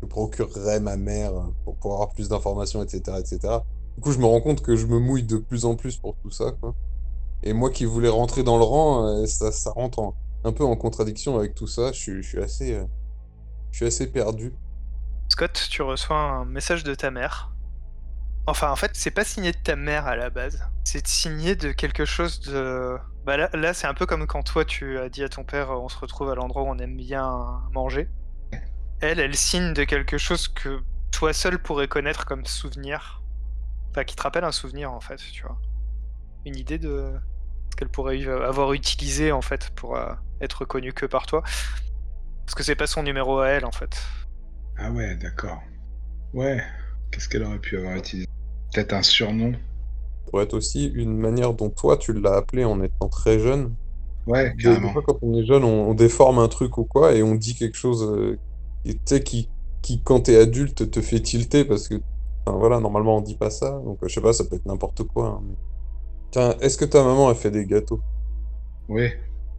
que 0.00 0.06
procurerait 0.06 0.80
ma 0.80 0.96
mère 0.96 1.34
euh, 1.34 1.74
pour, 1.80 1.92
avoir 1.92 2.08
plus 2.08 2.30
d'informations, 2.30 2.82
etc., 2.82 3.18
etc. 3.18 3.58
Du 3.96 4.00
coup, 4.02 4.10
je 4.10 4.18
me 4.18 4.24
rends 4.24 4.40
compte 4.40 4.62
que 4.62 4.76
je 4.76 4.86
me 4.86 4.98
mouille 4.98 5.24
de 5.24 5.36
plus 5.36 5.66
en 5.66 5.76
plus 5.76 5.98
pour 5.98 6.16
tout 6.22 6.30
ça. 6.30 6.54
Et 7.42 7.52
moi 7.52 7.68
qui 7.68 7.84
voulais 7.84 8.08
rentrer 8.08 8.42
dans 8.42 8.56
le 8.56 8.64
rang, 8.64 9.06
euh, 9.06 9.26
ça, 9.26 9.52
ça 9.52 9.70
rentre 9.70 9.98
en- 9.98 10.14
un 10.44 10.52
peu 10.52 10.64
en 10.64 10.76
contradiction 10.76 11.36
avec 11.36 11.54
tout 11.54 11.66
ça. 11.66 11.92
Je 11.92 12.22
suis, 12.22 12.38
assez, 12.42 12.72
euh, 12.72 12.84
je 13.72 13.84
assez 13.84 14.06
perdu. 14.06 14.54
Scott, 15.28 15.68
tu 15.70 15.82
reçois 15.82 16.16
un 16.16 16.46
message 16.46 16.84
de 16.84 16.94
ta 16.94 17.10
mère. 17.10 17.52
Enfin, 18.46 18.70
en 18.70 18.76
fait, 18.76 18.92
c'est 18.94 19.10
pas 19.10 19.24
signé 19.24 19.52
de 19.52 19.58
ta 19.62 19.76
mère 19.76 20.06
à 20.06 20.16
la 20.16 20.30
base. 20.30 20.58
C'est 20.84 21.06
signé 21.06 21.54
de 21.54 21.70
quelque 21.70 22.06
chose 22.06 22.40
de. 22.40 22.96
Bah 23.24 23.36
là, 23.36 23.50
là 23.52 23.74
c'est 23.74 23.86
un 23.86 23.94
peu 23.94 24.06
comme 24.06 24.26
quand 24.26 24.42
toi, 24.42 24.64
tu 24.64 24.98
as 24.98 25.08
dit 25.08 25.22
à 25.22 25.28
ton 25.28 25.44
père, 25.44 25.70
on 25.70 25.88
se 25.88 25.98
retrouve 25.98 26.30
à 26.30 26.34
l'endroit 26.34 26.62
où 26.62 26.66
on 26.68 26.78
aime 26.78 26.96
bien 26.96 27.62
manger. 27.72 28.08
Elle, 29.00 29.18
elle 29.20 29.34
signe 29.34 29.72
de 29.72 29.84
quelque 29.84 30.18
chose 30.18 30.48
que 30.48 30.82
toi 31.10 31.32
seul 31.32 31.58
pourrais 31.58 31.88
connaître 31.88 32.26
comme 32.26 32.44
souvenir. 32.44 33.22
Enfin, 33.90 34.04
qui 34.04 34.14
te 34.14 34.22
rappelle 34.22 34.44
un 34.44 34.52
souvenir, 34.52 34.92
en 34.92 35.00
fait, 35.00 35.16
tu 35.16 35.42
vois. 35.42 35.58
Une 36.46 36.56
idée 36.56 36.78
de 36.78 37.12
ce 37.70 37.76
qu'elle 37.76 37.88
pourrait 37.88 38.24
avoir 38.26 38.72
utilisé, 38.72 39.32
en 39.32 39.42
fait, 39.42 39.70
pour 39.70 39.96
euh, 39.96 40.12
être 40.40 40.64
connue 40.64 40.92
que 40.92 41.06
par 41.06 41.26
toi. 41.26 41.42
Parce 42.46 42.54
que 42.54 42.62
c'est 42.62 42.76
pas 42.76 42.86
son 42.86 43.02
numéro 43.02 43.40
à 43.40 43.48
elle, 43.48 43.64
en 43.64 43.72
fait. 43.72 44.02
Ah 44.78 44.90
ouais, 44.90 45.16
d'accord. 45.16 45.62
Ouais. 46.32 46.62
Qu'est-ce 47.10 47.28
qu'elle 47.28 47.42
aurait 47.42 47.58
pu 47.58 47.76
avoir 47.78 47.96
utilisé? 47.96 48.28
Peut-être 48.72 48.92
un 48.92 49.02
surnom? 49.02 49.54
Pourrait 50.26 50.44
être 50.44 50.54
aussi 50.54 50.86
une 50.94 51.16
manière 51.16 51.54
dont 51.54 51.70
toi 51.70 51.96
tu 51.96 52.12
l'as 52.12 52.34
appelé 52.36 52.64
en 52.64 52.82
étant 52.82 53.08
très 53.08 53.38
jeune. 53.38 53.74
Ouais, 54.26 54.54
carrément. 54.58 54.92
fois, 54.92 55.02
quand 55.06 55.18
on 55.22 55.34
est 55.34 55.44
jeune, 55.44 55.64
on, 55.64 55.90
on 55.90 55.94
déforme 55.94 56.38
un 56.38 56.48
truc 56.48 56.78
ou 56.78 56.84
quoi 56.84 57.14
et 57.14 57.22
on 57.22 57.34
dit 57.34 57.54
quelque 57.54 57.76
chose 57.76 58.04
euh, 58.04 58.38
qui, 58.84 59.22
qui, 59.24 59.48
qui, 59.82 60.02
quand 60.02 60.20
t'es 60.20 60.36
adulte, 60.36 60.90
te 60.90 61.00
fait 61.00 61.20
tilter 61.20 61.64
parce 61.64 61.88
que, 61.88 61.96
enfin, 62.46 62.56
voilà, 62.58 62.80
normalement 62.80 63.16
on 63.18 63.20
dit 63.22 63.36
pas 63.36 63.50
ça. 63.50 63.70
Donc, 63.84 63.98
je 64.02 64.08
sais 64.12 64.20
pas, 64.20 64.32
ça 64.32 64.44
peut 64.44 64.56
être 64.56 64.66
n'importe 64.66 65.04
quoi. 65.04 65.26
hein, 65.28 65.42
mais- 65.46 65.56
Tiens, 66.30 66.54
est-ce 66.60 66.76
que 66.78 66.84
ta 66.84 67.02
maman 67.02 67.28
a 67.28 67.34
fait 67.34 67.50
des 67.50 67.66
gâteaux? 67.66 68.00
Oui. 68.88 69.08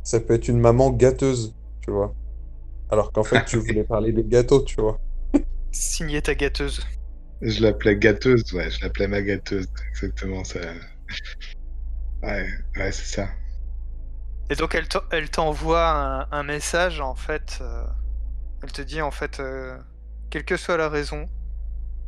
Ça 0.04 0.20
peut 0.22 0.34
être 0.36 0.48
une 0.48 0.60
maman 0.60 0.90
gâteuse, 0.92 1.54
tu 1.82 1.92
vois. 1.92 2.14
Alors 2.90 3.12
qu'en 3.12 3.24
fait, 3.24 3.44
tu 3.46 3.58
voulais 3.60 3.84
parler 3.84 4.14
des 4.14 4.24
gâteaux, 4.24 4.62
tu 4.62 4.80
vois. 4.80 5.00
Signer 5.72 6.22
ta 6.22 6.36
gâteuse. 6.36 6.86
Je 7.42 7.62
l'appelais 7.62 7.98
gâteuse, 7.98 8.52
ouais, 8.54 8.70
je 8.72 8.82
l'appelais 8.82 9.08
ma 9.08 9.22
gâteuse, 9.22 9.68
exactement 9.92 10.44
ça. 10.44 10.60
Ouais, 12.24 12.48
ouais, 12.78 12.92
c'est 12.92 13.16
ça. 13.16 13.30
Et 14.50 14.56
donc 14.56 14.76
elle 14.76 14.88
t'en- 14.88 15.04
elle 15.12 15.30
t'envoie 15.30 15.90
un, 15.90 16.28
un 16.32 16.44
message 16.44 17.00
en 17.00 17.16
fait. 17.16 17.60
euh, 17.62 17.86
elle 18.64 18.72
te 18.72 18.82
dit 18.82 19.02
en 19.02 19.12
fait, 19.12 19.40
euh, 19.40 19.78
quelle 20.30 20.46
que 20.46 20.58
soit 20.58 20.78
la 20.78 20.90
raison, 20.90 21.28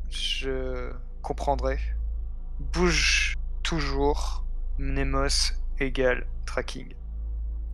je 0.09 0.91
comprendrai. 1.21 1.79
Bouge 2.59 3.35
toujours. 3.63 4.45
Mnemos 4.79 5.53
égale 5.79 6.25
tracking. 6.45 6.93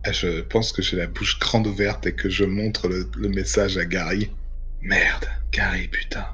Ah, 0.04 0.12
Je 0.12 0.42
pense 0.42 0.72
que 0.72 0.82
j'ai 0.82 0.96
la 0.96 1.06
bouche 1.06 1.38
grande 1.38 1.66
ouverte 1.66 2.06
et 2.06 2.14
que 2.14 2.28
je 2.30 2.44
montre 2.44 2.88
le, 2.88 3.10
le 3.16 3.28
message 3.28 3.78
à 3.78 3.84
Gary. 3.86 4.30
Merde, 4.82 5.26
Gary, 5.52 5.88
putain. 5.88 6.26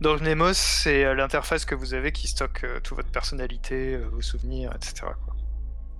Donc 0.00 0.20
Mnemos, 0.20 0.52
c'est 0.54 1.04
euh, 1.04 1.14
l'interface 1.14 1.64
que 1.64 1.74
vous 1.74 1.94
avez 1.94 2.12
qui 2.12 2.28
stocke 2.28 2.64
euh, 2.64 2.80
toute 2.80 2.96
votre 2.96 3.10
personnalité, 3.10 3.94
euh, 3.94 4.08
vos 4.12 4.20
souvenirs, 4.22 4.72
etc. 4.74 5.06
quoi. 5.24 5.34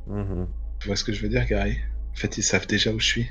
Mhm. 0.06 0.46
Tu 0.80 0.88
vois 0.88 0.96
ce 0.96 1.04
que 1.04 1.12
je 1.12 1.22
veux 1.22 1.28
dire, 1.28 1.46
Gary? 1.46 1.78
En 2.12 2.16
fait, 2.16 2.36
ils 2.38 2.42
savent 2.42 2.66
déjà 2.66 2.90
où 2.92 2.98
je 3.00 3.06
suis. 3.06 3.30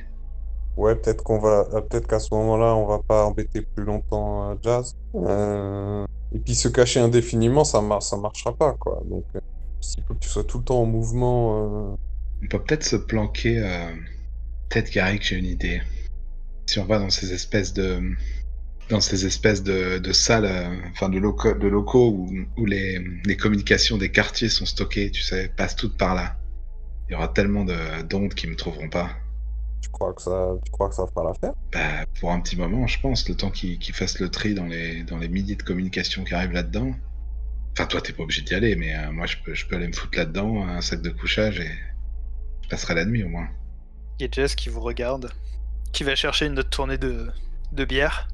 Ouais, 0.76 0.96
peut-être 0.96 1.24
qu'on 1.24 1.38
va, 1.40 1.68
euh, 1.74 1.82
peut-être 1.82 2.08
qu'à 2.08 2.20
ce 2.20 2.34
moment-là, 2.34 2.74
on 2.76 2.88
va 2.88 3.00
pas 3.00 3.26
embêter 3.26 3.62
plus 3.62 3.84
longtemps 3.86 4.52
euh, 4.52 4.56
Jazz. 4.64 4.96
Euh, 5.16 6.06
Et 6.34 6.40
puis 6.40 6.56
se 6.56 6.68
cacher 6.68 7.00
indéfiniment, 7.00 7.64
ça 7.64 7.80
mar- 7.82 8.02
ça 8.02 8.18
marchera 8.18 8.56
pas, 8.56 8.74
quoi. 8.74 9.04
Donc, 9.06 9.26
euh, 9.36 9.40
s'il 9.82 10.04
faut 10.04 10.16
que 10.16 10.20
tu 10.20 10.30
sois 10.30 10.44
tout 10.44 10.58
le 10.58 10.64
temps 10.64 10.82
en 10.82 10.86
mouvement, 10.88 11.92
euh, 11.92 11.96
On 12.44 12.48
peut 12.50 12.64
peut-être 12.64 12.84
se 12.84 12.96
planquer. 12.96 13.60
euh, 13.60 13.94
Peut-être, 14.70 14.92
Gary, 14.92 15.20
que 15.20 15.26
j'ai 15.26 15.36
une 15.38 15.46
idée. 15.46 15.82
Si 16.66 16.80
on 16.80 16.86
va 16.86 16.98
dans 16.98 17.12
ces 17.12 17.32
espèces 17.34 17.74
de. 17.74 18.02
Dans 18.90 19.02
ces 19.02 19.26
espèces 19.26 19.64
de, 19.64 19.98
de 19.98 20.12
salles, 20.14 20.46
euh, 20.46 20.76
enfin 20.92 21.10
de 21.10 21.18
locaux, 21.20 21.54
de 21.54 21.68
locaux 21.68 22.10
où, 22.12 22.30
où 22.58 22.66
les, 22.66 23.00
les 23.26 23.38
communications 23.38 23.98
des 23.98 24.12
quartiers 24.12 24.50
sont 24.50 24.66
stockées, 24.66 25.12
tu 25.12 25.22
sais, 25.22 25.50
passent 25.50 25.76
toutes 25.76 25.98
par 25.98 26.16
là. 26.16 26.38
Il 27.10 27.14
y 27.14 27.16
aura 27.16 27.28
tellement 27.30 27.66
de- 27.66 28.04
d'ondes 28.04 28.34
qui 28.34 28.48
me 28.48 28.56
trouveront 28.56 28.90
pas. 28.90 29.12
tu 29.82 29.90
crois 29.90 30.14
que 30.14 30.22
ça, 30.22 30.54
tu 30.66 30.72
crois 30.72 30.90
que 30.90 30.96
ça 30.96 31.06
fera 31.08 31.24
l'affaire? 31.26 31.54
Bah, 31.74 32.06
pour 32.20 32.32
un 32.32 32.40
petit 32.40 32.56
moment, 32.56 32.88
je 32.88 33.00
pense, 33.00 33.28
le 33.28 33.36
temps 33.36 33.52
qu'ils 33.52 33.80
qu'ils 33.80 33.94
fassent 33.96 34.20
le 34.20 34.30
tri 34.30 34.54
dans 34.54 34.66
les, 34.66 35.04
dans 35.04 35.18
les 35.18 35.28
milliers 35.28 35.56
de 35.56 35.64
communications 35.64 36.24
qui 36.24 36.34
arrivent 36.34 36.52
là-dedans. 36.54 36.96
Enfin, 37.74 37.88
toi, 37.88 38.02
t'es 38.02 38.14
pas 38.14 38.24
obligé 38.24 38.42
d'y 38.44 38.54
aller, 38.56 38.76
mais 38.76 38.96
euh, 38.96 39.12
moi, 39.12 39.26
je 39.26 39.38
peux, 39.44 39.54
je 39.56 39.66
peux 39.68 39.76
aller 39.76 39.88
me 39.88 39.94
foutre 39.94 40.18
là-dedans, 40.18 40.64
un 40.68 40.82
sac 40.82 41.02
de 41.02 41.10
couchage, 41.10 41.60
et 41.60 41.72
je 42.64 42.70
passerai 42.70 42.96
la 42.96 43.06
nuit 43.06 43.24
au 43.24 43.30
moins. 43.30 43.50
Il 44.20 44.24
y 44.24 44.28
a 44.28 44.32
Jess 44.32 44.56
qui 44.56 44.70
vous 44.70 44.82
regarde, 44.82 45.32
qui 45.94 46.04
va 46.04 46.16
chercher 46.16 46.46
une 46.48 46.60
autre 46.60 46.70
tournée 46.70 46.98
de, 46.98 47.30
de 47.72 47.86
bière, 47.86 48.28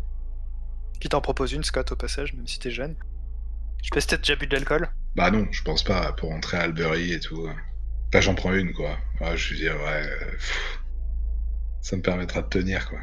qui 0.99 1.09
t'en 1.09 1.21
propose 1.21 1.53
une, 1.53 1.63
Scott, 1.63 1.91
au 1.91 1.95
passage, 1.95 2.33
même 2.33 2.47
si 2.47 2.59
t'es 2.59 2.71
jeune. 2.71 2.95
Je 3.81 3.85
sais 3.85 3.89
pas 3.93 4.01
si 4.01 4.07
t'as 4.07 4.17
déjà 4.17 4.35
bu 4.35 4.47
de 4.47 4.55
l'alcool. 4.55 4.89
Bah 5.15 5.31
non, 5.31 5.47
je 5.51 5.61
pense 5.63 5.83
pas, 5.83 6.11
pour 6.13 6.29
rentrer 6.29 6.57
à 6.57 6.61
Albury 6.61 7.13
et 7.13 7.19
tout. 7.19 7.47
Bah, 8.11 8.21
j'en 8.21 8.35
prends 8.35 8.53
une, 8.53 8.73
quoi. 8.73 8.97
Ouais, 9.21 9.37
je 9.37 9.53
veux 9.53 9.59
dire, 9.59 9.75
ouais. 9.75 10.03
pff, 10.31 10.79
ça 11.81 11.95
me 11.95 12.01
permettra 12.01 12.41
de 12.41 12.47
tenir, 12.47 12.89
quoi. 12.89 12.99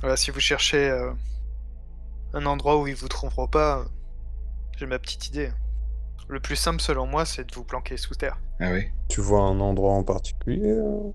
Voilà, 0.00 0.16
si 0.16 0.30
vous 0.30 0.40
cherchez 0.40 0.88
euh, 0.88 1.12
un 2.34 2.46
endroit 2.46 2.80
où 2.80 2.86
ils 2.86 2.94
vous 2.94 3.08
trouveront 3.08 3.48
pas, 3.48 3.80
euh, 3.80 3.84
j'ai 4.76 4.86
ma 4.86 4.98
petite 4.98 5.28
idée. 5.28 5.50
Le 6.28 6.40
plus 6.40 6.56
simple, 6.56 6.80
selon 6.80 7.06
moi, 7.06 7.24
c'est 7.24 7.44
de 7.48 7.54
vous 7.54 7.64
planquer 7.64 7.96
sous 7.96 8.14
terre. 8.14 8.38
Ah 8.60 8.70
oui 8.70 8.86
Tu 9.08 9.20
vois 9.20 9.40
un 9.40 9.58
endroit 9.60 9.92
en 9.94 10.04
particulier 10.04 10.70
euh, 10.70 11.10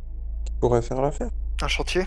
qui 0.46 0.54
pourrait 0.60 0.82
faire 0.82 1.02
l'affaire? 1.02 1.30
Un 1.62 1.68
chantier? 1.68 2.06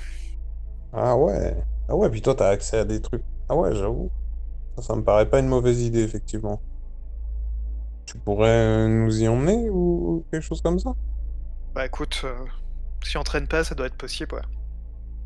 Ah 0.92 1.16
ouais. 1.16 1.56
Ah 1.88 1.94
ouais, 1.94 2.10
puis 2.10 2.20
toi, 2.20 2.34
t'as 2.34 2.48
accès 2.48 2.78
à 2.78 2.84
des 2.84 3.00
trucs. 3.00 3.22
Ah 3.48 3.56
ouais, 3.56 3.74
j'avoue. 3.74 4.12
Ça, 4.76 4.82
ça 4.82 4.96
me 4.96 5.04
paraît 5.04 5.30
pas 5.30 5.40
une 5.40 5.48
mauvaise 5.48 5.82
idée, 5.82 6.02
effectivement. 6.02 6.62
Tu 8.06 8.18
pourrais 8.18 8.48
euh, 8.48 8.88
nous 8.88 9.22
y 9.22 9.28
emmener 9.28 9.68
ou 9.70 10.26
quelque 10.30 10.42
chose 10.42 10.62
comme 10.62 10.78
ça? 10.78 10.92
Bah 11.74 11.86
écoute, 11.86 12.22
euh, 12.24 12.44
si 13.04 13.16
on 13.18 13.22
traîne 13.22 13.46
pas, 13.46 13.62
ça 13.62 13.74
doit 13.76 13.86
être 13.86 13.96
possible, 13.96 14.34
ouais. 14.34 14.42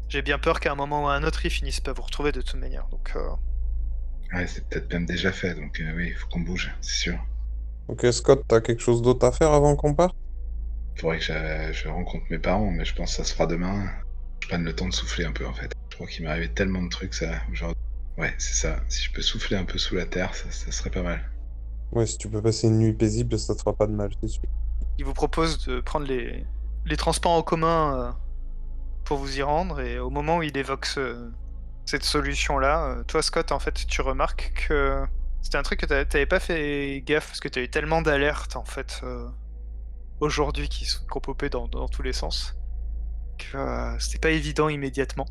J'ai 0.08 0.22
bien 0.22 0.38
peur 0.38 0.60
qu'à 0.60 0.72
un 0.72 0.76
moment 0.76 1.04
ou 1.04 1.08
à 1.08 1.14
un 1.14 1.24
autre, 1.24 1.46
ils 1.46 1.50
finissent 1.50 1.80
pas 1.80 1.92
vous 1.94 2.02
retrouver 2.02 2.32
de 2.32 2.42
toute 2.42 2.60
manière, 2.60 2.88
donc... 2.90 3.12
euh, 3.16 3.30
Ouais, 4.32 4.44
c'est 4.48 4.66
peut-être 4.68 4.92
même 4.92 5.06
déjà 5.06 5.30
fait, 5.30 5.54
donc 5.54 5.78
euh, 5.80 5.92
oui, 5.94 6.08
il 6.08 6.14
faut 6.16 6.26
qu'on 6.28 6.40
bouge, 6.40 6.72
c'est 6.80 6.94
sûr. 6.96 7.18
Ok, 7.88 8.06
Scott, 8.12 8.42
t'as 8.48 8.62
quelque 8.62 8.80
chose 8.80 9.02
d'autre 9.02 9.26
à 9.26 9.32
faire 9.32 9.52
avant 9.52 9.76
qu'on 9.76 9.94
parte? 9.94 10.16
Faudrait 10.96 11.18
que 11.18 11.24
je, 11.24 11.72
je 11.72 11.88
rencontre 11.88 12.26
mes 12.30 12.38
parents, 12.38 12.70
mais 12.70 12.84
je 12.84 12.94
pense 12.94 13.10
que 13.10 13.16
ça 13.16 13.24
se 13.24 13.32
fera 13.32 13.48
demain. 13.48 13.90
Je 14.40 14.46
prenne 14.48 14.62
le 14.64 14.72
temps 14.74 14.86
de 14.88 14.94
souffler 14.94 15.24
un 15.24 15.32
peu, 15.32 15.44
en 15.46 15.52
fait. 15.52 15.72
Je 15.90 15.96
crois 15.96 16.06
qu'il 16.06 16.24
m'est 16.24 16.30
arrivé 16.30 16.48
tellement 16.54 16.82
de 16.82 16.88
trucs, 16.88 17.14
ça, 17.14 17.42
aujourd'hui. 17.52 17.74
Ouais, 18.20 18.34
c'est 18.36 18.54
ça. 18.54 18.76
Si 18.88 19.02
je 19.04 19.12
peux 19.12 19.22
souffler 19.22 19.56
un 19.56 19.64
peu 19.64 19.78
sous 19.78 19.94
la 19.94 20.04
terre, 20.04 20.34
ça, 20.34 20.50
ça 20.50 20.70
serait 20.70 20.90
pas 20.90 21.02
mal. 21.02 21.30
Ouais, 21.92 22.04
si 22.06 22.18
tu 22.18 22.28
peux 22.28 22.42
passer 22.42 22.68
une 22.68 22.78
nuit 22.78 22.92
paisible, 22.92 23.38
ça 23.38 23.54
te 23.54 23.60
fera 23.60 23.74
pas 23.74 23.86
de 23.86 23.92
mal, 23.92 24.10
c'est 24.20 24.28
sûr. 24.28 24.42
Il 24.98 25.06
vous 25.06 25.14
propose 25.14 25.64
de 25.66 25.80
prendre 25.80 26.06
les, 26.06 26.44
les 26.84 26.96
transports 26.98 27.32
en 27.32 27.42
commun 27.42 27.98
euh, 27.98 28.12
pour 29.04 29.16
vous 29.16 29.38
y 29.38 29.42
rendre, 29.42 29.80
et 29.80 29.98
au 29.98 30.10
moment 30.10 30.36
où 30.36 30.42
il 30.42 30.54
évoque 30.56 30.84
ce- 30.84 31.30
cette 31.86 32.04
solution-là, 32.04 32.90
euh, 32.98 33.04
toi 33.04 33.22
Scott, 33.22 33.52
en 33.52 33.58
fait, 33.58 33.86
tu 33.86 34.02
remarques 34.02 34.52
que 34.68 35.02
c'était 35.40 35.56
un 35.56 35.62
truc 35.62 35.80
que 35.80 35.86
t'a- 35.86 36.04
t'avais 36.04 36.26
pas 36.26 36.40
fait 36.40 37.02
gaffe, 37.06 37.28
parce 37.28 37.40
que 37.40 37.48
t'as 37.48 37.62
eu 37.62 37.70
tellement 37.70 38.02
d'alertes, 38.02 38.54
en 38.56 38.64
fait, 38.66 39.00
euh, 39.02 39.26
aujourd'hui, 40.20 40.68
qui 40.68 40.84
sont 40.84 41.06
propopées 41.06 41.48
dans, 41.48 41.68
dans 41.68 41.88
tous 41.88 42.02
les 42.02 42.12
sens, 42.12 42.54
que 43.38 43.56
euh, 43.56 43.98
c'était 43.98 44.18
pas 44.18 44.30
évident 44.30 44.68
immédiatement. 44.68 45.24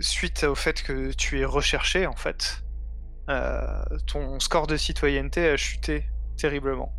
Suite 0.00 0.44
au 0.44 0.54
fait 0.54 0.82
que 0.82 1.12
tu 1.12 1.40
es 1.40 1.44
recherché, 1.44 2.06
en 2.06 2.16
fait, 2.16 2.62
euh, 3.28 3.82
ton 4.06 4.40
score 4.40 4.66
de 4.66 4.76
citoyenneté 4.76 5.48
a 5.48 5.56
chuté 5.56 6.04
terriblement 6.36 6.92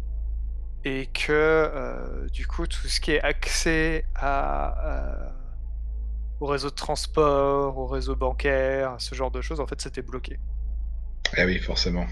et 0.86 1.08
que 1.08 1.32
euh, 1.32 2.28
du 2.30 2.48
coup 2.48 2.68
tout 2.68 2.88
ce 2.88 3.02
qui 3.02 3.12
est 3.12 3.22
accès 3.22 4.06
à, 4.16 4.86
euh, 4.86 5.30
au 6.39 6.46
réseau 6.46 6.70
de 6.70 6.76
transport, 6.76 7.78
au 7.78 7.86
réseau 7.86 8.16
bancaire, 8.16 8.96
ce 9.00 9.14
genre 9.14 9.32
de 9.32 9.42
choses, 9.42 9.60
en 9.60 9.68
fait 9.68 9.82
c'était 9.82 10.02
bloqué. 10.02 10.39
Ah 11.38 11.46
oui, 11.46 11.60
forcément. 11.60 12.08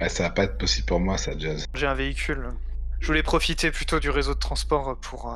Ouais, 0.00 0.08
ça 0.08 0.24
va 0.24 0.30
pas 0.30 0.44
être 0.44 0.58
possible 0.58 0.86
pour 0.86 1.00
moi, 1.00 1.18
ça, 1.18 1.32
Jazz. 1.38 1.64
J'ai 1.74 1.86
un 1.86 1.94
véhicule. 1.94 2.50
Je 3.00 3.06
voulais 3.06 3.22
profiter 3.22 3.70
plutôt 3.70 4.00
du 4.00 4.10
réseau 4.10 4.34
de 4.34 4.38
transport 4.38 4.98
pour, 5.00 5.32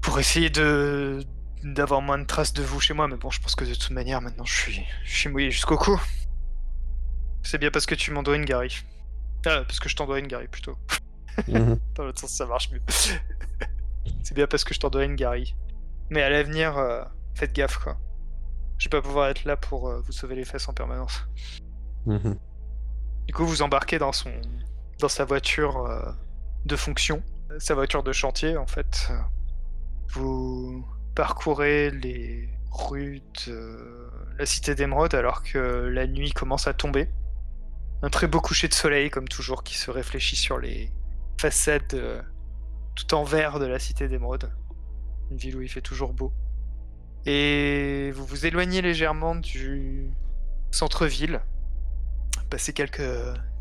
pour 0.00 0.18
essayer 0.18 0.50
de 0.50 1.24
d'avoir 1.62 2.00
moins 2.00 2.18
de 2.18 2.24
traces 2.24 2.52
de 2.52 2.62
vous 2.62 2.80
chez 2.80 2.94
moi, 2.94 3.08
mais 3.08 3.16
bon, 3.16 3.30
je 3.30 3.40
pense 3.40 3.54
que 3.54 3.64
de 3.64 3.74
toute 3.74 3.90
manière 3.90 4.20
maintenant 4.20 4.44
je 4.44 4.54
suis, 4.54 4.86
je 5.04 5.16
suis 5.16 5.28
mouillé 5.28 5.50
jusqu'au 5.50 5.76
cou. 5.76 6.00
C'est 7.42 7.58
bien 7.58 7.70
parce 7.70 7.86
que 7.86 7.94
tu 7.94 8.10
m'en 8.10 8.22
dois 8.22 8.36
une, 8.36 8.44
Gary. 8.44 8.84
Ah, 9.46 9.62
parce 9.66 9.80
que 9.80 9.88
je 9.88 9.96
t'en 9.96 10.06
dois 10.06 10.18
une, 10.18 10.26
Gary, 10.26 10.48
plutôt. 10.48 10.76
Mhm. 11.48 11.78
Dans 11.94 12.04
l'autre 12.04 12.20
sens, 12.20 12.32
ça 12.32 12.44
marche 12.44 12.70
mieux. 12.70 12.82
c'est 14.22 14.34
bien 14.34 14.46
parce 14.46 14.64
que 14.64 14.74
je 14.74 14.80
t'en 14.80 14.90
dois 14.90 15.04
une, 15.04 15.14
Gary. 15.14 15.54
Mais 16.10 16.22
à 16.22 16.28
l'avenir, 16.28 16.76
euh, 16.76 17.02
faites 17.34 17.52
gaffe, 17.52 17.78
quoi. 17.78 17.96
Je 18.78 18.86
vais 18.86 18.90
pas 18.90 19.00
pouvoir 19.00 19.28
être 19.28 19.44
là 19.44 19.56
pour 19.56 19.88
euh, 19.88 20.00
vous 20.00 20.12
sauver 20.12 20.34
les 20.34 20.44
fesses 20.44 20.68
en 20.68 20.74
permanence. 20.74 21.24
Mhm. 22.04 22.36
Du 23.26 23.32
coup, 23.32 23.46
vous 23.46 23.62
embarquez 23.62 23.98
dans 23.98 24.12
son, 24.12 24.32
dans 24.98 25.08
sa 25.08 25.24
voiture 25.24 25.86
euh, 25.86 26.12
de 26.66 26.76
fonction, 26.76 27.22
sa 27.58 27.74
voiture 27.74 28.02
de 28.02 28.12
chantier, 28.12 28.56
en 28.56 28.66
fait. 28.66 29.10
Vous 30.08 30.84
parcourez 31.14 31.90
les 31.90 32.48
rues 32.70 33.22
de 33.46 34.10
la 34.38 34.46
cité 34.46 34.74
d'émeraude 34.74 35.14
alors 35.14 35.42
que 35.42 35.58
la 35.58 36.06
nuit 36.06 36.32
commence 36.32 36.66
à 36.66 36.74
tomber. 36.74 37.08
Un 38.02 38.08
très 38.08 38.26
beau 38.26 38.40
coucher 38.40 38.68
de 38.68 38.74
soleil, 38.74 39.10
comme 39.10 39.28
toujours, 39.28 39.62
qui 39.62 39.76
se 39.76 39.90
réfléchit 39.90 40.36
sur 40.36 40.58
les 40.58 40.90
façades 41.38 41.94
euh, 41.94 42.22
tout 42.94 43.14
en 43.14 43.24
vert 43.24 43.58
de 43.58 43.66
la 43.66 43.78
cité 43.78 44.08
d'émeraude. 44.08 44.50
Une 45.30 45.36
ville 45.36 45.56
où 45.56 45.62
il 45.62 45.68
fait 45.68 45.82
toujours 45.82 46.14
beau. 46.14 46.32
Et 47.26 48.10
vous 48.12 48.24
vous 48.24 48.46
éloignez 48.46 48.80
légèrement 48.80 49.34
du 49.34 50.10
centre-ville. 50.70 51.40
Passez 52.48 52.72
quelques, 52.72 53.02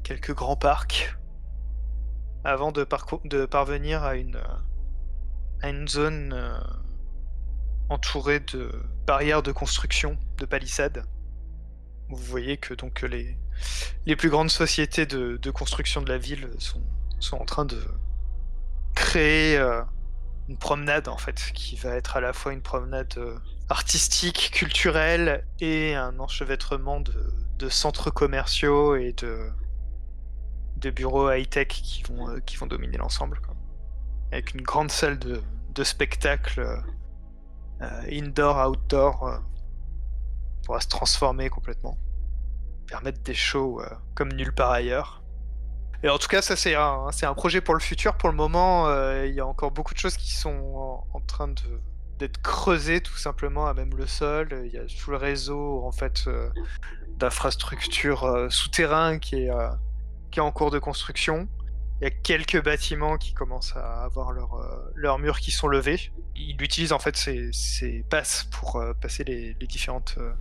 quelques 0.04 0.34
grands 0.34 0.56
parcs. 0.56 1.18
Avant 2.46 2.72
de, 2.72 2.88
de 3.26 3.46
parvenir 3.46 4.04
à 4.04 4.16
une, 4.16 4.42
à 5.62 5.88
zone 5.88 6.32
euh, 6.34 6.58
entourée 7.90 8.40
de 8.40 8.72
barrières 9.06 9.44
de 9.44 9.52
construction, 9.52 10.18
de 10.38 10.46
palissades. 10.46 11.04
Vous 12.10 12.18
voyez 12.18 12.58
que 12.58 12.74
donc 12.74 13.02
les, 13.02 13.38
les 14.06 14.16
plus 14.16 14.30
grandes 14.30 14.50
sociétés 14.50 15.06
de, 15.06 15.38
de 15.38 15.52
construction 15.52 16.02
de 16.02 16.10
la 16.10 16.18
ville 16.18 16.50
sont, 16.58 16.82
sont 17.20 17.38
en 17.38 17.46
train 17.46 17.66
de 17.66 17.82
créer 18.96 19.58
euh, 19.58 19.82
une 20.48 20.58
promenade 20.58 21.08
en 21.08 21.18
fait, 21.18 21.52
qui 21.54 21.76
va 21.76 21.96
être 21.96 22.18
à 22.18 22.22
la 22.22 22.34
fois 22.34 22.54
une 22.54 22.62
promenade 22.62 23.14
euh, 23.18 23.38
artistique, 23.70 24.50
culturelle 24.52 25.46
et 25.60 25.96
un 25.96 26.20
enchevêtrement 26.20 27.00
de, 27.00 27.34
de 27.60 27.70
centres 27.70 28.10
commerciaux 28.10 28.96
et 28.96 29.14
de, 29.14 29.50
de 30.78 30.90
bureaux 30.90 31.32
high-tech 31.32 31.68
qui 31.68 32.04
vont, 32.04 32.30
euh, 32.30 32.40
qui 32.40 32.58
vont 32.58 32.66
dominer 32.66 32.98
l'ensemble. 32.98 33.40
Avec 34.32 34.54
une 34.54 34.62
grande 34.62 34.92
salle 34.92 35.20
de, 35.20 35.42
de 35.74 35.84
spectacle 35.84 36.84
euh, 37.82 37.86
euh, 37.86 38.02
indoor-outdoor 38.12 39.28
euh, 39.28 39.38
pourra 40.66 40.82
se 40.82 40.88
transformer 40.88 41.50
complètement. 41.50 41.98
Permettre 42.88 43.22
des 43.22 43.34
shows 43.34 43.82
euh, 43.82 43.90
comme 44.16 44.32
nulle 44.32 44.54
part 44.54 44.72
ailleurs. 44.72 45.24
Et 46.04 46.10
en 46.10 46.18
tout 46.18 46.28
cas, 46.28 46.42
ça 46.42 46.56
c'est 46.56 46.76
un, 46.76 47.34
projet 47.34 47.62
pour 47.62 47.74
le 47.74 47.82
futur. 47.82 48.16
Pour 48.16 48.30
le 48.30 48.36
moment, 48.36 48.88
il 49.22 49.34
y 49.34 49.42
a 49.42 49.46
encore 49.46 49.72
beaucoup 49.72 49.94
de 49.94 50.00
choses 50.00 50.16
qui 50.16 50.34
sont 50.34 51.04
en, 51.14 51.20
train 51.28 51.54
d'être 52.20 52.42
creusées 52.42 53.02
tout 53.02 53.18
simplement 53.18 53.68
à 53.68 53.74
même 53.74 53.94
le 53.98 54.08
sol. 54.08 54.48
Il 54.64 54.72
y 54.72 54.78
a 54.78 54.86
tout 54.86 55.12
le 55.12 55.18
réseau 55.18 55.84
en 55.84 55.92
fait 55.92 56.30
d'infrastructures 57.20 58.24
euh, 58.24 58.50
souterrains 58.50 59.20
qui 59.20 59.44
est 59.44 60.40
en 60.40 60.52
cours 60.52 60.72
de 60.72 60.80
construction. 60.80 61.50
Il 62.02 62.06
y 62.06 62.08
a 62.08 62.12
quelques 62.12 62.64
bâtiments 62.64 63.18
qui 63.18 63.34
commencent 63.34 63.76
à 63.76 64.04
avoir 64.04 64.32
leurs 64.32 64.54
euh, 64.54 64.92
leurs 64.96 65.20
murs 65.20 65.40
qui 65.40 65.52
sont 65.52 65.68
levés. 65.68 66.12
Il 66.36 66.62
utilise 66.62 66.94
en 66.94 67.00
fait 67.00 67.18
ces 67.18 68.06
passes 68.10 68.46
pour 68.52 68.78
euh, 68.78 68.94
passer 68.94 69.26
les, 69.26 69.56
les 69.60 69.68
différentes 69.68 70.16
euh, 70.18 70.32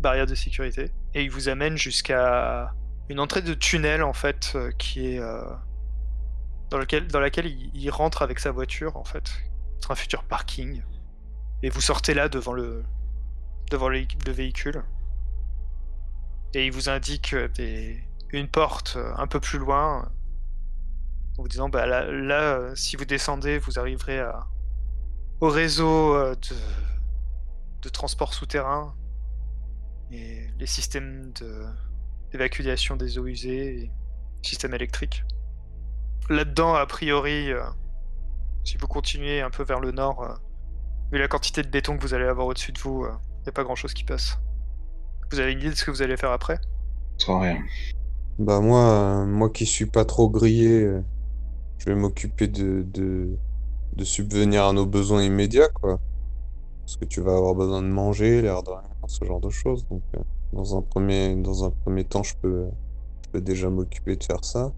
barrières 0.00 0.26
de 0.26 0.34
sécurité. 0.34 0.90
Et 1.14 1.22
il 1.24 1.30
vous 1.30 1.48
amène 1.48 1.78
jusqu'à 1.78 2.74
une 3.08 3.18
entrée 3.18 3.40
de 3.40 3.54
tunnel 3.54 4.02
en 4.02 4.12
fait 4.12 4.58
qui 4.78 5.06
est 5.06 5.20
dans, 6.70 6.78
lequel, 6.78 7.06
dans 7.06 7.20
laquelle 7.20 7.46
il, 7.46 7.90
rentre 7.90 8.20
avec 8.20 8.38
sa 8.38 8.50
voiture 8.50 8.96
en 8.96 9.04
fait. 9.04 9.30
C'est 9.80 9.90
un 9.90 9.94
futur 9.94 10.24
parking. 10.24 10.82
Et 11.62 11.70
vous 11.70 11.80
sortez 11.80 12.12
là 12.12 12.28
devant 12.28 12.52
le 12.52 12.84
devant 13.70 13.88
le, 13.88 14.06
le 14.26 14.32
véhicule. 14.32 14.84
Et 16.52 16.66
il 16.66 16.72
vous 16.72 16.90
indique 16.90 17.34
des, 17.54 18.02
une 18.32 18.48
porte 18.48 18.98
un 19.16 19.26
peu 19.26 19.40
plus 19.40 19.58
loin 19.58 20.10
en 21.38 21.42
vous 21.42 21.48
disant 21.48 21.68
bah 21.68 21.86
là, 21.86 22.10
là, 22.10 22.58
euh, 22.58 22.74
si 22.74 22.96
vous 22.96 23.04
descendez 23.04 23.58
vous 23.58 23.78
arriverez 23.78 24.20
à, 24.20 24.46
au 25.40 25.48
réseau 25.48 26.14
euh, 26.14 26.34
de, 26.34 26.56
de 27.82 27.88
transport 27.88 28.34
souterrain 28.34 28.94
et 30.10 30.46
les 30.58 30.66
systèmes 30.66 31.32
de 31.40 31.64
d'évacuation 32.32 32.96
des 32.96 33.18
eaux 33.18 33.26
usées 33.26 33.82
et 33.82 33.92
système 34.42 34.74
électrique. 34.74 35.24
Là-dedans, 36.28 36.74
a 36.74 36.86
priori, 36.86 37.52
euh, 37.52 37.62
si 38.64 38.76
vous 38.78 38.88
continuez 38.88 39.40
un 39.40 39.50
peu 39.50 39.62
vers 39.62 39.78
le 39.78 39.92
nord, 39.92 40.22
euh, 40.22 40.34
vu 41.12 41.18
la 41.18 41.28
quantité 41.28 41.62
de 41.62 41.68
béton 41.68 41.96
que 41.96 42.02
vous 42.02 42.14
allez 42.14 42.24
avoir 42.24 42.48
au-dessus 42.48 42.72
de 42.72 42.78
vous, 42.80 43.06
il 43.06 43.42
n'y 43.42 43.48
a 43.48 43.52
pas 43.52 43.62
grand-chose 43.62 43.94
qui 43.94 44.02
passe. 44.02 44.38
Vous 45.30 45.40
avez 45.40 45.52
une 45.52 45.60
idée 45.60 45.70
de 45.70 45.74
ce 45.74 45.84
que 45.84 45.90
vous 45.90 46.02
allez 46.02 46.16
faire 46.16 46.30
après? 46.30 46.58
Sans 47.18 47.40
rien. 47.40 47.58
Bah 48.38 48.60
moi, 48.60 48.80
euh, 48.80 49.24
moi 49.24 49.50
qui 49.50 49.66
suis 49.66 49.86
pas 49.86 50.04
trop 50.04 50.28
grillé, 50.28 50.82
euh, 50.82 51.02
je 51.78 51.86
vais 51.86 51.94
m'occuper 51.94 52.48
de, 52.48 52.84
de, 52.92 53.36
de 53.94 54.04
subvenir 54.04 54.64
à 54.64 54.72
nos 54.72 54.86
besoins 54.86 55.22
immédiats, 55.22 55.68
quoi. 55.68 56.00
Parce 56.80 56.96
que 56.96 57.04
tu 57.04 57.20
vas 57.20 57.36
avoir 57.36 57.54
besoin 57.54 57.82
de 57.82 57.88
manger, 57.88 58.42
l'air 58.42 58.62
de 58.62 58.70
rien, 58.70 58.82
ce 59.08 59.24
genre 59.24 59.40
de 59.40 59.50
choses. 59.50 59.86
Donc, 59.88 60.02
euh, 60.16 60.20
dans 60.52 60.76
un 60.76 60.82
premier, 60.82 61.34
dans 61.34 61.64
un 61.64 61.70
premier 61.70 62.04
temps, 62.04 62.22
je 62.22 62.34
peux, 62.40 62.66
je 63.24 63.30
peux 63.30 63.40
déjà 63.40 63.68
m'occuper 63.68 64.16
de 64.16 64.24
faire 64.24 64.44
ça. 64.44 64.72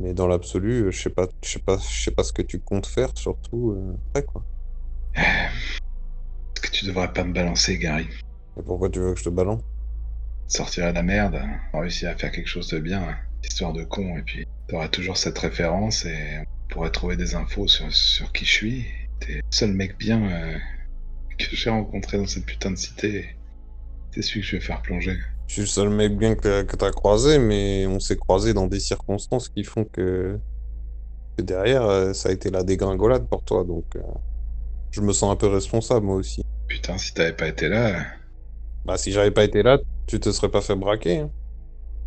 Mais 0.00 0.14
dans 0.14 0.26
l'absolu, 0.26 0.84
euh, 0.84 0.90
je 0.90 1.02
sais 1.02 1.10
pas, 1.10 1.26
je 1.42 1.50
sais 1.50 1.58
pas, 1.58 1.76
je 1.78 2.04
sais 2.04 2.10
pas 2.12 2.22
ce 2.22 2.32
que 2.32 2.42
tu 2.42 2.60
comptes 2.60 2.86
faire, 2.86 3.10
surtout 3.16 3.72
euh, 3.72 3.96
après, 4.08 4.24
quoi. 4.24 4.44
Est-ce 5.14 6.60
que 6.60 6.70
tu 6.70 6.86
devrais 6.86 7.12
pas 7.12 7.24
me 7.24 7.32
balancer, 7.32 7.78
Gary? 7.78 8.06
Et 8.56 8.62
pourquoi 8.62 8.88
tu 8.88 9.00
veux 9.00 9.12
que 9.12 9.18
je 9.18 9.24
te 9.24 9.28
balance? 9.28 9.62
Sortir 10.48 10.84
à 10.84 10.92
la 10.92 11.02
merde, 11.02 11.40
réussir 11.74 12.10
à 12.10 12.14
faire 12.14 12.30
quelque 12.30 12.46
chose 12.46 12.68
de 12.68 12.78
bien, 12.78 13.02
hein. 13.02 13.16
histoire 13.42 13.72
de 13.72 13.84
con, 13.84 14.16
et 14.16 14.22
puis 14.22 14.46
t'auras 14.72 14.88
toujours 14.88 15.16
cette 15.18 15.38
référence 15.38 16.06
et 16.06 16.38
on 16.40 16.74
pourrait 16.74 16.90
trouver 16.90 17.16
des 17.16 17.34
infos 17.34 17.68
sur, 17.68 17.92
sur 17.94 18.32
qui 18.32 18.44
je 18.46 18.52
suis. 18.52 18.86
T'es 19.20 19.34
le 19.36 19.40
seul 19.50 19.72
mec 19.74 19.98
bien 19.98 20.22
euh, 20.30 20.58
que 21.38 21.56
j'ai 21.56 21.70
rencontré 21.70 22.18
dans 22.18 22.26
cette 22.26 22.46
putain 22.46 22.70
de 22.72 22.76
cité. 22.76 23.36
C'est 24.12 24.22
celui 24.22 24.40
que 24.42 24.46
je 24.46 24.56
vais 24.56 24.62
faire 24.62 24.82
plonger. 24.82 25.18
Je 25.46 25.52
suis 25.54 25.62
le 25.62 25.66
seul 25.66 25.90
mec 25.90 26.16
bien 26.16 26.34
que, 26.34 26.62
que 26.62 26.76
t'as 26.76 26.90
croisé, 26.92 27.38
mais 27.38 27.86
on 27.86 28.00
s'est 28.00 28.16
croisé 28.16 28.54
dans 28.54 28.66
des 28.66 28.80
circonstances 28.80 29.48
qui 29.48 29.64
font 29.64 29.84
que, 29.84 30.40
que 31.36 31.42
derrière, 31.42 31.84
euh, 31.84 32.12
ça 32.14 32.30
a 32.30 32.32
été 32.32 32.50
la 32.50 32.64
dégringolade 32.64 33.28
pour 33.28 33.44
toi, 33.44 33.64
donc 33.64 33.96
euh, 33.96 34.02
je 34.92 35.02
me 35.02 35.12
sens 35.12 35.32
un 35.32 35.36
peu 35.36 35.48
responsable 35.48 36.06
moi 36.06 36.16
aussi. 36.16 36.42
Putain, 36.66 36.98
si 36.98 37.14
t'avais 37.14 37.34
pas 37.36 37.46
été 37.46 37.68
là, 37.68 38.04
Bah 38.84 38.96
si 38.98 39.10
j'avais 39.12 39.30
pas 39.32 39.42
été 39.44 39.62
là, 39.64 39.78
tu 40.06 40.20
te 40.20 40.30
serais 40.30 40.50
pas 40.50 40.60
fait 40.60 40.76
braquer. 40.76 41.18
hein. 41.20 41.30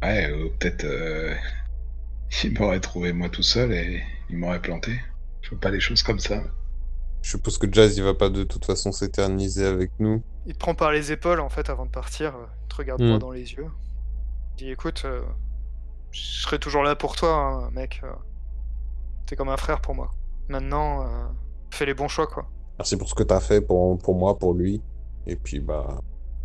ouais, 0.04 0.32
ou 0.32 0.50
peut-être 0.58 0.86
euh, 0.86 1.36
il 2.44 2.54
m'aurait 2.60 2.80
trouvé 2.82 3.14
moi 3.14 3.30
tout 3.30 3.42
seul 3.44 3.74
et 3.74 4.04
il 4.30 4.38
m'aurait 4.38 4.62
planté. 4.62 4.92
Je 5.42 5.50
fais 5.50 5.56
pas 5.56 5.72
les 5.72 5.80
choses 5.80 6.04
comme 6.04 6.20
ça. 6.20 6.44
Je 7.22 7.32
suppose 7.32 7.58
que 7.58 7.68
Jazz 7.72 7.98
il 7.98 8.04
va 8.04 8.14
pas 8.14 8.30
de 8.30 8.44
toute 8.46 8.64
façon 8.66 8.92
s'éterniser 8.94 9.66
avec 9.66 9.92
nous. 10.00 10.24
Il 10.46 10.54
te 10.54 10.60
prend 10.60 10.76
par 10.76 10.92
les 10.92 11.12
épaules 11.12 11.40
en 11.40 11.50
fait 11.50 11.70
avant 11.70 11.86
de 11.86 11.92
partir, 11.92 12.36
euh, 12.36 12.46
il 12.64 12.68
te 12.70 12.76
regarde 12.78 13.02
Hmm. 13.02 13.06
droit 13.06 13.20
dans 13.20 13.32
les 13.32 13.54
yeux. 13.54 13.68
Il 14.58 14.66
dit 14.66 14.72
écoute, 14.72 15.04
euh, 15.06 15.22
je 16.12 16.22
serai 16.22 16.60
toujours 16.60 16.84
là 16.84 16.96
pour 16.96 17.16
toi, 17.16 17.34
hein, 17.36 17.72
mec. 17.72 18.02
euh, 18.04 18.14
T'es 19.26 19.36
comme 19.36 19.50
un 19.50 19.58
frère 19.58 19.82
pour 19.82 19.96
moi. 19.96 20.12
Maintenant, 20.48 21.04
euh, 21.06 21.28
fais 21.72 21.86
les 21.86 21.94
bons 21.94 22.08
choix 22.08 22.28
quoi. 22.28 22.52
Merci 22.80 22.98
pour 22.98 23.10
ce 23.10 23.16
que 23.16 23.24
t'as 23.24 23.40
fait 23.40 23.62
pour, 23.62 23.98
pour 24.00 24.16
moi, 24.16 24.38
pour 24.38 24.54
lui. 24.54 24.82
Et 25.28 25.36
puis 25.36 25.60
bah 25.60 26.02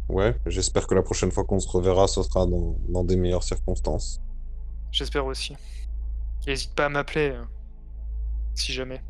ouais, 0.08 0.36
j'espère 0.46 0.86
que 0.86 0.94
la 0.94 1.02
prochaine 1.02 1.30
fois 1.32 1.44
qu'on 1.44 1.60
se 1.60 1.68
reverra, 1.68 2.08
ce 2.08 2.22
sera 2.22 2.46
dans, 2.46 2.76
dans 2.88 3.04
des 3.04 3.16
meilleures 3.16 3.42
circonstances. 3.44 4.20
J'espère 4.92 5.26
aussi. 5.26 5.56
N'hésite 6.46 6.74
pas 6.74 6.86
à 6.86 6.88
m'appeler 6.88 7.30
euh, 7.30 7.44
si 8.54 8.72
jamais. 8.72 9.02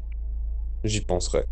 J'y 0.85 1.01
penserai. 1.01 1.45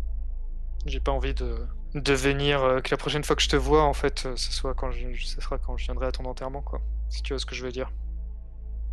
J'ai 0.85 0.99
pas 0.99 1.11
envie 1.11 1.33
de, 1.33 1.65
de 1.95 2.13
venir, 2.13 2.63
euh, 2.63 2.79
que 2.81 2.91
la 2.91 2.97
prochaine 2.97 3.23
fois 3.23 3.35
que 3.35 3.41
je 3.41 3.49
te 3.49 3.55
vois, 3.55 3.83
en 3.83 3.93
fait, 3.93 4.25
euh, 4.25 4.35
ce, 4.35 4.51
soit 4.51 4.73
quand 4.73 4.91
je, 4.91 5.07
ce 5.23 5.41
sera 5.41 5.57
quand 5.57 5.77
je 5.77 5.85
viendrai 5.85 6.07
à 6.07 6.11
ton 6.11 6.25
enterrement, 6.25 6.61
quoi. 6.61 6.81
Si 7.09 7.21
tu 7.21 7.33
vois 7.33 7.39
ce 7.39 7.45
que 7.45 7.55
je 7.55 7.65
veux 7.65 7.71
dire. 7.71 7.91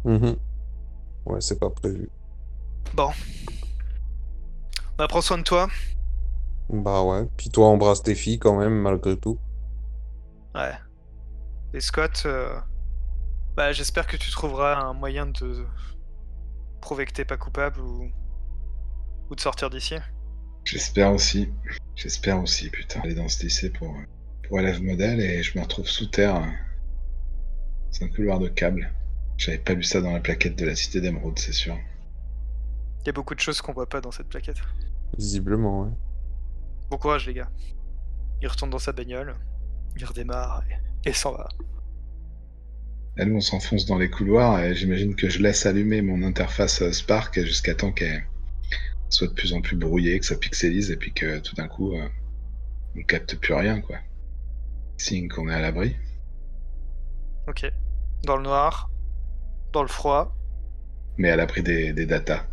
Mhm. 0.05 0.37
Ouais, 1.26 1.41
c'est 1.41 1.59
pas 1.59 1.70
prévu. 1.70 2.09
Bon. 2.95 3.11
Bah, 4.97 5.07
prends 5.09 5.20
soin 5.20 5.39
de 5.39 5.43
toi. 5.43 5.68
Bah 6.68 7.03
ouais. 7.03 7.28
Puis 7.37 7.51
toi, 7.51 7.66
embrasse 7.66 8.03
tes 8.03 8.14
filles 8.14 8.39
quand 8.39 8.57
même, 8.57 8.80
malgré 8.80 9.16
tout. 9.16 9.39
Ouais. 10.55 10.72
Et 11.74 11.80
Scott, 11.80 12.26
bah, 13.57 13.72
j'espère 13.72 14.07
que 14.07 14.16
tu 14.16 14.30
trouveras 14.30 14.76
un 14.76 14.92
moyen 14.92 15.26
de 15.26 15.66
prouver 16.80 17.07
que 17.07 17.12
t'es 17.12 17.24
pas 17.24 17.36
coupable 17.36 17.80
ou, 17.80 18.11
ou 19.30 19.34
de 19.34 19.40
sortir 19.40 19.70
d'ici. 19.70 19.96
J'espère 20.64 21.12
aussi. 21.12 21.50
J'espère 21.94 22.40
aussi, 22.40 22.68
putain. 22.70 23.00
Aller 23.00 23.14
dans 23.14 23.28
ce 23.28 23.42
lycée 23.42 23.70
pour, 23.70 23.94
pour 24.46 24.61
élève 24.61 24.82
modèle 24.82 25.20
et 25.20 25.42
je 25.42 25.57
me 25.59 25.62
retrouve 25.62 25.86
sous 25.86 26.07
terre. 26.07 26.42
C'est 27.90 28.04
un 28.04 28.09
couloir 28.09 28.38
de 28.38 28.48
câbles. 28.48 28.92
J'avais 29.38 29.59
pas 29.59 29.74
lu 29.74 29.82
ça 29.82 30.00
dans 30.00 30.12
la 30.12 30.20
plaquette 30.20 30.57
de 30.57 30.66
la 30.66 30.74
Cité 30.74 31.00
d'Emeraude, 31.00 31.38
c'est 31.38 31.52
sûr. 31.52 31.76
Il 33.02 33.07
y 33.07 33.11
a 33.11 33.12
beaucoup 33.12 33.34
de 33.34 33.40
choses 33.40 33.61
qu'on 33.61 33.72
voit 33.72 33.88
pas 33.88 34.00
dans 34.00 34.11
cette 34.11 34.28
plaquette. 34.28 34.61
Visiblement, 35.16 35.82
ouais. 35.82 35.90
Bon 36.90 36.98
courage, 36.98 37.26
les 37.26 37.34
gars. 37.34 37.50
Il 38.42 38.48
retourne 38.48 38.70
dans 38.70 38.78
sa 38.78 38.92
bagnole, 38.92 39.36
il 39.96 40.04
redémarre 40.04 40.62
et, 41.04 41.09
et 41.09 41.12
s'en 41.12 41.32
va. 41.32 41.48
Et 43.19 43.25
nous, 43.25 43.37
on 43.37 43.41
s'enfonce 43.41 43.87
dans 43.87 43.97
les 43.97 44.11
couloirs 44.11 44.61
et 44.61 44.75
j'imagine 44.75 45.17
que 45.17 45.29
je 45.29 45.41
laisse 45.41 45.64
allumer 45.64 46.03
mon 46.03 46.23
interface 46.23 46.83
euh, 46.83 46.93
Spark 46.93 47.41
jusqu'à 47.41 47.75
temps 47.75 47.91
qu'elle 47.91 48.27
soit 49.09 49.29
de 49.29 49.33
plus 49.33 49.55
en 49.55 49.62
plus 49.62 49.77
brouillée, 49.77 50.19
que 50.19 50.27
ça 50.27 50.37
pixelise 50.37 50.91
et 50.91 50.97
puis 50.97 51.12
que 51.14 51.39
tout 51.39 51.55
d'un 51.55 51.67
coup, 51.67 51.95
euh, 51.95 52.07
on 52.95 53.03
capte 53.03 53.37
plus 53.37 53.55
rien, 53.55 53.81
quoi. 53.81 53.97
Signe 54.99 55.29
qu'on 55.29 55.49
est 55.49 55.55
à 55.55 55.61
l'abri. 55.61 55.97
Ok. 57.49 57.71
Dans 58.25 58.37
le 58.37 58.43
noir, 58.43 58.91
dans 59.73 59.83
le 59.83 59.89
froid. 59.89 60.37
Mais 61.17 61.31
à 61.31 61.37
l'abri 61.37 61.62
des, 61.62 61.95
des 61.95 62.05
datas, 62.05 62.45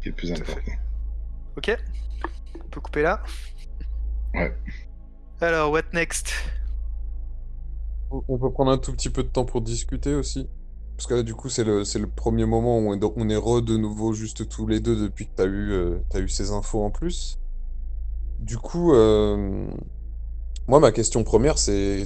qui 0.00 0.08
est 0.08 0.10
le 0.10 0.16
plus 0.16 0.28
fait. 0.32 0.40
important. 0.40 0.72
Ok. 1.56 1.76
On 2.64 2.68
peut 2.68 2.80
couper 2.80 3.02
là? 3.02 3.22
Ouais. 4.34 4.54
Alors, 5.40 5.72
what 5.72 5.82
next? 5.92 6.32
On 8.28 8.38
peut 8.38 8.50
prendre 8.50 8.70
un 8.70 8.78
tout 8.78 8.92
petit 8.92 9.10
peu 9.10 9.22
de 9.22 9.28
temps 9.28 9.44
pour 9.44 9.60
discuter 9.60 10.14
aussi. 10.14 10.48
Parce 10.96 11.06
que 11.06 11.14
là, 11.14 11.22
du 11.22 11.34
coup, 11.34 11.48
c'est 11.48 11.64
le, 11.64 11.82
le 11.82 12.06
premier 12.06 12.44
moment 12.44 12.78
où 12.78 12.92
on 12.92 12.94
est, 12.94 13.12
on 13.16 13.28
est 13.28 13.36
re 13.36 13.62
de 13.62 13.76
nouveau 13.76 14.12
juste 14.12 14.48
tous 14.48 14.66
les 14.66 14.80
deux 14.80 14.96
depuis 14.96 15.26
que 15.26 15.32
tu 15.36 15.42
as 15.42 15.46
eu, 15.46 15.72
euh, 15.72 15.98
eu 16.16 16.28
ces 16.28 16.50
infos 16.52 16.82
en 16.82 16.90
plus. 16.90 17.38
Du 18.40 18.58
coup, 18.58 18.92
euh, 18.94 19.66
moi, 20.68 20.80
ma 20.80 20.92
question 20.92 21.24
première, 21.24 21.58
c'est, 21.58 22.04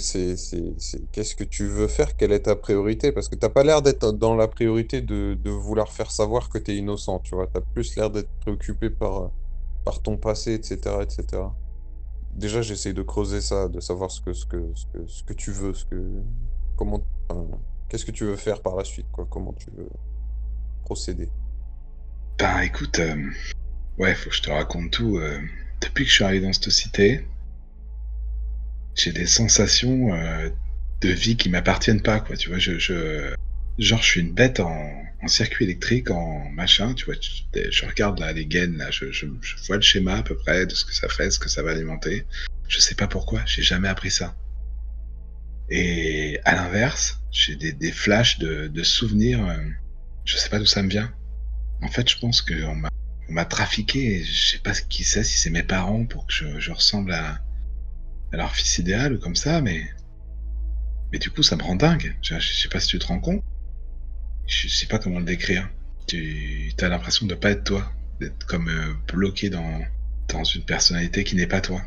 qu'est-ce 1.12 1.34
que 1.36 1.44
tu 1.44 1.66
veux 1.66 1.88
faire? 1.88 2.16
Quelle 2.16 2.32
est 2.32 2.40
ta 2.44 2.56
priorité? 2.56 3.12
Parce 3.12 3.28
que 3.28 3.34
t'as 3.34 3.48
pas 3.48 3.64
l'air 3.64 3.82
d'être 3.82 4.12
dans 4.12 4.34
la 4.34 4.48
priorité 4.48 5.02
de, 5.02 5.34
de 5.42 5.50
vouloir 5.50 5.92
faire 5.92 6.10
savoir 6.10 6.48
que 6.48 6.58
tu 6.58 6.72
es 6.72 6.76
innocent, 6.76 7.20
tu 7.20 7.34
vois. 7.34 7.48
Tu 7.48 7.58
as 7.58 7.60
plus 7.60 7.96
l'air 7.96 8.10
d'être 8.10 8.30
préoccupé 8.40 8.90
par, 8.90 9.30
par 9.84 10.00
ton 10.02 10.16
passé, 10.16 10.54
etc., 10.54 10.96
etc. 11.02 11.42
Déjà, 12.36 12.60
j'essaye 12.60 12.92
de 12.92 13.02
creuser 13.02 13.40
ça, 13.40 13.68
de 13.68 13.80
savoir 13.80 14.10
ce 14.10 14.20
que, 14.20 14.34
ce 14.34 14.44
que, 14.44 14.62
ce 14.74 14.84
que, 14.86 15.06
ce 15.06 15.22
que 15.24 15.32
tu 15.32 15.50
veux, 15.52 15.72
ce 15.72 15.86
que, 15.86 15.96
comment, 16.76 17.02
qu'est-ce 17.88 18.04
que 18.04 18.10
tu 18.12 18.24
veux 18.24 18.36
faire 18.36 18.60
par 18.60 18.76
la 18.76 18.84
suite, 18.84 19.06
quoi, 19.10 19.26
comment 19.30 19.54
tu 19.54 19.70
veux 19.70 19.88
procéder. 20.84 21.30
Ben 22.38 22.60
écoute, 22.60 22.98
euh, 22.98 23.30
ouais, 23.98 24.14
faut 24.14 24.28
que 24.28 24.36
je 24.36 24.42
te 24.42 24.50
raconte 24.50 24.90
tout. 24.90 25.16
euh, 25.16 25.40
depuis 25.80 26.04
que 26.04 26.10
je 26.10 26.14
suis 26.14 26.24
arrivé 26.24 26.44
dans 26.46 26.52
cette 26.52 26.70
cité, 26.70 27.26
j'ai 28.94 29.12
des 29.12 29.26
sensations 29.26 30.12
euh, 30.12 30.50
de 31.00 31.08
vie 31.08 31.36
qui 31.36 31.48
m'appartiennent 31.48 32.02
pas, 32.02 32.20
quoi. 32.20 32.36
Tu 32.36 32.50
vois, 32.50 32.58
je, 32.58 32.78
je, 32.78 33.34
genre, 33.78 34.02
je 34.02 34.06
suis 34.06 34.20
une 34.20 34.32
bête 34.32 34.60
en, 34.60 34.92
circuit 35.26 35.64
électrique, 35.64 36.10
en 36.10 36.48
machin. 36.50 36.94
Tu 36.94 37.04
vois, 37.04 37.14
je, 37.20 37.86
regarde 37.86 38.20
là 38.20 38.32
les 38.32 38.46
gaines, 38.46 38.76
là, 38.76 38.90
je, 38.90 39.06
vois 39.66 39.76
le 39.76 39.82
schéma 39.82 40.18
à 40.18 40.22
peu 40.22 40.36
près 40.36 40.66
de 40.66 40.74
ce 40.74 40.84
que 40.84 40.94
ça 40.94 41.08
fait, 41.08 41.30
ce 41.30 41.38
que 41.38 41.48
ça 41.48 41.62
va 41.62 41.72
alimenter. 41.72 42.26
Je 42.68 42.78
sais 42.78 42.94
pas 42.94 43.08
pourquoi, 43.08 43.42
j'ai 43.46 43.62
jamais 43.62 43.88
appris 43.88 44.10
ça. 44.10 44.36
Et 45.68 46.38
à 46.44 46.54
l'inverse, 46.54 47.20
j'ai 47.32 47.56
des, 47.56 47.92
flashs 47.92 48.38
de, 48.38 48.82
souvenirs. 48.82 49.44
euh, 49.46 49.56
je 50.24 50.36
sais 50.36 50.48
pas 50.48 50.58
d'où 50.58 50.66
ça 50.66 50.82
me 50.82 50.88
vient. 50.88 51.12
En 51.82 51.88
fait, 51.88 52.08
je 52.08 52.18
pense 52.18 52.40
qu'on 52.40 52.74
m'a, 52.76 52.88
on 53.28 53.32
m'a 53.32 53.44
trafiqué. 53.44 54.20
et 54.20 54.24
Je 54.24 54.52
sais 54.52 54.58
pas 54.58 54.72
qui 54.72 55.02
c'est, 55.02 55.24
si 55.24 55.38
c'est 55.38 55.50
mes 55.50 55.64
parents 55.64 56.06
pour 56.06 56.26
que 56.26 56.32
je, 56.60 56.70
ressemble 56.70 57.12
à, 57.12 57.40
à 58.32 58.36
leur 58.36 58.54
fils 58.54 58.78
idéal 58.78 59.14
ou 59.14 59.18
comme 59.18 59.36
ça, 59.36 59.60
mais 59.60 59.90
mais 61.12 61.18
du 61.18 61.30
coup, 61.30 61.42
ça 61.42 61.56
me 61.56 61.62
rend 61.62 61.76
dingue. 61.76 62.16
Je, 62.22 62.38
je 62.38 62.52
sais 62.52 62.68
pas 62.68 62.80
si 62.80 62.88
tu 62.88 62.98
te 62.98 63.06
rends 63.06 63.20
compte. 63.20 63.42
Je 64.46 64.68
sais 64.68 64.86
pas 64.86 64.98
comment 64.98 65.18
le 65.18 65.24
décrire. 65.24 65.68
Tu 66.06 66.72
as 66.80 66.88
l'impression 66.88 67.26
de 67.26 67.34
pas 67.34 67.50
être 67.50 67.64
toi, 67.64 67.90
d'être 68.20 68.46
comme 68.46 68.68
euh, 68.68 68.94
bloqué 69.08 69.50
dans 69.50 69.80
dans 70.28 70.44
une 70.44 70.62
personnalité 70.62 71.24
qui 71.24 71.36
n'est 71.36 71.46
pas 71.46 71.60
toi. 71.60 71.80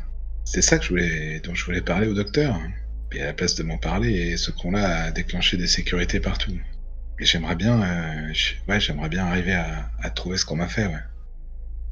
C'est 0.44 0.62
ça 0.62 0.78
que 0.78 0.84
je 0.84 0.90
voulais, 0.90 1.40
dont 1.40 1.54
je 1.54 1.64
voulais 1.64 1.82
parler 1.82 2.06
au 2.06 2.14
docteur. 2.14 2.58
Et 3.12 3.20
à 3.22 3.26
la 3.26 3.32
place 3.32 3.54
de 3.56 3.62
m'en 3.62 3.78
parler, 3.78 4.36
ce 4.36 4.50
qu'on-là 4.50 5.04
a 5.04 5.10
déclenché 5.10 5.56
des 5.56 5.66
sécurités 5.66 6.20
partout. 6.20 6.52
Et 7.18 7.24
j'aimerais 7.24 7.56
bien, 7.56 7.82
euh, 7.82 8.32
ouais, 8.68 8.80
j'aimerais 8.80 9.08
bien 9.08 9.26
arriver 9.26 9.52
à, 9.52 10.10
trouver 10.10 10.36
ce 10.36 10.46
qu'on 10.46 10.56
m'a 10.56 10.68
fait, 10.68 10.86
ouais. 10.86 11.02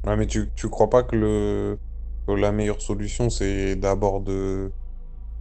Ouais, 0.05 0.15
mais 0.15 0.27
tu, 0.27 0.49
tu 0.55 0.69
crois 0.69 0.89
pas 0.89 1.03
que 1.03 1.15
le, 1.15 1.77
la 2.33 2.51
meilleure 2.51 2.81
solution, 2.81 3.29
c'est 3.29 3.75
d'abord 3.75 4.21
de, 4.21 4.71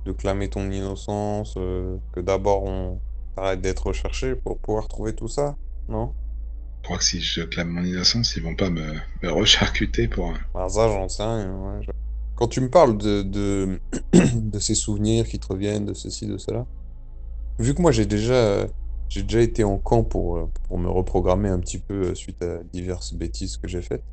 de 0.05 0.13
clamer 0.13 0.49
ton 0.49 0.71
innocence, 0.71 1.55
euh, 1.57 1.97
que 2.13 2.21
d'abord 2.21 2.65
on 2.65 3.01
arrête 3.39 3.61
d'être 3.61 3.87
recherché 3.89 4.35
pour 4.37 4.59
pouvoir 4.59 4.89
trouver 4.89 5.15
tout 5.15 5.29
ça, 5.29 5.57
non? 5.89 6.13
Je 6.83 6.89
crois 6.89 6.99
que 6.99 7.05
si 7.05 7.21
je 7.21 7.43
clame 7.43 7.69
mon 7.69 7.85
innocence, 7.85 8.37
ils 8.37 8.43
vont 8.43 8.55
pas 8.55 8.71
me, 8.71 8.95
me 9.23 9.31
recharcuter 9.31 10.09
pour. 10.09 10.33
Bah, 10.55 10.69
ça, 10.69 10.89
j'en 10.89 11.09
sais 11.09 11.23
rien. 11.23 11.53
ouais, 11.81 11.87
Quand 12.37 12.49
tu 12.49 12.61
me 12.61 12.71
parles 12.71 12.97
de, 12.97 13.23
de, 13.23 13.81
de 14.35 14.59
ces 14.59 14.75
souvenirs 14.75 15.27
qui 15.27 15.39
te 15.39 15.47
reviennent, 15.49 15.87
de 15.87 15.95
ceci, 15.95 16.27
de 16.27 16.39
cela, 16.39 16.67
vu 17.59 17.75
que 17.75 17.83
moi 17.83 17.93
j'ai 17.93 18.07
déjà, 18.07 18.67
j'ai 19.09 19.23
déjà 19.23 19.41
été 19.41 19.65
en 19.65 19.79
camp 19.79 20.05
pour, 20.05 20.37
euh, 20.39 20.47
pour 20.69 20.79
me 20.79 20.89
reprogrammer 20.89 21.49
un 21.49 21.61
petit 21.61 21.79
peu 21.81 22.11
euh, 22.11 22.15
suite 22.15 22.43
à 22.43 22.63
diverses 22.73 23.15
bêtises 23.15 23.57
que 23.57 23.69
j'ai 23.69 23.83
faites, 23.83 24.05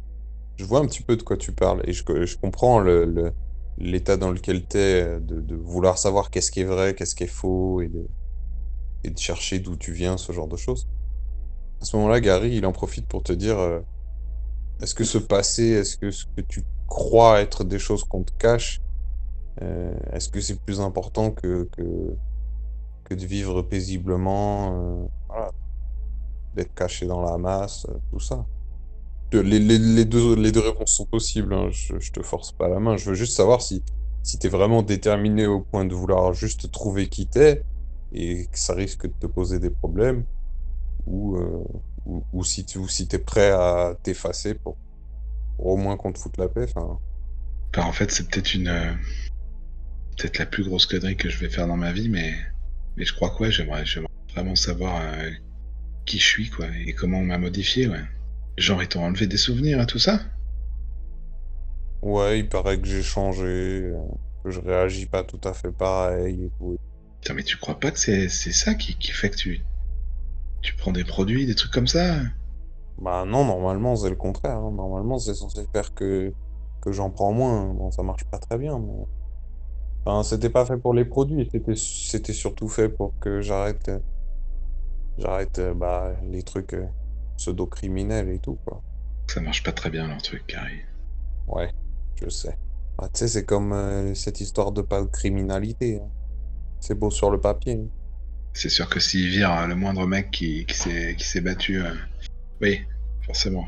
je 0.57 0.65
vois 0.65 0.80
un 0.80 0.88
petit 0.88 1.03
peu 1.03 1.17
de 1.17 1.23
quoi 1.23 1.38
tu 1.38 1.53
parles 1.53 1.82
et 1.86 1.93
je, 1.93 2.03
je 2.26 2.38
comprends 2.38 2.80
le, 2.80 3.05
le- 3.05 3.34
l'état 3.78 4.17
dans 4.17 4.32
lequel 4.32 4.67
tu 4.67 4.78
es, 4.78 5.19
de, 5.19 5.41
de 5.41 5.55
vouloir 5.55 5.97
savoir 5.97 6.30
qu'est-ce 6.32 6.51
qui 6.51 6.61
est 6.61 6.65
vrai, 6.65 6.95
qu'est-ce 6.95 7.15
qui 7.15 7.23
est 7.26 7.28
faux 7.28 7.82
et 7.82 7.89
de, 7.89 8.07
et 9.06 9.12
de 9.12 9.20
chercher 9.20 9.60
d'où 9.60 9.76
tu 9.76 9.93
viens, 9.93 10.18
ce 10.18 10.32
genre 10.32 10.47
de 10.47 10.58
choses. 10.58 10.88
À 11.82 11.86
ce 11.86 11.95
moment-là, 11.97 12.20
Gary, 12.20 12.56
il 12.56 12.66
en 12.66 12.72
profite 12.72 13.08
pour 13.08 13.22
te 13.22 13.32
dire 13.32 13.60
euh, 13.60 13.80
est-ce 14.82 14.95
que 14.95 15.03
ce 15.03 15.20
passé, 15.20 15.64
est-ce 15.64 15.97
que 15.97 16.10
ce 16.10 16.26
que 16.36 16.41
tu 16.41 16.64
crois 16.88 17.41
être 17.41 17.64
des 17.64 17.80
choses 17.80 18.03
qu'on 18.03 18.24
te 18.24 18.34
cache, 18.34 18.82
euh, 19.62 19.93
est-ce 20.12 20.30
que 20.30 20.41
c'est 20.41 20.60
plus 20.60 20.82
important 20.82 21.32
que, 21.32 21.70
que, 21.74 23.14
de 23.14 23.26
vivre 23.26 23.62
paisiblement, 23.62 25.08
euh, 25.32 25.49
d'être 26.56 26.74
caché 26.74 27.06
dans 27.06 27.22
la 27.22 27.38
masse, 27.38 27.86
tout 28.12 28.20
ça? 28.20 28.45
Les, 29.32 29.60
les 29.60 30.06
deux, 30.06 30.36
les 30.36 30.51
deux 30.51 30.62
réponses 30.62 30.93
sont 30.93 31.06
possibles, 31.06 31.53
hein, 31.53 31.68
Je, 31.70 31.99
je 31.99 32.12
te 32.12 32.22
force 32.22 32.53
pas 32.53 32.70
la 32.70 32.80
main. 32.80 32.95
Je 32.95 33.10
veux 33.10 33.16
juste 33.16 33.36
savoir 33.36 33.62
si, 33.62 33.84
si 34.24 34.39
tu 34.39 34.47
es 34.47 34.49
vraiment 34.49 34.82
déterminé 34.82 35.45
au 35.45 35.60
point 35.62 35.84
de 35.84 35.93
vouloir 35.93 36.34
juste 36.34 36.72
trouver 36.72 37.10
qui 37.10 37.28
t'es 37.28 37.64
et 38.12 38.47
que 38.47 38.60
ça 38.60 38.74
risque 38.74 39.08
de 39.08 39.14
te 39.20 39.28
poser 39.28 39.60
des 39.60 39.70
problèmes 39.70 40.26
ou, 41.06 41.36
euh, 41.38 41.64
ou, 42.06 42.24
ou 42.34 42.43
si 42.43 42.66
tu 42.66 42.78
ou 42.78 42.88
si 42.88 43.08
es 43.12 43.20
prêt 43.20 43.51
à 43.51 43.95
t'effacer 44.03 44.56
pour, 44.56 44.78
pour 45.58 45.68
au 45.68 45.78
moins 45.78 45.97
qu'on 45.97 46.12
te 46.12 46.20
foute 46.20 46.38
la 46.38 46.47
paix. 46.47 46.66
Enfin, 46.76 46.99
Bah, 47.74 47.86
en 47.86 47.91
fait, 47.91 48.12
c'est 48.12 48.30
peut-être 48.30 48.53
une. 48.53 48.68
euh, 48.68 48.93
peut-être 50.18 50.38
la 50.39 50.45
plus 50.45 50.64
grosse 50.64 50.86
connerie 50.86 51.18
que 51.18 51.30
je 51.30 51.38
vais 51.39 51.49
faire 51.49 51.68
dans 51.68 51.78
ma 51.78 51.91
vie, 51.91 52.10
mais. 52.10 52.34
Mais 52.97 53.03
je 53.06 53.14
crois 53.14 53.30
que 53.30 53.43
ouais, 53.43 53.51
j'aimerais, 53.51 53.84
vraiment 54.34 54.56
savoir 54.56 55.01
euh, 55.01 55.30
qui 56.06 56.18
je 56.20 56.26
suis, 56.26 56.49
quoi, 56.49 56.68
et 56.86 56.93
comment 56.93 57.20
on 57.20 57.26
m'a 57.26 57.38
modifié, 57.38 57.88
ouais. 57.89 58.03
Genre, 58.58 58.82
ils 58.82 58.88
t'ont 58.88 59.03
enlevé 59.03 59.28
des 59.28 59.38
souvenirs 59.38 59.82
et 59.82 59.86
tout 59.86 59.99
ça? 59.99 60.20
Ouais, 62.01 62.39
il 62.39 62.47
paraît 62.47 62.80
que 62.80 62.88
j'ai 62.88 63.01
changé, 63.03 63.91
que 64.43 64.51
je 64.51 64.60
réagis 64.60 65.08
pas 65.08 65.24
tout 65.24 65.41
à 65.43 65.53
fait 65.53 65.72
pareil 65.72 66.43
et 66.45 66.49
tout. 66.58 66.78
Putain, 67.26 67.34
mais 67.38 67.43
tu 67.43 67.57
crois 67.57 67.80
pas 67.80 67.89
que 67.89 67.97
c'est, 67.97 68.30
c'est 68.30 68.51
ça 68.51 68.76
qui, 68.76 68.95
qui 68.99 69.11
fait 69.11 69.32
que 69.32 69.36
tu. 69.36 69.59
Tu 70.61 70.76
prends 70.76 70.91
des 70.91 71.03
produits, 71.03 71.47
des 71.47 71.55
trucs 71.55 71.73
comme 71.73 71.88
ça? 71.88 72.19
Bah 72.99 73.26
non, 73.26 73.43
normalement 73.45 73.95
c'est 73.95 74.11
le 74.11 74.15
contraire. 74.15 74.57
hein. 74.57 74.71
Normalement 74.71 75.17
c'est 75.17 75.34
censé 75.34 75.65
faire 75.73 75.91
que, 75.95 76.32
que 76.82 76.91
j'en 76.91 77.09
prends 77.09 77.34
moins. 77.34 77.73
Bon, 77.73 77.89
ça 77.89 78.03
marche 78.03 78.26
pas 78.26 78.38
très 78.38 78.59
bien, 78.59 78.78
mais... 78.78 79.07
Enfin, 80.05 80.21
c'était 80.21 80.51
pas 80.51 80.67
fait 80.67 80.78
pour 80.78 80.93
les 80.93 81.03
produits, 81.03 81.49
c'était 81.51 81.76
c'était 81.76 82.34
surtout 82.34 82.69
fait 82.69 82.89
pour 82.89 83.17
que 83.19 83.41
j'arrête 83.41 83.89
j'arrête 85.17 85.57
euh, 85.57 85.73
bah, 85.73 86.13
les 86.30 86.43
trucs 86.43 86.76
euh, 86.76 86.86
pseudo-criminels 87.38 88.30
et 88.30 88.38
tout, 88.38 88.59
quoi. 88.65 88.84
Ça 89.26 89.41
marche 89.41 89.63
pas 89.63 89.71
très 89.71 89.89
bien 89.89 90.07
leur 90.07 90.21
truc, 90.21 90.45
Carrie. 90.45 90.82
Ouais, 91.47 91.71
je 92.21 92.30
sais. 92.30 92.55
Bah, 92.99 93.09
tu 93.11 93.17
sais, 93.21 93.28
c'est 93.28 93.45
comme 93.45 93.73
euh, 93.73 94.13
cette 94.13 94.41
histoire 94.41 94.71
de 94.71 94.84
pas 94.84 95.01
de 95.01 95.07
criminalité. 95.07 95.99
hein. 96.03 96.11
C'est 96.86 96.94
beau 96.94 97.10
sur 97.10 97.32
le 97.32 97.40
papier. 97.42 97.80
C'est 98.54 98.70
sûr 98.70 98.88
que 98.88 99.00
s'ils 99.00 99.30
virent 99.30 99.58
euh, 99.58 99.66
le 99.66 99.74
moindre 99.76 100.06
mec 100.06 100.30
qui, 100.30 100.68
qui 100.68 100.76
s'est, 100.78 101.42
battu. 101.42 101.82
euh, 101.82 101.96
Oui, 102.62 102.80
forcément. 103.26 103.66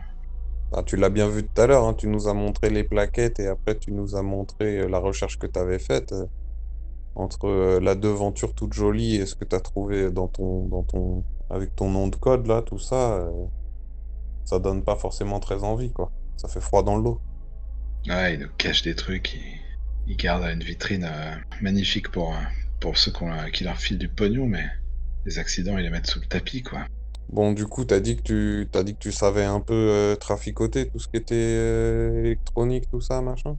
Ah, 0.72 0.84
tu 0.84 0.98
l'as 0.98 1.10
bien 1.10 1.28
vu 1.28 1.44
tout 1.44 1.60
à 1.60 1.66
l'heure, 1.66 1.86
hein, 1.86 1.96
tu 1.96 2.08
nous 2.08 2.28
as 2.28 2.36
montré 2.36 2.70
les 2.70 2.84
plaquettes 2.84 3.40
et 3.40 3.48
après 3.48 3.76
tu 3.80 3.92
nous 3.92 4.16
as 4.16 4.22
montré 4.22 4.82
euh, 4.82 4.88
la 4.88 5.00
recherche 5.00 5.40
que 5.40 5.48
tu 5.48 5.58
avais 5.58 5.80
faite 5.80 6.14
entre 7.16 7.80
la 7.80 7.96
devanture 7.96 8.54
toute 8.54 8.74
jolie 8.74 9.16
et 9.16 9.26
ce 9.26 9.34
que 9.34 9.46
tu 9.46 9.56
as 9.56 9.62
trouvé 9.62 10.12
dans 10.12 10.28
ton, 10.28 10.68
dans 10.68 10.84
ton, 10.84 11.24
avec 11.50 11.76
ton 11.76 11.90
nom 11.90 12.08
de 12.10 12.16
code 12.16 12.46
là, 12.46 12.62
tout 12.62 12.78
ça, 12.78 13.14
euh, 13.16 13.32
ça 14.46 14.60
donne 14.60 14.84
pas 14.84 14.96
forcément 14.96 15.40
très 15.40 15.64
envie 15.64 15.92
quoi. 15.92 16.12
Ça 16.36 16.48
fait 16.48 16.62
froid 16.62 16.84
dans 16.84 16.98
le 16.98 17.04
dos. 17.04 17.20
Ouais, 18.08 18.36
ils 18.36 18.42
nous 18.42 18.50
cachent 18.60 18.84
des 18.84 18.94
trucs, 18.94 19.36
ils 20.06 20.18
gardent 20.18 20.44
une 20.44 20.64
vitrine 20.64 21.06
euh, 21.10 21.36
magnifique 21.62 22.12
pour, 22.12 22.32
euh, 22.32 22.38
pour 22.80 22.98
ceux 22.98 23.12
qui 23.54 23.64
leur 23.64 23.78
filent 23.78 23.98
du 23.98 24.10
pognon, 24.10 24.46
mais 24.48 24.66
les 25.26 25.40
accidents, 25.40 25.78
ils 25.78 25.84
les 25.84 25.90
mettent 25.90 26.08
sous 26.08 26.20
le 26.20 26.26
tapis, 26.28 26.64
quoi. 26.64 26.86
Bon, 27.30 27.52
du 27.52 27.66
coup, 27.66 27.84
t'as 27.84 28.00
dit 28.00 28.16
que 28.16 28.22
tu 28.22 28.68
t'as 28.72 28.84
dit 28.84 28.94
que 28.94 29.00
tu 29.00 29.12
savais 29.12 29.44
un 29.44 29.60
peu 29.60 29.74
euh, 29.74 30.16
traficoter 30.16 30.88
tout 30.88 31.00
ce 31.00 31.10
qui 31.10 31.18
était 31.18 31.36
euh, 31.36 32.20
électronique, 32.20 32.90
tout 32.90 33.02
ça, 33.02 33.22
machin. 33.22 33.58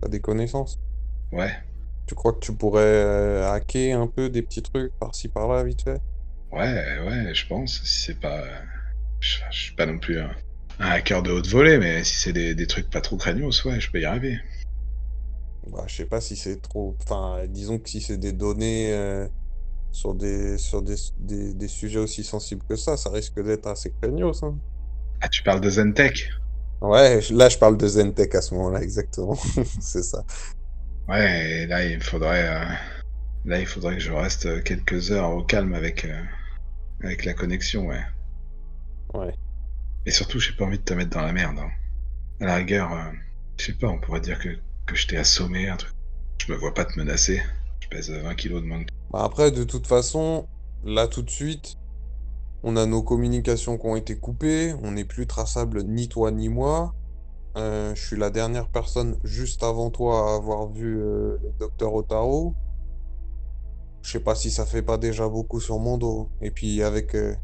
T'as 0.00 0.08
des 0.08 0.20
connaissances. 0.20 0.80
Ouais. 1.30 1.52
Tu 2.06 2.14
crois 2.14 2.32
que 2.32 2.40
tu 2.40 2.52
pourrais 2.52 2.82
euh, 2.82 3.50
hacker 3.50 4.00
un 4.00 4.08
peu 4.08 4.28
des 4.28 4.42
petits 4.42 4.62
trucs 4.62 4.92
par-ci 4.98 5.28
par-là, 5.28 5.62
vite 5.62 5.82
fait? 5.82 6.00
Ouais, 6.50 6.98
ouais, 7.06 7.34
je 7.34 7.46
pense. 7.46 7.82
Si 7.84 8.06
c'est 8.06 8.20
pas. 8.20 8.42
Je, 9.20 9.38
je 9.50 9.58
suis 9.58 9.74
pas 9.74 9.86
non 9.86 9.98
plus 9.98 10.18
un, 10.18 10.30
un 10.80 10.90
hacker 10.90 11.22
de 11.22 11.30
haute 11.30 11.46
volée, 11.48 11.78
mais 11.78 12.02
si 12.04 12.16
c'est 12.16 12.32
des, 12.32 12.54
des 12.54 12.66
trucs 12.66 12.90
pas 12.90 13.00
trop 13.00 13.16
craignos, 13.16 13.64
ouais, 13.64 13.80
je 13.80 13.90
peux 13.90 14.00
y 14.00 14.04
arriver. 14.04 14.38
Bah, 15.66 15.84
je 15.88 15.96
sais 15.96 16.06
pas 16.06 16.20
si 16.20 16.36
c'est 16.36 16.60
trop. 16.62 16.96
Enfin, 17.02 17.46
disons 17.48 17.78
que 17.78 17.88
si 17.90 18.00
c'est 18.00 18.18
des 18.18 18.32
données 18.32 18.92
euh, 18.92 19.28
sur 19.92 20.14
des 20.14 20.58
sur 20.58 20.82
des, 20.82 20.96
des, 21.18 21.54
des 21.54 21.68
sujets 21.68 21.98
aussi 22.00 22.24
sensibles 22.24 22.64
que 22.68 22.76
ça, 22.76 22.96
ça 22.96 23.10
risque 23.10 23.40
d'être 23.42 23.66
assez 23.68 23.92
craignos, 23.92 24.42
hein. 24.44 24.58
Ah, 25.20 25.28
tu 25.28 25.42
parles 25.42 25.60
de 25.60 25.68
Zentech 25.68 26.30
Ouais, 26.80 27.20
là 27.30 27.48
je 27.48 27.58
parle 27.58 27.76
de 27.78 27.86
Zentech 27.88 28.34
à 28.34 28.42
ce 28.42 28.54
moment-là, 28.54 28.82
exactement. 28.82 29.34
C'est 29.80 30.02
ça. 30.02 30.24
Ouais, 31.08 31.62
et 31.62 31.66
là, 31.66 31.84
il 31.84 31.96
me 31.96 32.02
faudrait. 32.02 32.48
euh, 32.48 32.74
Là, 33.44 33.60
il 33.60 33.66
faudrait 33.66 33.94
que 33.96 34.02
je 34.02 34.12
reste 34.12 34.46
euh, 34.46 34.62
quelques 34.62 35.12
heures 35.12 35.30
au 35.32 35.44
calme 35.44 35.74
avec, 35.74 36.04
euh, 36.06 36.22
avec 37.02 37.24
la 37.26 37.34
connexion, 37.34 37.86
ouais. 37.88 38.02
Ouais. 39.14 39.34
Et 40.06 40.10
surtout, 40.10 40.40
j'ai 40.40 40.54
pas 40.54 40.64
envie 40.64 40.78
de 40.78 40.84
te 40.84 40.94
mettre 40.94 41.10
dans 41.10 41.20
la 41.20 41.34
merde. 41.34 41.58
hein. 41.58 41.70
À 42.40 42.46
la 42.46 42.56
rigueur, 42.56 43.12
je 43.58 43.66
sais 43.66 43.74
pas, 43.74 43.88
on 43.88 44.00
pourrait 44.00 44.20
dire 44.20 44.38
que, 44.40 44.48
que 44.86 44.94
je 44.94 45.06
t'ai 45.06 45.16
assommé, 45.16 45.68
un 45.68 45.76
truc. 45.76 45.92
Je 46.38 46.52
me 46.52 46.56
vois 46.56 46.74
pas 46.74 46.84
te 46.84 46.98
menacer. 46.98 47.42
Je 47.80 47.88
pèse 47.88 48.10
euh, 48.10 48.22
20 48.22 48.34
kilos 48.34 48.62
de 48.62 48.66
moins 48.66 48.84
que 48.84 48.90
Bah 49.10 49.24
après, 49.24 49.50
de 49.50 49.64
toute 49.64 49.86
façon, 49.86 50.48
là 50.84 51.08
tout 51.08 51.22
de 51.22 51.30
suite, 51.30 51.76
on 52.62 52.76
a 52.76 52.86
nos 52.86 53.02
communications 53.02 53.78
qui 53.78 53.86
ont 53.86 53.96
été 53.96 54.18
coupées, 54.18 54.74
on 54.82 54.92
n'est 54.92 55.04
plus 55.04 55.26
traçable 55.26 55.82
ni 55.84 56.08
toi 56.08 56.30
ni 56.30 56.48
moi. 56.48 56.94
Euh, 57.56 57.94
je 57.94 58.06
suis 58.06 58.16
la 58.16 58.30
dernière 58.30 58.68
personne 58.68 59.18
juste 59.24 59.62
avant 59.62 59.90
toi 59.90 60.30
à 60.30 60.34
avoir 60.34 60.68
vu 60.68 60.98
euh, 60.98 61.38
le 61.42 61.52
docteur 61.58 61.94
Otaro. 61.94 62.54
Je 64.02 64.10
sais 64.10 64.20
pas 64.20 64.34
si 64.34 64.50
ça 64.50 64.66
fait 64.66 64.82
pas 64.82 64.98
déjà 64.98 65.28
beaucoup 65.28 65.60
sur 65.60 65.78
mon 65.78 65.96
dos. 65.96 66.28
Et 66.42 66.50
puis 66.50 66.82
avec, 66.82 67.14
euh, 67.14 67.34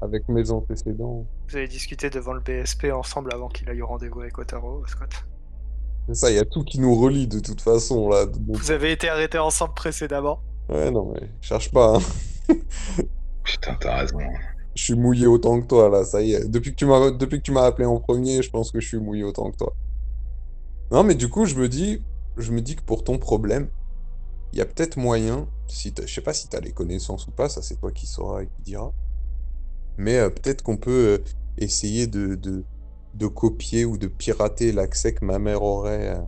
avec 0.00 0.28
mes 0.28 0.50
antécédents. 0.50 1.26
Vous 1.48 1.56
avez 1.56 1.68
discuté 1.68 2.10
devant 2.10 2.34
le 2.34 2.40
BSP 2.40 2.86
ensemble 2.92 3.32
avant 3.32 3.48
qu'il 3.48 3.68
aille 3.70 3.82
au 3.82 3.86
rendez-vous 3.86 4.20
avec 4.20 4.36
Otaro, 4.36 4.86
Scott? 4.86 5.10
C'est 6.08 6.14
ça, 6.14 6.30
il 6.30 6.36
y 6.36 6.38
a 6.38 6.44
tout 6.44 6.64
qui 6.64 6.80
nous 6.80 6.94
relie 6.94 7.26
de 7.28 7.38
toute 7.40 7.60
façon 7.60 8.08
là. 8.08 8.26
Donc, 8.26 8.56
Vous 8.56 8.70
avez 8.70 8.92
été 8.92 9.08
arrêtés 9.08 9.38
ensemble 9.38 9.74
précédemment. 9.74 10.40
ouais, 10.68 10.90
non, 10.90 11.12
mais 11.12 11.30
cherche 11.40 11.70
pas. 11.70 11.96
hein. 11.96 12.54
Putain, 13.44 13.74
t'as 13.80 13.96
raison. 13.98 14.18
Je 14.74 14.82
suis 14.82 14.94
mouillé 14.94 15.26
autant 15.26 15.60
que 15.60 15.66
toi, 15.66 15.88
là, 15.88 16.04
ça 16.04 16.22
y 16.22 16.32
est. 16.32 16.48
Depuis 16.48 16.70
que 16.70 16.76
tu 16.76 16.86
m'as, 16.86 17.10
depuis 17.10 17.38
que 17.38 17.42
tu 17.42 17.52
m'as 17.52 17.64
appelé 17.64 17.86
en 17.86 18.00
premier, 18.00 18.42
je 18.42 18.50
pense 18.50 18.70
que 18.72 18.80
je 18.80 18.88
suis 18.88 18.98
mouillé 18.98 19.22
autant 19.24 19.50
que 19.50 19.56
toi. 19.56 19.74
Non, 20.90 21.02
mais 21.04 21.14
du 21.14 21.28
coup, 21.28 21.44
je 21.46 21.54
me 21.56 21.68
dis, 21.68 22.02
je 22.36 22.52
me 22.52 22.60
dis 22.60 22.76
que 22.76 22.82
pour 22.82 23.04
ton 23.04 23.18
problème, 23.18 23.68
il 24.52 24.58
y 24.58 24.62
a 24.62 24.66
peut-être 24.66 24.96
moyen, 24.96 25.46
si 25.66 25.92
t'as- 25.92 26.06
je 26.06 26.12
sais 26.14 26.20
pas 26.20 26.32
si 26.34 26.48
tu 26.48 26.56
as 26.56 26.60
les 26.60 26.72
connaissances 26.72 27.26
ou 27.26 27.30
pas, 27.30 27.48
ça 27.48 27.62
c'est 27.62 27.76
toi 27.76 27.90
qui 27.92 28.06
sauras 28.06 28.42
et 28.42 28.46
qui 28.46 28.62
dira. 28.62 28.92
Mais 29.98 30.18
euh, 30.18 30.30
peut-être 30.30 30.62
qu'on 30.62 30.76
peut 30.76 31.18
euh, 31.20 31.24
essayer 31.58 32.06
de, 32.06 32.34
de, 32.34 32.64
de 33.14 33.26
copier 33.26 33.84
ou 33.84 33.98
de 33.98 34.08
pirater 34.08 34.72
l'accès 34.72 35.14
que 35.14 35.24
ma 35.24 35.38
mère 35.38 35.62
aurait. 35.62 36.16
euh. 36.18 36.22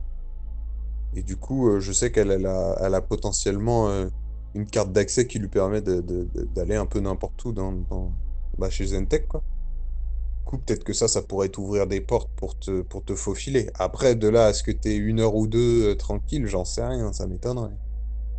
Et 1.12 1.22
du 1.22 1.37
coup, 1.37 1.68
euh, 1.70 1.80
je 1.80 1.93
sais 1.93 2.11
qu'elle 2.12 2.30
elle 2.30 2.47
a, 2.47 2.76
elle 2.80 2.95
a 2.95 3.01
potentiellement 3.03 3.89
euh, 3.89 4.09
une 4.55 4.66
carte 4.68 4.93
d'accès 4.93 5.26
qui 5.26 5.39
lui 5.39 5.49
permet 5.49 5.80
d'aller 5.82 6.74
un 6.76 6.87
peu 6.87 7.01
n'importe 7.01 7.45
où 7.45 7.53
dans, 7.53 7.72
dans, 7.72 8.18
bah, 8.59 8.70
chez 8.70 8.87
Zentech, 8.87 9.26
quoi. 9.28 9.45
Du 10.39 10.45
coup, 10.45 10.59
peut-être 10.59 10.85
que 10.85 10.93
ça, 10.95 11.09
ça 11.09 11.22
pourrait 11.22 11.51
t'ouvrir 11.51 11.87
des 11.87 12.01
portes 12.01 12.30
pour 12.37 12.59
te, 12.59 12.82
pour 12.82 13.05
te 13.05 13.14
faufiler. 13.14 13.68
Après, 13.74 14.14
de 14.14 14.28
là 14.28 14.47
à 14.47 14.53
ce 14.55 14.62
que 14.62 14.70
t'aies 14.70 14.97
une 14.97 15.20
heure 15.20 15.35
ou 15.35 15.47
deux 15.47 15.91
euh, 15.93 15.97
tranquille, 15.97 16.47
j'en 16.47 16.64
sais 16.64 16.85
rien, 16.87 17.12
ça 17.12 17.26
m'étonnerait. 17.26 17.76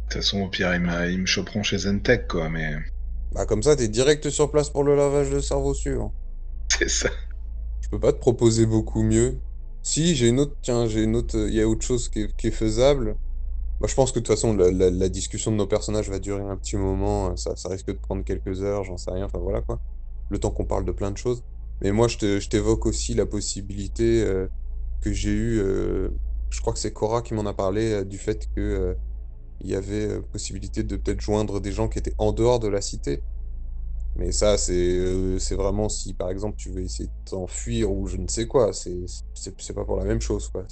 De 0.10 0.14
toute 0.16 0.24
façon, 0.24 0.42
au 0.42 0.50
pire, 0.50 0.74
ils 0.74 0.82
me, 0.82 1.12
ils 1.12 1.20
me 1.22 1.26
choperont 1.28 1.62
chez 1.62 1.78
Zentech, 1.78 2.28
quoi, 2.28 2.50
mais 2.50 2.74
Bah, 3.32 3.46
comme 3.46 3.62
ça, 3.62 3.76
t'es 3.76 3.88
direct 3.88 4.30
sur 4.32 4.50
place 4.50 4.72
pour 4.72 4.84
le 4.84 4.96
lavage 4.96 5.30
de 5.30 5.40
cerveau 5.40 5.74
suivant. 5.76 6.16
c'est 6.70 6.90
ça. 6.90 7.10
Peux 7.96 8.02
pas 8.02 8.12
te 8.12 8.20
proposer 8.20 8.66
beaucoup 8.66 9.04
mieux. 9.04 9.38
Si, 9.82 10.18
j'ai 10.18 10.28
une 10.28 10.42
autre, 10.42 10.54
tiens, 10.62 10.86
j'ai 10.86 11.02
une 11.02 11.16
autre, 11.16 11.38
il 11.48 11.54
y 11.54 11.62
a 11.62 11.68
autre 11.70 11.86
chose 11.86 12.10
qui 12.10 12.24
est, 12.24 12.46
est 12.46 12.52
faisable. 12.52 13.16
Bah, 13.80 13.88
je 13.90 13.96
pense 13.96 14.12
que 14.12 14.20
de 14.20 14.26
toute 14.26 14.36
façon, 14.36 14.54
la, 14.54 15.08
discussion 15.08 15.50
de 15.50 15.56
nos 15.56 15.66
personnages 15.66 16.10
va 16.10 16.20
durer 16.20 16.42
un 16.42 16.58
petit 16.58 16.76
moment, 16.76 17.38
ça, 17.38 17.56
ça 17.56 17.70
risque 17.70 17.88
de 17.88 17.94
prendre 17.94 18.26
quelques 18.26 18.64
heures, 18.64 18.84
j'en 18.84 18.98
sais 18.98 19.12
rien, 19.12 19.24
enfin 19.24 19.40
voilà 19.40 19.62
quoi. 19.62 19.80
Le 20.30 20.40
temps 20.40 20.52
qu'on 20.52 20.66
parle 20.66 20.84
de 20.84 20.92
plein 20.92 21.10
de 21.10 21.16
choses. 21.16 21.42
Mais 21.82 21.94
moi, 21.94 22.10
je 22.10 22.46
t'évoque 22.50 22.86
aussi 22.86 23.14
la 23.14 23.26
possibilité 23.26 24.26
euh, 24.26 24.48
que 25.00 25.14
j'ai 25.14 25.32
eue, 25.32 25.62
euh, 25.62 26.10
je 26.50 26.60
crois 26.60 26.74
que 26.74 26.80
c'est 26.80 26.92
Cora 26.92 27.22
qui 27.22 27.34
m'en 27.34 27.46
a 27.46 27.54
parlé, 27.54 27.94
euh, 27.94 28.04
du 28.04 28.18
fait 28.18 28.50
que 28.58 28.98
il 29.62 29.70
y 29.70 29.76
avait 29.76 30.20
possibilité 30.34 30.84
de 30.84 30.98
peut-être 30.98 31.22
joindre 31.22 31.62
des 31.62 31.72
gens 31.72 31.88
qui 31.88 31.98
étaient 31.98 32.16
en 32.18 32.34
dehors 32.34 32.60
de 32.60 32.68
la 32.68 32.82
cité. 32.82 33.22
Mais 34.16 34.32
ça, 34.32 34.58
c'est 34.58 34.74
euh, 34.98 35.40
c'est 35.40 35.56
vraiment 35.56 35.90
si, 35.90 36.14
par 36.14 36.30
exemple, 36.30 36.56
tu 36.58 36.70
veux 36.72 36.82
essayer 36.82 37.10
de 37.10 37.14
t'enfuir 37.30 37.92
ou 37.92 38.08
je 38.08 38.18
ne 38.18 38.28
sais 38.30 38.48
quoi, 38.48 38.72
c'est 38.74 39.74
pas 39.76 39.86
pour 39.86 39.98
la 39.98 40.06
même 40.06 40.22
chose, 40.22 40.50
quoi. 40.50 40.66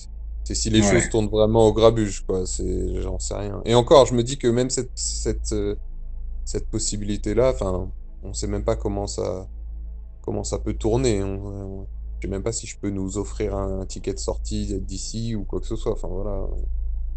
C'est 0.45 0.55
si 0.55 0.69
les 0.69 0.81
Ouais. 0.81 0.87
choses 0.89 1.09
tournent 1.09 1.29
vraiment 1.29 1.67
au 1.67 1.73
grabuge, 1.73 2.21
quoi. 2.25 2.45
C'est, 2.45 3.01
j'en 3.01 3.19
sais 3.19 3.35
rien. 3.35 3.61
Et 3.65 3.75
encore, 3.75 4.05
je 4.05 4.13
me 4.15 4.23
dis 4.23 4.37
que 4.37 4.47
même 4.47 4.69
cette, 4.69 4.91
cette, 4.95 5.51
euh, 5.53 5.75
cette 6.45 6.69
possibilité-là, 6.69 7.51
enfin, 7.53 7.91
on 8.23 8.33
sait 8.33 8.47
même 8.47 8.65
pas 8.65 8.75
comment 8.77 9.07
ça, 9.07 9.49
comment 10.21 10.43
ça 10.43 10.59
peut 10.59 10.73
tourner. 10.75 11.23
On, 11.23 11.45
on- 11.83 11.87
je 12.21 12.27
sais 12.27 12.31
même 12.31 12.43
pas 12.43 12.53
si 12.53 12.67
je 12.67 12.77
peux 12.79 12.89
nous 12.89 13.17
offrir 13.17 13.55
un, 13.55 13.81
un 13.81 13.85
ticket 13.85 14.13
de 14.13 14.19
sortie 14.19 14.79
d'ici 14.81 15.35
ou 15.35 15.45
quoi 15.45 15.59
que 15.61 15.67
ce 15.67 15.75
soit. 15.75 15.93
Enfin, 15.93 16.07
voilà. 16.09 16.47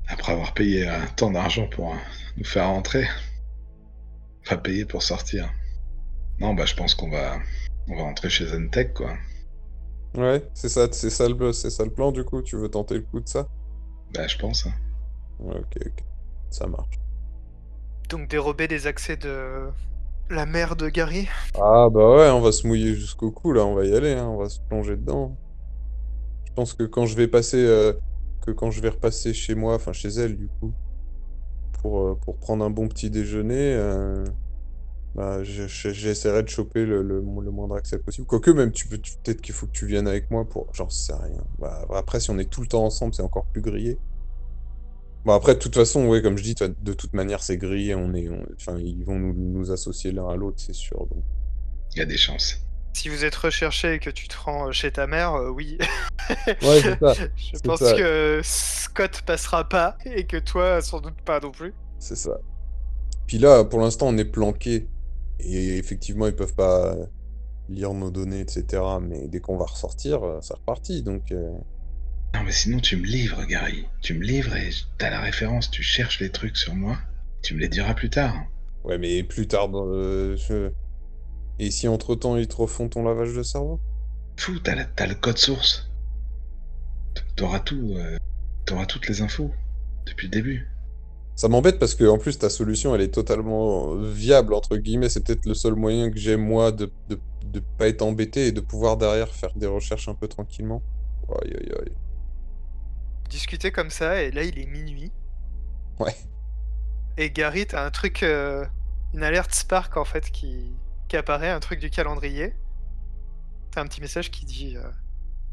Après 0.08 0.32
avoir 0.32 0.52
payé 0.52 0.88
euh, 0.88 0.98
tant 1.16 1.30
d'argent 1.30 1.68
pour 1.68 1.92
euh, 1.92 1.96
nous 2.36 2.44
faire 2.44 2.66
rentrer, 2.66 3.06
pas 4.48 4.56
payer 4.56 4.86
pour 4.86 5.02
sortir. 5.02 5.52
Non, 6.40 6.54
bah, 6.54 6.66
je 6.66 6.74
pense 6.74 6.94
qu'on 6.94 7.10
va, 7.10 7.38
on 7.88 7.96
va 7.96 8.02
rentrer 8.02 8.28
chez 8.30 8.46
Zentech, 8.46 8.94
quoi. 8.94 9.12
Ouais, 10.16 10.42
c'est 10.54 10.68
ça, 10.68 10.88
c'est 10.92 11.10
ça 11.10 11.28
le, 11.28 11.52
c'est 11.52 11.70
ça 11.70 11.84
le 11.84 11.90
plan, 11.90 12.12
du 12.12 12.24
coup. 12.24 12.42
Tu 12.42 12.56
veux 12.56 12.68
tenter 12.68 12.94
le 12.94 13.02
coup 13.02 13.20
de 13.20 13.28
ça? 13.28 13.46
Bah, 14.14 14.26
je 14.26 14.38
pense. 14.38 14.66
hein. 14.66 14.72
Ouais, 15.38 15.56
ok, 15.58 15.76
ok. 15.86 16.04
Ça 16.50 16.66
marche. 16.66 16.98
Donc 18.08 18.28
dérober 18.28 18.68
des 18.68 18.86
accès 18.86 19.16
de 19.16 19.68
la 20.30 20.46
mère 20.46 20.76
de 20.76 20.88
Gary? 20.88 21.28
Ah 21.54 21.88
bah 21.90 22.16
ouais, 22.16 22.30
on 22.30 22.40
va 22.40 22.52
se 22.52 22.66
mouiller 22.66 22.94
jusqu'au 22.94 23.30
cou 23.30 23.52
là, 23.52 23.64
on 23.64 23.74
va 23.74 23.84
y 23.84 23.94
aller, 23.94 24.12
hein, 24.12 24.26
on 24.28 24.36
va 24.36 24.48
se 24.48 24.60
plonger 24.60 24.96
dedans. 24.96 25.36
Je 26.46 26.52
pense 26.52 26.72
que 26.74 26.84
quand 26.84 27.06
je 27.06 27.16
vais 27.16 27.28
passer, 27.28 27.58
euh, 27.58 27.92
que 28.44 28.50
quand 28.52 28.70
je 28.70 28.80
vais 28.80 28.90
repasser 28.90 29.34
chez 29.34 29.54
moi, 29.54 29.74
enfin 29.74 29.92
chez 29.92 30.08
elle 30.08 30.36
du 30.36 30.48
coup, 30.60 30.72
pour, 31.80 32.00
euh, 32.00 32.14
pour 32.14 32.36
prendre 32.38 32.64
un 32.64 32.70
bon 32.70 32.88
petit 32.88 33.10
déjeuner, 33.10 33.74
euh, 33.74 34.24
bah 35.16 35.42
je- 35.42 35.66
je- 35.66 35.88
j'essaierai 35.90 36.42
de 36.44 36.48
choper 36.48 36.84
le, 36.84 37.02
le, 37.02 37.16
le 37.16 37.50
moindre 37.50 37.74
accès 37.76 37.98
possible. 37.98 38.26
Quoique 38.26 38.50
même, 38.50 38.70
tu 38.70 38.86
peux, 38.86 38.98
tu- 38.98 39.14
peut-être 39.24 39.40
qu'il 39.40 39.54
faut 39.54 39.66
que 39.66 39.72
tu 39.72 39.86
viennes 39.86 40.06
avec 40.06 40.30
moi 40.30 40.48
pour, 40.48 40.68
j'en 40.74 40.88
sais 40.90 41.14
rien. 41.14 41.42
Bah, 41.58 41.86
après, 41.94 42.20
si 42.20 42.30
on 42.30 42.38
est 42.38 42.48
tout 42.50 42.60
le 42.60 42.66
temps 42.68 42.84
ensemble, 42.84 43.14
c'est 43.14 43.22
encore 43.22 43.46
plus 43.46 43.62
grillé. 43.62 43.98
Bon 45.24 45.32
après, 45.32 45.54
de 45.54 45.58
toute 45.58 45.74
façon, 45.74 46.06
ouais, 46.06 46.22
comme 46.22 46.36
je 46.38 46.42
dis, 46.44 46.54
de 46.54 46.92
toute 46.92 47.14
manière, 47.14 47.42
c'est 47.42 47.56
grillé, 47.56 47.94
on 47.96 48.14
est, 48.14 48.28
on- 48.28 48.46
enfin, 48.60 48.78
ils 48.78 49.04
vont 49.04 49.18
nous, 49.18 49.32
nous 49.34 49.72
associer 49.72 50.12
l'un 50.12 50.28
à 50.28 50.36
l'autre, 50.36 50.58
c'est 50.60 50.74
sûr. 50.74 50.98
Donc. 51.06 51.24
Il 51.94 51.98
y 51.98 52.02
a 52.02 52.06
des 52.06 52.18
chances. 52.18 52.62
Si 52.92 53.08
vous 53.08 53.24
êtes 53.24 53.34
recherché 53.34 53.94
et 53.94 53.98
que 53.98 54.10
tu 54.10 54.28
te 54.28 54.36
rends 54.38 54.70
chez 54.72 54.90
ta 54.92 55.06
mère, 55.06 55.34
euh, 55.34 55.48
oui. 55.50 55.78
Ouais, 56.62 56.80
c'est 56.82 56.98
ça. 56.98 57.14
Je 57.36 57.58
pense 57.60 57.78
ça. 57.80 57.94
que 57.96 58.40
Scott 58.44 59.22
passera 59.26 59.68
pas 59.68 59.96
et 60.04 60.26
que 60.26 60.36
toi, 60.36 60.80
sans 60.80 61.00
doute 61.00 61.20
pas 61.24 61.40
non 61.40 61.50
plus. 61.52 61.72
C'est 61.98 62.16
ça. 62.16 62.38
Puis 63.26 63.38
là, 63.38 63.64
pour 63.64 63.80
l'instant, 63.80 64.06
on 64.08 64.16
est 64.18 64.24
planqué. 64.24 64.88
Et 65.40 65.76
effectivement, 65.78 66.26
ils 66.26 66.34
peuvent 66.34 66.54
pas 66.54 66.96
lire 67.68 67.92
nos 67.94 68.10
données, 68.10 68.40
etc. 68.40 68.82
Mais 69.00 69.28
dès 69.28 69.40
qu'on 69.40 69.56
va 69.56 69.66
ressortir, 69.66 70.22
euh, 70.24 70.38
c'est 70.40 70.54
reparti. 70.54 71.02
Donc, 71.02 71.32
euh, 71.32 71.50
Non, 72.34 72.42
mais 72.44 72.52
sinon, 72.52 72.78
tu 72.80 72.96
me 72.96 73.04
livres, 73.06 73.44
Gary. 73.44 73.86
Tu 74.02 74.14
me 74.14 74.24
livres 74.24 74.56
et 74.56 74.70
t'as 74.98 75.10
la 75.10 75.20
référence, 75.20 75.70
tu 75.70 75.82
cherches 75.82 76.20
les 76.20 76.30
trucs 76.30 76.56
sur 76.56 76.74
moi. 76.74 76.96
Tu 77.42 77.54
me 77.54 77.60
les 77.60 77.68
diras 77.68 77.94
plus 77.94 78.10
tard. 78.10 78.34
ouais, 78.84 78.98
mais 78.98 79.22
plus 79.24 79.46
tard, 79.48 79.68
dans 79.68 79.84
le- 79.84 80.36
je- 80.36 80.70
et 81.58 81.70
si 81.70 81.88
entre-temps, 81.88 82.36
ils 82.36 82.46
te 82.48 82.56
refont 82.56 82.88
ton 82.88 83.02
lavage 83.02 83.34
de 83.34 83.42
cerveau? 83.42 83.80
Fou, 84.36 84.58
t'as, 84.60 84.74
la- 84.74 84.84
t'as 84.84 85.06
le 85.06 85.14
code 85.14 85.38
source. 85.38 85.90
T'auras 87.36 87.60
tout. 87.60 87.94
euh, 87.96 88.18
T'auras 88.64 88.86
toutes 88.86 89.08
les 89.08 89.22
infos. 89.22 89.50
Depuis 90.06 90.26
le 90.26 90.32
début. 90.32 90.68
Ça 91.36 91.48
m'embête 91.48 91.78
parce 91.78 91.94
que, 91.94 92.04
en 92.04 92.16
plus, 92.16 92.38
ta 92.38 92.48
solution, 92.48 92.94
elle 92.94 93.02
est 93.02 93.12
totalement 93.12 93.94
viable, 93.94 94.54
entre 94.54 94.76
guillemets. 94.78 95.10
C'est 95.10 95.22
peut-être 95.22 95.44
le 95.44 95.52
seul 95.52 95.74
moyen 95.74 96.10
que 96.10 96.16
j'ai, 96.16 96.36
moi, 96.36 96.72
de, 96.72 96.90
de, 97.10 97.20
de 97.44 97.62
pas 97.76 97.88
être 97.88 98.00
embêté 98.00 98.46
et 98.46 98.52
de 98.52 98.60
pouvoir 98.60 98.96
derrière 98.96 99.28
faire 99.28 99.52
des 99.54 99.66
recherches 99.66 100.08
un 100.08 100.14
peu 100.14 100.28
tranquillement. 100.28 100.82
Aïe, 101.28 101.54
aïe, 101.60 101.72
aïe. 101.78 101.92
Discuter 103.28 103.70
comme 103.70 103.90
ça, 103.90 104.22
et 104.22 104.30
là, 104.30 104.44
il 104.44 104.58
est 104.58 104.66
minuit. 104.66 105.12
Ouais. 105.98 106.16
Et 107.18 107.30
Gary, 107.30 107.66
t'as 107.66 107.84
un 107.84 107.90
truc, 107.90 108.22
euh, 108.22 108.64
une 109.12 109.22
alerte 109.22 109.54
Spark 109.54 109.96
en 109.98 110.04
fait 110.04 110.30
qui, 110.30 110.72
qui 111.08 111.16
apparaît, 111.18 111.50
un 111.50 111.60
truc 111.60 111.80
du 111.80 111.90
calendrier. 111.90 112.54
T'as 113.72 113.82
un 113.82 113.86
petit 113.86 114.00
message 114.00 114.30
qui 114.30 114.46
dit 114.46 114.76
euh, 114.76 114.88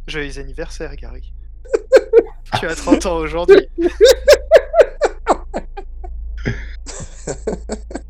Joyeux 0.07 0.39
anniversaire, 0.39 0.95
Gary. 0.95 1.33
tu 2.59 2.67
as 2.67 2.75
30 2.75 3.05
ans 3.05 3.17
aujourd'hui. 3.17 3.67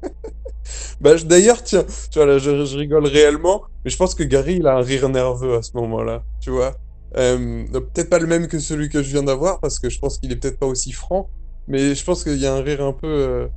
Bah, 1.02 1.16
d'ailleurs, 1.26 1.62
tiens, 1.64 1.86
tu 2.12 2.20
vois, 2.20 2.26
là, 2.26 2.38
je, 2.38 2.78
rigole 2.78 3.06
réellement, 3.06 3.64
mais 3.84 3.92
je 3.92 3.98
pense 3.98 4.16
que 4.16 4.24
Gary, 4.24 4.56
il 4.56 4.68
a 4.68 4.78
un 4.78 4.82
rire 4.82 5.10
nerveux 5.10 5.56
à 5.56 5.62
ce 5.62 5.72
moment-là, 5.76 6.24
tu 6.40 6.50
vois. 6.50 6.78
Euh, 7.18 7.66
peut-être 7.68 8.10
pas 8.10 8.20
le 8.20 8.28
même 8.28 8.48
que 8.48 8.58
celui 8.58 8.88
que 8.88 9.04
je 9.04 9.10
viens 9.10 9.24
d'avoir, 9.24 9.60
parce 9.60 9.80
que 9.80 9.90
je 9.90 10.00
pense 10.00 10.18
qu'il 10.18 10.32
est 10.32 10.38
peut-être 10.38 10.60
pas 10.60 10.66
aussi 10.66 10.94
franc, 10.94 11.30
mais 11.68 11.94
je 11.94 12.04
pense 12.06 12.24
qu'il 12.24 12.38
y 12.38 12.46
a 12.46 12.56
un 12.56 12.62
rire 12.62 12.82
un 12.82 12.94
peu, 12.94 13.08
euh, 13.08 13.48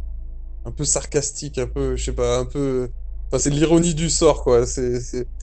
un 0.65 0.73
peu 0.73 0.85
sarcastique, 0.85 1.59
un 1.59 1.69
peu, 1.69 1.95
je 1.95 2.05
sais 2.05 2.13
pas, 2.13 2.39
un 2.39 2.47
peu... 2.47 2.91
Enfin, 3.29 3.39
c'est 3.39 3.51
l'ironie 3.51 3.95
du 3.95 4.11
sort, 4.11 4.43
quoi. 4.43 4.67
C'est... 4.67 5.01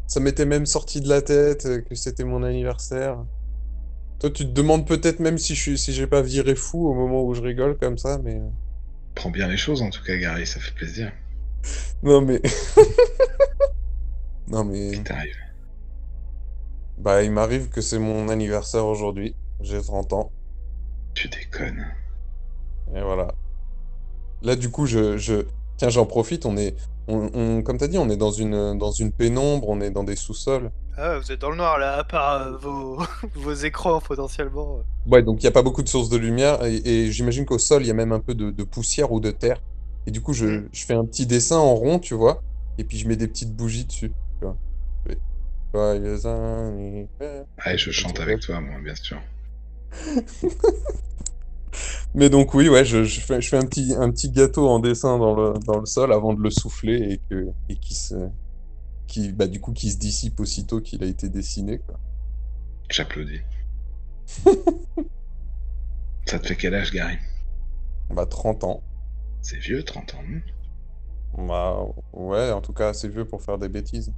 Ça 0.08 0.20
m'était 0.20 0.46
même 0.46 0.66
sorti 0.66 1.00
de 1.00 1.08
la 1.08 1.22
tête 1.22 1.66
euh, 1.66 1.82
que 1.82 1.96
c'était 1.96 2.26
mon 2.26 2.44
anniversaire. 2.44 3.18
Toi, 4.20 4.30
tu 4.30 4.46
te 4.46 4.52
demandes 4.52 4.86
peut-être 4.86 5.22
même 5.22 5.38
si 5.38 5.56
je 5.56 5.62
suis, 5.62 5.78
si 5.78 5.94
j'ai 5.94 6.08
pas 6.08 6.22
viré 6.22 6.56
fou 6.56 6.88
au 6.90 6.94
moment 6.94 7.24
où 7.24 7.34
je 7.34 7.42
rigole 7.42 7.78
comme 7.78 7.98
ça, 7.98 8.20
mais... 8.24 8.42
Prends 9.16 9.30
bien 9.30 9.48
les 9.48 9.58
choses 9.58 9.82
en 9.82 9.90
tout 9.90 10.04
cas, 10.04 10.16
Gary, 10.18 10.46
ça 10.46 10.60
fait 10.60 10.74
plaisir. 10.74 11.12
Non, 12.02 12.22
mais... 12.22 12.42
non, 14.48 14.64
mais... 14.64 14.92
Qui 14.92 15.04
t'arrive? 15.04 15.36
Bah, 16.98 17.24
il 17.24 17.32
m'arrive 17.32 17.70
que 17.70 17.82
c'est 17.82 18.00
mon 18.00 18.30
anniversaire 18.30 18.86
aujourd'hui. 18.86 19.36
J'ai 19.62 19.82
30 19.82 20.14
ans. 20.14 20.32
Tu 21.14 21.28
déconnes. 21.28 21.86
Et 22.96 23.02
voilà. 23.02 23.34
Là, 24.42 24.56
du 24.56 24.70
coup, 24.70 24.86
je, 24.86 25.18
je... 25.18 25.46
Tiens, 25.78 25.90
j'en 25.90 26.06
profite. 26.06 26.46
On 26.46 26.58
est, 26.58 26.76
on, 27.08 27.30
on- 27.34 27.62
comme 27.64 27.78
t'as 27.78 27.88
dit, 27.88 27.98
on 27.98 28.10
est 28.10 28.18
dans 28.18 28.32
une, 28.32 28.78
dans 28.78 28.92
une 28.92 29.12
pénombre. 29.12 29.70
On 29.70 29.82
est 29.82 29.92
dans 29.92 30.04
des 30.04 30.16
sous-sols. 30.16 30.72
Ah, 30.98 31.20
vous 31.20 31.32
êtes 31.32 31.40
dans 31.42 31.50
le 31.52 31.58
noir 31.58 31.78
là, 31.78 31.98
à 31.98 32.04
part 32.04 32.42
euh, 32.42 32.58
vos... 32.58 33.00
vos 33.36 33.54
écrans 33.54 34.02
potentiellement. 34.02 34.84
Ouais, 35.06 35.22
donc 35.24 35.42
il 35.42 35.46
n'y 35.46 35.50
a 35.50 35.52
pas 35.52 35.64
beaucoup 35.64 35.84
de 35.84 35.90
sources 35.90 36.10
de 36.10 36.18
lumière. 36.18 36.64
Et, 36.66 36.76
et 37.06 37.12
j'imagine 37.12 37.46
qu'au 37.46 37.58
sol, 37.60 37.84
il 37.84 37.88
y 37.88 37.92
a 37.92 37.94
même 37.94 38.12
un 38.14 38.20
peu 38.20 38.36
de, 38.36 38.52
de 38.52 38.64
poussière 38.64 39.12
ou 39.12 39.20
de 39.20 39.32
terre. 39.32 39.62
Et 40.06 40.12
du 40.12 40.22
coup, 40.22 40.34
je, 40.34 40.46
Mm. 40.46 40.70
je 40.72 40.86
fais 40.86 40.94
un 40.94 41.06
petit 41.06 41.26
dessin 41.26 41.58
en 41.58 41.76
rond, 41.76 42.00
tu 42.00 42.14
vois. 42.14 42.42
Et 42.78 42.84
puis, 42.86 42.98
je 42.98 43.08
mets 43.08 43.16
des 43.18 43.28
petites 43.28 43.54
bougies 43.56 43.86
dessus. 43.86 44.16
Tu 44.40 44.46
vois. 44.46 44.58
Joyeux 45.74 46.26
anniversaire. 46.26 47.46
Allez, 47.58 47.78
je 47.80 47.92
chante 47.92 48.20
avec 48.20 48.42
toi, 48.42 48.62
moi, 48.62 48.80
bien 48.80 48.96
sûr. 48.96 49.20
Mais 52.14 52.30
donc 52.30 52.54
oui, 52.54 52.70
ouais, 52.70 52.86
je, 52.86 53.04
je 53.04 53.20
fais, 53.22 53.42
je 53.42 53.50
fais 53.50 53.58
un 53.58 53.66
petit, 53.66 53.94
un 53.98 54.12
petit 54.12 54.30
gâteau 54.30 54.68
en 54.70 54.80
dessin 54.80 55.18
dans 55.18 55.36
le, 55.36 55.54
dans 55.66 55.80
le 55.80 55.86
sol 55.86 56.14
avant 56.14 56.34
de 56.34 56.42
le 56.42 56.50
souffler 56.50 57.14
et 57.14 57.22
que, 57.30 57.48
et 57.70 57.76
qui 57.76 57.96
se, 57.96 58.14
qui, 59.08 59.32
bah, 59.32 59.48
du 59.48 59.60
coup, 59.60 59.74
qui 59.74 59.92
se 59.92 59.98
dissipe 59.98 60.40
aussitôt 60.40 60.82
qu'il 60.82 61.04
a 61.04 61.08
été 61.08 61.30
dessiné, 61.30 61.80
quoi. 61.80 62.00
J'applaudis. 62.90 63.42
ça 66.26 66.40
te 66.40 66.48
fait 66.48 66.56
quel 66.56 66.74
âge, 66.74 66.92
Gary? 66.92 67.18
Bah, 68.10 68.26
30 68.26 68.64
ans. 68.64 68.84
C'est 69.42 69.58
vieux, 69.58 69.84
30 69.84 70.16
ans. 70.16 70.24
hmm 70.24 70.42
Bah, 71.48 71.78
ouais, 72.14 72.52
en 72.52 72.62
tout 72.62 72.74
cas, 72.74 72.90
assez 72.90 73.10
vieux 73.10 73.26
pour 73.26 73.42
faire 73.42 73.58
des 73.58 73.70
bêtises. 73.70 74.14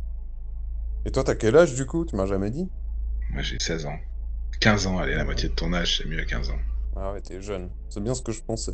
Et 1.06 1.12
toi, 1.12 1.24
t'as 1.24 1.36
quel 1.36 1.56
âge, 1.56 1.76
du 1.76 1.86
coup? 1.86 2.06
Tu 2.06 2.16
m'as 2.16 2.26
jamais 2.26 2.50
dit? 2.50 2.68
Moi, 3.30 3.42
j'ai 3.42 3.60
16 3.60 3.86
ans. 3.86 3.98
15 4.60 4.88
ans, 4.88 4.98
allez, 4.98 5.16
la 5.16 5.26
moitié 5.26 5.50
de 5.50 5.54
ton 5.54 5.74
âge, 5.74 5.98
c'est 5.98 6.08
mieux 6.08 6.20
à 6.20 6.26
15 6.26 6.50
ans. 6.50 6.60
Ah 6.96 7.12
ouais, 7.12 7.22
t'es 7.22 7.42
jeune. 7.42 7.70
C'est 7.90 8.02
bien 8.02 8.16
ce 8.16 8.22
que 8.22 8.32
je 8.32 8.42
pensais. 8.42 8.74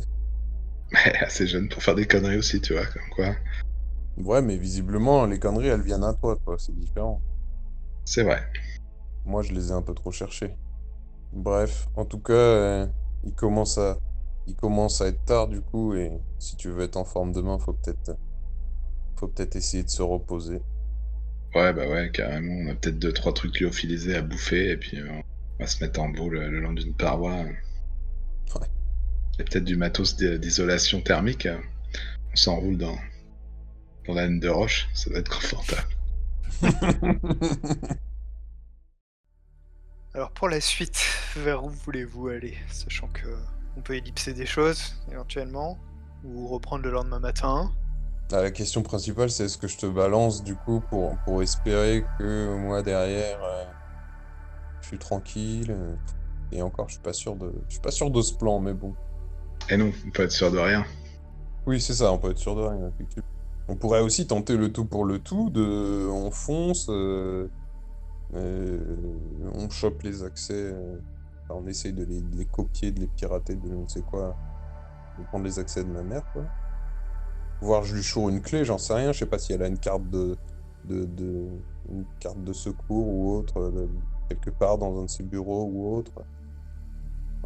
Mais 0.92 1.16
assez 1.20 1.46
jeune 1.46 1.68
pour 1.68 1.82
faire 1.82 1.94
des 1.94 2.06
conneries 2.06 2.36
aussi, 2.36 2.60
tu 2.60 2.72
vois, 2.74 2.86
comme 2.86 3.08
quoi. 3.14 3.34
Ouais, 4.16 4.42
mais 4.42 4.56
visiblement, 4.56 5.26
les 5.26 5.38
conneries, 5.38 5.68
elles 5.68 5.82
viennent 5.82 6.04
à 6.04 6.14
toi, 6.14 6.36
quoi. 6.44 6.56
C'est 6.58 6.74
différent. 6.74 7.20
C'est 8.04 8.22
vrai. 8.22 8.42
Moi, 9.24 9.42
je 9.42 9.52
les 9.52 9.68
ai 9.68 9.72
un 9.72 9.82
peu 9.82 9.94
trop 9.94 10.10
cherchées. 10.12 10.54
Bref, 11.32 11.88
en 11.96 12.04
tout 12.04 12.18
cas, 12.20 12.32
euh, 12.32 12.86
il 13.24 13.32
commence 13.34 13.78
à, 13.78 13.98
il 14.46 14.54
commence 14.54 15.00
à 15.00 15.08
être 15.08 15.24
tard 15.24 15.48
du 15.48 15.60
coup, 15.60 15.94
et 15.94 16.12
si 16.38 16.56
tu 16.56 16.68
veux 16.70 16.82
être 16.84 16.96
en 16.96 17.04
forme 17.04 17.32
demain, 17.32 17.58
faut 17.58 17.72
peut-être, 17.72 18.16
faut 19.16 19.28
peut-être 19.28 19.56
essayer 19.56 19.82
de 19.82 19.88
se 19.88 20.02
reposer. 20.02 20.60
Ouais, 21.54 21.72
bah 21.72 21.88
ouais, 21.88 22.10
carrément. 22.10 22.52
On 22.52 22.70
a 22.72 22.74
peut-être 22.74 22.98
deux, 22.98 23.12
trois 23.12 23.32
trucs 23.32 23.60
lyophilisés 23.60 24.16
à 24.16 24.22
bouffer, 24.22 24.70
et 24.72 24.76
puis 24.76 25.00
euh, 25.00 25.08
on 25.58 25.62
va 25.62 25.66
se 25.66 25.82
mettre 25.82 26.00
en 26.00 26.08
boule 26.08 26.38
le 26.38 26.60
long 26.60 26.72
d'une 26.72 26.94
paroi. 26.94 27.44
Ouais. 28.54 28.66
Et 29.38 29.44
peut-être 29.44 29.64
du 29.64 29.76
matos 29.76 30.16
d'i- 30.16 30.38
d'isolation 30.38 31.00
thermique. 31.00 31.46
euh, 31.46 31.58
On 32.32 32.36
s'enroule 32.36 32.76
dans, 32.78 32.96
la 34.08 34.22
laine 34.26 34.40
de 34.40 34.48
roche, 34.48 34.88
ça 34.94 35.10
doit 35.10 35.20
être 35.20 35.30
confortable. 35.30 35.88
Alors 40.14 40.30
pour 40.32 40.48
la 40.48 40.60
suite, 40.60 41.00
vers 41.36 41.64
où 41.64 41.70
voulez-vous 41.70 42.28
aller 42.28 42.54
Sachant 42.70 43.08
que 43.08 43.28
on 43.76 43.80
peut 43.80 43.96
ellipser 43.96 44.34
des 44.34 44.44
choses 44.44 44.94
éventuellement, 45.10 45.78
ou 46.24 46.46
reprendre 46.48 46.84
le 46.84 46.90
lendemain 46.90 47.18
matin? 47.18 47.72
Ah, 48.30 48.42
La 48.42 48.50
question 48.50 48.82
principale, 48.82 49.30
c'est 49.30 49.44
est-ce 49.44 49.56
que 49.56 49.68
je 49.68 49.78
te 49.78 49.86
balance 49.86 50.44
du 50.44 50.54
coup 50.54 50.80
pour, 50.90 51.16
pour 51.24 51.42
espérer 51.42 52.04
que 52.18 52.54
moi 52.58 52.82
derrière, 52.82 53.42
euh, 53.42 53.64
je 54.82 54.88
suis 54.88 54.98
tranquille. 54.98 55.70
euh, 55.70 55.94
et 56.54 56.60
encore, 56.60 56.86
je 56.88 56.94
suis 56.94 57.02
pas 57.02 57.14
sûr 57.14 57.34
de, 57.36 57.50
je 57.68 57.72
suis 57.72 57.80
pas 57.80 57.90
sûr 57.90 58.10
de 58.10 58.20
ce 58.20 58.34
plan, 58.34 58.60
mais 58.60 58.74
bon. 58.74 58.94
Et 59.70 59.78
non, 59.78 59.90
on 60.06 60.10
peut 60.10 60.24
être 60.24 60.32
sûr 60.32 60.50
de 60.50 60.58
rien. 60.58 60.84
Oui, 61.66 61.80
c'est 61.80 61.94
ça, 61.94 62.12
on 62.12 62.18
peut 62.18 62.30
être 62.32 62.38
sûr 62.38 62.54
de 62.54 62.60
rien, 62.60 62.88
effectivement. 62.94 63.24
On 63.72 63.76
pourrait 63.76 64.00
aussi 64.02 64.26
tenter 64.26 64.58
le 64.58 64.70
tout 64.70 64.84
pour 64.84 65.06
le 65.06 65.18
tout, 65.18 65.48
de 65.48 66.06
on 66.12 66.30
fonce, 66.30 66.88
euh, 66.90 67.48
euh, 68.34 68.78
on 69.54 69.70
chope 69.70 70.02
les 70.02 70.22
accès, 70.24 70.52
euh, 70.52 70.98
enfin, 71.44 71.58
on 71.64 71.66
essaye 71.66 71.94
de 71.94 72.04
les, 72.04 72.20
de 72.20 72.36
les 72.36 72.44
copier, 72.44 72.92
de 72.92 73.00
les 73.00 73.06
pirater, 73.06 73.54
de 73.54 73.66
je 73.66 73.74
ne 73.74 73.88
sais 73.88 74.02
quoi, 74.02 74.36
de 75.18 75.24
prendre 75.24 75.46
les 75.46 75.58
accès 75.58 75.82
de 75.84 75.88
ma 75.88 76.02
mère, 76.02 76.22
quoi. 76.34 76.42
Voir 77.62 77.82
je 77.84 77.94
lui 77.94 78.02
choure 78.02 78.28
une 78.28 78.42
clé, 78.42 78.62
j'en 78.66 78.76
sais 78.76 78.92
rien, 78.92 79.10
je 79.12 79.20
sais 79.20 79.26
pas 79.26 79.38
si 79.38 79.54
elle 79.54 79.62
a 79.62 79.68
une 79.68 79.78
carte 79.78 80.06
de, 80.10 80.36
de, 80.84 81.04
de- 81.06 81.48
une 81.90 82.04
carte 82.20 82.44
de 82.44 82.52
secours 82.52 83.08
ou 83.08 83.36
autre, 83.38 83.72
quelque 84.28 84.50
part 84.50 84.76
dans 84.76 85.00
un 85.00 85.04
de 85.04 85.10
ses 85.10 85.22
bureaux 85.22 85.64
ou 85.72 85.96
autre. 85.96 86.12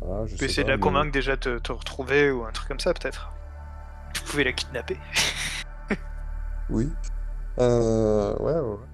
Voilà, 0.03 0.27
je 0.27 0.33
Tu 0.33 0.39
peux 0.41 0.45
essayer 0.47 0.65
de 0.65 0.71
la 0.71 0.77
mais- 0.77 0.83
convaincre 0.83 1.13
déjà 1.13 1.37
de 1.37 1.41
te, 1.41 1.59
te 1.61 1.71
retrouver 1.71 2.33
ou 2.33 2.45
un 2.45 2.51
truc 2.51 2.67
comme 2.67 2.81
ça 2.81 2.93
peut-être. 2.95 3.31
Vous 4.17 4.31
pouvez 4.33 4.43
la 4.43 4.53
kidnapper. 4.53 4.97
Oui. 6.69 6.89
Euh, 7.61 8.37
ouais, 8.39 8.61
ouais. 8.61 8.87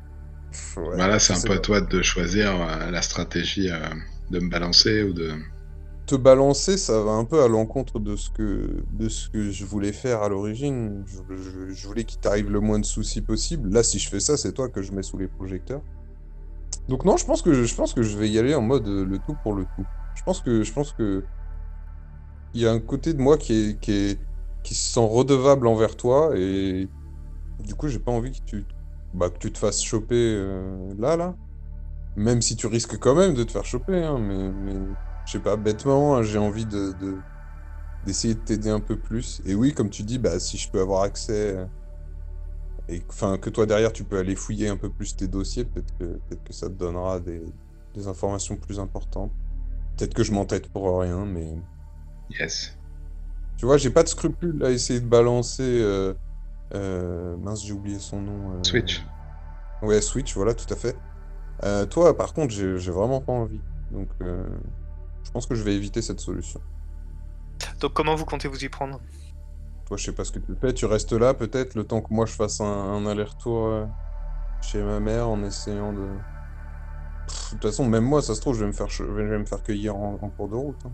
Voilà, 0.76 1.18
je 1.18 1.24
c'est 1.24 1.32
un 1.32 1.40
peu 1.40 1.52
à 1.54 1.58
toi 1.58 1.80
de 1.80 2.02
choisir 2.02 2.60
euh, 2.60 2.90
la 2.90 3.02
stratégie 3.02 3.70
euh, 3.70 3.78
de 4.30 4.38
me 4.40 4.48
balancer 4.50 5.02
ou 5.02 5.12
de. 5.12 5.32
Te 6.06 6.16
balancer, 6.16 6.76
ça 6.78 7.00
va 7.02 7.12
un 7.12 7.24
peu 7.24 7.42
à 7.42 7.48
l'encontre 7.48 8.00
de 8.00 8.16
ce 8.16 8.28
que 8.30 8.84
de 8.90 9.08
ce 9.08 9.30
que 9.30 9.50
je 9.50 9.64
voulais 9.64 9.92
faire 9.92 10.22
à 10.22 10.28
l'origine. 10.28 11.04
Je, 11.06 11.18
je- 11.36 11.70
je 11.72 11.86
voulais 11.86 12.04
qu'il 12.04 12.20
t'arrive 12.20 12.50
le 12.50 12.60
moins 12.60 12.80
de 12.80 12.84
soucis 12.84 13.22
possible. 13.22 13.70
Là, 13.72 13.82
si 13.82 13.98
je 13.98 14.08
fais 14.08 14.20
ça, 14.20 14.36
c'est 14.36 14.52
toi 14.52 14.68
que 14.68 14.82
je 14.82 14.92
mets 14.92 15.02
sous 15.04 15.16
les 15.16 15.28
projecteurs. 15.28 15.82
Donc 16.88 17.04
non, 17.04 17.16
je 17.16 17.24
pense 17.24 17.42
que 17.42 17.52
je, 17.52 17.64
je 17.64 17.74
pense 17.74 17.94
que 17.94 18.02
je 18.02 18.16
vais 18.18 18.28
y 18.28 18.38
aller 18.38 18.54
en 18.54 18.62
mode 18.62 18.86
le 18.88 19.18
tout 19.18 19.36
pour 19.36 19.54
le 19.54 19.66
tout. 19.76 19.86
Je 20.14 20.22
pense 20.22 20.40
que 20.40 20.62
je 20.64 20.72
pense 20.72 20.92
que 20.92 21.28
il 22.54 22.60
y 22.62 22.66
a 22.66 22.72
un 22.72 22.80
côté 22.80 23.14
de 23.14 23.20
moi 23.20 23.38
qui 23.38 23.52
est 23.54 23.80
qui 23.80 23.92
est 23.92 24.20
qui 24.62 24.74
se 24.74 24.92
sent 24.92 25.00
redevable 25.06 25.66
envers 25.66 25.96
toi 25.96 26.32
et 26.36 26.88
du 27.58 27.74
coup, 27.74 27.88
j'ai 27.88 27.98
pas 28.00 28.12
envie 28.12 28.32
que 28.32 28.44
tu 28.44 28.66
bah, 29.12 29.30
que 29.30 29.38
tu 29.38 29.52
te 29.52 29.58
fasses 29.58 29.82
choper 29.82 30.14
euh, 30.16 30.94
là 30.98 31.16
là. 31.16 31.36
Même 32.16 32.42
si 32.42 32.56
tu 32.56 32.66
risques 32.68 32.98
quand 32.98 33.14
même 33.16 33.34
de 33.34 33.44
te 33.44 33.52
faire 33.52 33.64
choper, 33.66 34.02
hein, 34.04 34.18
mais, 34.20 34.52
mais 34.52 34.96
je 35.26 35.32
sais 35.32 35.40
pas, 35.40 35.56
bêtement, 35.56 36.16
hein, 36.16 36.22
j'ai 36.24 36.38
envie 36.38 36.66
de, 36.66 36.92
de- 36.92 37.24
d'essayer 38.04 38.34
de 38.36 38.40
t'aider 38.40 38.70
un 38.70 38.80
peu 38.80 39.00
plus. 39.00 39.42
Et 39.46 39.54
oui, 39.56 39.74
comme 39.74 39.90
tu 39.90 40.04
dis, 40.04 40.18
bah 40.18 40.40
si 40.40 40.58
je 40.58 40.70
peux 40.70 40.80
avoir 40.80 41.02
accès 41.04 41.56
euh, 41.56 41.66
et 42.88 43.04
enfin 43.10 43.38
que 43.38 43.50
toi 43.50 43.66
derrière 43.66 43.92
tu 43.92 44.04
peux 44.04 44.18
aller 44.18 44.36
fouiller 44.36 44.68
un 44.68 44.76
peu 44.76 44.90
plus 44.92 45.16
tes 45.16 45.28
dossiers, 45.28 45.64
peut-être 45.64 45.92
que 45.98 46.04
peut-être 46.28 46.42
que 46.44 46.52
ça 46.52 46.68
te 46.68 46.74
donnera 46.74 47.20
des, 47.20 47.42
des 47.94 48.06
informations 48.08 48.56
plus 48.56 48.78
importantes. 48.80 49.34
Peut-être 49.96 50.14
que 50.14 50.24
je 50.24 50.32
m'entête 50.32 50.70
pour 50.72 51.00
rien, 51.00 51.26
mais 51.26 51.56
Yes. 52.28 52.72
tu 53.56 53.66
vois, 53.66 53.76
j'ai 53.78 53.90
pas 53.90 54.02
de 54.02 54.08
scrupules 54.08 54.64
à 54.64 54.70
essayer 54.70 55.00
de 55.00 55.06
balancer. 55.06 55.62
euh, 55.62 56.14
mince, 56.74 57.64
j'ai 57.64 57.72
oublié 57.72 57.98
son 57.98 58.20
nom. 58.20 58.52
euh, 58.52 58.62
Switch. 58.62 59.02
Ouais, 59.82 60.00
Switch, 60.00 60.34
voilà, 60.34 60.54
tout 60.54 60.72
à 60.72 60.76
fait. 60.76 60.96
Euh, 61.64 61.86
toi, 61.86 62.16
par 62.16 62.32
contre, 62.34 62.52
j'ai 62.52 62.90
vraiment 62.90 63.20
pas 63.20 63.32
envie. 63.32 63.60
Donc, 63.90 64.08
euh, 64.22 64.44
je 65.24 65.30
pense 65.30 65.46
que 65.46 65.54
je 65.54 65.62
vais 65.62 65.74
éviter 65.74 66.02
cette 66.02 66.20
solution. 66.20 66.60
Donc 67.80 67.92
comment 67.94 68.14
vous 68.14 68.24
comptez 68.24 68.48
vous 68.48 68.64
y 68.64 68.68
prendre? 68.68 69.00
Toi, 69.86 69.96
je 69.96 70.04
sais 70.04 70.12
pas 70.12 70.24
ce 70.24 70.32
que 70.32 70.38
tu 70.38 70.54
fais. 70.60 70.72
Tu 70.72 70.86
restes 70.86 71.12
là, 71.12 71.34
peut-être, 71.34 71.74
le 71.74 71.84
temps 71.84 72.00
que 72.00 72.12
moi 72.12 72.26
je 72.26 72.32
fasse 72.32 72.60
un, 72.60 72.64
un 72.64 73.06
aller-retour 73.06 73.66
euh, 73.66 73.84
chez 74.60 74.82
ma 74.82 75.00
mère 75.00 75.28
en 75.28 75.42
essayant 75.42 75.92
de. 75.92 76.06
Pff, 77.26 77.50
De 77.54 77.58
toute 77.58 77.62
façon, 77.70 77.86
même 77.86 78.04
moi, 78.04 78.22
ça 78.22 78.34
se 78.34 78.40
trouve, 78.40 78.54
je 78.54 78.60
vais 78.60 78.66
me 78.68 78.72
faire, 78.72 78.88
je 78.88 79.04
vais 79.04 79.38
me 79.38 79.44
faire 79.44 79.62
cueillir 79.62 79.96
en, 79.96 80.18
en 80.20 80.30
cours 80.30 80.48
de 80.48 80.54
route. 80.56 80.80
hein. 80.86 80.92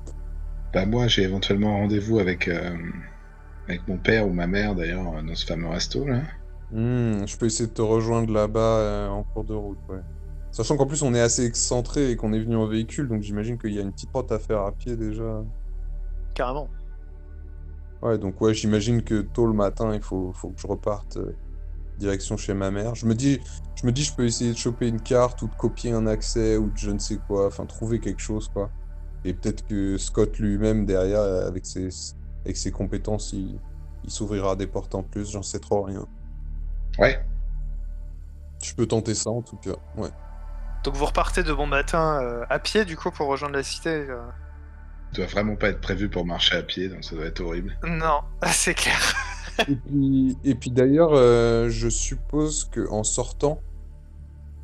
Bah 0.75 0.85
moi 0.85 1.07
j'ai 1.07 1.23
éventuellement 1.23 1.77
un 1.77 1.79
rendez-vous 1.83 2.19
avec, 2.19 2.47
euh, 2.49 2.77
avec 3.69 3.87
mon 3.87 3.99
père 3.99 4.27
ou 4.27 4.33
ma 4.33 4.47
mère 4.47 4.75
d'ailleurs 4.75 5.15
euh, 5.15 5.23
dans 5.23 5.35
ce 5.35 5.47
fameux 5.47 5.69
resto 5.69 6.07
là. 6.07 6.23
Hmm, 6.71 7.27
je 7.27 7.37
peux 7.37 7.47
essayer 7.47 7.69
de 7.69 7.75
te 7.75 7.83
rejoindre 7.83 8.33
là-bas 8.33 8.61
euh, 8.61 9.09
en 9.09 9.23
cours 9.23 9.45
de 9.45 9.55
route, 9.55 9.79
ouais. 9.89 10.01
Sachant 10.51 10.77
qu'en 10.77 10.87
plus 10.87 11.03
on 11.03 11.15
est 11.15 11.21
assez 11.21 11.45
excentré 11.45 12.11
et 12.11 12.17
qu'on 12.17 12.33
est 12.33 12.41
venu 12.41 12.57
en 12.57 12.67
véhicule, 12.67 13.09
donc 13.09 13.23
j'imagine 13.23 13.59
qu'il 13.59 13.73
y 13.73 13.79
a 13.79 13.83
une 13.83 13.93
petite 13.93 14.11
porte 14.11 14.33
à 14.33 14.39
faire 14.39 14.63
à 14.63 14.73
pied 14.73 14.97
déjà. 14.97 15.43
Carrément. 16.35 16.69
Ouais, 18.03 18.19
donc 18.19 18.41
ouais, 18.41 18.55
j'imagine 18.55 19.03
que 19.03 19.23
tôt 19.23 19.47
le 19.47 19.53
matin, 19.53 19.93
il 19.95 20.01
faut, 20.01 20.33
faut 20.33 20.51
que 20.51 20.61
je 20.61 20.67
reparte 20.67 21.17
euh, 21.17 21.35
direction 21.99 22.37
chez 22.37 22.55
ma 22.55 22.71
mère. 22.71 22.95
Je 22.95 23.07
me 23.07 23.15
dis, 23.15 23.41
je 23.75 23.87
me 23.87 23.93
dis, 23.93 24.05
je 24.05 24.15
peux 24.15 24.25
essayer 24.25 24.53
de 24.53 24.57
choper 24.57 24.89
une 24.89 25.01
carte 25.01 25.43
ou 25.43 25.49
de 25.49 25.55
copier 25.55 25.93
un 25.93 26.07
accès 26.07 26.57
ou 26.57 26.71
de 26.71 26.77
je 26.77 26.91
ne 26.91 26.99
sais 26.99 27.19
quoi, 27.27 27.47
enfin 27.47 27.67
trouver 27.67 27.99
quelque 27.99 28.21
chose 28.21 28.49
quoi. 28.49 28.71
Et 29.25 29.35
peut-être 29.35 29.67
que 29.67 29.99
Scott 29.99 30.39
lui-même 30.39 30.87
derrière, 30.87 31.21
avec 31.21 31.67
ses, 31.67 31.91
avec 32.49 32.57
ses 32.57 32.71
compétences, 32.73 33.33
il, 33.33 33.59
il 34.05 34.11
s'ouvrira 34.11 34.57
des 34.57 34.67
portes 34.67 34.95
en 34.95 35.03
plus. 35.03 35.31
J'en 35.31 35.43
sais 35.43 35.61
trop 35.61 35.83
rien. 35.83 36.07
Ouais. 36.99 37.23
Je 38.63 38.75
peux 38.75 38.87
tenter 38.87 39.15
ça 39.15 39.31
en 39.31 39.43
tout 39.43 39.57
cas. 39.57 39.77
Ouais. 39.97 40.09
Donc 40.85 40.97
vous 40.97 41.05
repartez 41.07 41.43
de 41.43 41.53
bon 41.53 41.67
matin 41.67 42.21
euh, 42.23 42.45
à 42.49 42.59
pied 42.59 42.85
du 42.85 42.97
coup 42.97 43.11
pour 43.11 43.29
rejoindre 43.29 43.55
la 43.55 43.63
cité. 43.63 43.91
euh. 43.91 44.21
Ça 45.13 45.19
doit 45.19 45.27
vraiment 45.27 45.57
pas 45.57 45.69
être 45.69 45.81
prévu 45.81 46.09
pour 46.09 46.25
marcher 46.27 46.57
à 46.57 46.63
pied, 46.63 46.89
donc 46.89 47.05
ça 47.05 47.17
doit 47.17 47.27
être 47.27 47.41
horrible. 47.41 47.79
Non, 47.85 48.21
c'est 48.47 48.75
clair. 48.75 49.15
Et 49.69 49.77
puis, 49.77 50.39
et 50.45 50.55
puis 50.55 50.71
d'ailleurs, 50.71 51.11
euh, 51.13 51.69
je 51.69 51.89
suppose 51.89 52.65
que 52.71 52.89
en 52.91 53.05
sortant, 53.05 53.61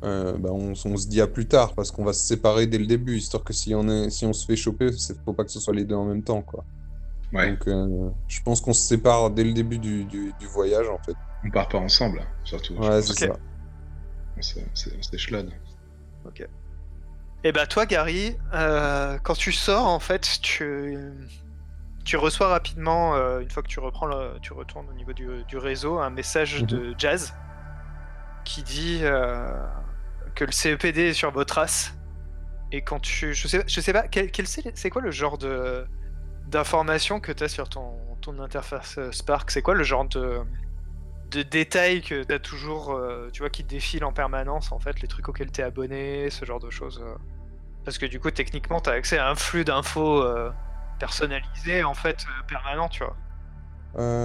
euh, 0.03 0.37
bah, 0.37 0.49
on, 0.51 0.71
on 0.85 0.97
se 0.97 1.07
dit 1.07 1.19
à 1.21 1.27
plus 1.27 1.47
tard 1.47 1.73
parce 1.73 1.91
qu'on 1.91 2.03
va 2.05 2.13
se 2.13 2.25
séparer 2.25 2.67
dès 2.67 2.77
le 2.77 2.85
début, 2.85 3.17
histoire 3.17 3.43
que 3.43 3.53
si 3.53 3.75
on, 3.75 3.87
est, 3.89 4.09
si 4.09 4.25
on 4.25 4.33
se 4.33 4.45
fait 4.45 4.55
choper, 4.55 4.91
c'est 4.93 5.17
faut 5.23 5.33
pas 5.33 5.43
que 5.43 5.51
ce 5.51 5.59
soit 5.59 5.73
les 5.73 5.83
deux 5.85 5.95
en 5.95 6.05
même 6.05 6.23
temps, 6.23 6.41
quoi. 6.41 6.63
Ouais. 7.33 7.49
Donc, 7.51 7.67
euh, 7.67 8.09
je 8.27 8.41
pense 8.41 8.61
qu'on 8.61 8.73
se 8.73 8.87
sépare 8.87 9.29
dès 9.31 9.43
le 9.43 9.53
début 9.53 9.77
du, 9.79 10.05
du, 10.05 10.33
du 10.39 10.45
voyage, 10.47 10.87
en 10.87 10.97
fait. 10.99 11.15
On 11.43 11.49
part 11.51 11.67
pas 11.67 11.77
ensemble, 11.79 12.21
surtout. 12.43 12.73
Ouais, 12.75 13.01
c'est 13.01 13.29
Ok. 13.29 13.33
ça. 13.33 13.39
C'est- 14.41 14.65
C'est 14.73 15.03
c'est 15.03 15.17
chelade. 15.17 15.49
Et 17.43 17.51
bah 17.51 17.67
toi 17.67 17.85
Gary, 17.85 18.35
euh, 18.53 19.19
quand 19.21 19.35
tu 19.35 19.51
sors 19.51 19.85
en 19.85 19.99
fait, 19.99 20.39
tu, 20.41 20.97
tu 22.03 22.17
reçois 22.17 22.47
rapidement, 22.47 23.15
euh, 23.15 23.39
une 23.41 23.49
fois 23.51 23.61
que 23.61 23.67
tu 23.67 23.79
reprends 23.79 24.07
le, 24.07 24.39
tu 24.41 24.51
retournes 24.53 24.87
au 24.89 24.93
niveau 24.93 25.13
du, 25.13 25.43
du 25.47 25.57
réseau, 25.57 25.99
un 25.99 26.09
message 26.09 26.63
de 26.63 26.95
Jazz 26.97 27.33
qui 28.45 28.63
dit 28.63 28.99
euh, 29.03 29.51
que 30.33 30.43
le 30.43 30.51
CEPD 30.51 30.97
est 31.09 31.13
sur 31.13 31.31
vos 31.31 31.43
traces. 31.43 31.93
Et 32.71 32.81
quand 32.81 32.99
tu, 32.99 33.35
je 33.35 33.47
sais, 33.47 33.63
je 33.67 33.79
sais 33.79 33.93
pas, 33.93 34.07
quel, 34.07 34.31
quel 34.31 34.47
c'est, 34.47 34.75
c'est 34.75 34.89
quoi 34.89 35.03
le 35.03 35.11
genre 35.11 35.37
de 35.37 35.85
d'information 36.55 37.19
que 37.19 37.33
tu 37.33 37.43
as 37.43 37.49
sur 37.49 37.67
ton, 37.67 37.91
ton 38.21 38.39
interface 38.39 38.97
euh, 38.97 39.11
Spark 39.11 39.51
C'est 39.51 39.61
quoi 39.61 39.75
le 39.75 39.83
genre 39.83 40.07
de 40.07 40.39
de 41.31 41.41
détails 41.41 42.01
que 42.01 42.23
tu 42.23 42.33
as 42.33 42.39
toujours, 42.39 42.91
euh, 42.91 43.29
tu 43.33 43.41
vois, 43.41 43.49
qui 43.49 43.63
défilent 43.63 44.05
en 44.05 44.13
permanence 44.13 44.71
en 44.71 44.79
fait, 44.79 45.01
les 45.01 45.07
trucs 45.09 45.27
auxquels 45.27 45.51
tu 45.51 45.59
es 45.59 45.63
abonné, 45.65 46.29
ce 46.29 46.45
genre 46.45 46.59
de 46.61 46.69
choses. 46.69 47.01
euh? 47.03 47.15
Parce 47.83 47.97
que 47.97 48.05
du 48.05 48.19
coup, 48.21 48.31
techniquement, 48.31 48.79
tu 48.79 48.89
as 48.89 48.93
accès 48.93 49.17
à 49.17 49.29
un 49.29 49.35
flux 49.35 49.65
d'infos 49.65 50.23
personnalisé 50.97 51.83
en 51.83 51.93
fait 51.93 52.25
permanent, 52.47 52.87
tu 52.89 53.03
vois. 53.03 53.15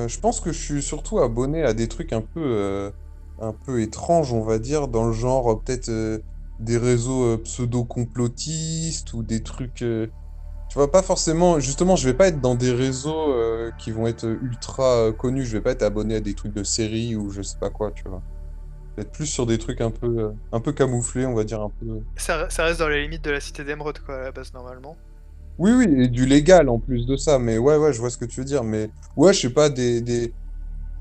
Je 0.08 0.20
pense 0.20 0.40
que 0.40 0.52
je 0.52 0.58
suis 0.58 0.82
surtout 0.82 1.18
abonné 1.18 1.64
à 1.64 1.74
des 1.74 1.88
trucs 1.88 2.12
un 2.12 2.22
peu, 2.22 2.92
un 3.40 3.52
peu 3.52 3.82
étranges, 3.82 4.32
on 4.32 4.42
va 4.42 4.58
dire, 4.58 4.88
dans 4.88 5.06
le 5.06 5.12
genre 5.12 5.60
peut-être 5.62 5.90
des 6.58 6.78
réseaux 6.78 7.36
pseudo-complotistes 7.38 9.12
ou 9.12 9.22
des 9.22 9.42
trucs. 9.42 9.84
Tu 10.70 10.78
vois, 10.78 10.88
pas 10.88 11.02
forcément. 11.02 11.58
Justement, 11.58 11.96
je 11.96 12.08
vais 12.08 12.14
pas 12.14 12.28
être 12.28 12.40
dans 12.40 12.54
des 12.54 12.70
réseaux 12.70 13.32
euh, 13.34 13.72
qui 13.76 13.90
vont 13.90 14.06
être 14.06 14.24
ultra 14.24 15.08
euh, 15.08 15.12
connus. 15.12 15.44
Je 15.44 15.56
vais 15.56 15.60
pas 15.60 15.72
être 15.72 15.82
abonné 15.82 16.14
à 16.14 16.20
des 16.20 16.34
trucs 16.34 16.54
de 16.54 16.62
série 16.62 17.16
ou 17.16 17.28
je 17.30 17.42
sais 17.42 17.56
pas 17.58 17.70
quoi, 17.70 17.90
tu 17.90 18.08
vois. 18.08 18.22
Être 18.96 19.10
plus 19.10 19.26
sur 19.26 19.46
des 19.46 19.58
trucs 19.58 19.80
un 19.80 19.90
peu, 19.90 20.06
euh, 20.06 20.30
un 20.52 20.60
peu 20.60 20.72
camouflés, 20.72 21.26
on 21.26 21.34
va 21.34 21.42
dire 21.42 21.60
un 21.60 21.72
peu. 21.80 21.86
Ça, 22.16 22.48
ça 22.50 22.64
reste 22.64 22.78
dans 22.78 22.88
les 22.88 23.02
limites 23.02 23.24
de 23.24 23.32
la 23.32 23.40
cité 23.40 23.64
d'émeraude, 23.64 23.98
quoi, 23.98 24.14
à 24.14 24.22
la 24.22 24.32
base, 24.32 24.52
normalement. 24.54 24.96
Oui, 25.58 25.72
oui, 25.72 25.86
et 26.04 26.08
du 26.08 26.24
légal 26.24 26.68
en 26.68 26.78
plus 26.78 27.04
de 27.04 27.16
ça, 27.16 27.40
mais 27.40 27.58
ouais, 27.58 27.76
ouais, 27.76 27.92
je 27.92 27.98
vois 27.98 28.10
ce 28.10 28.16
que 28.16 28.24
tu 28.24 28.38
veux 28.38 28.46
dire, 28.46 28.62
mais 28.62 28.90
ouais, 29.16 29.32
je 29.32 29.40
sais 29.40 29.50
pas, 29.50 29.70
des, 29.70 30.00
des... 30.00 30.32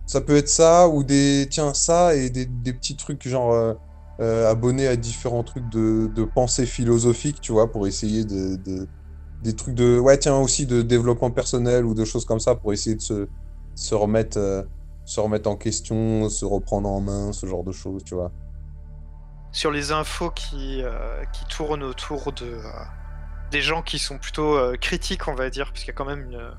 ça 0.07 0.21
peut 0.21 0.35
être 0.35 0.49
ça, 0.49 0.89
ou 0.89 1.03
des, 1.03 1.47
tiens, 1.51 1.73
ça, 1.73 2.15
et 2.15 2.29
des, 2.29 2.45
des 2.45 2.73
petits 2.73 2.97
trucs 2.97 3.27
genre 3.27 3.75
abonnés 4.19 4.87
à 4.87 4.95
différents 4.95 5.43
trucs 5.43 5.69
de, 5.69 6.09
de 6.11 6.23
pensée 6.23 6.65
philosophique, 6.65 7.39
tu 7.41 7.51
vois, 7.51 7.71
pour 7.71 7.87
essayer 7.87 8.25
de, 8.25 8.55
de- 8.57 8.87
des 9.41 9.55
trucs 9.55 9.75
de, 9.75 9.99
ouais, 9.99 10.17
tiens, 10.17 10.35
aussi 10.37 10.65
de 10.65 10.81
développement 10.81 11.31
personnel 11.31 11.85
ou 11.85 11.93
de 11.93 12.05
choses 12.05 12.25
comme 12.25 12.39
ça, 12.39 12.55
pour 12.55 12.73
essayer 12.73 12.95
de 12.95 13.01
se, 13.01 13.27
se 13.75 13.95
remettre, 13.95 14.37
euh, 14.37 14.63
se 15.05 15.19
remettre 15.19 15.49
en 15.49 15.55
question, 15.55 16.29
se 16.29 16.45
reprendre 16.45 16.89
en 16.89 17.01
main, 17.01 17.31
ce 17.31 17.45
genre 17.45 17.63
de 17.63 17.71
choses, 17.71 18.03
tu 18.03 18.15
vois. 18.15 18.31
Sur 19.51 19.71
les 19.71 19.91
infos 19.91 20.29
qui, 20.31 20.83
euh, 20.83 21.23
qui 21.33 21.45
tournent 21.45 21.83
autour 21.83 22.33
de, 22.33 22.45
euh, 22.45 22.69
des 23.51 23.61
gens 23.61 23.81
qui 23.81 23.97
sont 23.97 24.17
plutôt 24.17 24.57
critiques, 24.79 25.27
on 25.27 25.35
va 25.35 25.49
dire, 25.49 25.71
puisqu'il 25.71 25.89
y 25.89 25.91
a 25.91 25.95
quand 25.95 26.05
même 26.05 26.31
une, 26.31 26.51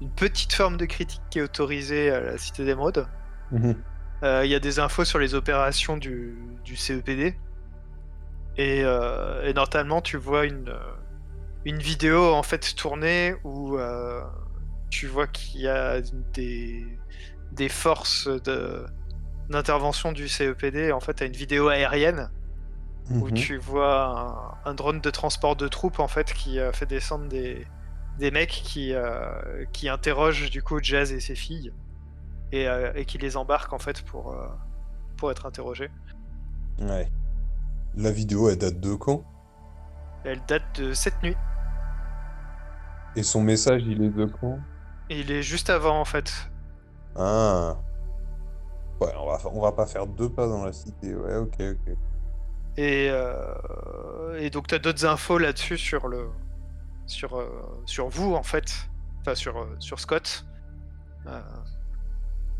une 0.00 0.10
petite 0.10 0.52
forme 0.52 0.76
de 0.76 0.86
critique 0.86 1.22
qui 1.30 1.38
est 1.38 1.42
autorisée 1.42 2.10
à 2.10 2.20
la 2.20 2.38
cité 2.38 2.64
d'émeraude. 2.64 3.06
Mhm. 3.52 3.76
Il 4.24 4.46
y 4.46 4.54
a 4.54 4.60
des 4.60 4.78
infos 4.78 5.04
sur 5.04 5.18
les 5.18 5.34
opérations 5.34 5.96
du, 5.96 6.36
du 6.64 6.76
CEPD. 6.76 7.36
Et, 8.56 8.80
et 8.80 9.54
notamment, 9.54 10.00
tu 10.00 10.16
vois 10.16 10.44
une, 10.44 10.72
une 11.64 11.78
vidéo 11.78 12.32
en 12.34 12.42
fait 12.42 12.74
tournée 12.74 13.34
où 13.44 13.76
euh, 13.78 14.22
tu 14.90 15.06
vois 15.06 15.26
qu'il 15.26 15.60
y 15.62 15.68
a 15.68 16.00
des, 16.32 16.84
des 17.52 17.68
forces 17.68 18.28
de- 18.28 18.86
d'intervention 19.48 20.12
du 20.12 20.28
CEPD 20.28 20.92
en 20.92 21.00
fait 21.00 21.22
à 21.22 21.24
une 21.26 21.32
vidéo 21.32 21.68
aérienne 21.68 22.30
où 23.10 23.26
Mhm. 23.26 23.34
tu 23.34 23.58
vois 23.58 24.56
un, 24.64 24.70
un 24.70 24.74
drone 24.74 25.00
de 25.00 25.10
transport 25.10 25.56
de 25.56 25.68
troupes 25.68 25.98
en 25.98 26.08
fait 26.08 26.32
qui 26.32 26.58
euh, 26.58 26.72
fait 26.72 26.86
descendre 26.86 27.26
des, 27.28 27.66
des 28.18 28.30
mecs 28.30 28.50
qui, 28.50 28.94
euh, 28.94 29.64
qui 29.72 29.88
interrogent 29.88 30.50
du 30.50 30.62
coup 30.62 30.78
Jazz 30.82 31.12
et 31.12 31.20
ses 31.20 31.34
filles 31.34 31.72
et, 32.52 32.66
et 32.94 33.04
qui 33.06 33.16
les 33.18 33.36
embarquent 33.38 33.72
en 33.72 33.78
fait 33.78 34.02
pour, 34.02 34.36
pour 35.16 35.30
être 35.30 35.46
interrogés. 35.46 35.90
Ouais. 36.78 37.10
La 37.94 38.10
vidéo, 38.10 38.50
elle 38.50 38.58
date 38.58 38.78
de 38.78 38.94
quand? 38.94 39.24
Elle 40.24 40.40
date 40.46 40.80
de 40.80 40.92
cette 40.92 41.22
nuit 41.22 41.34
Et 43.16 43.22
son 43.22 43.42
message, 43.42 43.82
il 43.86 44.02
est 44.02 44.10
de 44.10 44.24
quand? 44.26 44.58
il 45.10 45.30
est 45.30 45.42
juste 45.42 45.70
avant 45.70 46.00
en 46.00 46.04
fait. 46.04 46.32
Ah. 47.16 47.76
Ouais, 49.00 49.12
on 49.18 49.26
va, 49.26 49.38
on 49.52 49.60
va 49.60 49.72
pas 49.72 49.86
faire 49.86 50.06
deux 50.06 50.30
pas 50.30 50.46
dans 50.46 50.64
la 50.64 50.72
cité. 50.72 51.14
Ouais, 51.14 51.36
ok, 51.36 51.56
ok. 51.60 51.96
Et, 52.78 53.08
euh, 53.10 54.38
et 54.38 54.48
donc 54.48 54.68
tu 54.68 54.74
as 54.74 54.78
d'autres 54.78 55.04
infos 55.04 55.36
là-dessus 55.36 55.76
sur 55.76 56.08
le 56.08 56.30
sur, 57.06 57.38
euh, 57.38 57.82
sur 57.84 58.08
vous 58.08 58.34
en 58.34 58.42
fait, 58.42 58.88
enfin 59.20 59.34
sur, 59.34 59.58
euh, 59.58 59.76
sur 59.78 60.00
Scott? 60.00 60.46
Euh, 61.26 61.40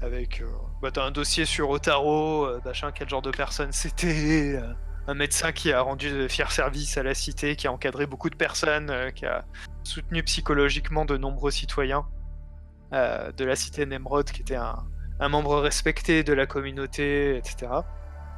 avec 0.02 0.42
bah, 0.82 0.90
t'as 0.92 1.04
un 1.04 1.10
dossier 1.12 1.44
sur 1.44 1.70
Otaro, 1.70 2.48
machin, 2.64 2.90
quel 2.92 3.08
genre 3.08 3.22
de 3.22 3.30
personne 3.30 3.72
c'était, 3.72 4.60
un 5.08 5.14
médecin 5.14 5.52
qui 5.52 5.72
a 5.72 5.80
rendu 5.80 6.10
de 6.10 6.28
fiers 6.28 6.50
services 6.50 6.96
à 6.96 7.02
la 7.02 7.14
cité, 7.14 7.56
qui 7.56 7.66
a 7.66 7.72
encadré 7.72 8.06
beaucoup 8.06 8.30
de 8.30 8.36
personnes, 8.36 8.90
euh, 8.90 9.10
qui 9.10 9.26
a 9.26 9.44
soutenu 9.82 10.22
psychologiquement 10.22 11.04
de 11.04 11.16
nombreux 11.16 11.50
citoyens 11.50 12.06
euh, 12.92 13.32
de 13.32 13.44
la 13.44 13.56
cité 13.56 13.84
Nemrod, 13.86 14.30
qui 14.30 14.42
était 14.42 14.56
un, 14.56 14.76
un 15.20 15.28
membre 15.28 15.58
respecté 15.60 16.22
de 16.22 16.32
la 16.32 16.46
communauté, 16.46 17.36
etc. 17.36 17.72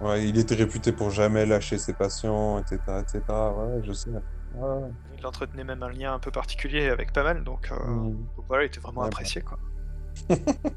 Ouais, 0.01 0.27
il 0.27 0.39
était 0.39 0.55
réputé 0.55 0.93
pour 0.93 1.11
jamais 1.11 1.45
lâcher 1.47 1.79
ses 1.79 1.93
patients, 1.93 2.59
etc., 2.59 2.79
etc. 3.01 3.21
Ouais, 3.29 3.81
je 3.85 3.93
sais. 3.93 4.11
Ouais. 4.11 4.89
Il 5.19 5.27
entretenait 5.27 5.65
même 5.65 5.83
un 5.83 5.91
lien 5.91 6.15
un 6.15 6.19
peu 6.19 6.31
particulier 6.31 6.89
avec 6.89 7.13
pas 7.13 7.23
mal, 7.25 7.45
donc, 7.45 7.71
euh, 7.73 7.77
Mm. 7.87 8.11
donc 8.37 8.45
voilà, 8.49 8.65
il 8.65 8.67
était 8.67 8.81
vraiment 8.81 9.03
Ouais, 9.03 9.07
apprécié 9.09 9.43
quoi. 9.43 9.59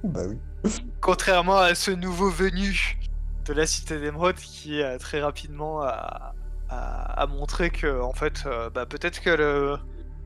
Bah 0.04 0.22
oui. 0.30 0.38
Contrairement 1.00 1.58
à 1.58 1.76
ce 1.76 1.92
nouveau 1.92 2.30
venu 2.32 2.98
de 3.48 3.54
la 3.54 3.66
cité 3.66 4.00
d'émeraude 4.00 4.36
qui 4.36 4.82
euh, 4.82 4.98
très 4.98 5.22
rapidement 5.22 5.82
a, 5.82 6.34
montré 7.28 7.70
que 7.70 8.02
en 8.02 8.14
fait 8.14 8.44
euh, 8.46 8.70
bah, 8.70 8.86
peut-être 8.86 9.22
que 9.22 9.30
le 9.30 9.78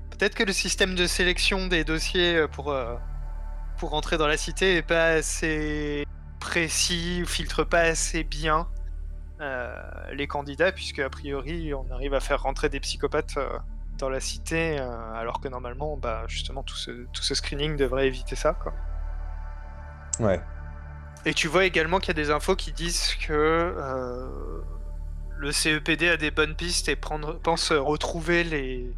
peut-être 0.10 0.36
que 0.36 0.44
le 0.44 0.54
système 0.54 0.96
de 0.96 1.06
sélection 1.06 1.68
des 1.68 1.84
dossiers 1.84 2.36
euh, 2.36 2.48
pour 2.48 2.72
euh, 2.72 2.96
pour 3.78 3.94
entrer 3.94 4.18
dans 4.18 4.28
la 4.28 4.38
cité 4.38 4.78
est 4.78 4.82
pas 4.82 5.08
assez 5.08 6.06
précis 6.40 7.22
ou 7.24 7.26
filtre 7.26 7.64
pas 7.64 7.82
assez 7.82 8.24
bien 8.24 8.68
les 10.12 10.28
candidats 10.28 10.72
puisque 10.72 11.00
a 11.00 11.10
priori 11.10 11.74
on 11.74 11.90
arrive 11.92 12.14
à 12.14 12.20
faire 12.20 12.44
rentrer 12.44 12.70
des 12.70 12.80
psychopathes 12.80 13.40
dans 13.98 14.08
la 14.08 14.20
cité 14.20 14.78
alors 15.16 15.42
que 15.42 15.48
normalement 15.48 15.98
bah 15.98 16.26
justement 16.28 16.62
tout 16.62 16.76
ce, 16.76 16.92
tout 17.12 17.24
ce 17.24 17.34
screening 17.34 17.76
devrait 17.76 18.06
éviter 18.06 18.36
ça 18.36 18.54
quoi. 18.54 18.72
Ouais. 20.20 20.40
Et 21.26 21.34
tu 21.34 21.48
vois 21.48 21.66
également 21.66 22.00
qu'il 22.00 22.10
y 22.10 22.20
a 22.20 22.24
des 22.24 22.32
infos 22.32 22.56
qui 22.56 22.74
disent 22.74 23.16
que 23.28 23.32
euh, 23.34 24.62
le 25.38 25.52
CEPD 25.52 26.10
a 26.10 26.18
des 26.18 26.32
bonnes 26.32 26.56
pistes 26.56 26.90
et 26.90 26.96
prendre, 26.96 27.40
pense 27.40 27.72
retrouver 27.72 28.44
les, 28.44 28.96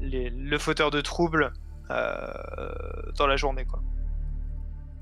les, 0.00 0.30
le 0.30 0.58
fauteur 0.58 0.90
de 0.90 1.00
troubles 1.00 1.52
euh, 1.90 2.32
dans 3.16 3.26
la 3.26 3.36
journée. 3.36 3.66
Quoi. 3.66 3.82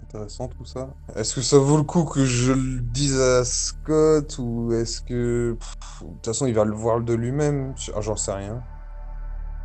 intéressant 0.02 0.48
tout 0.48 0.64
ça. 0.64 0.94
Est-ce 1.16 1.34
que 1.34 1.42
ça 1.42 1.58
vaut 1.58 1.76
le 1.76 1.82
coup 1.84 2.04
que 2.04 2.24
je 2.24 2.52
le 2.52 2.80
dise 2.80 3.18
à 3.20 3.44
Scott 3.44 4.36
ou 4.38 4.72
est-ce 4.72 5.00
que. 5.02 5.56
De 6.00 6.06
toute 6.06 6.26
façon, 6.26 6.46
il 6.46 6.54
va 6.54 6.64
le 6.64 6.74
voir 6.74 7.00
de 7.00 7.14
lui-même? 7.14 7.74
Ah, 7.94 8.00
J'en 8.00 8.16
sais 8.16 8.32
rien. 8.32 8.62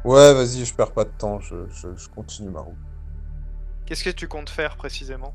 Ouais, 0.04 0.34
vas-y, 0.34 0.66
je 0.66 0.74
perds 0.76 0.94
pas 0.94 1.06
de 1.06 1.12
temps, 1.12 1.40
je, 1.40 1.68
je- 1.70 1.96
je 1.96 2.10
continue 2.10 2.50
ma 2.50 2.62
route. 2.62 2.78
Qu'est-ce 3.86 4.04
que 4.04 4.10
tu 4.12 4.28
comptes 4.28 4.50
faire 4.52 4.78
précisément? 4.78 5.34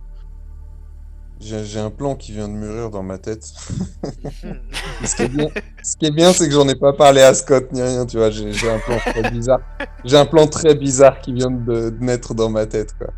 J'ai 1.41 1.81
un 1.81 1.91
plan 1.91 2.15
qui 2.15 2.33
vient 2.33 2.49
de 2.49 2.55
mûrir 2.55 2.91
dans 2.91 3.03
ma 3.03 3.19
tête. 3.19 3.43
Ce 5.05 5.17
qui 5.17 5.23
est 5.23 5.29
bien, 5.29 5.49
ce 5.83 5.97
qui 5.97 6.07
est 6.07 6.11
bien, 6.13 6.33
c'est 6.33 6.47
que 6.47 6.55
j'en 6.55 6.69
ai 6.69 6.77
pas 6.77 6.93
parlé 6.93 7.21
à 7.21 7.35
Scott 7.35 7.73
ni 7.73 7.83
rien, 7.83 8.07
tu 8.07 8.17
vois. 8.17 8.31
J'ai 8.31 8.53
j'ai 8.53 8.71
un 8.71 8.79
plan 8.79 8.99
très 9.01 9.25
bizarre. 9.31 9.61
J'ai 10.05 10.17
un 10.17 10.27
plan 10.27 10.47
très 10.47 10.75
bizarre 10.77 11.21
qui 11.21 11.33
vient 11.33 11.51
de, 11.51 11.91
de 11.91 11.97
naître 12.05 12.35
dans 12.35 12.49
ma 12.49 12.67
tête, 12.67 12.95
quoi. 12.97 13.09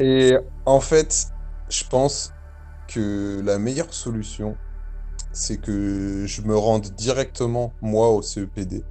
Et 0.00 0.36
en 0.66 0.80
fait, 0.80 1.28
je 1.68 1.84
pense 1.84 2.36
que 2.88 3.40
la 3.44 3.58
meilleure 3.58 3.94
solution, 3.94 4.58
c'est 5.32 5.58
que 5.58 6.26
je 6.26 6.42
me 6.42 6.56
rende 6.56 6.88
directement, 6.94 7.76
moi, 7.82 8.10
au 8.10 8.22
CEPD. 8.22 8.86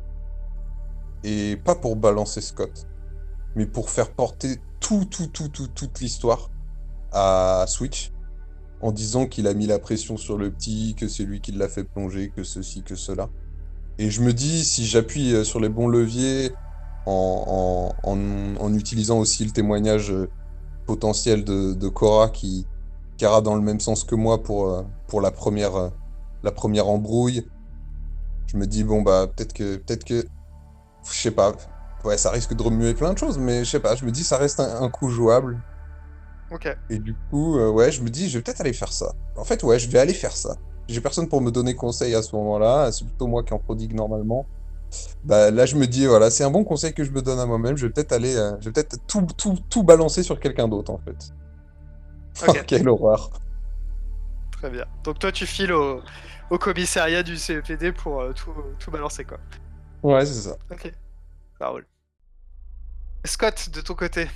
Et 1.24 1.58
pas 1.58 1.76
pour 1.76 1.96
balancer 1.96 2.42
Scott, 2.42 2.88
mais 3.56 3.68
pour 3.68 3.90
faire 3.92 4.14
porter 4.16 4.64
tout, 4.80 5.06
tout, 5.06 5.28
tout, 5.28 5.50
tout, 5.50 5.68
toute 5.70 6.00
l'histoire 6.02 6.53
à 7.14 7.66
Switch 7.68 8.12
en 8.84 8.92
disant 8.92 9.28
qu'il 9.28 9.48
a 9.48 9.54
mis 9.54 9.66
la 9.66 9.80
pression 9.80 10.18
sur 10.18 10.38
le 10.38 10.52
petit, 10.52 10.94
que 10.96 11.08
c'est 11.08 11.24
lui 11.24 11.40
qui 11.40 11.54
l'a 11.54 11.70
fait 11.70 11.86
plonger, 11.86 12.34
que 12.36 12.44
ceci, 12.44 12.84
que 12.84 12.96
cela. 12.96 13.30
Et 13.98 14.10
je 14.10 14.22
me 14.22 14.34
dis, 14.34 14.66
si 14.66 14.86
j'appuie 14.86 15.34
euh, 15.34 15.46
sur 15.46 15.62
les 15.62 15.70
bons 15.70 15.88
leviers, 15.88 16.52
en, 17.06 17.94
en, 18.04 18.74
utilisant 18.74 19.20
aussi 19.20 19.44
le 19.46 19.52
témoignage 19.52 20.12
euh, 20.12 20.30
potentiel 20.86 21.44
de, 21.44 21.88
Cora 21.90 22.30
qui, 22.30 22.66
qui 23.18 23.24
ira 23.26 23.42
dans 23.42 23.56
le 23.56 23.62
même 23.62 23.80
sens 23.80 24.04
que 24.04 24.16
moi 24.16 24.42
pour, 24.42 24.68
euh, 24.68 24.84
pour 25.08 25.22
la, 25.22 25.32
première, 25.32 25.92
la 26.44 26.52
première 26.52 26.88
embrouille, 26.88 27.48
je 28.48 28.58
me 28.58 28.68
dis, 28.68 28.84
bon, 28.84 29.02
bah, 29.02 29.28
peut-être 29.28 29.54
que, 29.54 29.78
peut-être 29.78 30.04
que, 30.04 30.26
je 31.10 31.14
sais 31.14 31.32
pas, 31.32 31.54
ouais, 32.04 32.18
ça 32.18 32.32
risque 32.32 32.54
de 32.54 32.62
remuer 32.62 32.94
plein 32.94 33.14
de 33.14 33.18
choses, 33.18 33.38
mais 33.38 33.64
je 33.64 33.70
sais 33.70 33.80
pas, 33.80 33.96
je 33.96 34.04
me 34.06 34.12
dis, 34.12 34.26
ça 34.26 34.38
reste 34.38 34.60
un 34.60 34.90
coup 34.90 35.10
jouable. 35.10 35.62
Ok. 36.54 36.68
Et 36.92 37.00
du 37.00 37.16
coup, 37.30 37.58
euh, 37.58 37.72
ouais, 37.72 37.92
je 37.92 38.04
me 38.04 38.10
dis, 38.10 38.30
je 38.30 38.38
vais 38.38 38.44
peut-être 38.44 38.62
aller 38.62 38.74
faire 38.74 38.94
ça. 38.94 39.14
En 39.36 39.44
fait, 39.44 39.64
ouais, 39.64 39.80
je 39.80 39.90
vais 39.90 39.98
aller 39.98 40.14
faire 40.14 40.36
ça. 40.36 40.56
J'ai 40.88 41.02
personne 41.02 41.28
pour 41.28 41.42
me 41.42 41.50
donner 41.50 41.76
conseil 41.76 42.14
à 42.14 42.22
ce 42.22 42.36
moment-là. 42.36 42.92
C'est 42.92 43.06
plutôt 43.06 43.28
moi 43.28 43.44
qui 43.44 43.54
en 43.54 43.60
prodigue 43.60 43.94
normalement. 43.96 44.46
Bah, 45.24 45.50
là, 45.50 45.66
je 45.66 45.76
me 45.76 45.88
dis, 45.88 46.06
voilà, 46.06 46.30
c'est 46.30 46.44
un 46.44 46.52
bon 46.52 46.64
conseil 46.64 46.94
que 46.94 47.04
je 47.04 47.12
me 47.12 47.24
donne 47.24 47.40
à 47.40 47.48
moi-même. 47.48 47.76
Je 47.76 47.88
vais 47.88 47.92
peut-être 47.92 48.12
aller, 48.12 48.36
euh, 48.36 48.52
je 48.60 48.66
vais 48.66 48.72
peut-être 48.72 48.98
tout, 49.08 49.26
tout, 49.36 49.58
tout 49.70 49.84
balancer 49.84 50.22
sur 50.22 50.40
quelqu'un 50.40 50.68
d'autre, 50.68 50.92
en 50.92 51.00
fait. 51.00 51.34
Ok. 52.48 52.64
Quelle 52.68 52.88
horreur. 52.88 53.32
Très 54.52 54.70
bien. 54.70 54.86
Donc 55.04 55.18
toi, 55.18 55.32
tu 55.32 55.48
files 55.48 55.74
au, 55.74 56.02
au 56.52 56.58
commissariat 56.60 57.24
du 57.24 57.38
CEPD 57.38 57.94
pour 57.94 58.22
euh, 58.22 58.34
tout, 58.34 58.54
tout 58.78 58.92
balancer, 58.92 59.26
quoi. 59.26 59.40
Ouais, 60.04 60.26
c'est 60.26 60.50
ça. 60.50 60.58
Ok. 60.72 60.94
Ça 61.58 61.68
roule. 61.68 61.88
Scott, 63.26 63.70
de 63.74 63.82
ton 63.82 63.96
côté. 63.96 64.28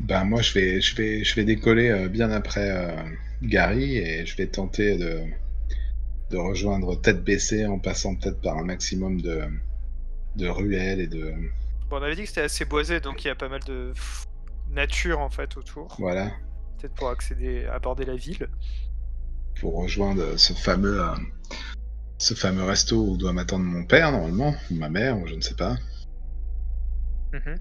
Ben 0.00 0.24
moi 0.24 0.42
je 0.42 0.52
vais 0.54 0.80
je 0.80 0.96
vais 0.96 1.24
je 1.24 1.34
vais 1.36 1.44
décoller 1.44 1.88
euh, 1.90 2.08
bien 2.08 2.30
après 2.30 2.70
euh, 2.70 3.02
Gary 3.42 3.96
et 3.96 4.26
je 4.26 4.36
vais 4.36 4.46
tenter 4.46 4.98
de 4.98 5.20
de 6.30 6.36
rejoindre 6.36 7.00
tête 7.00 7.22
baissée 7.24 7.66
en 7.66 7.78
passant 7.78 8.16
peut-être 8.16 8.40
par 8.40 8.58
un 8.58 8.64
maximum 8.64 9.20
de 9.20 9.42
de 10.36 10.48
ruelles 10.48 11.00
et 11.00 11.06
de 11.06 11.32
Bon, 11.88 11.98
on 11.98 12.02
avait 12.02 12.16
dit 12.16 12.22
que 12.22 12.28
c'était 12.28 12.40
assez 12.40 12.64
boisé, 12.64 12.98
donc 13.00 13.24
il 13.24 13.28
y 13.28 13.30
a 13.30 13.34
pas 13.34 13.48
mal 13.48 13.62
de 13.64 13.92
nature 14.70 15.20
en 15.20 15.30
fait 15.30 15.56
autour. 15.56 15.94
voilà 15.98 16.32
Peut-être 16.78 16.94
pour 16.94 17.08
accéder, 17.10 17.66
aborder 17.66 18.04
la 18.04 18.16
ville. 18.16 18.48
pour 19.60 19.76
rejoindre 19.76 20.36
ce 20.38 20.52
fameux 20.54 21.00
euh, 21.00 21.14
ce 22.18 22.34
fameux 22.34 22.64
resto 22.64 22.96
où 22.96 23.16
doit 23.16 23.32
m'attendre 23.32 23.64
mon 23.64 23.84
père 23.84 24.10
normalement 24.12 24.54
ou 24.70 24.74
ma 24.74 24.88
mère 24.88 25.18
ou 25.18 25.26
je 25.26 25.34
ne 25.34 25.40
sais 25.40 25.54
pas. 25.54 25.76
Mhm. 27.32 27.58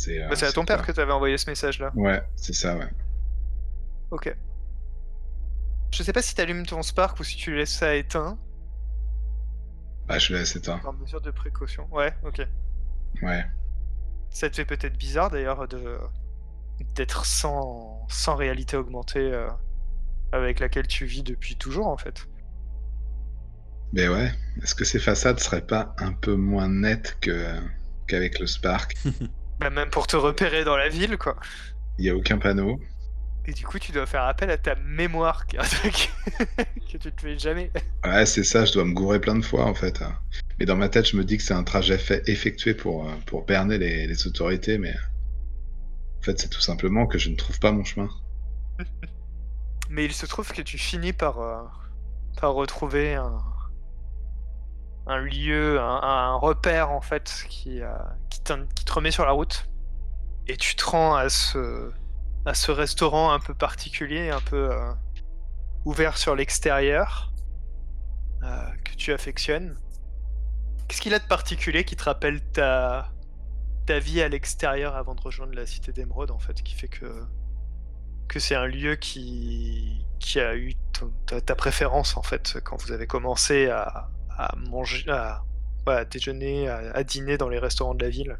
C'est 0.00 0.18
euh, 0.22 0.28
Bah, 0.28 0.34
c'est 0.34 0.46
à 0.46 0.52
ton 0.52 0.64
père 0.64 0.84
que 0.86 0.92
t'avais 0.92 1.12
envoyé 1.12 1.36
ce 1.36 1.50
message-là. 1.50 1.92
Ouais, 1.94 2.22
c'est 2.34 2.54
ça 2.54 2.74
ouais. 2.74 2.88
Ok. 4.10 4.34
Je 5.92 6.02
sais 6.02 6.12
pas 6.14 6.22
si 6.22 6.34
t'allumes 6.34 6.64
ton 6.64 6.80
Spark 6.82 7.20
ou 7.20 7.24
si 7.24 7.36
tu 7.36 7.54
laisses 7.54 7.74
ça 7.76 7.94
éteint, 7.94 8.38
Bah 10.08 10.18
je 10.18 10.32
laisse 10.34 10.56
éteindre. 10.56 10.82
par 10.82 10.94
mesure 10.94 11.20
de 11.20 11.30
précaution. 11.30 11.86
Ouais, 11.92 12.14
ok. 12.24 12.40
Ouais. 13.22 13.44
Ça 14.30 14.48
te 14.48 14.56
fait 14.56 14.64
peut-être 14.64 14.96
bizarre 14.96 15.30
d'ailleurs 15.30 15.68
de 15.68 15.98
d'être 16.94 17.26
sans, 17.26 18.06
sans 18.08 18.36
réalité 18.36 18.78
augmentée 18.78 19.18
euh, 19.34 19.50
avec 20.32 20.60
laquelle 20.60 20.86
tu 20.86 21.04
vis 21.04 21.22
depuis 21.22 21.56
toujours 21.56 21.88
en 21.88 21.98
fait. 21.98 22.26
Mais 23.92 24.08
ouais, 24.08 24.32
est-ce 24.62 24.74
que 24.74 24.86
ces 24.86 24.98
façades 24.98 25.38
seraient 25.40 25.66
pas 25.66 25.94
un 25.98 26.12
peu 26.14 26.36
moins 26.36 26.70
nettes 26.70 27.18
que 27.20 27.54
qu'avec 28.06 28.38
le 28.38 28.46
Spark? 28.46 28.96
Bah, 29.60 29.70
même 29.70 29.90
pour 29.90 30.06
te 30.06 30.16
repérer 30.16 30.64
dans 30.64 30.76
la 30.76 30.88
ville 30.88 31.16
quoi. 31.18 31.36
Il 31.98 32.06
y 32.06 32.10
a 32.10 32.16
aucun 32.16 32.38
panneau. 32.38 32.80
Et 33.46 33.52
du 33.52 33.64
coup 33.64 33.78
tu 33.78 33.92
dois 33.92 34.06
faire 34.06 34.24
appel 34.24 34.50
à 34.50 34.58
ta 34.58 34.74
mémoire, 34.74 35.46
qui 35.46 35.56
est 35.56 35.60
un 35.60 35.62
truc 35.62 36.10
que 36.92 36.98
tu 36.98 37.12
te 37.12 37.20
fais 37.20 37.38
jamais. 37.38 37.70
Ouais, 38.04 38.26
c'est 38.26 38.44
ça, 38.44 38.64
je 38.64 38.72
dois 38.72 38.84
me 38.84 38.92
gourer 38.92 39.20
plein 39.20 39.36
de 39.36 39.44
fois 39.44 39.64
en 39.64 39.74
fait. 39.74 40.02
Mais 40.58 40.66
dans 40.66 40.76
ma 40.76 40.88
tête, 40.88 41.08
je 41.08 41.16
me 41.16 41.24
dis 41.24 41.36
que 41.36 41.42
c'est 41.42 41.54
un 41.54 41.64
trajet 41.64 41.98
fait, 41.98 42.28
effectué 42.28 42.74
pour, 42.74 43.08
euh, 43.08 43.12
pour 43.26 43.44
berner 43.44 43.78
les, 43.78 44.06
les 44.06 44.26
autorités, 44.26 44.76
mais 44.76 44.94
en 46.20 46.22
fait, 46.22 46.38
c'est 46.38 46.50
tout 46.50 46.60
simplement 46.60 47.06
que 47.06 47.16
je 47.16 47.30
ne 47.30 47.34
trouve 47.34 47.58
pas 47.60 47.72
mon 47.72 47.82
chemin. 47.82 48.10
Mais 49.90 50.04
il 50.04 50.12
se 50.12 50.26
trouve 50.26 50.52
que 50.52 50.60
tu 50.60 50.76
finis 50.76 51.14
par, 51.14 51.40
euh, 51.40 51.62
par 52.38 52.52
retrouver 52.52 53.14
un, 53.14 53.38
un 55.10 55.18
lieu, 55.18 55.80
un, 55.80 56.36
repère 56.36 56.92
en 56.92 57.00
fait 57.00 57.44
qui, 57.48 57.82
euh, 57.82 57.92
qui, 58.30 58.42
te 58.42 58.92
remet 58.92 59.10
sur 59.10 59.24
la 59.24 59.32
route. 59.32 59.68
Et 60.46 60.56
tu 60.56 60.76
te 60.76 60.84
rends 60.84 61.16
à 61.16 61.28
ce, 61.28 61.90
à 62.46 62.54
ce 62.54 62.70
restaurant 62.70 63.32
un 63.32 63.40
peu 63.40 63.52
particulier, 63.52 64.30
un 64.30 64.40
peu 64.40 64.70
euh, 64.70 64.92
ouvert 65.84 66.16
sur 66.16 66.36
l'extérieur, 66.36 67.32
euh, 68.44 68.70
que 68.84 68.94
tu 68.94 69.12
affectionnes. 69.12 69.76
Qu'est-ce 70.86 71.00
qu'il 71.00 71.14
a 71.14 71.18
de 71.18 71.26
particulier 71.26 71.84
qui 71.84 71.96
te 71.96 72.04
rappelle 72.04 72.40
ta, 72.52 73.10
ta 73.86 73.98
vie 73.98 74.22
à 74.22 74.28
l'extérieur 74.28 74.94
avant 74.94 75.16
de 75.16 75.20
rejoindre 75.20 75.54
la 75.54 75.66
cité 75.66 75.92
d'émeraude 75.92 76.30
en 76.30 76.38
fait, 76.38 76.62
qui 76.62 76.74
fait 76.74 76.88
que 76.88 77.26
que 78.28 78.38
c'est 78.38 78.54
un 78.54 78.66
lieu 78.66 78.94
qui, 78.94 80.06
qui 80.20 80.38
a 80.38 80.54
eu 80.54 80.74
ta 81.26 81.56
préférence 81.56 82.16
en 82.16 82.22
fait 82.22 82.60
quand 82.62 82.80
vous 82.80 82.92
avez 82.92 83.08
commencé 83.08 83.68
à, 83.68 84.08
à 84.40 84.56
manger, 84.56 85.04
à, 85.10 85.42
déjeuner, 86.10 86.68
à, 86.68 87.04
dîner 87.04 87.36
dans 87.36 87.48
les 87.48 87.58
restaurants 87.58 87.94
de 87.94 88.04
la 88.04 88.10
ville. 88.10 88.38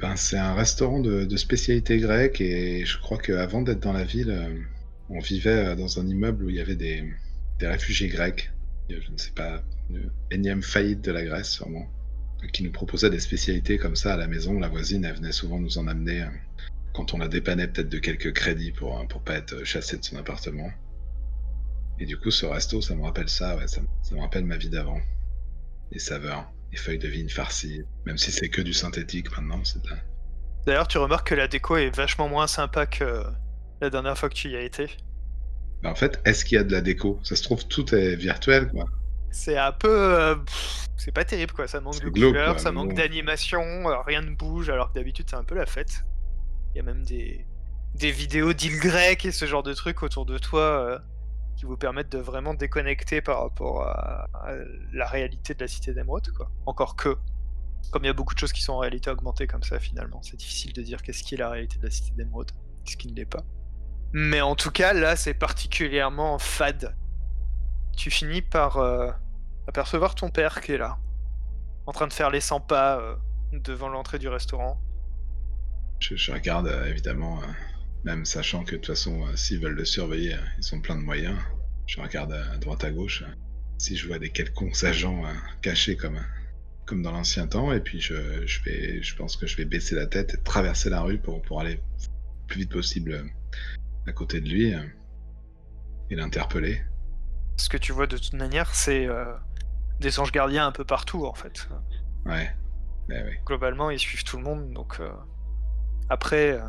Ben, 0.00 0.16
c'est 0.16 0.38
un 0.38 0.54
restaurant 0.54 1.00
de, 1.00 1.36
spécialité 1.36 1.98
grecque 1.98 2.40
et 2.40 2.84
je 2.84 2.98
crois 2.98 3.18
qu'avant 3.18 3.62
d'être 3.62 3.80
dans 3.80 3.92
la 3.92 4.04
ville, 4.04 4.30
euh, 4.30 4.58
on 5.10 5.20
vivait 5.20 5.66
euh, 5.66 5.74
dans 5.76 6.00
un 6.00 6.06
immeuble 6.06 6.44
où 6.44 6.50
il 6.50 6.56
y 6.56 6.60
avait 6.60 6.76
des, 6.76 7.04
des 7.58 7.66
réfugiés 7.66 8.08
grecs. 8.08 8.50
Je 8.88 9.10
ne 9.10 9.16
sais 9.16 9.30
pas, 9.30 9.62
énième 10.30 10.62
faillite 10.62 11.02
de 11.02 11.12
la 11.12 11.24
Grèce 11.24 11.50
sûrement, 11.50 11.86
qui 12.52 12.64
nous 12.64 12.72
proposait 12.72 13.10
des 13.10 13.20
spécialités 13.20 13.78
comme 13.78 13.96
ça 13.96 14.14
à 14.14 14.16
la 14.16 14.26
maison. 14.26 14.58
La 14.58 14.68
voisine, 14.68 15.04
elle 15.04 15.16
venait 15.16 15.32
souvent 15.32 15.58
nous 15.58 15.78
en 15.78 15.86
amener 15.86 16.22
euh, 16.22 16.26
quand 16.94 17.12
on 17.14 17.18
la 17.18 17.28
dépannait 17.28 17.68
peut-être 17.68 17.88
de 17.90 17.98
quelques 17.98 18.32
crédits 18.32 18.72
pour, 18.72 19.06
pour 19.08 19.20
pas 19.22 19.34
être 19.34 19.62
chassé 19.64 19.98
de 19.98 20.04
son 20.04 20.16
appartement. 20.16 20.70
Et 22.02 22.06
du 22.06 22.18
coup, 22.18 22.30
ce 22.32 22.44
resto, 22.46 22.82
ça 22.82 22.94
me 22.96 23.02
rappelle 23.02 23.28
ça, 23.28 23.56
ouais, 23.56 23.68
ça, 23.68 23.80
me- 23.80 23.86
ça 24.02 24.14
me 24.16 24.20
rappelle 24.20 24.44
ma 24.44 24.56
vie 24.58 24.68
d'avant. 24.68 25.00
Les 25.92 26.00
saveurs, 26.00 26.50
les 26.72 26.78
feuilles 26.78 26.98
de 26.98 27.08
vigne 27.08 27.28
farcies, 27.30 27.82
même 28.06 28.18
si 28.18 28.32
c'est 28.32 28.48
que 28.50 28.60
du 28.62 28.74
synthétique 28.74 29.30
maintenant, 29.36 29.64
c'est 29.64 29.82
de 29.82 29.88
la- 29.90 30.02
D'ailleurs, 30.66 30.88
tu 30.88 30.98
remarques 30.98 31.28
que 31.28 31.34
la 31.36 31.46
déco 31.46 31.76
est 31.76 31.94
vachement 31.94 32.28
moins 32.28 32.48
sympa 32.48 32.86
que 32.86 33.22
la 33.80 33.90
dernière 33.90 34.18
fois 34.18 34.28
que 34.28 34.34
tu 34.34 34.48
y 34.50 34.56
as 34.56 34.62
été. 34.62 34.88
Bah, 35.82 35.90
en 35.90 35.94
fait, 35.94 36.20
est-ce 36.24 36.44
qu'il 36.44 36.56
y 36.56 36.58
a 36.58 36.64
de 36.64 36.72
la 36.72 36.80
déco? 36.80 37.20
Ça 37.22 37.36
se 37.36 37.42
trouve, 37.44 37.66
tout 37.68 37.94
est 37.94 38.16
virtuel, 38.16 38.68
quoi. 38.70 38.86
C'est 39.30 39.56
un 39.56 39.72
peu. 39.72 39.88
euh, 40.20 40.36
c'est 40.96 41.12
pas 41.12 41.24
terrible 41.24 41.52
quoi, 41.52 41.66
ça 41.66 41.80
manque 41.80 42.00
de 42.00 42.08
glauque, 42.10 42.34
couleurs, 42.34 42.44
quoi, 42.44 42.58
ça 42.58 42.70
manque 42.72 42.92
bon. 42.92 42.94
d'animation, 42.94 43.62
euh, 43.88 44.00
rien 44.06 44.20
ne 44.22 44.34
bouge 44.34 44.70
alors 44.70 44.88
que 44.90 44.94
d'habitude 44.94 45.26
c'est 45.28 45.36
un 45.36 45.44
peu 45.44 45.54
la 45.54 45.66
fête. 45.66 46.04
Il 46.74 46.78
y 46.78 46.80
a 46.80 46.84
même 46.84 47.04
des, 47.04 47.46
des 47.94 48.10
vidéos 48.12 48.52
d'îles 48.52 48.78
grecques 48.80 49.24
et 49.26 49.32
ce 49.32 49.46
genre 49.46 49.62
de 49.62 49.74
trucs 49.74 50.02
autour 50.02 50.26
de 50.26 50.38
toi 50.38 50.62
euh, 50.62 50.98
qui 51.56 51.64
vous 51.64 51.76
permettent 51.76 52.10
de 52.10 52.18
vraiment 52.18 52.54
déconnecter 52.54 53.20
par 53.20 53.42
rapport 53.42 53.82
à, 53.82 54.28
la 54.92 55.06
réalité 55.06 55.54
de 55.54 55.60
la 55.60 55.68
cité 55.68 55.92
d'émeraude. 55.92 56.28
Encore 56.66 56.96
que, 56.96 57.16
comme 57.90 58.04
il 58.04 58.06
y 58.06 58.10
a 58.10 58.14
beaucoup 58.14 58.34
de 58.34 58.38
choses 58.38 58.52
qui 58.52 58.62
sont 58.62 58.72
en 58.74 58.78
réalité 58.78 59.10
augmentées 59.10 59.46
comme 59.46 59.62
ça 59.62 59.78
finalement, 59.78 60.22
c'est 60.22 60.36
difficile 60.36 60.72
de 60.72 60.82
dire 60.82 61.02
qu'est-ce 61.02 61.22
qui 61.22 61.34
est 61.34 61.38
la 61.38 61.50
réalité 61.50 61.78
de 61.78 61.84
la 61.84 61.90
cité 61.90 62.12
d'émeraude, 62.16 62.50
qu'est-ce 62.84 62.96
qui 62.96 63.08
ne 63.08 63.14
l'est 63.14 63.26
pas. 63.26 63.44
Mais 64.12 64.40
en 64.40 64.54
tout 64.54 64.70
cas 64.70 64.92
là 64.92 65.16
c'est 65.16 65.34
particulièrement 65.34 66.38
fade. 66.38 66.96
Tu 67.96 68.10
finis 68.10 68.42
par 68.42 68.78
euh, 68.78 69.10
apercevoir 69.68 70.14
ton 70.14 70.30
père 70.30 70.60
qui 70.60 70.72
est 70.72 70.78
là, 70.78 70.98
en 71.86 71.92
train 71.92 72.06
de 72.06 72.12
faire 72.12 72.30
les 72.30 72.40
100 72.40 72.60
pas 72.60 72.98
euh, 72.98 73.16
devant 73.52 73.88
l'entrée 73.88 74.18
du 74.18 74.28
restaurant. 74.28 74.80
Je, 76.00 76.32
regarde 76.32 76.66
euh, 76.66 76.86
évidemment 76.86 77.40
Même 78.04 78.24
sachant 78.24 78.64
que 78.64 78.72
de 78.72 78.76
toute 78.76 78.86
façon, 78.86 79.26
euh, 79.26 79.36
s'ils 79.36 79.60
veulent 79.60 79.74
le 79.74 79.84
surveiller, 79.84 80.34
euh, 80.34 80.38
ils 80.58 80.74
ont 80.74 80.80
plein 80.80 80.96
de 80.96 81.02
moyens. 81.02 81.38
Je 81.86 82.00
regarde 82.00 82.32
à 82.32 82.56
droite 82.58 82.84
à 82.84 82.90
gauche. 82.90 83.22
euh, 83.22 83.32
Si 83.78 83.96
je 83.96 84.06
vois 84.08 84.18
des 84.18 84.30
quelconques 84.30 84.82
agents 84.84 85.24
euh, 85.24 85.32
cachés 85.60 85.96
comme, 85.96 86.20
comme 86.86 87.02
dans 87.02 87.12
l'ancien 87.12 87.46
temps, 87.46 87.72
et 87.72 87.80
puis 87.80 88.00
je, 88.00 88.44
je, 88.46 88.62
vais, 88.64 89.02
je 89.02 89.16
pense 89.16 89.36
que 89.36 89.46
je 89.46 89.56
vais 89.56 89.64
baisser 89.64 89.94
la 89.94 90.06
tête 90.06 90.34
et 90.34 90.42
traverser 90.42 90.90
la 90.90 91.00
rue 91.02 91.18
pour, 91.18 91.42
pour 91.42 91.60
aller 91.60 91.74
le 91.74 92.46
plus 92.48 92.60
vite 92.60 92.72
possible 92.72 93.12
euh, 93.12 93.24
à 94.06 94.12
côté 94.12 94.40
de 94.40 94.48
lui 94.48 94.74
euh, 94.74 94.82
et 96.10 96.16
l'interpeller. 96.16 96.82
Ce 97.56 97.68
que 97.68 97.76
tu 97.76 97.92
vois 97.92 98.06
de 98.06 98.16
toute 98.16 98.34
manière, 98.34 98.74
c'est 98.74 99.06
euh, 99.06 99.24
des 100.00 100.18
anges 100.18 100.32
gardiens 100.32 100.66
un 100.66 100.72
peu 100.72 100.84
partout 100.84 101.24
en 101.24 101.34
fait. 101.34 101.68
Ouais. 102.26 102.50
Ouais, 103.08 103.22
ouais. 103.22 103.40
Globalement, 103.46 103.90
ils 103.90 103.98
suivent 103.98 104.24
tout 104.24 104.36
le 104.38 104.42
monde, 104.44 104.72
donc 104.72 104.98
euh, 105.00 105.10
après, 106.08 106.52
euh, 106.52 106.62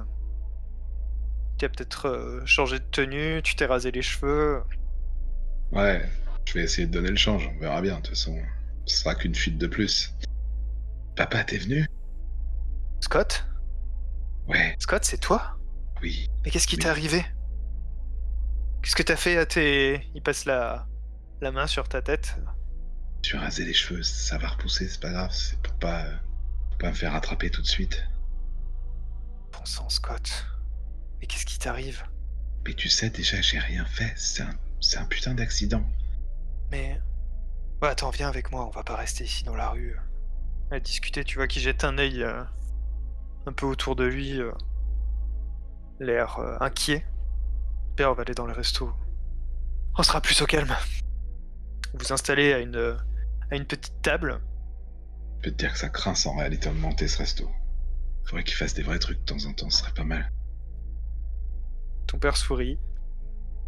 tu 1.64 1.66
as 1.66 1.70
peut-être 1.70 2.08
euh, 2.10 2.46
changé 2.46 2.80
de 2.80 2.84
tenue, 2.86 3.42
tu 3.42 3.56
t'es 3.56 3.66
rasé 3.66 3.92
les 3.92 4.02
cheveux. 4.02 4.62
Ouais, 5.72 6.06
je 6.46 6.54
vais 6.56 6.62
essayer 6.64 6.88
de 6.88 6.92
donner 6.92 7.10
le 7.10 7.16
change, 7.16 7.50
on 7.56 7.60
verra 7.60 7.82
bien, 7.82 7.96
de 7.96 8.02
toute 8.02 8.10
façon. 8.10 8.38
Ce 8.86 8.98
sera 8.98 9.16
qu'une 9.16 9.34
fuite 9.34 9.58
de 9.58 9.68
plus. 9.68 10.14
Papa, 11.16 11.44
t'es 11.44 11.58
venu? 11.58 11.88
Scott? 13.00 13.46
Ouais, 14.48 14.76
Scott, 14.80 15.06
c'est 15.06 15.20
toi? 15.20 15.58
Oui. 16.02 16.28
Mais 16.44 16.52
qu'est-ce 16.52 16.68
qui 16.68 16.76
Oui. 16.76 16.82
t'est 16.82 16.90
arrivé? 16.90 17.26
Qu'est-ce 18.82 18.96
que 18.96 19.04
t'as 19.04 19.16
fait 19.16 19.38
à 19.38 19.46
tes. 19.46 20.06
Il 20.16 20.22
passe 20.22 20.44
la, 20.44 20.86
la 21.40 21.52
main 21.54 21.68
sur 21.68 21.88
ta 21.88 22.02
tête. 22.02 22.36
Je 23.24 23.30
suis 23.30 23.38
rasé 23.38 23.64
les 23.64 23.74
cheveux, 23.74 24.04
ça 24.04 24.38
va 24.38 24.50
repousser, 24.50 24.90
c'est 24.90 25.00
pas 25.00 25.12
grave, 25.12 25.32
c'est 25.32 25.58
pour 25.62 25.74
pas, 25.76 26.04
pour 26.70 26.78
pas 26.80 26.90
me 26.90 26.94
faire 26.94 27.16
attraper 27.16 27.50
tout 27.50 27.62
de 27.62 27.68
suite. 27.68 28.04
Bon 29.54 29.64
sang, 29.64 29.88
Scott. 29.88 30.46
Mais 31.24 31.28
qu'est-ce 31.28 31.46
qui 31.46 31.58
t'arrive? 31.58 32.04
Mais 32.66 32.74
tu 32.74 32.90
sais 32.90 33.10
déjà, 33.10 33.40
j'ai 33.40 33.58
rien 33.58 33.86
fait, 33.86 34.12
c'est 34.18 34.44
un, 34.44 34.60
c'est 34.82 34.98
un 34.98 35.06
putain 35.06 35.34
d'accident. 35.34 35.82
Mais. 36.70 37.00
Ouais, 37.82 37.88
attends, 37.88 38.10
viens 38.10 38.28
avec 38.28 38.52
moi, 38.52 38.68
on 38.68 38.70
va 38.70 38.84
pas 38.84 38.98
rester 38.98 39.24
ici 39.24 39.46
dans 39.46 39.56
la 39.56 39.70
rue. 39.70 39.98
À 40.70 40.82
discuter, 40.82 41.24
tu 41.24 41.38
vois 41.38 41.48
qu'il 41.48 41.62
jette 41.62 41.86
un 41.86 41.98
œil 41.98 42.24
euh, 42.24 42.44
un 43.46 43.54
peu 43.54 43.66
autour 43.66 43.96
de 43.96 44.04
lui, 44.04 44.42
euh, 44.42 44.52
l'air 46.02 46.40
euh, 46.40 46.58
inquiet. 46.60 47.06
Père, 47.96 48.12
on 48.12 48.16
va 48.16 48.24
aller 48.24 48.34
dans 48.34 48.46
le 48.46 48.52
resto. 48.52 48.92
On 49.98 50.04
sera 50.04 50.20
plus 50.20 50.42
au 50.42 50.46
calme. 50.46 50.76
Vous 51.94 52.12
installez 52.12 52.52
à 52.52 52.60
une, 52.60 52.76
euh, 52.76 52.98
à 53.50 53.56
une 53.56 53.66
petite 53.66 54.02
table. 54.02 54.42
Je 55.38 55.44
peux 55.44 55.52
te 55.52 55.58
dire 55.58 55.72
que 55.72 55.80
ça 55.80 55.88
craint 55.88 56.16
en 56.26 56.36
réalité 56.36 56.68
augmenter 56.68 57.08
ce 57.08 57.20
resto. 57.20 57.50
Faudrait 58.26 58.44
qu'il 58.44 58.58
fasse 58.58 58.74
des 58.74 58.84
vrais 58.84 59.00
trucs 59.00 59.20
de 59.20 59.24
temps 59.24 59.46
en 59.46 59.54
temps, 59.54 59.70
ce 59.70 59.80
serait 59.80 59.94
pas 59.94 60.04
mal. 60.04 60.30
Ton 62.08 62.18
père 62.20 62.38
sourit. 62.38 62.78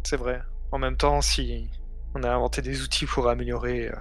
C'est 0.04 0.16
vrai. 0.16 0.42
En 0.72 0.78
même 0.78 0.96
temps, 0.96 1.20
si 1.20 1.70
on 2.14 2.22
a 2.22 2.30
inventé 2.30 2.62
des 2.62 2.82
outils 2.82 3.06
pour 3.06 3.28
améliorer 3.28 3.88
euh, 3.88 3.96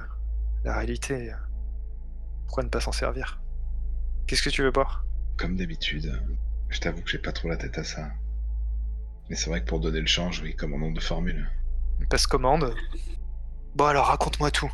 la 0.64 0.78
réalité, 0.78 1.32
euh, 1.32 1.36
pourquoi 2.46 2.64
ne 2.64 2.70
pas 2.70 2.82
s'en 2.82 2.92
servir? 2.92 3.42
Qu'est-ce 4.28 4.44
que 4.44 4.50
tu 4.50 4.64
veux 4.64 4.72
boire? 4.72 5.06
Comme 5.38 5.56
d'habitude, 5.56 6.20
je 6.70 6.80
t'avoue 6.80 7.02
que 7.02 7.10
j'ai 7.10 7.20
pas 7.20 7.32
trop 7.32 7.50
la 7.50 7.58
tête 7.58 7.78
à 7.78 7.84
ça. 7.84 8.10
Mais 9.30 9.36
c'est 9.36 9.50
vrai 9.50 9.62
que 9.62 9.66
pour 9.66 9.80
donner 9.80 10.00
le 10.00 10.08
change, 10.08 10.42
oui, 10.42 10.56
comme 10.56 10.74
en 10.74 10.80
nom 10.80 10.92
de 10.92 11.00
formule. 11.00 11.50
Une 12.00 12.08
passe 12.08 12.28
commande. 12.28 12.74
Bon 13.76 13.86
alors 13.86 14.08
raconte-moi 14.08 14.52
tout. 14.52 14.72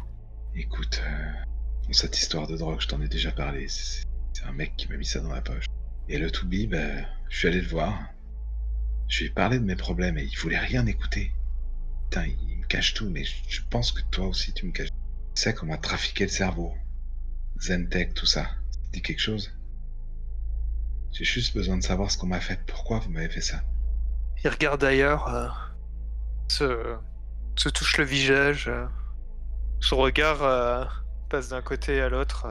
Écoute, 0.56 1.02
euh, 1.06 1.92
cette 1.92 2.18
histoire 2.18 2.48
de 2.48 2.58
drogue, 2.58 2.80
je 2.80 2.88
t'en 2.88 3.02
ai 3.02 3.08
déjà 3.08 3.32
parlé. 3.32 3.68
C'est 3.68 4.06
un 4.46 4.52
mec 4.52 4.76
qui 4.78 4.88
m'a 4.90 4.98
mis 4.98 5.06
ça 5.06 5.20
dans 5.20 5.34
la 5.34 5.42
poche. 5.42 5.66
Et 6.08 6.18
le 6.18 6.30
to-be, 6.30 6.70
bah, 6.70 7.06
je 7.30 7.38
suis 7.38 7.48
allé 7.48 7.62
le 7.62 7.68
voir. 7.68 7.98
Je 9.12 9.20
lui 9.20 9.26
ai 9.26 9.30
parlé 9.30 9.60
de 9.60 9.66
mes 9.66 9.76
problèmes 9.76 10.18
et 10.18 10.24
il 10.24 10.38
voulait 10.38 10.58
rien 10.58 10.86
écouter. 10.86 11.34
Putain, 12.04 12.28
il, 12.28 12.58
me 12.58 12.66
cache 12.66 12.94
tout, 12.94 13.10
mais 13.10 13.26
je, 13.26 13.62
pense 13.70 13.92
que 13.92 14.02
toi 14.10 14.26
aussi 14.28 14.54
tu 14.54 14.66
me 14.66 14.72
caches. 14.72 14.88
Tu 14.88 15.42
sais 15.42 15.54
qu'on 15.54 15.66
m'a 15.66 15.78
trafiqué 15.78 16.24
le 16.24 16.30
cerveau. 16.30 16.74
Zentech, 17.60 18.14
tout 18.14 18.26
ça. 18.26 18.44
Ça 18.44 18.80
dit 18.94 19.02
quelque 19.02 19.20
chose? 19.20 19.52
J'ai 21.12 21.26
juste 21.26 21.54
besoin 21.54 21.76
de 21.76 21.84
savoir 21.84 22.10
ce 22.10 22.18
qu'on 22.18 22.28
m'a 22.28 22.40
fait. 22.40 22.62
Pourquoi 22.66 23.00
vous 23.00 23.10
m'avez 23.10 23.28
fait 23.28 23.42
ça? 23.42 23.62
Il 24.46 24.50
regarde 24.50 24.82
ailleurs, 24.82 25.28
euh, 25.28 25.50
se, 26.48 27.68
touche 27.70 27.98
le 27.98 28.06
visage. 28.06 28.70
euh, 28.70 28.86
son 29.82 29.98
regard 29.98 30.42
euh, 30.42 30.86
passe 31.30 31.50
d'un 31.50 31.62
côté 31.62 32.00
à 32.00 32.08
l'autre. 32.08 32.48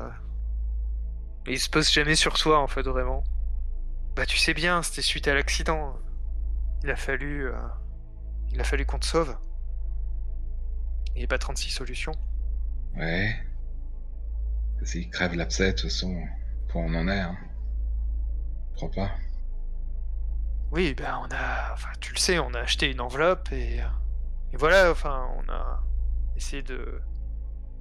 il 1.46 1.58
se 1.58 1.70
pose 1.70 1.90
jamais 1.90 2.16
sur 2.16 2.34
toi 2.34 2.58
en 2.58 2.66
fait 2.66 2.82
vraiment. 2.82 3.24
Bah 4.14 4.26
tu 4.26 4.36
sais 4.36 4.52
bien, 4.52 4.82
c'était 4.82 5.00
suite 5.00 5.26
à 5.26 5.32
l'accident. 5.32 5.98
Il 6.82 6.90
a 6.90 6.96
fallu, 6.96 7.46
euh, 7.46 7.58
il 8.52 8.60
a 8.60 8.64
fallu 8.64 8.86
qu'on 8.86 8.98
te 8.98 9.06
sauve. 9.06 9.36
Il 11.14 11.18
n'y 11.18 11.24
a 11.24 11.28
pas 11.28 11.38
36 11.38 11.70
solutions. 11.70 12.12
Ouais. 12.96 13.34
Vas-y, 14.80 15.10
crève 15.10 15.34
l'abcès, 15.34 15.68
de 15.68 15.70
toute 15.72 15.90
façon. 15.90 16.22
Point 16.68 16.84
on 16.84 16.94
en 16.94 17.08
est, 17.08 17.20
hein. 17.20 17.36
Crois 18.76 18.90
pas. 18.90 19.10
Oui, 20.72 20.94
ben 20.94 21.20
on 21.22 21.34
a, 21.34 21.72
enfin 21.72 21.88
tu 22.00 22.12
le 22.12 22.18
sais, 22.18 22.38
on 22.38 22.54
a 22.54 22.60
acheté 22.60 22.90
une 22.90 23.00
enveloppe 23.00 23.50
et, 23.50 23.80
euh, 23.82 23.86
et 24.52 24.56
voilà, 24.56 24.90
enfin 24.92 25.28
on 25.36 25.50
a 25.52 25.82
essayé 26.36 26.62
de, 26.62 27.00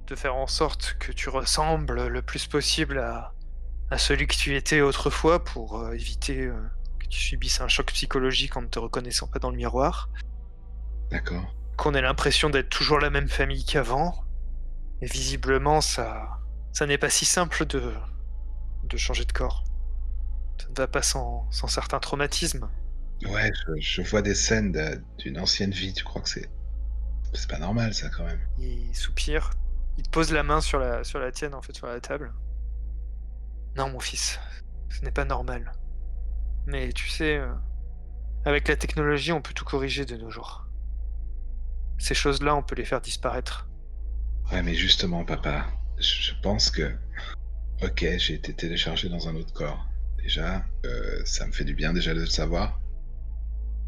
de 0.08 0.14
faire 0.16 0.34
en 0.34 0.48
sorte 0.48 0.96
que 0.98 1.12
tu 1.12 1.28
ressembles 1.28 2.08
le 2.08 2.20
plus 2.20 2.48
possible 2.48 2.98
à, 2.98 3.32
à 3.90 3.98
celui 3.98 4.26
que 4.26 4.34
tu 4.34 4.56
étais 4.56 4.80
autrefois 4.80 5.44
pour 5.44 5.78
euh, 5.78 5.92
éviter 5.92 6.46
euh, 6.46 6.60
tu 7.10 7.20
subisses 7.20 7.60
un 7.60 7.68
choc 7.68 7.86
psychologique 7.92 8.56
en 8.56 8.62
ne 8.62 8.68
te 8.68 8.78
reconnaissant 8.78 9.26
pas 9.26 9.38
dans 9.38 9.50
le 9.50 9.56
miroir, 9.56 10.08
D'accord. 11.10 11.54
qu'on 11.76 11.94
ait 11.94 12.00
l'impression 12.02 12.50
d'être 12.50 12.68
toujours 12.70 12.98
la 13.00 13.10
même 13.10 13.28
famille 13.28 13.64
qu'avant, 13.64 14.24
et 15.02 15.06
visiblement 15.06 15.80
ça, 15.80 16.38
ça 16.72 16.86
n'est 16.86 16.98
pas 16.98 17.10
si 17.10 17.24
simple 17.24 17.66
de, 17.66 17.92
de 18.84 18.96
changer 18.96 19.24
de 19.24 19.32
corps. 19.32 19.64
Ça 20.60 20.68
ne 20.68 20.74
va 20.76 20.86
pas 20.86 21.02
sans, 21.02 21.46
sans 21.50 21.68
certains 21.68 21.98
traumatismes. 22.00 22.68
Ouais, 23.26 23.50
je, 23.66 23.80
je 23.80 24.02
vois 24.08 24.22
des 24.22 24.34
scènes 24.34 24.72
de- 24.72 25.02
d'une 25.18 25.38
ancienne 25.38 25.72
vie, 25.72 25.92
tu 25.92 26.04
crois 26.04 26.22
que 26.22 26.28
c'est. 26.28 26.48
C'est 27.32 27.48
pas 27.50 27.58
normal 27.58 27.92
ça 27.94 28.08
quand 28.08 28.24
même. 28.24 28.40
Il 28.58 28.94
soupire. 28.94 29.50
Il 29.98 30.04
te 30.04 30.10
pose 30.10 30.32
la 30.32 30.42
main 30.42 30.60
sur 30.60 30.78
la, 30.78 31.04
sur 31.04 31.18
la 31.18 31.30
tienne, 31.32 31.54
en 31.54 31.62
fait, 31.62 31.74
sur 31.74 31.86
la 31.86 32.00
table. 32.00 32.32
Non, 33.76 33.88
mon 33.90 34.00
fils, 34.00 34.38
ce 34.88 35.00
n'est 35.02 35.10
pas 35.10 35.24
normal. 35.24 35.72
Mais 36.66 36.92
tu 36.92 37.08
sais, 37.08 37.38
euh, 37.38 37.52
avec 38.44 38.68
la 38.68 38.76
technologie, 38.76 39.32
on 39.32 39.42
peut 39.42 39.54
tout 39.54 39.64
corriger 39.64 40.04
de 40.04 40.16
nos 40.16 40.30
jours. 40.30 40.66
Ces 41.98 42.14
choses-là, 42.14 42.56
on 42.56 42.62
peut 42.62 42.74
les 42.76 42.84
faire 42.84 43.00
disparaître. 43.00 43.68
Ouais, 44.50 44.62
mais 44.62 44.74
justement, 44.74 45.24
papa, 45.24 45.66
je, 45.98 46.32
pense 46.42 46.70
que. 46.70 46.94
Ok, 47.82 48.04
j'ai 48.18 48.34
été 48.34 48.52
téléchargé 48.52 49.08
dans 49.08 49.28
un 49.28 49.34
autre 49.36 49.52
corps. 49.52 49.86
Déjà, 50.22 50.64
euh, 50.84 51.22
ça 51.24 51.46
me 51.46 51.52
fait 51.52 51.64
du 51.64 51.74
bien 51.74 51.92
déjà 51.92 52.14
de 52.14 52.20
le 52.20 52.26
savoir. 52.26 52.80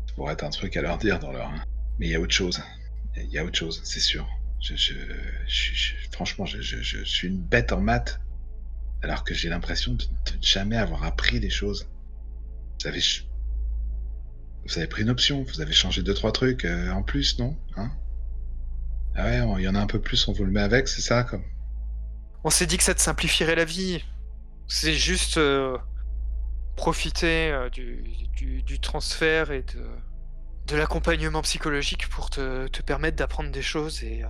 Ça 0.07 0.15
pourrait 0.15 0.33
être 0.35 0.45
un 0.45 0.51
truc 0.51 0.77
à 0.77 0.83
leur 0.83 0.99
dire 0.99 1.19
dans 1.19 1.33
leur. 1.33 1.51
Mais 1.99 2.07
il 2.07 2.11
y 2.11 2.15
a 2.15 2.21
autre 2.21 2.35
chose. 2.35 2.63
Il 3.17 3.31
y 3.31 3.39
a 3.39 3.45
autre 3.45 3.59
chose, 3.59 3.81
c'est 3.85 4.01
sûr. 4.01 4.27
Je, 4.61 4.75
je, 4.77 4.95
je- 5.47 5.95
franchement, 6.13 6.47
je 6.47 7.05
suis 7.05 7.29
une 7.29 7.43
bête 7.43 7.73
en 7.73 7.81
maths. 7.81 8.21
Alors 9.03 9.25
que 9.25 9.35
j'ai 9.35 9.49
l'impression 9.49 9.95
de, 9.95 10.05
de 10.05 10.43
jamais 10.43 10.77
avoir 10.77 11.03
appris 11.05 11.41
des 11.41 11.51
choses. 11.51 11.89
Vous 12.91 14.79
avez, 14.79 14.87
pris 14.87 15.03
une 15.03 15.11
option, 15.11 15.43
vous 15.43 15.61
avez 15.61 15.73
changé 15.73 16.03
deux 16.03 16.15
trois 16.15 16.33
trucs 16.33 16.65
euh, 16.65 16.91
en 16.91 17.03
plus, 17.03 17.39
non 17.39 17.57
Hein? 17.77 17.91
Ah 19.15 19.25
ouais, 19.25 19.61
il 19.61 19.65
y 19.65 19.69
en 19.69 19.75
a 19.75 19.81
un 19.81 19.87
peu 19.87 20.01
plus, 20.01 20.27
on 20.29 20.33
vous 20.33 20.45
le 20.45 20.51
met 20.51 20.61
avec, 20.61 20.89
c'est 20.89 21.03
ça 21.03 21.25
comme? 21.25 21.45
On 22.45 22.51
s'est 22.51 22.67
dit 22.67 22.77
que 22.77 22.83
ça 22.83 22.95
te 22.95 23.01
simplifierait 23.01 23.55
la 23.55 23.65
vie. 23.65 24.03
C'est 24.69 24.95
juste 24.95 25.37
euh, 25.37 25.77
profiter 26.77 27.51
euh, 27.51 27.69
du, 27.69 28.81
transfert 28.81 29.53
et 29.53 29.63
de, 29.63 29.87
de 30.67 30.77
l'accompagnement 30.77 31.43
psychologique 31.43 32.09
pour 32.09 32.31
te, 32.31 32.69
permettre 32.83 33.17
d'apprendre 33.17 33.51
des 33.51 33.63
choses 33.63 34.03
et, 34.03 34.23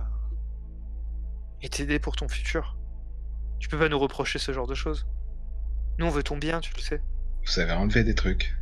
et 1.61 1.69
t'aider 1.69 1.99
pour 1.99 2.15
ton 2.15 2.27
futur. 2.27 2.77
Tu 3.59 3.69
peux 3.69 3.79
pas 3.79 3.89
nous 3.89 3.99
reprocher 3.99 4.37
ce 4.39 4.51
genre 4.51 4.67
de 4.67 4.75
choses. 4.75 5.07
Nous, 5.97 6.05
on 6.05 6.09
veut 6.09 6.23
ton 6.23 6.37
bien, 6.37 6.59
tu 6.59 6.73
le 6.75 6.81
sais. 6.81 7.01
Vous 7.45 7.59
avez 7.59 7.73
enlevé 7.73 8.03
des 8.03 8.15
trucs. 8.15 8.55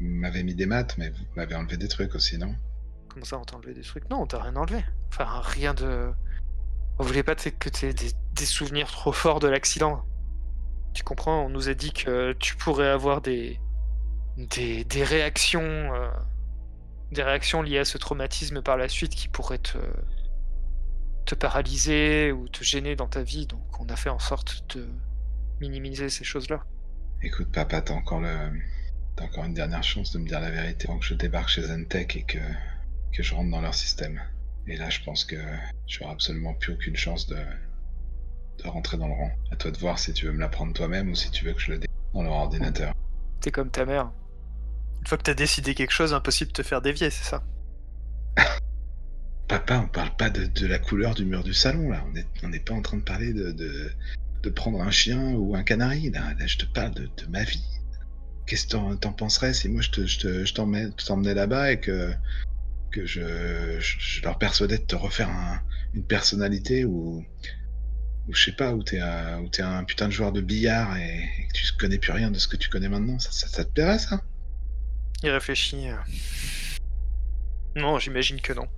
Vous 0.00 0.06
m'avez 0.06 0.42
mis 0.42 0.54
des 0.54 0.66
maths, 0.66 0.96
mais 0.98 1.10
vous 1.10 1.24
m'avez 1.36 1.54
enlevé 1.54 1.76
des 1.76 1.88
trucs 1.88 2.14
aussi, 2.14 2.38
non? 2.38 2.54
Comment 3.08 3.24
ça, 3.24 3.38
on 3.38 3.44
t'a 3.44 3.56
enlevé 3.56 3.74
des 3.74 3.82
trucs? 3.82 4.08
Non, 4.10 4.22
on 4.22 4.26
t'a 4.26 4.42
rien 4.42 4.56
enlevé. 4.56 4.84
Enfin, 5.08 5.40
rien 5.40 5.74
de. 5.74 6.10
On 6.98 7.04
voulait 7.04 7.22
pas 7.22 7.34
que 7.34 7.68
t'aies 7.68 7.92
des, 7.92 8.10
des 8.32 8.44
souvenirs 8.46 8.90
trop 8.90 9.12
forts 9.12 9.40
de 9.40 9.48
l'accident. 9.48 10.04
Tu 10.94 11.02
comprends? 11.02 11.44
On 11.44 11.48
nous 11.48 11.68
a 11.68 11.74
dit 11.74 11.92
que 11.92 12.32
tu 12.34 12.56
pourrais 12.56 12.88
avoir 12.88 13.20
des. 13.20 13.60
des, 14.36 14.84
des 14.84 15.04
réactions. 15.04 15.60
euh, 15.62 16.10
des 17.12 17.22
réactions 17.22 17.62
liées 17.62 17.78
à 17.78 17.84
ce 17.84 17.98
traumatisme 17.98 18.62
par 18.62 18.76
la 18.76 18.88
suite 18.88 19.14
qui 19.14 19.28
pourraient 19.28 19.58
te. 19.58 19.78
te 21.26 21.34
paralyser 21.34 22.32
ou 22.32 22.48
te 22.48 22.64
gêner 22.64 22.96
dans 22.96 23.08
ta 23.08 23.22
vie. 23.22 23.46
Donc, 23.46 23.80
on 23.80 23.88
a 23.88 23.96
fait 23.96 24.10
en 24.10 24.18
sorte 24.18 24.64
de 24.76 24.88
minimiser 25.60 26.08
ces 26.08 26.24
choses-là. 26.24 26.64
Écoute, 27.22 27.50
papa, 27.52 27.80
t'as 27.80 27.94
encore 27.94 28.20
le. 28.20 28.34
T'as 29.16 29.24
encore 29.24 29.44
une 29.44 29.54
dernière 29.54 29.84
chance 29.84 30.12
de 30.12 30.18
me 30.18 30.26
dire 30.26 30.40
la 30.40 30.50
vérité 30.50 30.88
avant 30.88 30.98
que 30.98 31.04
je 31.04 31.14
débarque 31.14 31.48
chez 31.48 31.62
Zentech 31.62 32.16
et 32.16 32.24
que, 32.24 32.38
que 33.12 33.22
je 33.22 33.34
rentre 33.34 33.50
dans 33.50 33.60
leur 33.60 33.74
système. 33.74 34.20
Et 34.66 34.76
là, 34.76 34.90
je 34.90 35.00
pense 35.04 35.24
que 35.24 35.36
j'aurai 35.86 36.10
absolument 36.10 36.52
plus 36.54 36.72
aucune 36.72 36.96
chance 36.96 37.28
de, 37.28 37.36
de 37.36 38.68
rentrer 38.68 38.96
dans 38.96 39.06
le 39.06 39.14
rang. 39.14 39.30
À 39.52 39.56
toi 39.56 39.70
de 39.70 39.78
voir 39.78 39.98
si 39.98 40.12
tu 40.12 40.26
veux 40.26 40.32
me 40.32 40.40
l'apprendre 40.40 40.72
toi-même 40.72 41.10
ou 41.10 41.14
si 41.14 41.30
tu 41.30 41.44
veux 41.44 41.52
que 41.52 41.60
je 41.60 41.72
le 41.72 41.78
dé 41.78 41.86
dans 42.12 42.22
leur 42.22 42.32
ordinateur. 42.32 42.92
T'es 43.40 43.52
comme 43.52 43.70
ta 43.70 43.84
mère. 43.84 44.10
Une 45.00 45.06
fois 45.06 45.18
que 45.18 45.22
t'as 45.22 45.34
décidé 45.34 45.74
quelque 45.74 45.92
chose, 45.92 46.12
impossible 46.12 46.48
de 46.48 46.54
te 46.54 46.62
faire 46.62 46.82
dévier, 46.82 47.10
c'est 47.10 47.24
ça? 47.24 47.44
Papa, 49.46 49.78
on 49.84 49.88
parle 49.88 50.16
pas 50.16 50.30
de, 50.30 50.46
de 50.46 50.66
la 50.66 50.78
couleur 50.78 51.14
du 51.14 51.24
mur 51.24 51.44
du 51.44 51.52
salon, 51.52 51.90
là. 51.90 52.02
On 52.08 52.12
n'est 52.12 52.26
on 52.42 52.48
n'est 52.48 52.58
pas 52.58 52.74
en 52.74 52.82
train 52.82 52.96
de 52.96 53.02
parler 53.02 53.32
de, 53.32 53.52
de, 53.52 53.92
de 54.44 54.50
prendre 54.50 54.80
un 54.80 54.90
chien 54.90 55.32
ou 55.34 55.54
un 55.56 55.62
canari, 55.62 56.10
là. 56.10 56.34
Là, 56.38 56.46
je 56.46 56.58
te 56.58 56.64
parle 56.66 56.94
de, 56.94 57.06
de 57.16 57.26
ma 57.28 57.44
vie. 57.44 57.64
Qu'est-ce 58.46 58.66
que 58.66 58.94
t'en- 58.96 59.12
penserais 59.12 59.54
si 59.54 59.68
moi 59.68 59.80
je 59.80 59.90
te- 59.90 60.06
je 60.06 60.18
te- 60.18 60.44
je 60.44 60.54
t'emmène- 60.54 60.92
t'emmenais 60.94 61.34
là-bas 61.34 61.72
et 61.72 61.80
que, 61.80 62.12
que 62.92 63.06
je, 63.06 63.78
je, 63.80 64.22
leur 64.22 64.38
persuadais 64.38 64.78
de 64.78 64.84
te 64.84 64.94
refaire 64.96 65.30
un- 65.30 65.60
une 65.94 66.04
personnalité 66.04 66.84
ou, 66.84 67.24
ou 68.28 68.34
je 68.34 68.44
sais 68.44 68.52
pas, 68.52 68.74
où 68.74 68.82
t'es 68.82 69.00
un, 69.00 69.40
où 69.40 69.48
t'es 69.48 69.62
un 69.62 69.84
putain 69.84 70.06
de 70.08 70.12
joueur 70.12 70.32
de 70.32 70.40
billard 70.42 70.96
et, 70.98 71.24
et 71.38 71.48
que 71.48 71.52
tu 71.54 71.64
connais 71.78 71.98
plus 71.98 72.12
rien 72.12 72.30
de 72.30 72.38
ce 72.38 72.46
que 72.48 72.56
tu 72.56 72.68
connais 72.68 72.88
maintenant 72.88 73.18
Ça, 73.18 73.30
ça, 73.32 73.48
ça 73.48 73.64
te 73.64 73.70
plairait, 73.70 73.98
ça? 73.98 74.20
Il 75.22 75.30
réfléchit. 75.30 75.88
euh. 75.88 75.96
Non, 77.76 77.98
j'imagine 77.98 78.40
que 78.40 78.52
non. 78.52 78.68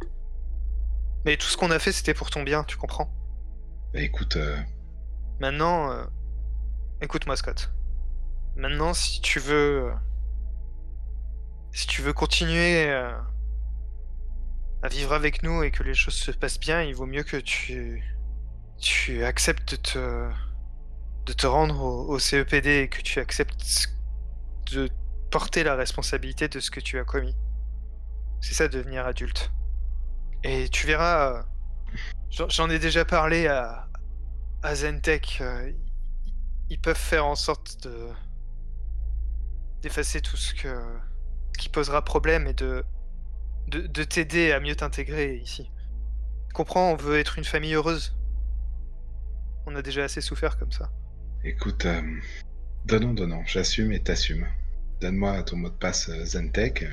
Mais 1.24 1.36
tout 1.36 1.48
ce 1.48 1.56
qu'on 1.56 1.70
a 1.72 1.78
fait, 1.80 1.90
c'était 1.92 2.14
pour 2.14 2.30
ton 2.30 2.44
bien, 2.44 2.62
tu 2.64 2.76
comprends? 2.76 3.10
Bah 3.92 4.00
écoute, 4.00 4.36
euh, 4.36 4.56
Maintenant, 5.40 5.90
euh, 5.90 6.04
écoute-moi, 7.02 7.36
Scott. 7.36 7.70
Maintenant, 8.56 8.94
si 8.94 9.20
tu 9.20 9.38
veux, 9.38 9.90
euh, 9.90 9.92
si 11.72 11.86
tu 11.86 12.00
veux 12.00 12.14
continuer 12.14 12.88
euh, 12.88 13.12
à 14.82 14.88
vivre 14.88 15.12
avec 15.12 15.42
nous 15.42 15.62
et 15.62 15.70
que 15.70 15.82
les 15.82 15.92
choses 15.92 16.14
se 16.14 16.30
passent 16.30 16.58
bien, 16.58 16.82
il 16.82 16.94
vaut 16.94 17.04
mieux 17.04 17.22
que 17.22 17.36
tu, 17.36 18.02
tu 18.78 19.24
acceptes 19.24 19.72
de 19.72 19.76
te, 19.76 20.30
de 21.26 21.32
te 21.34 21.46
rendre 21.46 21.82
au, 21.82 22.18
CEPD 22.18 22.66
et 22.66 22.88
que 22.88 23.02
tu 23.02 23.20
acceptes 23.20 23.90
de 24.72 24.88
porter 25.30 25.64
la 25.64 25.74
responsabilité 25.74 26.48
de 26.48 26.60
ce 26.60 26.70
que 26.70 26.80
tu 26.80 26.98
as 26.98 27.04
commis. 27.04 27.36
C'est 28.40 28.54
ça, 28.54 28.68
devenir 28.68 29.06
adulte. 29.06 29.50
Et 30.44 30.70
tu 30.70 30.86
verras, 30.86 31.44
j'en 32.30 32.70
ai 32.70 32.78
déjà 32.78 33.04
parlé 33.04 33.48
à, 33.48 33.85
à 34.66 34.74
Zentech, 34.74 35.38
euh, 35.40 35.72
ils- 36.70 36.80
peuvent 36.80 36.96
faire 36.96 37.24
en 37.26 37.36
sorte 37.36 37.82
de 37.84 38.08
d'effacer 39.82 40.20
tout 40.20 40.36
ce 40.36 40.52
qui 41.58 41.68
posera 41.68 42.04
problème 42.04 42.46
et 42.46 42.54
de 42.54 42.84
de, 43.68 43.80
de 43.86 44.04
t'aider 44.04 44.52
à 44.52 44.60
mieux 44.60 44.76
t'intégrer 44.76 45.36
ici. 45.36 45.70
Comprends, 46.54 46.90
on 46.92 46.96
veut 46.96 47.18
être 47.18 47.38
une 47.38 47.44
famille 47.44 47.74
heureuse. 47.74 48.16
On 49.66 49.74
a 49.74 49.82
déjà 49.82 50.04
assez 50.04 50.20
souffert 50.20 50.56
comme 50.58 50.72
ça. 50.72 50.90
écoute, 51.44 51.84
euh, 51.86 52.02
donnons, 52.84 53.14
donnons, 53.14 53.44
j'assume 53.46 53.92
et 53.92 54.02
t'assume. 54.02 54.46
Donne-moi 55.00 55.42
ton 55.42 55.56
mot 55.56 55.68
de 55.68 55.74
passe 55.74 56.08
euh, 56.08 56.24
Zentech. 56.24 56.84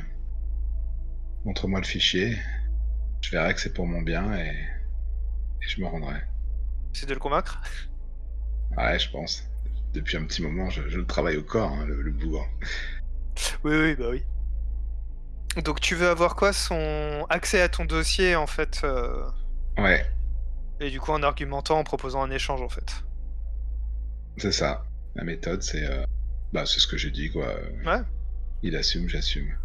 Montre-moi 1.46 1.80
le 1.80 1.86
fichier. 1.86 2.38
Je 3.22 3.32
verrai 3.32 3.54
que 3.54 3.62
c'est 3.62 3.74
pour 3.74 3.88
mon 3.88 4.02
bien 4.02 4.34
et, 4.38 4.50
et 4.50 5.68
je 5.68 5.80
me 5.82 5.88
rendrai. 5.88 6.22
C'est 6.94 7.06
de 7.08 7.14
le 7.14 7.20
convaincre 7.20 7.60
Ouais, 8.78 9.00
je 9.00 9.10
pense. 9.12 9.44
Depuis 9.94 10.18
un 10.18 10.26
petit 10.26 10.42
moment, 10.42 10.70
je, 10.70 10.88
je 10.90 10.98
le 10.98 11.06
travaille 11.06 11.38
au 11.38 11.44
corps, 11.44 11.72
hein, 11.72 11.86
le, 11.86 12.02
le 12.02 12.12
bourg. 12.12 12.48
Oui, 13.64 13.76
oui, 13.76 13.96
bah 13.96 14.10
oui. 14.10 14.24
Donc 15.64 15.80
tu 15.82 15.96
veux 15.96 16.08
avoir 16.10 16.36
quoi 16.36 16.52
Son 16.54 17.26
accès 17.30 17.62
à 17.62 17.70
ton 17.70 17.86
dossier 17.86 18.36
en 18.36 18.48
fait, 18.48 18.82
euh, 18.84 19.30
Ouais, 19.78 20.06
et 20.80 20.90
du 20.92 21.00
coup 21.00 21.12
en 21.12 21.24
argumentant, 21.24 21.80
en 21.80 21.84
proposant 21.84 22.22
un 22.24 22.32
échange 22.32 22.62
en 22.62 22.70
fait? 22.70 23.04
c'est 24.38 24.52
ça. 24.52 24.86
La 25.16 25.24
méthode, 25.24 25.62
c'est 25.62 25.86
euh, 25.86 26.06
bah, 26.54 26.66
c'est 26.66 26.80
ce 26.80 26.88
que 26.88 26.98
j'ai 26.98 27.12
dit, 27.12 27.32
quoi. 27.32 27.56
Ouais. 27.86 28.02
Il 28.64 28.76
assume, 28.76 29.08
j'assume. 29.10 29.58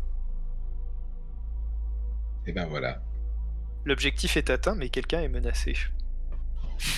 Et 2.46 2.52
ben 2.52 2.66
voilà. 2.66 3.00
L'objectif 3.84 4.36
est 4.36 4.50
atteint, 4.50 4.74
mais 4.74 4.88
quelqu'un 4.88 5.20
est 5.22 5.28
menacé. 5.28 5.74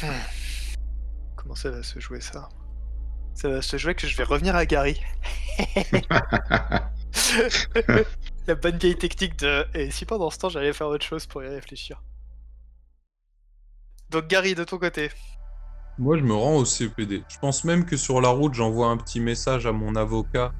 Hmm. 0.02 0.06
Comment 1.36 1.54
ça 1.54 1.70
va 1.70 1.82
se 1.82 1.98
jouer 2.00 2.20
ça? 2.20 2.48
Ça 3.34 3.48
va 3.48 3.62
se 3.62 3.76
jouer 3.78 3.94
que 3.94 4.06
je 4.06 4.16
vais 4.16 4.24
revenir 4.24 4.54
à 4.56 4.66
Gary. 4.66 5.00
La 8.46 8.54
bonne 8.54 8.78
vieille 8.78 8.96
technique 8.96 9.38
de. 9.38 9.64
Et 9.74 9.90
si 9.90 10.04
pendant 10.04 10.30
ce 10.30 10.38
temps 10.38 10.48
j'allais 10.48 10.72
faire 10.72 10.88
autre 10.88 11.04
chose 11.04 11.26
pour 11.26 11.42
y 11.42 11.48
réfléchir? 11.48 12.02
Donc 14.10 14.26
Gary, 14.26 14.54
de 14.54 14.64
ton 14.64 14.78
côté. 14.78 15.10
Moi, 15.98 16.16
je 16.18 16.22
me 16.22 16.32
rends 16.34 16.56
au 16.56 16.64
CPD. 16.64 17.22
Je 17.28 17.38
pense 17.38 17.64
même 17.64 17.84
que 17.84 17.96
sur 17.96 18.20
la 18.20 18.30
route, 18.30 18.54
j'envoie 18.54 18.88
un 18.88 18.96
petit 18.96 19.20
message 19.20 19.66
à 19.66 19.72
mon 19.72 19.94
avocat, 19.96 20.52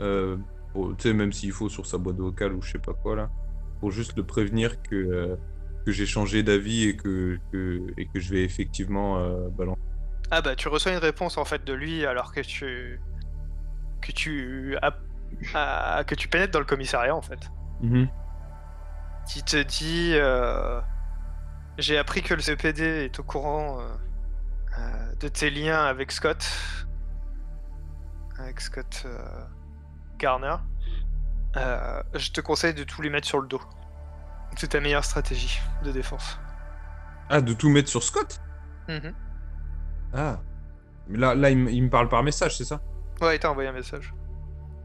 euh, 0.00 0.36
pour- 0.72 0.96
tu 0.96 1.08
sais, 1.08 1.14
même 1.14 1.32
s'il 1.32 1.52
faut 1.52 1.68
sur 1.68 1.86
sa 1.86 1.98
boîte 1.98 2.16
vocale 2.16 2.54
ou 2.54 2.62
je 2.62 2.72
sais 2.72 2.78
pas 2.78 2.94
quoi 2.94 3.14
là, 3.14 3.30
pour 3.80 3.90
juste 3.90 4.16
le 4.16 4.24
prévenir 4.24 4.80
que, 4.82 4.94
euh, 4.96 5.36
que 5.86 5.92
j'ai 5.92 6.06
changé 6.06 6.42
d'avis 6.42 6.88
et 6.88 6.96
que, 6.96 7.38
que- 7.52 7.86
et 7.96 8.06
que 8.06 8.20
je 8.20 8.30
vais 8.32 8.44
effectivement 8.44 9.18
euh, 9.18 9.48
balancer. 9.50 9.80
Ah 10.30 10.42
bah 10.42 10.54
tu 10.54 10.68
reçois 10.68 10.92
une 10.92 10.98
réponse 10.98 11.38
en 11.38 11.44
fait 11.46 11.64
de 11.64 11.72
lui 11.72 12.04
alors 12.04 12.32
que 12.32 12.40
tu. 12.40 13.00
que 14.02 14.12
tu. 14.12 14.76
que 15.42 16.14
tu 16.14 16.28
pénètres 16.28 16.52
dans 16.52 16.58
le 16.58 16.64
commissariat 16.66 17.14
en 17.16 17.22
fait. 17.22 17.50
qui 19.26 19.42
te 19.42 19.62
dit 19.62 20.12
euh, 20.14 20.80
J'ai 21.78 21.96
appris 21.98 22.22
que 22.22 22.34
le 22.34 22.40
CPD 22.42 22.82
est 23.06 23.18
au 23.18 23.22
courant 23.22 23.80
euh, 23.80 25.14
de 25.20 25.28
tes 25.28 25.48
liens 25.50 25.84
avec 25.84 26.12
Scott. 26.12 26.46
Avec 28.38 28.60
Scott 28.60 29.06
Garner. 30.18 30.56
Je 31.56 32.30
te 32.32 32.40
conseille 32.40 32.74
de 32.74 32.84
tout 32.84 33.00
lui 33.02 33.10
mettre 33.10 33.26
sur 33.26 33.40
le 33.40 33.48
dos. 33.48 33.60
C'est 34.56 34.68
ta 34.68 34.80
meilleure 34.80 35.04
stratégie 35.04 35.60
de 35.84 35.92
défense. 35.92 36.38
Ah, 37.28 37.40
de 37.40 37.52
tout 37.52 37.68
mettre 37.68 37.88
sur 37.88 38.02
Scott? 38.02 38.40
Mhm. 38.88 39.12
Ah. 40.14 40.40
Mais 41.08 41.18
là, 41.18 41.34
là 41.34 41.50
il, 41.50 41.58
me- 41.58 41.70
il 41.70 41.82
me 41.84 41.90
parle 41.90 42.08
par 42.08 42.22
message, 42.22 42.56
c'est 42.56 42.64
ça? 42.64 42.80
Ouais, 43.20 43.36
il 43.36 43.38
t'a 43.38 43.50
envoyé 43.50 43.68
un 43.68 43.72
message. 43.72 44.12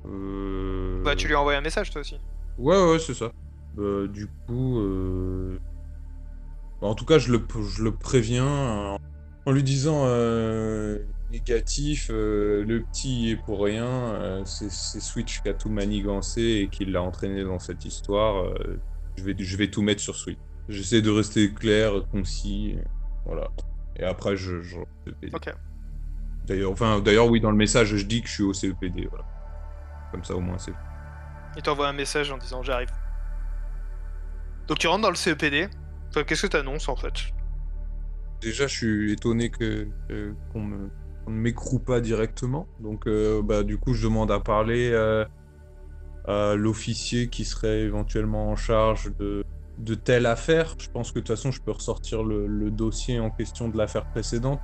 euh... 0.05 1.01
Bah, 1.03 1.15
tu 1.15 1.27
lui 1.27 1.35
as 1.35 1.39
envoyé 1.39 1.57
un 1.57 1.61
message 1.61 1.89
toi 1.89 2.01
aussi. 2.01 2.17
Ouais, 2.57 2.77
ouais, 2.91 2.99
c'est 2.99 3.13
ça. 3.13 3.31
Euh, 3.79 4.07
du 4.07 4.27
coup, 4.45 4.79
euh, 4.79 5.57
bah, 6.81 6.87
en 6.87 6.95
tout 6.95 7.05
cas, 7.05 7.17
je 7.17 7.31
le, 7.31 7.43
je 7.75 7.83
le 7.83 7.91
préviens 7.95 8.45
en, 8.45 8.97
en 9.45 9.51
lui 9.51 9.63
disant 9.63 10.05
négatif, 11.31 12.09
le 12.09 12.83
petit 12.91 13.31
est 13.31 13.37
pour 13.37 13.63
rien, 13.63 14.43
c'est 14.45 14.69
c'est 14.69 14.99
Switch 14.99 15.41
qui 15.41 15.49
a 15.49 15.53
tout 15.55 15.69
manigancé 15.69 16.41
et 16.41 16.67
qui 16.69 16.85
l'a 16.85 17.01
entraîné 17.01 17.43
dans 17.43 17.59
cette 17.59 17.85
histoire. 17.85 18.53
Je, 19.17 19.23
vais, 19.23 19.35
je 19.37 19.57
vais 19.57 19.69
tout 19.69 19.81
mettre 19.81 20.01
sur 20.01 20.15
Switch. 20.15 20.37
J'essaie 20.69 21.01
de 21.01 21.09
rester 21.09 21.53
clair, 21.53 21.91
concis, 22.11 22.75
voilà. 23.25 23.49
Et 23.97 24.03
après, 24.03 24.35
je. 24.37 24.61
je... 24.61 24.77
Ok. 25.33 25.53
D'ailleurs, 26.45 26.71
enfin, 26.71 26.99
d'ailleurs, 26.99 27.27
oui, 27.27 27.39
dans 27.39 27.51
le 27.51 27.57
message, 27.57 27.95
je 27.95 28.05
dis 28.05 28.21
que 28.21 28.27
je 28.27 28.33
suis 28.33 28.43
au 28.43 28.53
CEPD, 28.53 29.07
voilà. 29.09 29.25
Comme 30.11 30.23
ça, 30.23 30.35
au 30.35 30.39
moins, 30.41 30.57
c'est. 30.57 30.73
Il 31.55 31.61
t'envoie 31.61 31.87
un 31.87 31.93
message 31.93 32.31
en 32.31 32.37
disant 32.37 32.63
J'arrive. 32.63 32.89
Donc 34.67 34.79
tu 34.79 34.87
rentres 34.87 35.01
dans 35.03 35.09
le 35.09 35.15
CEPD. 35.15 35.69
Qu'est-ce 36.27 36.43
que 36.43 36.47
t'annonces 36.47 36.87
en 36.89 36.95
fait? 36.95 37.13
Déjà, 38.41 38.67
je 38.67 38.75
suis 38.75 39.11
étonné 39.13 39.49
que 39.49 39.87
euh, 40.11 40.33
qu'on 40.51 40.61
me- 40.63 40.89
qu'on 41.25 41.31
ne 41.31 41.37
m'écroue 41.37 41.79
pas 41.79 42.01
directement. 42.01 42.67
Donc, 42.79 43.07
euh, 43.07 43.41
bah, 43.41 43.63
du 43.63 43.77
coup, 43.77 43.93
je 43.93 44.03
demande 44.03 44.31
à 44.31 44.39
parler 44.39 44.89
euh, 44.91 45.25
à 46.27 46.55
l'officier 46.55 47.27
qui 47.27 47.45
serait 47.45 47.81
éventuellement 47.81 48.49
en 48.49 48.55
charge 48.55 49.11
de, 49.19 49.43
de 49.77 49.95
telle 49.95 50.25
affaire. 50.25 50.75
Je 50.79 50.89
pense 50.89 51.11
que 51.11 51.19
de 51.19 51.25
toute 51.25 51.35
façon, 51.35 51.51
je 51.51 51.61
peux 51.61 51.71
ressortir 51.71 52.23
le, 52.23 52.47
le 52.47 52.71
dossier 52.71 53.19
en 53.19 53.29
question 53.29 53.69
de 53.69 53.77
l'affaire 53.77 54.05
précédente. 54.05 54.59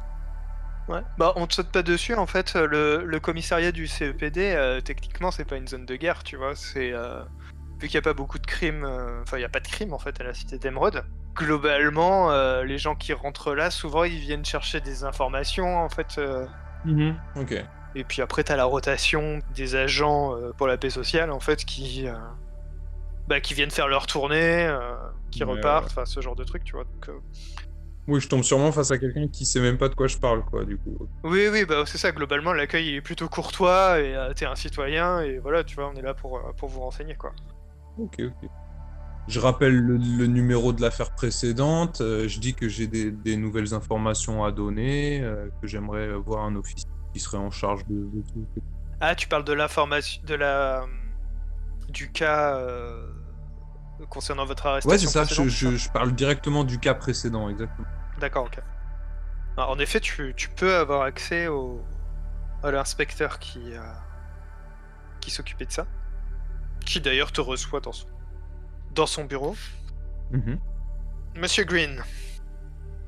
Ouais. 0.87 1.01
Bah, 1.17 1.33
on 1.35 1.45
te 1.45 1.53
saute 1.53 1.71
pas 1.71 1.83
dessus 1.83 2.15
en 2.15 2.25
fait. 2.25 2.55
euh, 2.55 2.65
Le, 2.67 3.03
le 3.05 3.19
commissariat 3.19 3.71
du 3.71 3.85
CEPD, 3.87 4.37
euh, 4.55 4.81
techniquement, 4.81 5.29
c'est 5.31 5.45
pas 5.45 5.57
une 5.57 5.67
zone 5.67 5.85
de 5.85 5.95
guerre, 5.95 6.23
tu 6.23 6.35
vois. 6.35 6.55
C'est 6.55 6.91
euh, 6.93 7.21
vu 7.79 7.87
qu'il 7.87 7.93
y 7.95 7.97
a 7.97 8.01
pas 8.01 8.13
beaucoup 8.15 8.39
de 8.39 8.47
crimes, 8.47 8.83
euh, 8.83 9.21
enfin, 9.21 9.37
il 9.37 9.41
y 9.41 9.45
a 9.45 9.49
pas 9.49 9.59
de 9.59 9.67
crimes 9.67 9.93
en 9.93 9.99
fait 9.99 10.19
à 10.19 10.23
la 10.23 10.33
cité 10.33 10.57
d'Emeraude. 10.57 11.03
Globalement, 11.35 12.31
euh, 12.31 12.63
les 12.63 12.77
gens 12.79 12.95
qui 12.95 13.13
rentrent 13.13 13.53
là, 13.53 13.69
souvent, 13.69 14.03
ils 14.03 14.19
viennent 14.19 14.43
chercher 14.43 14.81
des 14.81 15.03
informations 15.03 15.77
en 15.77 15.89
fait. 15.89 16.17
euh, 16.17 16.45
Ok. 17.35 17.63
Et 17.95 18.03
puis 18.03 18.21
après, 18.21 18.43
t'as 18.43 18.55
la 18.55 18.65
rotation 18.65 19.39
des 19.55 19.75
agents 19.75 20.35
euh, 20.35 20.51
pour 20.57 20.67
la 20.67 20.77
paix 20.77 20.89
sociale 20.89 21.31
en 21.31 21.39
fait 21.39 21.65
qui, 21.65 22.07
euh, 22.07 22.13
bah, 23.27 23.39
qui 23.41 23.53
viennent 23.53 23.71
faire 23.71 23.87
leur 23.87 24.07
tournée, 24.07 24.65
euh, 24.67 24.95
qui 25.31 25.43
Ouais, 25.43 25.51
repartent, 25.51 25.87
enfin, 25.87 26.05
ce 26.05 26.21
genre 26.21 26.35
de 26.35 26.43
truc, 26.43 26.63
tu 26.63 26.73
vois. 26.73 26.83
Donc, 26.83 27.09
euh, 27.09 27.19
Oui, 28.07 28.19
je 28.19 28.27
tombe 28.27 28.43
sûrement 28.43 28.71
face 28.71 28.91
à 28.91 28.97
quelqu'un 28.97 29.27
qui 29.27 29.45
sait 29.45 29.59
même 29.59 29.77
pas 29.77 29.89
de 29.89 29.95
quoi 29.95 30.07
je 30.07 30.17
parle, 30.17 30.43
quoi, 30.45 30.65
du 30.65 30.77
coup. 30.77 30.97
Oui, 31.23 31.47
oui, 31.51 31.65
bah 31.65 31.83
c'est 31.85 31.99
ça, 31.99 32.11
globalement, 32.11 32.53
l'accueil 32.53 32.95
est 32.95 33.01
plutôt 33.01 33.29
courtois, 33.29 33.99
et 33.99 34.15
t'es 34.35 34.45
un 34.45 34.55
citoyen, 34.55 35.21
et 35.21 35.37
voilà, 35.37 35.63
tu 35.63 35.75
vois, 35.75 35.91
on 35.93 35.95
est 35.95 36.01
là 36.01 36.13
pour, 36.15 36.41
pour 36.57 36.69
vous 36.69 36.79
renseigner, 36.81 37.15
quoi. 37.15 37.33
Ok, 37.97 38.15
ok. 38.19 38.49
Je 39.27 39.39
rappelle 39.39 39.75
le, 39.75 39.97
le 39.97 40.25
numéro 40.25 40.73
de 40.73 40.81
l'affaire 40.81 41.11
précédente, 41.11 41.97
je 41.99 42.39
dis 42.39 42.55
que 42.55 42.67
j'ai 42.67 42.87
des, 42.87 43.11
des 43.11 43.35
nouvelles 43.37 43.75
informations 43.75 44.43
à 44.43 44.51
donner, 44.51 45.21
que 45.61 45.67
j'aimerais 45.67 46.13
voir 46.13 46.45
un 46.45 46.55
officier 46.55 46.89
qui 47.13 47.19
serait 47.19 47.37
en 47.37 47.51
charge 47.51 47.85
de, 47.87 47.95
de 47.95 48.21
tout. 48.33 48.47
Ah, 49.01 49.15
tu 49.15 49.27
parles 49.27 49.43
de 49.45 49.53
l'information, 49.53 50.21
de 50.25 50.35
la... 50.35 50.85
du 51.89 52.11
cas 52.11 52.55
euh, 52.57 53.07
concernant 54.09 54.45
votre 54.45 54.65
arrestation 54.65 54.91
Ouais, 54.91 54.97
c'est 54.97 55.07
ça, 55.07 55.23
je, 55.23 55.47
je- 55.47 55.75
je 55.77 55.89
parle 55.89 56.11
directement 56.13 56.63
du 56.63 56.79
cas 56.79 56.93
précédent, 56.93 57.49
exactement. 57.49 57.87
D'accord, 58.19 58.45
ok. 58.45 58.59
Alors, 59.57 59.71
en 59.71 59.79
effet, 59.79 59.99
tu, 59.99 60.33
tu 60.35 60.49
peux 60.49 60.75
avoir 60.75 61.01
accès 61.03 61.47
au, 61.47 61.81
à 62.63 62.71
l'inspecteur 62.71 63.39
qui, 63.39 63.73
euh, 63.73 63.81
qui 65.21 65.31
s'occupait 65.31 65.65
de 65.65 65.71
ça. 65.71 65.85
Qui 66.85 67.01
d'ailleurs 67.01 67.31
te 67.31 67.41
reçoit 67.41 67.79
dans 67.81 67.91
son, 67.91 68.07
dans 68.93 69.05
son 69.05 69.25
bureau. 69.25 69.55
Mhm. 70.31 70.59
Monsieur 71.35 71.63
Green. 71.63 72.01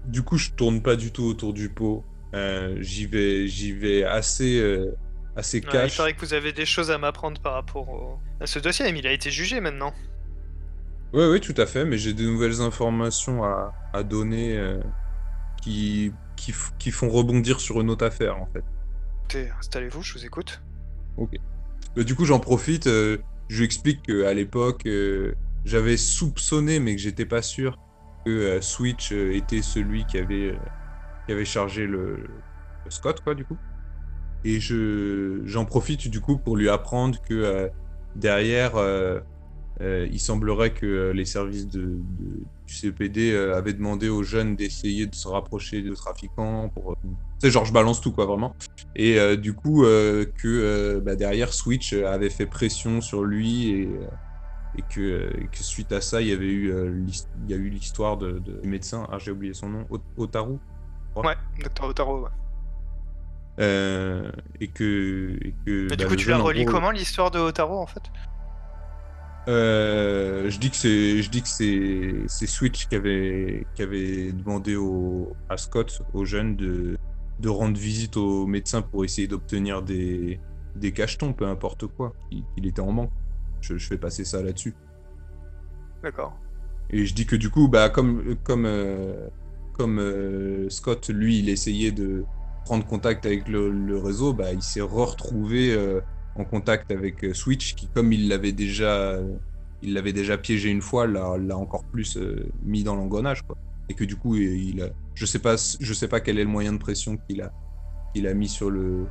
Du 0.06 0.23
coup, 0.23 0.38
je 0.38 0.52
tourne 0.52 0.82
pas 0.82 0.95
du 0.95 1.11
tout 1.11 1.23
autour 1.23 1.53
du 1.53 1.69
pot. 1.69 2.03
Euh, 2.33 2.77
j'y 2.81 3.05
vais, 3.05 3.47
j'y 3.47 3.73
vais 3.73 4.03
assez, 4.03 4.59
euh, 4.59 4.95
assez 5.35 5.57
Ouais, 5.57 5.63
il 5.65 5.69
cash. 5.71 5.97
paraît 5.97 6.13
que 6.13 6.19
vous 6.21 6.33
avez 6.33 6.53
des 6.53 6.65
choses 6.65 6.91
à 6.91 6.97
m'apprendre 6.97 7.41
par 7.41 7.53
rapport 7.53 7.89
au- 7.89 8.19
à 8.39 8.47
ce 8.47 8.59
dossier, 8.59 8.91
mais 8.91 8.99
il 8.99 9.07
a 9.07 9.11
été 9.11 9.31
jugé 9.31 9.59
maintenant. 9.61 9.93
Oui, 11.13 11.25
oui, 11.25 11.41
tout 11.41 11.53
à 11.57 11.65
fait, 11.65 11.83
mais 11.83 11.97
j'ai 11.97 12.13
de 12.13 12.23
nouvelles 12.23 12.61
informations 12.61 13.43
à, 13.43 13.73
à 13.93 14.03
donner 14.03 14.57
euh, 14.57 14.79
qui, 15.61 16.13
qui, 16.37 16.91
font 16.91 17.09
rebondir 17.09 17.59
sur 17.59 17.81
une 17.81 17.89
autre 17.89 18.05
affaire, 18.05 18.37
en 18.37 18.47
fait. 18.47 18.63
Écoutez, 19.19 19.49
installez-vous, 19.59 20.01
je 20.01 20.13
vous 20.13 20.25
écoute. 20.25 20.61
Mais 21.95 22.03
du 22.03 22.15
coup, 22.15 22.25
j'en 22.25 22.39
profite, 22.39 22.87
euh, 22.87 23.17
je 23.49 23.57
lui 23.59 23.65
explique 23.65 24.03
qu'à 24.03 24.33
l'époque, 24.33 24.85
euh, 24.85 25.33
j'avais 25.65 25.97
soupçonné, 25.97 26.79
mais 26.79 26.95
que 26.95 27.01
j'étais 27.01 27.25
pas 27.25 27.41
sûr, 27.41 27.77
que 28.25 28.59
Switch 28.61 29.11
était 29.11 29.61
celui 29.61 30.05
qui 30.05 30.17
avait, 30.17 30.55
avait 31.31 31.45
chargé 31.45 31.87
le, 31.87 32.25
Scott, 32.89 33.21
quoi, 33.23 33.35
du 33.35 33.45
coup. 33.45 33.57
Et 34.43 34.59
je, 34.59 35.41
j'en 35.45 35.65
profite, 35.65 36.07
du 36.07 36.19
coup, 36.19 36.37
pour 36.37 36.57
lui 36.57 36.69
apprendre 36.69 37.19
que 37.27 37.33
euh, 37.33 37.67
derrière, 38.15 38.75
euh, 38.75 39.19
euh, 39.81 40.07
il 40.11 40.19
semblerait 40.19 40.73
que 40.73 41.11
les 41.11 41.25
services 41.25 41.67
de, 41.67 41.99
du 42.67 42.73
CPD 42.73 43.31
euh, 43.31 43.55
avaient 43.55 43.73
demandé 43.73 44.09
aux 44.09 44.23
jeunes 44.23 44.55
d'essayer 44.55 45.05
de 45.05 45.15
se 45.15 45.27
rapprocher 45.27 45.81
de 45.81 45.93
trafiquants 45.93 46.69
pour... 46.69 46.95
sais, 47.39 47.51
genre, 47.51 47.65
je 47.65 47.73
balance 47.73 48.01
tout, 48.01 48.11
quoi, 48.11 48.25
vraiment. 48.25 48.55
Et 48.95 49.37
du 49.37 49.53
coup, 49.53 49.83
que 49.83 50.99
bah, 50.99 51.15
derrière, 51.15 51.53
Switch 51.53 51.93
avait 51.93 52.29
fait 52.29 52.45
pression 52.45 52.99
sur 52.99 53.23
lui 53.23 53.69
et, 53.69 53.99
et, 54.77 54.83
que, 54.83 55.31
suite 55.53 55.91
à 55.91 56.01
ça, 56.01 56.21
il 56.21 56.27
y 56.27 56.31
avait 56.33 56.45
eu 56.45 56.73
il 57.07 57.49
y 57.49 57.53
a 57.53 57.57
eu 57.57 57.69
l'histoire 57.69 58.17
de, 58.17 58.41
médecin, 58.63 59.07
ah 59.11 59.17
j'ai 59.17 59.31
oublié 59.31 59.53
son 59.53 59.69
nom, 59.69 59.85
Ot- 59.89 60.01
Otaru, 60.17 60.57
Ouais, 61.15 61.35
Docteur 61.61 61.88
Otaro, 61.88 62.23
ouais. 62.23 62.29
euh, 63.59 64.31
et 64.59 64.69
que, 64.69 65.38
et 65.41 65.53
que 65.65 65.81
Mais 65.83 65.88
bah, 65.89 65.95
du 65.97 66.05
coup, 66.05 66.11
le 66.11 66.17
tu 66.17 66.29
la 66.29 66.38
relis 66.38 66.63
gros, 66.65 66.73
comment 66.73 66.91
l'histoire 66.91 67.31
de 67.31 67.39
Otaro 67.39 67.79
en 67.79 67.88
fait? 67.88 68.03
Euh, 69.47 70.49
je 70.49 70.59
dis 70.59 70.69
que 70.69 70.75
c'est, 70.75 71.21
je 71.21 71.29
dis 71.29 71.41
que 71.41 71.47
c'est, 71.47 72.13
c'est 72.27 72.47
Switch 72.47 72.88
qui 72.88 72.95
avait, 72.95 73.65
qui 73.75 73.81
avait 73.81 74.31
demandé 74.31 74.75
au, 74.75 75.35
à 75.49 75.57
Scott, 75.57 76.01
aux 76.13 76.25
jeunes, 76.25 76.55
de, 76.55 76.97
de 77.39 77.49
rendre 77.49 77.77
visite 77.77 78.17
au 78.17 78.45
médecin 78.45 78.81
pour 78.81 79.03
essayer 79.03 79.27
d'obtenir 79.27 79.81
des, 79.81 80.39
des 80.75 80.91
cachetons, 80.93 81.33
peu 81.33 81.47
importe 81.47 81.88
quoi, 81.88 82.13
qu'il 82.29 82.67
était 82.67 82.81
en 82.81 82.91
manque. 82.91 83.11
Je, 83.61 83.77
je 83.77 83.88
fais 83.88 83.97
passer 83.97 84.23
ça 84.25 84.41
là-dessus. 84.41 84.75
D'accord. 86.03 86.38
Et 86.89 87.05
je 87.05 87.13
dis 87.13 87.25
que 87.25 87.35
du 87.35 87.49
coup, 87.49 87.67
bah, 87.67 87.89
comme, 87.89 88.35
comme, 88.43 88.65
euh, 88.65 89.27
comme 89.81 89.97
euh, 89.97 90.69
Scott, 90.69 91.09
lui, 91.09 91.39
il 91.39 91.49
essayait 91.49 91.91
de 91.91 92.23
prendre 92.65 92.85
contact 92.85 93.25
avec 93.25 93.47
le, 93.47 93.97
réseau, 93.97 94.31
bah, 94.31 94.53
il 94.53 94.61
s'est 94.61 94.79
retrouvé 94.79 95.73
euh, 95.73 96.01
en 96.35 96.43
contact 96.43 96.91
avec 96.91 97.23
euh, 97.23 97.33
Switch, 97.33 97.73
qui, 97.73 97.87
comme 97.87 98.13
il 98.13 98.29
l'avait 98.29 98.51
déjà, 98.51 99.17
il 99.81 99.95
l'avait 99.95 100.13
déjà 100.13 100.37
piégé 100.37 100.69
une 100.69 100.83
fois, 100.83 101.07
l'a, 101.07 101.57
encore 101.57 101.83
plus 101.85 102.19
mis 102.63 102.83
dans 102.83 102.95
l'engrenage. 102.95 103.41
Et 103.89 103.95
que 103.95 104.03
du 104.03 104.15
coup, 104.15 104.35
il 104.35 104.83
a, 104.83 104.89
je 105.15 105.25
sais 105.25 105.39
pas, 105.39 105.55
je 105.55 105.93
sais 105.95 106.07
pas 106.07 106.19
quel 106.19 106.37
est 106.37 106.43
le 106.43 106.49
moyen 106.49 106.73
de 106.73 106.77
pression 106.77 107.17
qu'il 107.17 107.41
a, 107.41 107.51
qu'il 108.13 108.27
a 108.27 108.35
mis 108.35 108.49
sur 108.49 108.69
le, 108.69 109.07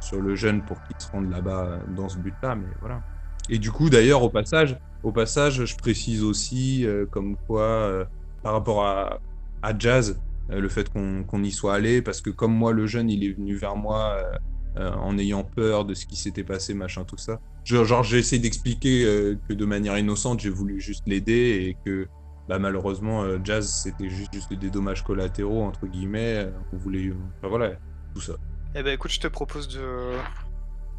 sur 0.00 0.20
le 0.20 0.34
jeune 0.34 0.64
pour 0.64 0.82
qu'il 0.82 0.96
se 0.98 1.12
rende 1.12 1.30
là-bas 1.30 1.78
dans 1.96 2.08
ce 2.08 2.18
but-là, 2.18 2.56
mais 2.56 2.66
voilà. 2.80 3.04
Et 3.48 3.60
du 3.60 3.70
coup, 3.70 3.88
d'ailleurs, 3.88 4.24
au 4.24 4.30
passage, 4.30 4.76
au 5.04 5.12
passage, 5.12 5.64
je 5.64 5.76
précise 5.76 6.24
aussi, 6.24 6.84
comme 7.12 7.36
quoi, 7.46 8.04
par 8.42 8.54
rapport 8.54 8.84
à, 8.84 9.20
à 9.62 9.76
Jazz, 9.78 10.20
euh, 10.50 10.60
le 10.60 10.68
fait 10.68 10.88
qu'on 10.88 11.24
qu'on 11.24 11.42
y 11.42 11.50
soit 11.50 11.74
allé, 11.74 12.02
parce 12.02 12.20
que 12.20 12.30
comme 12.30 12.54
moi, 12.54 12.72
le 12.72 12.86
jeune, 12.86 13.10
il 13.10 13.24
est 13.24 13.32
venu 13.32 13.54
vers 13.54 13.76
moi 13.76 14.16
euh, 14.16 14.38
euh, 14.80 14.92
en 14.92 15.18
ayant 15.18 15.44
peur 15.44 15.84
de 15.84 15.94
ce 15.94 16.06
qui 16.06 16.16
s'était 16.16 16.44
passé, 16.44 16.74
machin, 16.74 17.04
tout 17.04 17.16
ça. 17.16 17.40
Je- 17.64 17.84
genre, 17.84 18.02
j'ai 18.04 18.18
essayé 18.18 18.40
d'expliquer 18.40 19.04
euh, 19.04 19.36
que 19.48 19.54
de 19.54 19.64
manière 19.64 19.98
innocente, 19.98 20.40
j'ai 20.40 20.50
voulu 20.50 20.80
juste 20.80 21.02
l'aider 21.06 21.66
et 21.68 21.76
que 21.84 22.06
bah, 22.48 22.58
malheureusement, 22.58 23.24
euh, 23.24 23.38
Jazz, 23.44 23.68
c'était 23.70 24.08
juste, 24.08 24.32
juste 24.32 24.52
des 24.54 24.70
dommages 24.70 25.02
collatéraux, 25.04 25.62
entre 25.64 25.86
guillemets. 25.86 26.44
euh, 26.46 26.50
On 26.72 26.76
voulait. 26.78 27.12
Enfin, 27.38 27.48
voilà, 27.48 27.72
tout 28.14 28.20
ça. 28.22 28.34
Eh 28.74 28.82
ben 28.82 28.94
écoute, 28.94 29.10
je 29.10 29.20
te 29.20 29.26
propose 29.28 29.68
de, 29.68 30.12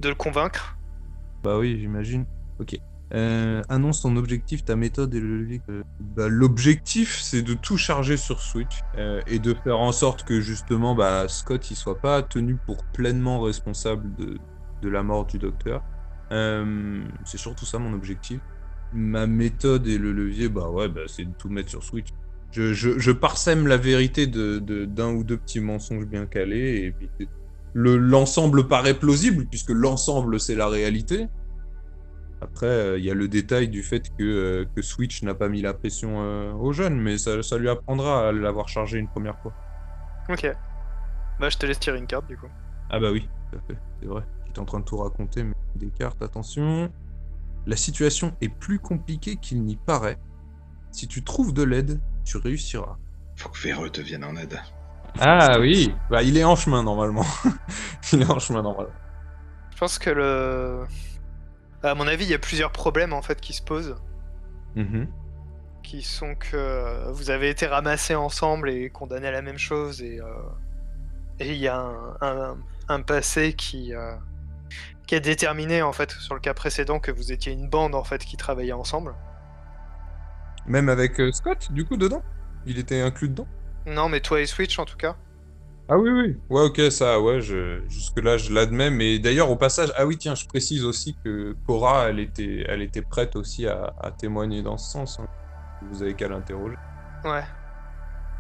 de 0.02 0.10
le 0.10 0.16
convaincre. 0.16 0.78
Bah 1.44 1.58
oui, 1.58 1.80
j'imagine. 1.80 2.26
Ok. 2.60 2.76
Euh, 3.14 3.64
annonce 3.70 4.02
ton 4.02 4.16
objectif, 4.18 4.64
ta 4.64 4.76
méthode 4.76 5.16
et 5.16 5.20
le 5.20 5.40
levier. 5.40 5.62
Bah, 6.00 6.28
L'objectif, 6.28 7.20
c'est 7.22 7.42
de 7.42 7.56
tout 7.56 7.78
charger 7.78 8.18
sur 8.18 8.40
Switch 8.42 8.82
euh, 8.98 9.22
et 9.26 9.40
de 9.40 9.56
faire 9.56 9.80
en 9.80 9.92
sorte 9.92 10.24
que 10.24 10.40
justement 10.42 10.94
bah, 10.94 11.28
Scott 11.28 11.72
il 11.72 11.76
soit 11.76 12.00
pas 12.00 12.22
tenu 12.22 12.56
pour 12.68 12.86
pleinement 12.94 13.42
responsable 13.42 14.16
de, 14.16 14.38
de 14.84 14.90
la 14.90 15.02
mort 15.02 15.26
du 15.26 15.40
docteur. 15.40 15.84
Euh, 16.32 17.04
c'est 17.26 17.40
surtout 17.40 17.66
ça 17.66 17.80
mon 17.80 17.94
objectif. 17.94 18.42
Ma 18.94 19.28
méthode 19.28 19.88
et 19.88 19.98
le 19.98 20.12
levier, 20.14 20.50
bah 20.50 20.70
ouais, 20.70 20.88
bah, 20.90 21.02
c'est 21.08 21.26
de 21.26 21.34
tout 21.38 21.50
mettre 21.50 21.70
sur 21.70 21.84
Switch. 21.84 22.10
Je, 22.52 22.74
je, 22.74 23.12
parsème 23.12 23.68
la 23.68 23.78
vérité 23.78 24.26
de 24.28 24.58
de- 24.60 24.86
d'un 24.86 25.12
ou 25.14 25.24
deux 25.24 25.38
petits 25.38 25.60
mensonges 25.60 26.06
bien 26.08 26.26
calés 26.26 26.84
et 26.86 26.92
puis 26.92 27.10
le 27.74 27.98
l'ensemble 27.98 28.68
paraît 28.68 28.96
plausible 28.98 29.46
puisque 29.46 29.70
l'ensemble 29.70 30.40
c'est 30.40 30.56
la 30.56 30.68
réalité. 30.68 31.28
Après, 32.42 32.68
euh, 32.68 32.98
il 32.98 33.04
y 33.04 33.12
a 33.12 33.14
le 33.14 33.28
détail 33.28 33.68
du 33.68 33.84
fait 33.84 34.10
que, 34.18 34.24
euh, 34.24 34.66
que 34.76 34.82
Switch 34.82 35.24
n'a 35.24 35.34
pas 35.34 35.50
mis 35.50 35.62
la 35.62 35.74
pression 35.74 36.22
euh, 36.22 36.54
aux 36.54 36.72
jeunes, 36.72 37.00
mais 37.00 37.18
ça, 37.18 37.44
ça 37.44 37.58
lui 37.58 37.70
apprendra 37.70 38.30
à 38.30 38.32
l'avoir 38.32 38.70
chargé 38.70 38.98
une 38.98 39.10
première 39.10 39.38
fois. 39.40 39.54
Ok. 40.30 40.50
Bah 41.40 41.50
je 41.50 41.58
te 41.58 41.66
laisse 41.66 41.80
tirer 41.80 41.98
une 41.98 42.08
carte 42.08 42.28
du 42.28 42.38
coup. 42.38 42.48
Ah 42.90 43.00
bah 43.00 43.12
oui, 43.12 43.28
tout 43.52 43.58
à 43.58 43.62
fait, 43.62 43.80
c'est 44.00 44.08
vrai. 44.08 44.24
J'étais 44.46 44.60
en 44.60 44.66
train 44.66 44.80
de 44.80 44.86
tout 44.86 44.98
raconter, 44.98 45.44
mais 45.44 45.56
des 45.76 45.90
cartes, 45.90 46.22
attention. 46.22 46.92
La 47.66 47.76
situation 47.76 48.36
est 48.42 48.50
plus 48.50 48.80
compliquée 48.80 49.36
qu'il 49.36 49.62
n'y 49.64 49.76
paraît. 49.76 50.18
Si 50.92 51.08
tu 51.08 51.24
trouves 51.24 51.54
de 51.54 51.64
l'aide, 51.64 52.00
tu 52.26 52.38
réussiras. 52.38 52.98
Faut 53.36 53.50
que 53.50 53.60
Véreux 53.60 53.90
te 53.90 54.02
vienne 54.02 54.24
en 54.24 54.36
aide. 54.36 54.60
Ah 55.20 55.60
oui 55.60 55.94
Bah 56.10 56.24
il 56.24 56.38
est 56.38 56.44
en 56.44 56.56
chemin 56.56 56.84
normalement. 56.84 57.26
il 58.14 58.22
est 58.22 58.30
en 58.30 58.40
chemin 58.40 58.62
normalement. 58.62 58.94
Je 59.72 59.78
pense 59.78 60.00
que 60.00 60.10
le. 60.10 60.86
À 61.84 61.96
mon 61.96 62.08
avis, 62.08 62.26
il 62.26 62.32
y 62.32 62.34
a 62.34 62.40
plusieurs 62.40 62.72
problèmes 62.72 63.14
en 63.14 63.22
fait 63.22 63.40
qui 63.40 63.54
se 63.54 63.62
posent. 63.62 63.96
Mhm. 64.76 65.08
Qui 65.84 66.02
sont 66.04 66.36
que 66.36 66.56
euh, 66.58 67.12
vous 67.12 67.30
avez 67.32 67.50
été 67.50 67.66
ramassés 67.66 68.16
ensemble 68.16 68.70
et 68.70 68.90
condamnés 68.90 69.28
à 69.28 69.32
la 69.32 69.42
même 69.42 69.58
chose 69.58 70.02
et 70.02 70.20
euh, 70.20 70.26
et 71.40 71.54
il 71.54 71.58
y 71.58 71.68
a 71.68 71.78
un, 71.78 72.18
un- 72.22 72.58
un 72.90 73.02
passé 73.02 73.54
qui 73.54 73.94
euh, 73.96 74.14
qui 75.08 75.16
a 75.16 75.20
déterminé 75.20 75.82
en 75.82 75.94
fait 75.94 76.12
sur 76.12 76.36
le 76.36 76.42
cas 76.42 76.54
précédent 76.54 77.00
que 77.00 77.12
vous 77.12 77.32
étiez 77.32 77.54
une 77.54 77.68
bande 77.70 77.96
en 77.96 78.04
fait 78.04 78.24
qui 78.26 78.38
travaillait 78.38 78.74
ensemble. 78.74 79.16
Même 80.68 80.90
avec 80.90 81.20
Scott, 81.34 81.72
du 81.72 81.86
coup, 81.86 81.98
dedans? 81.98 82.22
Il 82.66 82.78
était 82.78 83.02
inclus 83.02 83.30
dedans? 83.30 83.48
Non, 83.88 84.10
mais 84.10 84.20
toi 84.20 84.42
et 84.42 84.46
Switch 84.46 84.78
en 84.78 84.86
tout 84.86 84.98
cas. 84.98 85.16
Ah 85.92 85.98
oui, 85.98 86.10
oui. 86.12 86.38
Ouais, 86.50 86.62
ok, 86.62 86.92
ça, 86.92 87.20
ouais, 87.20 87.42
je... 87.42 87.82
jusque-là, 87.90 88.38
je 88.38 88.54
l'admets. 88.54 88.92
Mais 88.92 89.18
d'ailleurs, 89.20 89.50
au 89.50 89.56
passage, 89.56 89.92
ah 89.98 90.06
oui, 90.06 90.18
tiens, 90.18 90.36
je 90.36 90.46
précise 90.46 90.86
aussi 90.86 91.18
que 91.24 91.56
Cora, 91.66 92.10
elle 92.10 92.20
était, 92.20 92.64
elle 92.68 92.82
était 92.84 93.02
prête 93.02 93.36
aussi 93.36 93.68
à, 93.68 93.94
à 94.00 94.12
témoigner 94.12 94.62
dans 94.62 94.78
ce 94.78 94.92
sens. 94.92 95.20
hein. 95.20 95.26
Vous 95.82 96.04
avez 96.04 96.14
qu'à 96.16 96.28
l'interroger. 96.28 96.76
Ouais. 97.24 97.44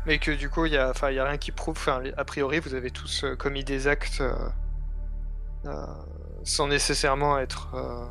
Mais 0.05 0.19
que 0.19 0.31
du 0.31 0.49
coup, 0.49 0.65
il 0.65 0.73
y 0.73 0.77
a, 0.77 0.89
enfin, 0.91 1.09
il 1.09 1.15
y 1.15 1.19
a 1.19 1.25
rien 1.25 1.37
qui 1.37 1.51
prouve. 1.51 1.75
Enfin, 1.77 2.03
a 2.17 2.25
priori, 2.25 2.59
vous 2.59 2.75
avez 2.75 2.91
tous 2.91 3.23
euh, 3.23 3.35
commis 3.35 3.63
des 3.63 3.87
actes 3.87 4.21
euh, 4.21 4.33
euh, 5.65 5.85
sans 6.43 6.67
nécessairement 6.67 7.39
être 7.39 7.73
euh, 7.75 8.05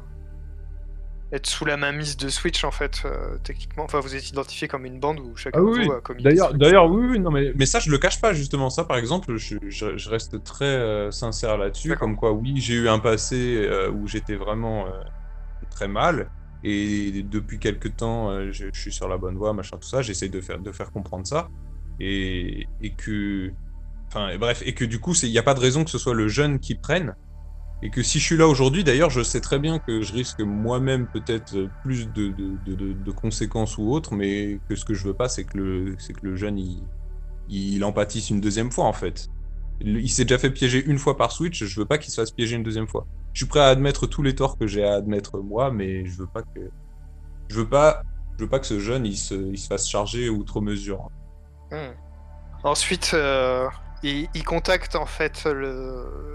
être 1.33 1.47
sous 1.47 1.65
la 1.67 1.77
mainmise 1.77 2.17
de 2.17 2.29
Switch 2.31 2.65
en 2.65 2.71
fait, 2.71 3.03
euh, 3.05 3.37
techniquement. 3.45 3.85
Enfin, 3.85 4.01
vous 4.01 4.15
êtes 4.17 4.29
identifié 4.31 4.67
comme 4.67 4.87
une 4.87 4.99
bande 4.99 5.21
où 5.21 5.37
chacun 5.37 5.59
Ah 5.61 5.63
oui, 5.63 5.89
a 5.91 6.01
commis. 6.01 6.23
D'ailleurs, 6.23 6.55
d'ailleurs, 6.55 6.91
oui, 6.91 7.07
oui, 7.11 7.21
non 7.21 7.31
mais 7.31 7.53
Mais 7.55 7.67
ça, 7.67 7.81
je 7.81 7.91
le 7.91 7.99
cache 7.99 8.21
pas, 8.21 8.33
justement. 8.33 8.71
Ça, 8.71 8.85
par 8.85 8.97
exemple, 8.97 9.37
je, 9.37 9.57
je- 9.69 9.97
je 9.97 10.09
reste 10.11 10.43
très 10.43 10.65
euh, 10.65 11.11
sincère 11.11 11.59
là-dessus. 11.59 11.95
Comme 11.97 12.17
quoi, 12.17 12.33
oui, 12.33 12.55
j'ai 12.57 12.75
eu 12.75 12.89
un 12.89 12.99
passé 12.99 13.57
euh, 13.59 13.91
où 13.91 14.07
j'étais 14.07 14.37
vraiment 14.37 14.87
euh, 14.87 14.91
très 15.71 15.89
mal. 15.89 16.31
Et 16.65 17.23
depuis 17.23 17.59
quelques 17.59 17.95
temps, 17.97 18.51
je, 18.51 18.67
je 18.73 18.81
suis 18.81 18.93
sur 18.93 19.07
la 19.07 19.17
bonne 19.17 19.37
voie, 19.37 19.53
machin, 19.53 19.77
tout 19.77 19.87
ça. 19.89 20.03
J'essaie 20.03 20.29
de 20.29 20.41
faire, 20.41 20.59
de 20.59 20.73
faire 20.73 20.91
comprendre 20.91 21.27
ça. 21.27 21.49
Et, 22.01 22.67
et 22.83 22.95
que. 22.95 23.53
Enfin, 24.09 24.37
bref, 24.39 24.63
et 24.65 24.73
que 24.75 24.85
du 24.87 24.99
coup, 24.99 25.13
il 25.23 25.31
n'y 25.31 25.39
a 25.39 25.43
pas 25.43 25.55
de 25.55 25.61
raison 25.61 25.85
que 25.85 25.91
ce 25.91 25.99
soit 25.99 26.15
le 26.15 26.27
jeune 26.29 26.59
qui 26.59 26.75
prenne. 26.75 27.15
Et 27.83 27.91
que 27.91 28.03
si 28.03 28.19
je 28.19 28.25
suis 28.25 28.37
là 28.37 28.49
aujourd'hui, 28.49 28.83
d'ailleurs, 28.83 29.11
je 29.11 29.23
sais 29.23 29.41
très 29.41 29.59
bien 29.59 29.79
que 29.79 30.03
je 30.03 30.13
risque 30.13 30.41
moi-même 30.41 31.07
peut-être 31.07 31.69
plus 31.83 32.09
de, 32.13 33.11
conséquences 33.13 33.79
ou 33.79 33.93
autres, 33.93 34.15
mais 34.15 34.59
que 34.69 34.75
ce 34.75 34.85
que 34.85 34.95
je 34.95 35.05
veux 35.05 35.15
pas, 35.15 35.29
c'est 35.29 35.45
que 35.45 35.59
le, 35.59 35.95
que 35.95 36.27
le 36.27 36.35
jeune, 36.35 36.59
il, 36.59 36.83
il 37.49 37.85
empathise 37.85 38.31
une 38.31 38.41
deuxième 38.41 38.73
fois, 38.73 38.87
en 38.87 38.93
fait. 38.93 39.29
Il, 39.81 39.97
il 39.99 40.09
s'est 40.09 40.25
déjà 40.25 40.39
fait 40.39 40.51
piéger 40.51 40.85
une 40.85 40.99
fois 40.99 41.17
par 41.17 41.31
Switch, 41.31 41.65
je 41.65 41.81
veux 41.81 41.87
pas 41.87 41.99
qu'il 41.99 42.11
se 42.11 42.21
fasse 42.21 42.33
piéger 42.33 42.57
une 42.57 42.65
deuxième 42.65 42.89
fois. 42.89 43.07
Je 43.33 43.41
suis 43.45 43.49
prêt 43.49 43.61
à 43.61 43.67
admettre 43.67 44.09
tous 44.09 44.23
les 44.23 44.35
torts 44.35 44.59
que 44.59 44.67
j'ai 44.67 44.83
à 44.83 44.95
admettre 44.95 45.39
moi, 45.39 45.71
mais 45.71 46.05
je 46.05 46.19
veux 46.19 46.27
pas 46.27 46.43
que, 46.43 46.61
je 47.49 47.55
veux 47.55 47.69
pas, 47.69 48.03
je 48.37 48.43
veux 48.43 48.51
pas 48.51 48.59
que 48.59 48.67
ce 48.67 48.81
jeune, 48.81 49.07
il 49.07 49.17
se, 49.17 49.35
il 49.35 49.59
se 49.59 49.69
fasse 49.69 49.89
charger 49.89 50.29
outre 50.29 50.61
mesure. 50.61 51.09
Hmm. 51.71 51.93
Ensuite, 52.65 53.13
euh, 53.15 53.69
il, 54.03 54.29
il 54.35 54.45
contacte 54.45 54.95
en 54.97 55.07
fait 55.07 55.45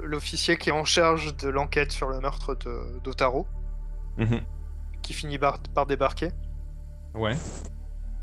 l'officier 0.03 0.57
qui 0.57 0.69
est 0.69 0.73
en 0.73 0.85
charge 0.85 1.35
de 1.37 1.49
l'enquête 1.49 1.91
sur 1.91 2.09
le 2.09 2.19
meurtre 2.19 2.55
d'Otaro, 3.03 3.47
Mhm. 4.17 4.41
qui 5.01 5.13
finit 5.13 5.37
par, 5.39 5.59
par 5.73 5.85
débarquer. 5.85 6.29
Ouais. 7.15 7.35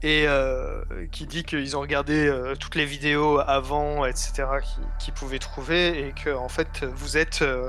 et 0.03 0.25
euh, 0.27 0.83
qui 1.13 1.27
dit 1.27 1.45
qu'ils 1.45 1.77
ont 1.77 1.81
regardé 1.81 2.27
euh, 2.27 2.55
toutes 2.57 2.75
les 2.75 2.87
vidéos 2.87 3.39
avant, 3.39 4.07
etc., 4.07 4.45
qui- 4.63 4.81
qu'ils 4.99 5.13
pouvaient 5.15 5.39
trouver, 5.39 6.09
et 6.09 6.13
que 6.13 6.31
en 6.35 6.49
fait 6.49 6.85
vous 6.85 7.19
êtes, 7.19 7.43
euh, 7.43 7.69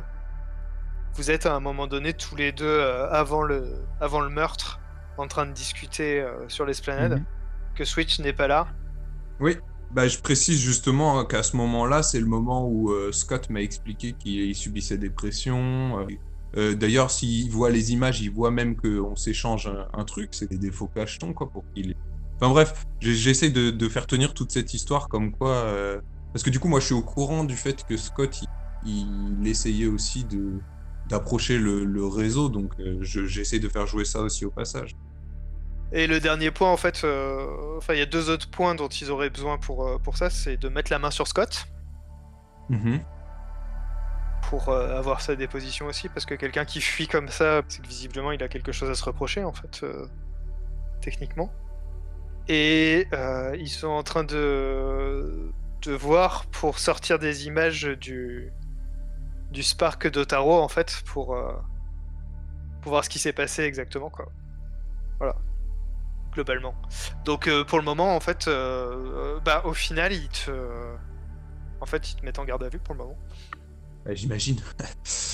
vous 1.16 1.30
êtes 1.30 1.46
à 1.46 1.54
un 1.54 1.60
moment 1.60 1.88
donné 1.88 2.14
tous 2.14 2.38
les 2.38 2.54
deux 2.54 2.82
avant 3.12 3.42
le, 3.44 3.84
avant 4.00 4.22
le 4.22 4.30
meurtre, 4.30 4.80
en 5.18 5.28
train 5.28 5.46
de 5.46 5.52
discuter 5.52 6.26
sur 6.48 6.66
l'esplanade, 6.66 7.16
Mhm. 7.20 7.26
que 7.76 7.84
Switch 7.86 8.18
n'est 8.20 8.32
pas 8.34 8.48
là. 8.48 8.68
Oui, 9.42 9.58
bah, 9.94 10.08
je 10.08 10.20
précise 10.20 10.60
justement 10.60 11.26
qu'à 11.26 11.44
ce 11.44 11.56
moment-là, 11.58 12.04
c'est 12.04 12.20
le 12.20 12.26
moment 12.26 12.68
où 12.68 12.92
euh, 12.92 13.12
Scott 13.12 13.50
m'a 13.50 13.62
expliqué 13.62 14.14
qu'il 14.14 14.56
subissait 14.56 14.98
des 14.98 15.10
pressions. 15.10 16.08
euh, 16.58 16.76
D'ailleurs, 16.76 17.12
s'il 17.12 17.50
voit 17.52 17.70
les 17.70 17.92
images, 17.92 18.22
il 18.22 18.32
voit 18.32 18.52
même 18.52 18.76
qu'on 18.76 19.16
s'échange 19.16 19.72
un, 19.94 20.04
truc, 20.06 20.30
c'est 20.34 20.50
des 20.50 20.58
défauts 20.58 20.88
cachetons, 20.88 21.34
quoi, 21.34 21.50
pour 21.50 21.64
qu'il... 21.74 21.96
Enfin 22.38 22.50
bref, 22.50 22.86
j'essaie 23.00 23.50
de, 23.50 23.90
faire 23.90 24.08
tenir 24.08 24.34
toute 24.34 24.52
cette 24.52 24.74
histoire 24.74 25.08
comme 25.10 25.32
quoi... 25.32 25.52
euh, 25.52 26.00
Parce 26.34 26.44
que 26.44 26.50
du 26.50 26.60
coup, 26.60 26.68
moi, 26.68 26.80
je 26.80 26.86
suis 26.86 26.96
au 26.96 27.04
courant 27.04 27.44
du 27.44 27.56
fait 27.56 27.84
que 27.86 27.98
Scott, 27.98 28.42
il, 28.86 29.48
essayait 29.48 29.88
aussi 29.88 30.26
d'approcher 31.10 31.60
le, 31.60 32.06
réseau, 32.08 32.50
donc 32.50 32.74
je- 33.02 33.26
j'essaie 33.26 33.60
de 33.60 33.70
faire 33.70 33.88
jouer 33.88 34.06
ça 34.06 34.22
aussi 34.22 34.46
au 34.46 34.52
passage. 34.52 34.96
Et 35.94 36.08
le 36.08 36.20
dernier 36.22 36.52
point, 36.52 36.72
en 36.72 36.78
fait, 36.78 37.04
euh, 37.04 37.78
enfin, 37.78 37.94
il 37.94 38.00
y 38.00 38.02
a 38.02 38.06
deux 38.06 38.30
autres 38.30 38.50
points 38.50 38.76
dont 38.76 38.88
ils 38.88 39.12
auraient 39.12 39.30
besoin 39.30 39.58
pour, 39.58 39.86
euh, 39.88 39.98
pour 39.98 40.16
ça, 40.18 40.30
c'est 40.30 40.56
de 40.58 40.70
mettre 40.70 40.92
la 40.92 41.00
main 41.00 41.12
sur 41.12 41.28
Scott, 41.28 41.66
Mhm. 42.70 43.02
pour 44.50 44.70
euh, 44.70 44.98
avoir 44.98 45.20
sa 45.20 45.36
déposition 45.36 45.88
aussi, 45.88 46.08
parce 46.08 46.26
que 46.26 46.36
quelqu'un 46.36 46.64
qui 46.64 46.80
fuit 46.80 47.08
comme 47.08 47.28
ça, 47.28 47.62
c'est 47.68 47.82
que 47.82 47.88
visiblement 47.88 48.32
il 48.32 48.42
a 48.42 48.48
quelque 48.48 48.72
chose 48.72 48.90
à 48.90 48.96
se 48.96 49.04
reprocher 49.04 49.44
en 49.44 49.52
fait, 49.52 49.86
techniquement. 51.02 51.52
Et 52.48 53.08
ils 53.60 53.70
sont 53.70 53.88
en 53.90 54.04
train 54.04 54.24
de, 54.24 55.52
de 55.82 55.92
voir 55.92 56.46
pour 56.48 56.80
sortir 56.80 57.20
des 57.20 57.48
images 57.48 57.84
du, 57.84 58.52
du 59.52 59.64
Spark 59.64 60.10
d'Otaro 60.10 60.60
en 60.62 60.68
fait, 60.70 61.02
pour, 61.06 61.38
pour 62.82 62.92
voir 62.92 63.04
ce 63.04 63.10
qui 63.10 63.20
s'est 63.20 63.34
passé 63.34 63.64
exactement 63.64 64.10
quoi. 64.10 64.28
Voilà. 65.20 65.36
Globalement. 66.34 66.76
Donc 67.26 67.48
euh, 67.48 67.64
pour 67.64 67.78
le 67.78 67.84
moment 67.84 68.16
en 68.16 68.20
fait, 68.20 68.48
euh, 68.48 69.36
euh, 69.36 69.40
bah 69.42 69.62
au 69.66 69.74
final 69.74 70.14
ils 70.14 70.30
te... 70.30 70.52
En 71.82 71.86
fait, 71.86 72.12
ils 72.12 72.16
te 72.16 72.24
mettent 72.24 72.40
en 72.40 72.46
garde 72.46 72.64
à 72.64 72.70
vue 72.70 72.80
pour 72.80 72.94
le 72.94 73.00
moment. 73.00 73.18
Bah, 74.06 74.14
J'imagine. 74.14 74.60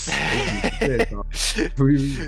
oui, 1.80 1.98
oui. 1.98 2.20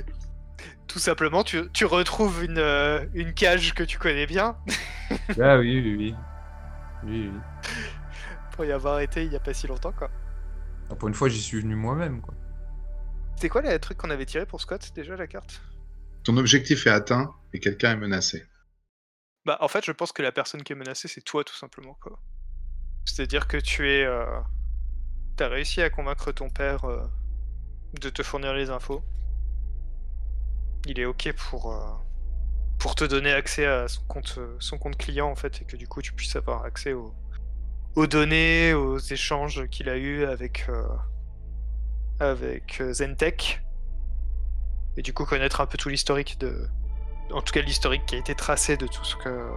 Tout 0.88 1.00
simplement, 1.00 1.44
tu, 1.44 1.70
tu 1.72 1.86
retrouves 1.86 2.44
une, 2.44 2.58
euh, 2.58 3.06
une 3.14 3.34
cage 3.34 3.74
que 3.74 3.84
tu 3.84 3.98
connais 3.98 4.26
bien 4.26 4.58
ah 5.40 5.58
oui, 5.58 5.80
oui, 5.82 5.96
oui. 5.96 6.16
Oui, 7.04 7.32
oui. 7.32 7.40
pour 8.52 8.66
y 8.66 8.72
avoir 8.72 9.00
été 9.00 9.24
il 9.24 9.32
y 9.32 9.36
a 9.36 9.40
pas 9.40 9.54
si 9.54 9.68
longtemps 9.68 9.94
quoi. 9.94 10.10
Ah, 10.90 10.96
Pour 10.96 11.08
une 11.08 11.14
fois, 11.14 11.30
j'y 11.30 11.42
suis 11.42 11.62
venu 11.62 11.76
moi-même, 11.76 12.22
quoi. 12.22 12.34
C'était 13.36 13.50
quoi 13.50 13.62
les 13.62 13.80
trucs 13.80 13.98
qu'on 13.98 14.10
avait 14.10 14.26
tiré 14.26 14.46
pour 14.46 14.60
Scott 14.60 14.92
déjà 14.96 15.16
la 15.16 15.28
carte? 15.28 15.62
Ton 16.24 16.36
objectif 16.38 16.88
est 16.88 16.90
atteint 16.90 17.34
et 17.54 17.60
quelqu'un 17.60 17.94
est 17.94 17.98
menacé. 17.98 18.46
Bah 19.46 19.58
en 19.62 19.68
fait 19.68 19.86
je 19.86 19.92
pense 19.92 20.12
que 20.12 20.22
la 20.22 20.32
personne 20.32 20.64
qui 20.64 20.74
est 20.74 20.76
menacée 20.76 21.08
c'est 21.08 21.22
toi 21.22 21.44
tout 21.44 21.56
simplement 21.56 21.96
quoi. 22.02 22.20
C'est-à-dire 23.06 23.48
que 23.48 23.58
tu 23.58 23.90
es... 23.90 24.04
Euh... 24.04 24.26
T'as 25.38 25.48
réussi 25.48 25.82
à 25.82 25.90
convaincre 25.90 26.32
ton 26.32 26.50
père 26.50 26.86
euh, 26.86 27.02
de 28.02 28.10
te 28.10 28.22
fournir 28.22 28.54
les 28.54 28.70
infos. 28.70 29.02
Il 30.86 31.00
est 31.00 31.06
ok 31.06 31.34
pour... 31.34 31.74
euh, 31.74 31.94
pour 32.78 32.96
te 32.96 33.04
donner 33.04 33.34
accès 33.34 33.66
à 33.66 33.88
son 33.88 34.04
compte, 34.04 34.40
son 34.60 34.78
compte 34.78 34.98
client 34.98 35.30
en 35.30 35.36
fait 35.36 35.62
et 35.62 35.66
que 35.66 35.76
du 35.76 35.88
coup 35.88 36.02
tu 36.02 36.14
puisses 36.14 36.36
avoir 36.36 36.64
accès 36.64 36.94
aux, 36.94 37.14
aux 37.96 38.08
données, 38.08 38.74
aux 38.74 38.98
échanges 38.98 39.68
qu'il 39.68 39.90
a 39.90 39.98
eu 39.98 40.24
avec 40.24 40.70
avec 42.20 42.82
Zentech 42.92 43.62
et 44.98 45.02
du 45.02 45.14
coup 45.14 45.26
connaître 45.26 45.62
un 45.62 45.66
peu 45.66 45.78
tout 45.78 45.90
l'historique 45.90 46.38
de 46.40 46.68
en 47.32 47.42
tout 47.42 47.54
cas 47.54 47.62
l'historique 47.62 48.06
qui 48.06 48.16
a 48.16 48.18
été 48.18 48.36
tracé 48.36 48.78
de 48.78 48.88
tout 48.88 49.04
ce 49.04 49.16
que 49.16 49.50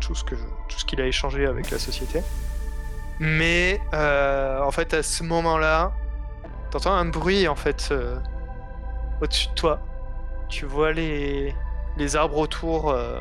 tout 0.00 0.14
ce 0.14 0.24
que 0.24 0.34
tout 0.34 0.78
ce 0.78 0.84
qu'il 0.84 1.00
a 1.00 1.06
échangé 1.06 1.46
avec 1.46 1.70
la 1.70 1.78
société. 1.78 2.22
Mais 3.18 3.80
euh, 3.92 4.60
en 4.62 4.70
fait 4.70 4.94
à 4.94 5.02
ce 5.02 5.22
moment-là, 5.22 5.92
t'entends 6.70 6.94
un 6.94 7.04
bruit 7.04 7.48
en 7.48 7.56
fait 7.56 7.88
euh, 7.92 8.18
au-dessus 9.20 9.48
de 9.48 9.54
toi. 9.54 9.80
Tu 10.48 10.64
vois 10.64 10.92
les 10.92 11.54
les 11.96 12.16
arbres 12.16 12.38
autour, 12.38 12.90
euh, 12.90 13.20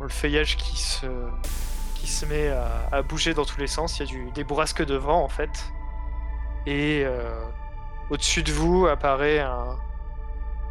le 0.00 0.08
feuillage 0.08 0.56
qui 0.56 0.78
se 0.78 1.06
qui 1.94 2.06
se 2.06 2.24
met 2.26 2.48
à, 2.92 3.02
bouger 3.02 3.34
dans 3.34 3.44
tous 3.44 3.60
les 3.60 3.66
sens. 3.66 3.98
Il 3.98 4.00
y 4.00 4.02
a 4.04 4.06
du, 4.06 4.30
des 4.30 4.44
bourrasques 4.44 4.84
de 4.84 4.94
vent 4.94 5.22
en 5.22 5.28
fait. 5.28 5.70
Et 6.66 7.04
au-dessus 8.10 8.42
de 8.42 8.52
vous 8.52 8.86
apparaît 8.86 9.38
un, 9.40 9.76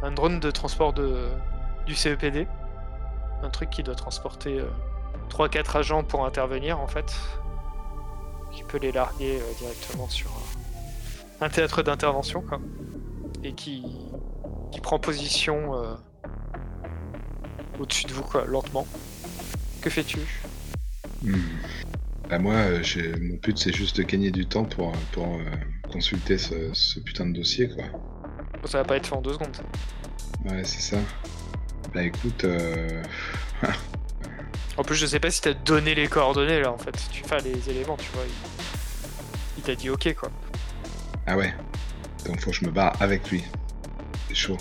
un 0.02 0.10
drone 0.12 0.40
de 0.40 0.50
transport 0.50 0.92
de, 0.92 1.28
du 1.90 1.96
CEPD. 1.96 2.46
Un 3.42 3.50
truc 3.50 3.68
qui 3.70 3.82
doit 3.82 3.94
transporter 3.96 4.60
3-4 5.28 5.78
agents 5.78 6.04
pour 6.04 6.24
intervenir 6.24 6.78
en 6.78 6.86
fait. 6.86 7.12
Qui 8.52 8.62
peut 8.64 8.78
les 8.78 8.92
larguer 8.92 9.40
euh, 9.40 9.52
directement 9.58 10.08
sur 10.08 10.30
un, 11.40 11.46
un 11.46 11.48
théâtre 11.48 11.82
d'intervention 11.82 12.42
quoi. 12.42 12.60
Et 13.42 13.52
qui, 13.54 13.82
qui 14.70 14.80
prend 14.80 14.98
position 15.00 15.74
euh, 15.74 15.94
au-dessus 17.80 18.06
de 18.06 18.12
vous 18.12 18.22
quoi, 18.22 18.44
lentement. 18.46 18.86
Que 19.80 19.90
fais-tu? 19.90 20.18
Hmm. 21.22 21.34
Bah 22.28 22.38
moi, 22.38 22.54
euh, 22.54 22.82
j'ai- 22.82 23.16
mon 23.18 23.34
but 23.36 23.58
c'est 23.58 23.72
juste 23.72 23.96
de 23.96 24.02
gagner 24.04 24.30
du 24.30 24.46
temps 24.46 24.64
pour, 24.64 24.92
pour 25.12 25.26
euh, 25.26 25.44
consulter 25.90 26.38
ce, 26.38 26.72
ce 26.72 27.00
putain 27.00 27.26
de 27.26 27.32
dossier 27.32 27.68
quoi. 27.68 27.84
Ça 28.66 28.78
va 28.78 28.84
pas 28.84 28.96
être 28.96 29.06
fait 29.08 29.16
en 29.16 29.22
deux 29.22 29.32
secondes. 29.32 29.56
Ouais, 30.44 30.62
c'est 30.64 30.80
ça. 30.80 30.98
Bah 31.94 32.02
écoute, 32.02 32.44
euh... 32.44 33.02
En 34.76 34.82
plus, 34.82 34.96
je 34.96 35.04
sais 35.06 35.20
pas 35.20 35.30
si 35.30 35.40
t'as 35.42 35.52
donné 35.52 35.94
les 35.94 36.06
coordonnées 36.08 36.60
là 36.60 36.72
en 36.72 36.78
fait. 36.78 36.96
Tu 37.10 37.22
fais 37.24 37.38
les 37.40 37.68
éléments, 37.68 37.96
tu 37.96 38.08
vois. 38.14 38.22
Il, 38.26 38.32
il 39.58 39.62
t'a 39.62 39.74
dit 39.74 39.90
ok 39.90 40.14
quoi. 40.14 40.30
ah 41.26 41.36
ouais. 41.36 41.52
Donc 42.24 42.40
faut 42.40 42.50
que 42.50 42.56
je 42.56 42.64
me 42.64 42.70
barre 42.70 42.94
avec 43.00 43.30
lui. 43.30 43.42
C'est 44.28 44.34
chaud. 44.34 44.56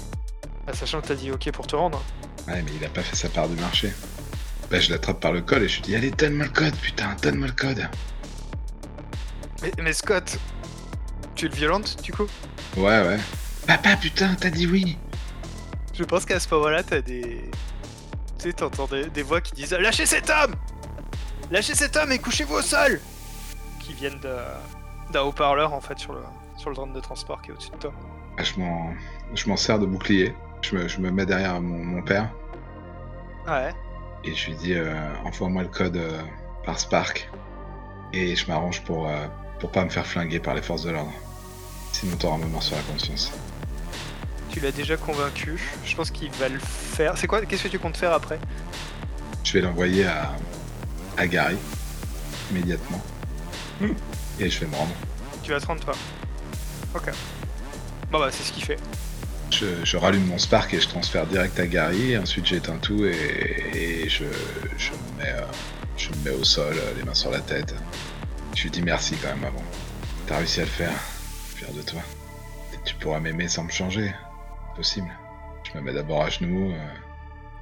Ah, 0.68 0.74
sachant 0.74 1.00
que 1.02 1.08
t'as 1.08 1.16
dit 1.16 1.32
ok 1.32 1.52
pour 1.52 1.68
te 1.68 1.76
rendre. 1.76 2.04
Ouais, 2.48 2.62
mais 2.64 2.72
il 2.80 2.84
a 2.86 2.90
pas 2.90 3.02
fait 3.04 3.16
sa 3.16 3.30
part 3.30 3.48
du 3.48 3.56
marché. 3.62 3.94
Bah 4.72 4.80
je 4.80 4.90
l'attrape 4.92 5.20
par 5.20 5.32
le 5.32 5.42
col 5.42 5.64
et 5.64 5.68
je 5.70 5.76
lui 5.78 5.82
dis 5.84 5.96
allez 5.96 6.12
donne-moi 6.12 6.46
le 6.46 6.52
code, 6.52 6.76
putain, 6.76 7.16
donne-moi 7.22 7.48
le 7.48 7.54
code. 7.54 7.88
Mais, 9.62 9.72
mais 9.82 9.94
Scott, 9.94 10.38
tu 11.36 11.48
le 11.48 11.56
violentes 11.56 12.02
du 12.04 12.12
coup? 12.12 12.28
Ouais, 12.78 13.02
ouais. 13.08 13.18
Papa, 13.68 13.96
putain, 13.98 14.36
t'as 14.40 14.50
dit 14.50 14.68
oui. 14.68 14.98
Je 16.00 16.06
pense 16.06 16.24
qu'à 16.26 16.40
ce 16.40 16.54
moment-là, 16.56 16.82
t'as 16.82 17.02
des. 17.02 17.42
Tu 18.38 18.44
sais, 18.48 18.54
t'entends 18.54 18.86
des, 18.88 19.10
des 19.10 19.22
voix 19.22 19.42
qui 19.42 19.52
disent 19.54 19.74
Lâchez 19.74 20.06
cet 20.06 20.30
homme 20.30 20.56
Lâchez 21.52 21.76
cet 21.76 21.98
homme 21.98 22.14
et 22.14 22.20
couchez-vous 22.20 22.56
au 22.56 22.62
sol 22.62 23.02
Qui 23.82 23.94
viennent 23.94 24.22
d'un 25.12 25.22
haut-parleur 25.24 25.74
en 25.74 25.82
fait 25.82 26.00
sur 26.00 26.14
le, 26.14 26.22
sur 26.56 26.70
le 26.70 26.76
drone 26.78 26.94
de 26.94 27.02
transport 27.02 27.42
qui 27.42 27.50
est 27.50 27.54
au-dessus 27.54 27.72
de 27.72 27.76
toi. 27.78 27.94
Ah, 28.38 28.44
je 28.44 28.58
m'en, 28.58 28.94
je 29.36 29.50
m'en 29.50 29.58
sers 29.58 29.78
de 29.78 29.86
bouclier 29.86 30.34
Je 30.62 30.78
me, 30.78 30.88
je 30.88 31.00
me 31.00 31.12
mets 31.12 31.26
derrière 31.26 31.60
mon, 31.60 31.84
mon 31.84 32.02
père 32.02 32.30
Ouais. 33.46 33.74
et 34.24 34.34
je 34.34 34.48
lui 34.52 34.56
dis 34.56 34.76
euh, 34.76 34.94
envoie-moi 35.26 35.64
le 35.64 35.68
code 35.70 35.98
euh, 35.98 36.22
par 36.66 36.80
Spark 36.80 37.30
et 38.14 38.38
je 38.38 38.48
m'arrange 38.48 38.82
pour, 38.84 39.10
euh, 39.10 39.26
pour 39.60 39.70
pas 39.72 39.84
me 39.84 39.90
faire 39.90 40.06
flinguer 40.06 40.40
par 40.40 40.54
les 40.54 40.62
forces 40.62 40.84
de 40.84 40.92
l'ordre. 40.92 41.12
Sinon 41.92 42.16
t'auras 42.16 42.38
ma 42.38 42.46
mort 42.46 42.64
sur 42.64 42.78
la 42.78 42.84
conscience. 42.84 43.34
Tu 44.52 44.60
l'as 44.60 44.72
déjà 44.72 44.98
convaincu. 44.98 45.60
Je 45.86 45.96
pense 45.96 46.12
qu'il 46.12 46.32
va 46.32 46.50
le 46.50 46.60
faire. 46.60 47.18
C'est 47.18 47.28
quoi 47.28 47.46
Qu'est-ce 47.46 47.64
que 47.64 47.68
tu 47.68 47.80
comptes 47.80 47.98
faire 47.98 48.14
après? 48.14 48.40
Je 49.44 49.54
vais 49.54 49.62
l'envoyer 49.62 50.06
à, 50.06 50.36
à 51.18 51.28
Gary 51.28 51.58
immédiatement 52.52 53.02
et 54.40 54.50
je 54.50 54.60
vais 54.60 54.66
me 54.68 54.76
rendre. 54.76 54.94
Tu 55.44 55.52
vas 55.52 55.60
te 55.60 55.66
rendre 55.66 55.84
toi? 55.84 55.94
Ok. 56.96 57.10
Bon 58.12 58.20
bah 58.20 58.30
c'est 58.32 58.44
ce 58.44 58.52
qu'il 58.52 58.64
fait. 58.64 58.78
Je, 59.52 59.66
je 59.84 59.98
rallume 59.98 60.26
mon 60.26 60.38
Spark 60.38 60.74
et 60.74 60.80
je 60.82 60.88
transfère 60.88 61.26
direct 61.26 61.60
à 61.60 61.68
Gary. 61.68 62.18
Ensuite, 62.18 62.46
j'éteins 62.46 62.78
tout 62.78 63.06
et, 63.06 63.16
et 63.74 64.10
je, 64.10 64.26
je, 64.78 64.92
me 64.92 65.24
mets, 65.24 65.30
euh, 65.32 65.42
je 65.98 66.10
me 66.10 66.16
mets 66.26 66.36
au 66.36 66.44
sol, 66.44 66.74
euh, 66.76 66.94
les 66.98 67.04
mains 67.04 67.14
sur 67.16 67.32
la 67.32 67.40
tête. 67.40 67.74
Je 68.56 68.64
lui 68.64 68.72
dis 68.72 68.82
merci 68.82 69.16
quand 69.22 69.30
même 69.30 69.44
avant. 69.46 69.64
T'as 70.28 70.38
réussi 70.38 70.62
à 70.62 70.66
le 70.66 70.70
faire. 70.70 70.92
Fier 71.56 71.72
de 71.72 71.82
toi. 71.82 72.02
Tu 72.86 72.96
pourras 72.96 73.20
m'aimer 73.20 73.48
sans 73.48 73.64
me 73.64 73.72
changer. 73.72 74.14
Possible. 74.80 75.10
Je 75.66 75.78
me 75.78 75.84
mets 75.84 75.92
d'abord 75.94 76.22
à 76.24 76.30
genoux. 76.30 76.72
Euh, 76.72 76.88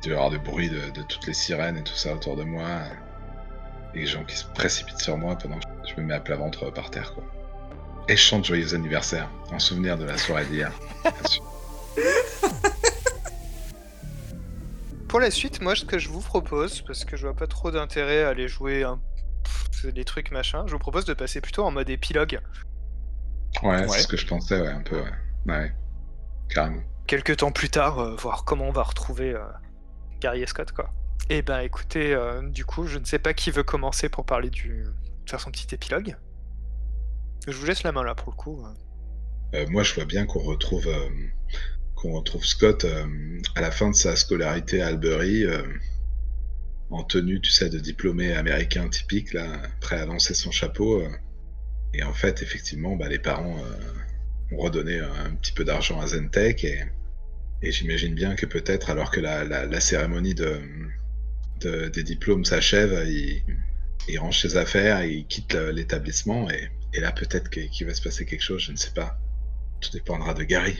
il 0.04 0.10
doit 0.10 0.12
y 0.12 0.16
avoir 0.16 0.30
du 0.30 0.38
bruit 0.38 0.70
de, 0.70 0.92
de 0.92 1.02
toutes 1.02 1.26
les 1.26 1.34
sirènes 1.34 1.76
et 1.78 1.82
tout 1.84 1.96
ça 1.96 2.14
autour 2.14 2.36
de 2.36 2.44
moi. 2.44 2.62
euh, 2.62 2.94
et 3.96 4.02
les 4.02 4.06
gens 4.06 4.24
qui 4.24 4.36
se 4.38 4.46
précipitent 4.46 5.00
sur 5.00 5.18
moi 5.18 5.36
pendant 5.36 5.58
que 5.58 5.66
je 5.90 6.00
me 6.00 6.06
mets 6.06 6.14
à 6.14 6.20
plat 6.20 6.36
ventre 6.36 6.70
par 6.70 6.92
terre, 6.92 7.16
quoi. 7.16 7.24
Et 8.08 8.16
je 8.16 8.22
chante 8.22 8.46
joyeux 8.46 8.76
anniversaire 8.76 9.32
en 9.52 9.58
souvenir 9.58 9.98
de 9.98 10.06
la 10.06 10.16
soirée 10.20 10.46
d'hier. 10.46 10.72
Pour 15.08 15.20
la 15.20 15.32
suite, 15.32 15.60
moi 15.62 15.76
ce 15.76 15.86
que 15.86 15.98
je 15.98 16.10
vous 16.10 16.20
propose, 16.22 16.82
parce 16.82 17.04
que 17.06 17.18
je 17.18 17.26
vois 17.26 17.36
pas 17.36 17.48
trop 17.48 17.72
d'intérêt 17.72 18.24
à 18.24 18.30
aller 18.30 18.48
jouer 18.48 18.86
des 19.84 20.06
trucs 20.06 20.30
machin, 20.32 20.66
je 20.68 20.74
vous 20.74 20.80
propose 20.80 21.06
de 21.06 21.14
passer 21.16 21.42
plutôt 21.42 21.64
en 21.64 21.72
mode 21.72 21.90
épilogue. 21.90 22.40
Ouais, 23.64 23.70
Ouais. 23.80 23.88
c'est 23.88 24.02
ce 24.02 24.08
que 24.08 24.18
je 24.18 24.28
pensais, 24.28 24.62
ouais, 24.62 24.68
un 24.68 24.82
peu, 24.82 24.98
ouais. 25.02 25.12
Ouais, 25.48 25.74
carrément. 26.50 26.84
Quelques 27.08 27.38
temps 27.38 27.54
plus 27.54 27.70
tard, 27.70 28.00
euh, 28.00 28.16
voir 28.16 28.44
comment 28.44 28.68
on 28.68 28.72
va 28.74 28.84
retrouver 28.84 29.34
euh, 29.34 29.40
Gary 30.20 30.44
et 30.44 30.46
Scott 30.46 30.74
quoi. 30.74 30.94
Et 31.30 31.42
ben 31.42 31.62
écoutez, 31.62 32.14
euh, 32.14 32.42
du 32.42 32.66
coup, 32.66 32.86
je 32.86 32.98
ne 33.00 33.06
sais 33.06 33.18
pas 33.18 33.34
qui 33.34 33.50
veut 33.50 33.64
commencer 33.64 34.10
pour 34.10 34.26
parler 34.26 34.50
du. 34.50 34.84
faire 35.26 35.40
son 35.40 35.50
petit 35.50 35.74
épilogue. 35.74 36.18
Je 37.48 37.54
vous 37.54 37.66
laisse 37.66 37.84
la 37.84 37.94
main 37.94 38.04
là 38.04 38.14
pour 38.14 38.32
le 38.32 38.36
coup. 38.36 38.62
Euh, 39.54 39.66
moi, 39.70 39.84
je 39.84 39.94
vois 39.94 40.04
bien 40.04 40.26
qu'on 40.26 40.42
retrouve, 40.42 40.90
qu'on 41.96 42.12
retrouve 42.12 42.44
Scott 42.44 42.86
à 43.56 43.62
la 43.62 43.72
fin 43.72 43.90
de 43.90 43.96
sa 43.96 44.18
scolarité 44.18 44.82
à 44.82 44.88
Albury, 44.88 45.46
en 46.90 47.04
tenue, 47.04 47.40
tu 47.40 47.52
sais, 47.52 47.70
de 47.70 47.80
diplômé 47.80 48.34
américain 48.34 48.90
typique, 48.90 49.32
là, 49.32 49.62
prêt 49.80 49.98
à 50.00 50.06
lancer 50.06 50.34
son 50.34 50.52
chapeau. 50.52 51.02
et 51.94 52.04
en 52.04 52.14
fait, 52.14 52.42
effectivement, 52.42 52.98
bah, 52.98 53.08
les 53.08 53.20
parents 53.20 53.62
ont 54.52 54.58
redonné 54.58 55.00
un 55.00 55.36
petit 55.36 55.54
peu 55.54 55.64
d'argent 55.64 56.02
à 56.02 56.08
Zentech 56.08 56.66
et, 56.66 56.84
et 57.62 57.72
j'imagine 57.72 58.14
bien 58.16 58.36
que 58.36 58.46
peut-être, 58.46 58.90
alors 58.90 59.12
que 59.12 59.20
la, 59.20 59.44
la- 59.44 59.80
cérémonie 59.80 60.36
de, 60.36 60.62
de- 61.62 61.88
des 61.90 62.04
diplômes 62.04 62.46
s'achève, 62.46 63.06
il, 63.08 64.20
range 64.20 64.42
ses 64.42 64.58
affaires, 64.58 65.04
il 65.04 65.26
quitte 65.28 65.54
l'établissement 65.56 66.50
et, 66.50 66.70
et 66.94 67.00
là, 67.00 67.12
peut-être 67.12 67.50
qu'il 67.50 67.88
va 67.88 67.94
se 67.94 68.02
passer 68.02 68.26
quelque 68.26 68.42
chose, 68.44 68.62
je 68.62 68.72
ne 68.72 68.78
sais 68.78 68.92
pas. 68.94 69.20
Tout 69.82 69.92
dépendra 69.92 70.34
de 70.34 70.44
Gary. 70.44 70.78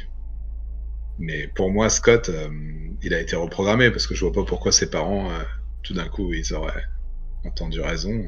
Mais 1.20 1.48
pour 1.48 1.72
moi, 1.72 1.90
Scott, 1.90 2.30
euh, 2.30 2.50
il 3.02 3.14
a 3.14 3.20
été 3.20 3.36
reprogrammé 3.36 3.90
parce 3.92 4.08
que 4.08 4.16
je 4.16 4.22
vois 4.24 4.34
pas 4.34 4.44
pourquoi 4.46 4.72
ses 4.72 4.90
parents, 4.90 5.32
euh, 5.32 5.44
tout 5.84 5.94
d'un 5.94 6.08
coup, 6.08 6.34
ils 6.34 6.54
auraient 6.54 6.84
entendu 7.44 7.82
raison. 7.82 8.24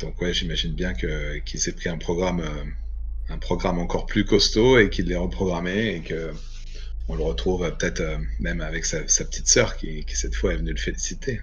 Donc 0.00 0.20
ouais, 0.20 0.32
j'imagine 0.34 0.74
bien 0.74 0.92
qu'il 0.94 1.60
s'est 1.60 1.74
pris 1.74 1.88
un 1.88 1.98
programme, 1.98 2.40
euh, 2.40 2.64
un 3.30 3.38
programme 3.38 3.78
encore 3.78 4.06
plus 4.06 4.24
costaud 4.24 4.78
et 4.78 4.90
qu'il 4.90 5.06
l'ait 5.06 5.16
reprogrammé 5.16 5.94
et 5.96 6.00
que 6.02 6.32
on 7.08 7.16
le 7.16 7.24
retrouve 7.24 7.66
peut-être 7.76 8.00
euh, 8.00 8.18
même 8.38 8.60
avec 8.60 8.84
sa, 8.84 9.06
sa 9.08 9.24
petite 9.24 9.48
sœur 9.48 9.76
qui, 9.76 10.04
qui 10.04 10.16
cette 10.16 10.34
fois 10.34 10.52
est 10.52 10.56
venue 10.56 10.72
le 10.72 10.78
féliciter 10.78 11.40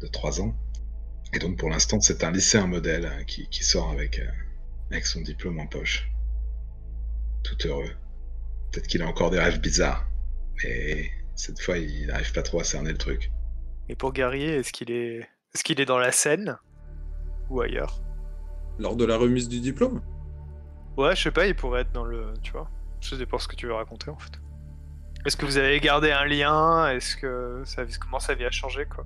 de 0.00 0.06
3 0.08 0.40
ans. 0.40 0.54
Et 1.32 1.38
donc 1.38 1.58
pour 1.58 1.70
l'instant, 1.70 2.00
c'est 2.00 2.24
un 2.24 2.30
lycéen 2.32 2.66
modèle 2.66 3.06
euh, 3.06 3.24
qui, 3.24 3.48
qui 3.48 3.64
sort 3.64 3.90
avec, 3.90 4.18
euh, 4.18 4.26
avec 4.90 5.06
son 5.06 5.20
diplôme 5.20 5.60
en 5.60 5.66
poche. 5.66 6.10
Tout 7.44 7.56
heureux. 7.66 7.90
Peut-être 8.72 8.88
qu'il 8.88 9.02
a 9.02 9.06
encore 9.06 9.30
des 9.30 9.38
rêves 9.38 9.60
bizarres, 9.60 10.08
mais 10.62 11.10
cette 11.36 11.60
fois, 11.60 11.78
il 11.78 12.06
n'arrive 12.06 12.32
pas 12.32 12.42
trop 12.42 12.60
à 12.60 12.64
cerner 12.64 12.90
le 12.90 12.98
truc. 12.98 13.30
Et 13.88 13.94
pour 13.94 14.12
Gary, 14.12 14.42
est-ce 14.42 14.72
qu'il 14.72 14.90
est. 14.90 15.28
Est-ce 15.54 15.62
qu'il 15.62 15.80
est 15.80 15.86
dans 15.86 15.98
la 15.98 16.10
scène 16.10 16.58
Ou 17.50 17.60
ailleurs? 17.60 18.02
Lors 18.78 18.96
de 18.96 19.04
la 19.04 19.16
remise 19.16 19.48
du 19.48 19.60
diplôme? 19.60 20.02
Ouais, 20.96 21.14
je 21.14 21.22
sais 21.22 21.30
pas, 21.30 21.46
il 21.46 21.54
pourrait 21.54 21.82
être 21.82 21.92
dans 21.92 22.04
le. 22.04 22.34
Tu 22.42 22.52
vois 22.52 22.68
Je 23.00 23.14
sais 23.14 23.26
pas 23.26 23.38
ce 23.38 23.46
que 23.46 23.54
tu 23.54 23.66
veux 23.66 23.74
raconter 23.74 24.10
en 24.10 24.18
fait. 24.18 24.32
Est-ce 25.26 25.36
que 25.36 25.44
vous 25.44 25.56
avez 25.56 25.80
gardé 25.80 26.12
un 26.12 26.24
lien? 26.24 26.88
Est-ce 26.88 27.16
que 27.16 27.62
ça 27.64 27.84
comment 28.00 28.20
sa 28.20 28.34
vie 28.34 28.44
a 28.44 28.50
changé 28.50 28.86
quoi 28.86 29.04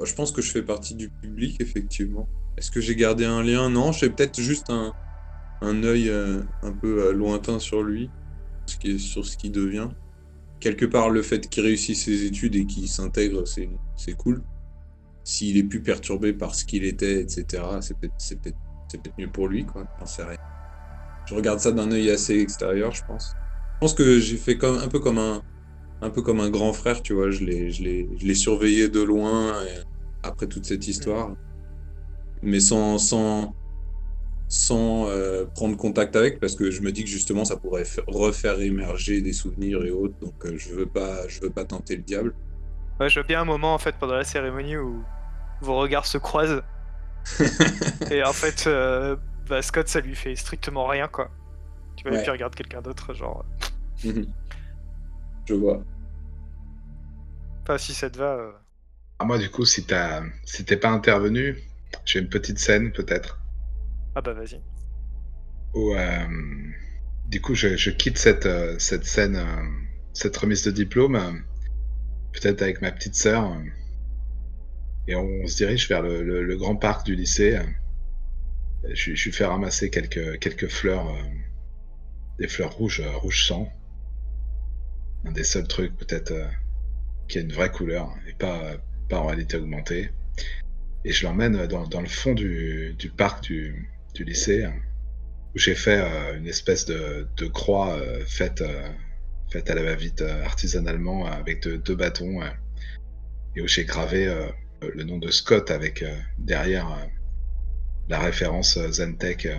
je 0.00 0.14
pense 0.14 0.32
que 0.32 0.42
je 0.42 0.50
fais 0.50 0.62
partie 0.62 0.94
du 0.94 1.10
public, 1.10 1.60
effectivement. 1.60 2.28
Est-ce 2.56 2.70
que 2.70 2.80
j'ai 2.80 2.96
gardé 2.96 3.24
un 3.24 3.42
lien? 3.42 3.68
Non, 3.70 3.92
j'ai 3.92 4.10
peut-être 4.10 4.40
juste 4.40 4.70
un, 4.70 4.94
un 5.60 5.84
œil 5.84 6.08
euh, 6.08 6.42
un 6.62 6.72
peu 6.72 7.04
euh, 7.04 7.12
lointain 7.12 7.58
sur 7.58 7.82
lui, 7.82 8.10
qui 8.66 8.98
sur 8.98 9.24
ce 9.24 9.36
qu'il 9.36 9.52
devient. 9.52 9.88
Quelque 10.60 10.86
part, 10.86 11.10
le 11.10 11.22
fait 11.22 11.48
qu'il 11.48 11.62
réussisse 11.62 12.04
ses 12.04 12.24
études 12.24 12.56
et 12.56 12.66
qu'il 12.66 12.88
s'intègre, 12.88 13.46
c'est, 13.46 13.68
c'est 13.96 14.14
cool. 14.14 14.42
S'il 15.24 15.56
est 15.56 15.64
plus 15.64 15.82
perturbé 15.82 16.32
par 16.32 16.54
ce 16.54 16.64
qu'il 16.64 16.84
était, 16.84 17.20
etc., 17.20 17.62
c'est 17.80 17.96
peut-être, 17.98 18.14
c'est 18.18 18.40
peut-être, 18.40 18.58
c'est 18.88 19.00
peut-être 19.00 19.18
mieux 19.18 19.30
pour 19.30 19.48
lui, 19.48 19.64
quoi. 19.64 19.84
J'en 20.00 20.06
sais 20.06 20.24
rien. 20.24 20.38
Je 21.26 21.34
regarde 21.34 21.60
ça 21.60 21.70
d'un 21.70 21.90
œil 21.92 22.10
assez 22.10 22.38
extérieur, 22.38 22.92
je 22.92 23.04
pense. 23.04 23.34
Je 23.82 23.86
pense 23.88 23.94
que 23.94 24.20
j'ai 24.20 24.36
fait 24.36 24.56
comme, 24.56 24.78
un 24.78 24.86
peu 24.86 25.00
comme 25.00 25.18
un, 25.18 25.42
un 26.02 26.10
peu 26.10 26.22
comme 26.22 26.38
un 26.38 26.50
grand 26.50 26.72
frère, 26.72 27.02
tu 27.02 27.14
vois. 27.14 27.32
Je 27.32 27.44
l'ai, 27.44 27.72
je 27.72 27.82
l'ai, 27.82 28.08
je 28.16 28.24
l'ai 28.24 28.36
surveillé 28.36 28.88
de 28.88 29.02
loin 29.02 29.54
après 30.22 30.46
toute 30.46 30.64
cette 30.64 30.86
histoire, 30.86 31.32
mais 32.42 32.60
sans, 32.60 32.98
sans, 32.98 33.56
sans 34.46 35.08
euh, 35.08 35.46
prendre 35.46 35.76
contact 35.76 36.14
avec, 36.14 36.38
parce 36.38 36.54
que 36.54 36.70
je 36.70 36.80
me 36.80 36.92
dis 36.92 37.02
que 37.02 37.10
justement 37.10 37.44
ça 37.44 37.56
pourrait 37.56 37.84
fa- 37.84 38.02
refaire 38.06 38.60
émerger 38.60 39.20
des 39.20 39.32
souvenirs 39.32 39.84
et 39.84 39.90
autres, 39.90 40.14
donc 40.20 40.34
euh, 40.46 40.54
je 40.56 40.72
veux 40.74 40.86
pas, 40.86 41.26
je 41.26 41.40
veux 41.40 41.50
pas 41.50 41.64
tenter 41.64 41.96
le 41.96 42.02
diable. 42.02 42.34
Ouais, 43.00 43.08
je 43.08 43.18
vois 43.18 43.26
bien 43.26 43.40
un 43.40 43.44
moment 43.44 43.74
en 43.74 43.78
fait 43.78 43.96
pendant 43.98 44.14
la 44.14 44.22
cérémonie 44.22 44.76
où 44.76 45.02
vos 45.60 45.76
regards 45.76 46.06
se 46.06 46.18
croisent. 46.18 46.62
et 48.12 48.22
en 48.22 48.32
fait, 48.32 48.68
euh, 48.68 49.16
bah, 49.48 49.60
Scott, 49.60 49.88
ça 49.88 49.98
lui 49.98 50.14
fait 50.14 50.36
strictement 50.36 50.86
rien 50.86 51.08
quoi. 51.08 51.32
Tu 51.96 52.04
vois, 52.04 52.12
et 52.12 52.16
Ouais. 52.16 52.22
puis 52.22 52.30
regarde 52.30 52.54
quelqu'un 52.54 52.80
d'autre, 52.80 53.12
genre. 53.12 53.44
je 55.46 55.54
vois. 55.54 55.82
Enfin, 57.62 57.78
si 57.78 57.94
ça 57.94 58.10
te 58.10 58.18
va. 58.18 58.34
euh, 58.36 58.52
Ah, 59.20 59.24
moi, 59.24 59.38
du 59.38 59.48
coup, 59.50 59.64
si 59.64 59.86
t'as, 59.86 60.22
si 60.44 60.64
t'es 60.66 60.76
pas 60.76 60.90
intervenu, 60.90 61.56
j'ai 62.04 62.18
une 62.18 62.28
petite 62.28 62.58
scène 62.58 62.92
peut-être 62.92 63.40
Ah 64.14 64.20
bah 64.22 64.32
vas-y. 64.32 64.60
où, 65.74 65.94
euh, 65.94 66.26
du 67.26 67.40
coup, 67.40 67.54
je, 67.54 67.76
je 67.76 67.90
quitte 67.90 68.18
cette, 68.18 68.46
euh, 68.46 68.78
cette 68.78 69.04
scène, 69.04 69.36
euh, 69.36 69.62
cette 70.12 70.36
remise 70.36 70.64
de 70.64 70.70
diplôme, 70.70 71.16
euh, 71.16 71.32
peut-être 72.32 72.62
avec 72.62 72.82
ma 72.82 72.92
petite 72.92 73.14
sœur, 73.14 73.52
euh, 73.52 73.64
et 75.06 75.14
on, 75.14 75.46
se 75.46 75.56
dirige 75.56 75.88
vers 75.88 76.02
le, 76.02 76.22
le- 76.24 76.42
le 76.42 76.56
grand 76.56 76.74
parc 76.76 77.06
du 77.06 77.14
lycée. 77.14 77.60
Je, 78.88 79.14
je 79.14 79.24
lui 79.24 79.32
fais 79.32 79.44
ramasser 79.44 79.90
quelques, 79.90 80.38
quelques 80.38 80.68
fleurs, 80.68 81.08
euh, 81.08 81.22
des 82.38 82.48
fleurs 82.48 82.72
rouges, 82.74 83.00
euh, 83.00 83.10
rouge 83.16 83.46
sang. 83.46 83.72
Un 85.24 85.32
des 85.32 85.44
seuls 85.44 85.68
trucs 85.68 85.96
peut-être 85.96 86.32
euh, 86.32 86.46
qui 87.28 87.38
a 87.38 87.40
une 87.42 87.52
vraie 87.52 87.70
couleur 87.70 88.14
et 88.28 88.32
pas, 88.32 88.72
pas 89.08 89.18
en 89.18 89.26
réalité 89.26 89.56
augmentée. 89.56 90.10
Et 91.04 91.12
je 91.12 91.24
l'emmène 91.24 91.66
dans, 91.66 91.86
dans 91.86 92.00
le 92.00 92.08
fond 92.08 92.34
du, 92.34 92.94
du 92.98 93.10
parc 93.10 93.42
du, 93.44 93.88
du 94.14 94.24
lycée, 94.24 94.64
euh, 94.64 94.70
où 95.54 95.58
j'ai 95.58 95.74
fait 95.74 96.00
euh, 96.00 96.36
une 96.36 96.46
espèce 96.46 96.84
de, 96.86 97.26
de 97.36 97.46
croix 97.46 97.96
euh, 97.96 98.24
faite, 98.26 98.60
euh, 98.60 98.88
faite 99.50 99.68
à 99.70 99.74
la 99.74 99.82
va-vite 99.82 100.22
euh, 100.22 100.44
artisanalement 100.44 101.26
euh, 101.26 101.30
avec 101.30 101.66
deux, 101.66 101.94
bâtons, 101.96 102.42
euh, 102.42 102.48
et 103.56 103.60
où 103.60 103.68
j'ai 103.68 103.84
gravé 103.84 104.26
euh, 104.26 104.46
le 104.80 105.04
nom 105.04 105.18
de 105.18 105.30
Scott 105.30 105.70
avec 105.70 106.02
euh, 106.02 106.14
derrière 106.38 106.90
euh, 106.90 107.04
la 108.08 108.18
référence 108.18 108.76
euh, 108.76 108.90
Zentech 108.90 109.46
euh, 109.46 109.56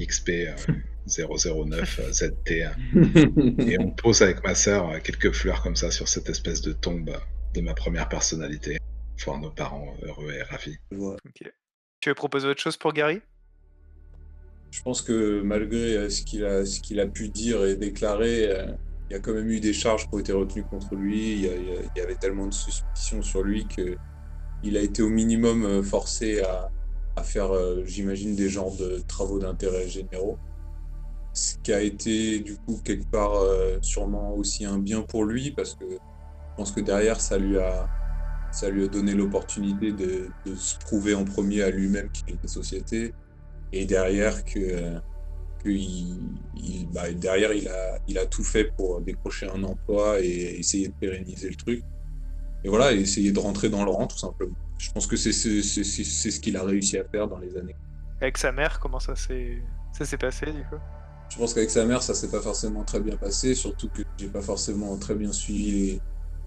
XP 0.00 0.30
euh, 0.30 0.54
009 1.06 2.00
euh, 2.00 2.12
ZT. 2.12 2.50
euh, 2.64 2.68
et 3.66 3.78
on 3.78 3.90
pose 3.90 4.22
avec 4.22 4.42
ma 4.44 4.54
sœur 4.54 4.88
euh, 4.90 4.98
quelques 5.02 5.32
fleurs 5.32 5.62
comme 5.62 5.76
ça 5.76 5.90
sur 5.90 6.08
cette 6.08 6.28
espèce 6.28 6.60
de 6.62 6.72
tombe 6.72 7.08
euh, 7.10 7.18
de 7.54 7.60
ma 7.60 7.74
première 7.74 8.08
personnalité. 8.08 8.78
Voir 9.24 9.40
nos 9.40 9.50
parents 9.50 9.94
heureux 10.02 10.30
et 10.32 10.42
ravis. 10.42 10.76
Tu 12.00 12.08
veux 12.10 12.14
proposer 12.14 12.48
autre 12.48 12.60
chose 12.60 12.76
pour 12.76 12.92
Gary? 12.92 13.20
Je 14.70 14.82
pense 14.82 15.00
que 15.00 15.40
malgré 15.40 16.10
ce 16.10 16.22
qu'il 16.22 16.44
a, 16.44 16.66
ce 16.66 16.80
qu'il 16.80 17.00
a 17.00 17.06
pu 17.06 17.28
dire 17.30 17.64
et 17.64 17.76
déclarer, 17.76 18.50
il 19.08 19.12
y 19.12 19.16
a 19.16 19.20
quand 19.20 19.32
même 19.32 19.48
eu 19.48 19.58
des 19.60 19.72
charges 19.72 20.02
qui 20.06 20.14
ont 20.14 20.18
été 20.18 20.32
retenues 20.32 20.64
contre 20.64 20.94
lui. 20.94 21.32
Il 21.32 21.40
y, 21.40 21.48
a- 21.48 21.80
il 21.96 22.02
avait 22.02 22.16
tellement 22.16 22.46
de 22.46 22.52
suspicions 22.52 23.22
sur 23.22 23.42
lui 23.42 23.66
que 23.66 23.96
il 24.62 24.76
a 24.76 24.80
été 24.80 25.00
au 25.02 25.08
minimum 25.08 25.82
forcé 25.82 26.40
à, 26.42 26.68
à 27.16 27.22
faire, 27.22 27.50
j'imagine, 27.86 28.34
des 28.36 28.50
genres 28.50 28.76
de 28.76 29.00
travaux 29.08 29.38
d'intérêt 29.38 29.88
généraux. 29.88 30.38
Ce 31.36 31.58
qui 31.62 31.70
a 31.70 31.82
été, 31.82 32.40
du 32.40 32.56
coup, 32.56 32.80
quelque 32.82 33.04
part, 33.10 33.34
euh, 33.34 33.76
sûrement 33.82 34.32
aussi 34.34 34.64
un 34.64 34.78
bien 34.78 35.02
pour 35.02 35.26
lui, 35.26 35.50
parce 35.50 35.74
que 35.74 35.84
je 35.84 36.56
pense 36.56 36.72
que 36.72 36.80
derrière, 36.80 37.20
ça 37.20 37.36
lui 37.36 37.58
a, 37.58 37.86
ça 38.50 38.70
lui 38.70 38.84
a 38.84 38.88
donné 38.88 39.12
l'opportunité 39.12 39.92
de, 39.92 40.30
se 40.56 40.78
prouver 40.78 41.14
en 41.14 41.24
premier 41.24 41.60
à 41.60 41.70
lui-même 41.70 42.10
qu'il 42.10 42.34
était 42.34 42.48
société, 42.48 43.12
et 43.70 43.84
derrière 43.84 44.46
que, 44.46 44.94
que 45.62 45.68
il, 45.68 46.88
bah, 46.94 47.12
derrière 47.12 47.52
il 47.52 47.68
a, 47.68 47.98
il 48.08 48.16
a 48.16 48.24
tout 48.24 48.44
fait 48.44 48.72
pour 48.74 49.02
décrocher 49.02 49.46
un 49.50 49.62
emploi 49.62 50.20
et 50.22 50.56
essayer 50.58 50.88
de 50.88 50.94
pérenniser 50.94 51.50
le 51.50 51.56
truc. 51.56 51.84
Et 52.64 52.70
voilà, 52.70 52.94
essayer 52.94 53.30
de 53.30 53.38
rentrer 53.38 53.68
dans 53.68 53.84
le 53.84 53.90
rang 53.90 54.06
tout 54.06 54.16
simplement. 54.16 54.56
Je 54.78 54.90
pense 54.90 55.06
que 55.06 55.16
c'est- 55.16 55.32
c'est 55.32 55.62
ce 56.30 56.40
qu'il 56.40 56.56
a 56.56 56.62
réussi 56.62 56.96
à 56.96 57.04
faire 57.04 57.28
dans 57.28 57.38
les 57.38 57.54
années. 57.58 57.76
Avec 58.22 58.38
sa 58.38 58.52
mère, 58.52 58.80
comment 58.80 59.00
ça 59.00 59.14
s'est 59.14 59.62
ça 59.92 60.06
s'est 60.06 60.18
passé 60.18 60.46
du 60.46 60.62
coup? 60.64 60.76
Je 61.28 61.38
pense 61.38 61.54
qu'avec 61.54 61.70
sa 61.70 61.84
mère, 61.84 62.02
ça 62.02 62.14
s'est 62.14 62.30
pas 62.30 62.40
forcément 62.40 62.84
très 62.84 63.00
bien 63.00 63.16
passé, 63.16 63.54
surtout 63.54 63.88
que 63.88 64.02
j'ai 64.18 64.28
pas 64.28 64.42
forcément 64.42 64.96
très 64.96 65.14
bien 65.14 65.32
suivi 65.32 66.00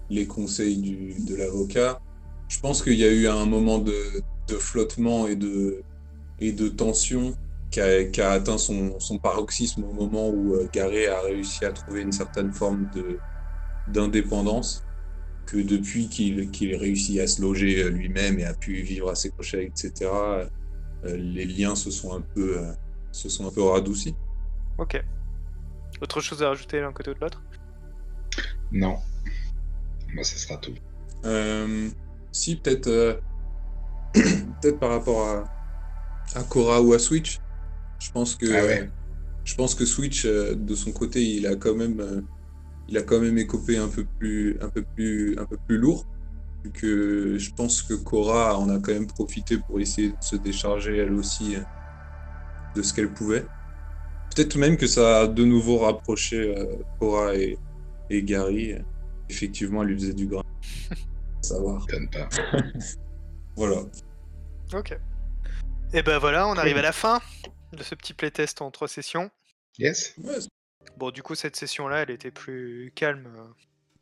les, 0.08 0.26
conseils 0.26 0.78
du, 0.78 1.14
de 1.20 1.36
l'avocat. 1.36 2.00
Je 2.48 2.58
pense 2.60 2.82
qu'il 2.82 2.94
y 2.94 3.04
a 3.04 3.12
eu 3.12 3.28
un 3.28 3.46
moment 3.46 3.78
de, 3.78 3.94
de 4.48 4.56
flottement 4.56 5.28
et 5.28 5.36
de, 5.36 5.82
et 6.40 6.52
de 6.52 6.68
tension 6.68 7.34
qui 7.70 7.80
a, 7.80 8.04
qui 8.04 8.20
a 8.20 8.30
atteint 8.32 8.58
son, 8.58 8.98
son 8.98 9.18
paroxysme 9.18 9.84
au 9.84 9.92
moment 9.92 10.28
où 10.28 10.54
euh, 10.54 10.68
Garé 10.72 11.06
a 11.06 11.20
réussi 11.20 11.64
à 11.64 11.72
trouver 11.72 12.02
une 12.02 12.12
certaine 12.12 12.52
forme 12.52 12.90
d'indépendance, 13.86 14.84
que 15.46 15.58
depuis 15.58 16.08
qu'il 16.08 16.50
qu'il 16.50 16.74
réussit 16.76 17.20
à 17.20 17.26
se 17.26 17.42
loger 17.42 17.82
euh, 17.82 17.90
lui-même 17.90 18.38
et 18.38 18.44
a 18.44 18.54
pu 18.54 18.82
vivre 18.82 19.10
à 19.10 19.14
ses 19.14 19.30
crochets, 19.30 19.64
etc., 19.66 20.10
euh, 20.10 20.46
les 21.04 21.44
liens 21.44 21.76
se 21.76 21.90
sont 21.90 22.12
un 22.12 22.20
peu, 22.20 22.58
se 23.12 23.28
sont 23.28 23.46
un 23.46 23.50
peu 23.50 23.62
radoucis. 23.62 24.14
Ok. 24.80 25.02
Autre 26.00 26.20
chose 26.22 26.42
à 26.42 26.48
rajouter 26.48 26.80
l'un 26.80 26.92
côté 26.92 27.10
ou 27.10 27.14
de 27.14 27.20
l'autre? 27.20 27.42
Non. 28.72 28.96
Moi, 30.14 30.24
ça 30.24 30.36
sera 30.36 30.56
tout. 30.56 30.74
Euh, 31.26 31.90
si, 32.32 32.56
peut-être 32.56 32.86
euh, 32.86 33.14
peut-être 34.14 34.78
par 34.78 34.90
rapport 34.90 35.28
à, 35.28 35.44
à 36.34 36.42
Cora 36.44 36.80
ou 36.80 36.94
à 36.94 36.98
Switch. 36.98 37.38
Je 37.98 38.10
pense 38.10 38.34
que, 38.36 38.46
Ah 38.46 38.64
ouais. 38.64 38.90
je 39.44 39.54
pense 39.54 39.74
que 39.74 39.84
Switch, 39.84 40.24
euh, 40.24 40.54
de 40.54 40.74
son 40.74 40.92
côté, 40.92 41.22
il 41.22 41.46
a 41.46 41.56
quand 41.56 41.74
même, 41.74 42.00
euh, 42.00 42.22
il 42.88 42.96
a 42.96 43.02
quand 43.02 43.20
même 43.20 43.36
écopé 43.36 43.76
un 43.76 43.88
peu 43.88 44.06
plus, 44.18 44.56
un 44.62 44.70
peu 44.70 44.82
plus, 44.82 45.38
un 45.38 45.44
peu 45.44 45.58
plus 45.68 45.76
lourd. 45.76 46.06
Vu 46.64 46.72
que 46.72 47.36
je 47.38 47.50
pense 47.52 47.82
que 47.82 47.92
Cora 47.94 48.58
en 48.58 48.70
a 48.70 48.78
quand 48.78 48.92
même 48.92 49.06
profité 49.06 49.58
pour 49.58 49.78
essayer 49.80 50.10
de 50.10 50.16
se 50.22 50.36
décharger 50.36 50.96
elle 50.96 51.12
aussi 51.12 51.56
euh, 51.56 51.60
de 52.74 52.80
ce 52.82 52.94
qu'elle 52.94 53.12
pouvait. 53.12 53.44
Peut-être 54.34 54.56
même 54.56 54.76
que 54.76 54.86
ça 54.86 55.20
a 55.22 55.26
de 55.26 55.44
nouveau 55.44 55.78
rapproché 55.78 56.56
euh, 56.56 56.76
Cora 56.98 57.34
et, 57.34 57.58
et 58.10 58.22
Gary. 58.22 58.74
Effectivement, 59.28 59.82
elle 59.82 59.88
lui 59.90 59.98
faisait 59.98 60.14
du 60.14 60.26
grain. 60.26 60.42
Savoir. 61.42 61.86
Donne 61.86 62.08
pas. 62.10 62.28
Voilà. 63.56 63.82
Ok. 64.72 64.96
Et 65.92 66.02
ben 66.02 66.18
voilà, 66.18 66.46
on 66.48 66.52
arrive 66.54 66.76
à 66.78 66.82
la 66.82 66.92
fin 66.92 67.20
de 67.72 67.82
ce 67.82 67.94
petit 67.94 68.14
playtest 68.14 68.62
en 68.62 68.70
trois 68.70 68.88
sessions. 68.88 69.30
Yes. 69.78 70.14
Bon, 70.96 71.10
du 71.10 71.22
coup, 71.22 71.34
cette 71.34 71.56
session-là, 71.56 72.02
elle 72.02 72.10
était 72.10 72.30
plus 72.30 72.92
calme. 72.94 73.28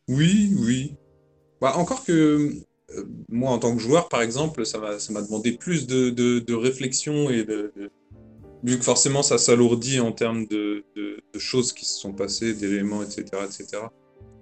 Oui, 0.06 0.54
oui. 0.60 0.96
Bah, 1.60 1.72
encore 1.76 2.04
que 2.04 2.52
euh, 2.90 3.04
moi, 3.28 3.50
en 3.50 3.58
tant 3.58 3.74
que 3.74 3.80
joueur, 3.80 4.08
par 4.08 4.20
exemple, 4.22 4.64
ça 4.64 4.78
m'a 4.78 4.98
ça 4.98 5.12
m'a 5.12 5.22
demandé 5.22 5.52
plus 5.56 5.86
de, 5.86 6.10
de, 6.10 6.38
de 6.38 6.54
réflexion 6.54 7.30
et 7.30 7.42
de, 7.44 7.72
de- 7.76 7.90
Vu 8.64 8.76
que 8.78 8.84
forcément, 8.84 9.22
ça 9.22 9.38
s'alourdit 9.38 10.00
en 10.00 10.10
termes 10.12 10.46
de, 10.46 10.84
de, 10.96 11.20
de 11.32 11.38
choses 11.38 11.72
qui 11.72 11.84
se 11.84 11.98
sont 12.00 12.12
passées, 12.12 12.54
d'éléments, 12.54 13.02
etc., 13.02 13.22
etc. 13.44 13.66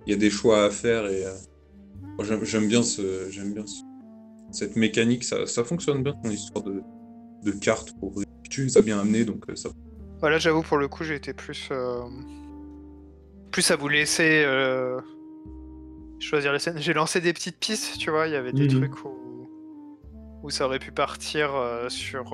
Il 0.06 0.10
y 0.10 0.14
a 0.14 0.16
des 0.18 0.30
choix 0.30 0.64
à 0.64 0.70
faire 0.70 1.06
et 1.06 1.26
euh, 1.26 1.34
moi, 2.18 2.24
j'aime 2.42 2.66
bien, 2.68 2.82
ce, 2.82 3.28
j'aime 3.30 3.52
bien 3.52 3.66
ce- 3.66 3.82
cette 4.52 4.76
mécanique. 4.76 5.22
Ça, 5.24 5.46
ça 5.46 5.64
fonctionne 5.64 6.02
bien, 6.02 6.14
ton 6.22 6.30
histoire 6.30 6.64
de, 6.64 6.80
de 7.44 7.50
cartes 7.52 7.92
pour 8.00 8.14
tu 8.48 8.62
nous 8.64 8.78
as 8.78 8.82
bien 8.82 8.98
amené, 8.98 9.24
donc 9.24 9.44
euh, 9.50 9.54
ça. 9.56 9.68
Voilà, 10.20 10.38
j'avoue, 10.38 10.62
pour 10.62 10.78
le 10.78 10.88
coup, 10.88 11.04
j'ai 11.04 11.16
été 11.16 11.34
plus. 11.34 11.68
euh, 11.72 12.00
Plus 13.52 13.70
à 13.70 13.76
vous 13.76 13.88
laisser 13.88 14.44
euh, 14.46 14.98
choisir 16.20 16.52
les 16.54 16.58
scènes. 16.58 16.78
J'ai 16.78 16.94
lancé 16.94 17.20
des 17.20 17.32
petites 17.34 17.58
pistes, 17.58 17.98
tu 17.98 18.10
vois, 18.10 18.26
il 18.28 18.32
y 18.32 18.36
avait 18.36 18.52
des 18.52 18.62
Mhm. 18.64 18.68
trucs 18.88 19.04
où. 19.04 19.10
où 20.42 20.48
ça 20.50 20.64
aurait 20.66 20.78
pu 20.78 20.92
partir 20.92 21.54
euh, 21.54 21.88
sur. 21.90 22.32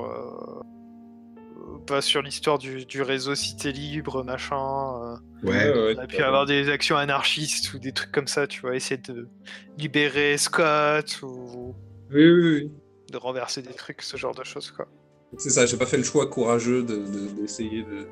Pas 1.87 2.01
sur 2.01 2.23
l'histoire 2.23 2.59
du, 2.59 2.85
du 2.87 3.03
réseau 3.03 3.35
Cité 3.35 3.73
Libre, 3.73 4.23
machin. 4.25 4.57
euh. 4.57 5.17
Ouais. 5.49 5.95
On 5.97 5.99
a 6.01 6.07
pu 6.07 6.23
avoir 6.23 6.47
des 6.47 6.69
actions 6.71 6.97
anarchistes 6.97 7.75
ou 7.75 7.79
des 7.79 7.93
trucs 7.93 8.13
comme 8.13 8.27
ça, 8.29 8.47
tu 8.47 8.61
vois, 8.61 8.77
essayer 8.77 8.99
de 9.01 9.29
libérer 9.79 10.37
Scott 10.39 11.21
ou 11.23 11.75
Oui, 12.13 12.31
oui, 12.31 12.43
oui. 12.63 12.73
de 13.11 13.17
renverser 13.19 13.63
des 13.63 13.75
trucs, 13.75 14.03
ce 14.03 14.17
genre 14.17 14.35
de 14.35 14.45
choses, 14.45 14.71
quoi. 14.71 14.87
C'est 15.39 15.51
ça, 15.51 15.67
j'ai 15.67 15.77
pas 15.77 15.87
fait 15.87 15.97
le 15.97 16.03
choix 16.05 16.27
courageux 16.29 16.83
de- 16.83 16.97
de- 16.97 17.41
d'essayer 17.41 17.83
de, 17.83 18.07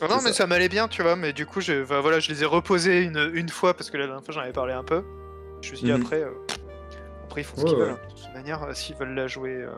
Ah 0.00 0.06
non, 0.08 0.16
mais 0.16 0.30
ça. 0.30 0.32
ça, 0.32 0.46
m'allait 0.46 0.68
bien, 0.68 0.88
tu 0.88 1.02
vois, 1.02 1.16
mais 1.16 1.32
du 1.32 1.46
coup, 1.46 1.60
je, 1.60 1.82
enfin, 1.82 2.00
voilà, 2.00 2.18
je 2.18 2.30
les 2.30 2.42
ai 2.42 2.46
reposés 2.46 3.02
une, 3.02 3.30
une 3.34 3.48
fois 3.50 3.74
parce 3.74 3.90
que 3.90 3.96
la 3.96 4.06
dernière 4.06 4.24
fois 4.24 4.34
j'en 4.34 4.40
avais 4.40 4.52
parlé 4.52 4.72
un 4.72 4.84
peu. 4.84 5.02
Je 5.60 5.70
me 5.70 5.76
suis 5.76 5.86
dit 5.86 5.92
Mhm. 5.92 6.00
après, 6.02 6.22
euh, 6.22 6.30
après 7.24 7.42
ils 7.42 7.44
font 7.44 7.56
ce 7.56 7.62
Ouais, 7.62 7.68
qu'ils 7.70 7.78
ouais. 7.78 7.84
veulent. 7.84 7.92
hein. 7.94 8.08
De 8.16 8.22
toute 8.22 8.34
manière, 8.34 8.62
euh, 8.64 8.72
s'ils 8.74 8.96
veulent 8.96 9.14
la 9.14 9.26
jouer. 9.26 9.54
euh, 9.54 9.70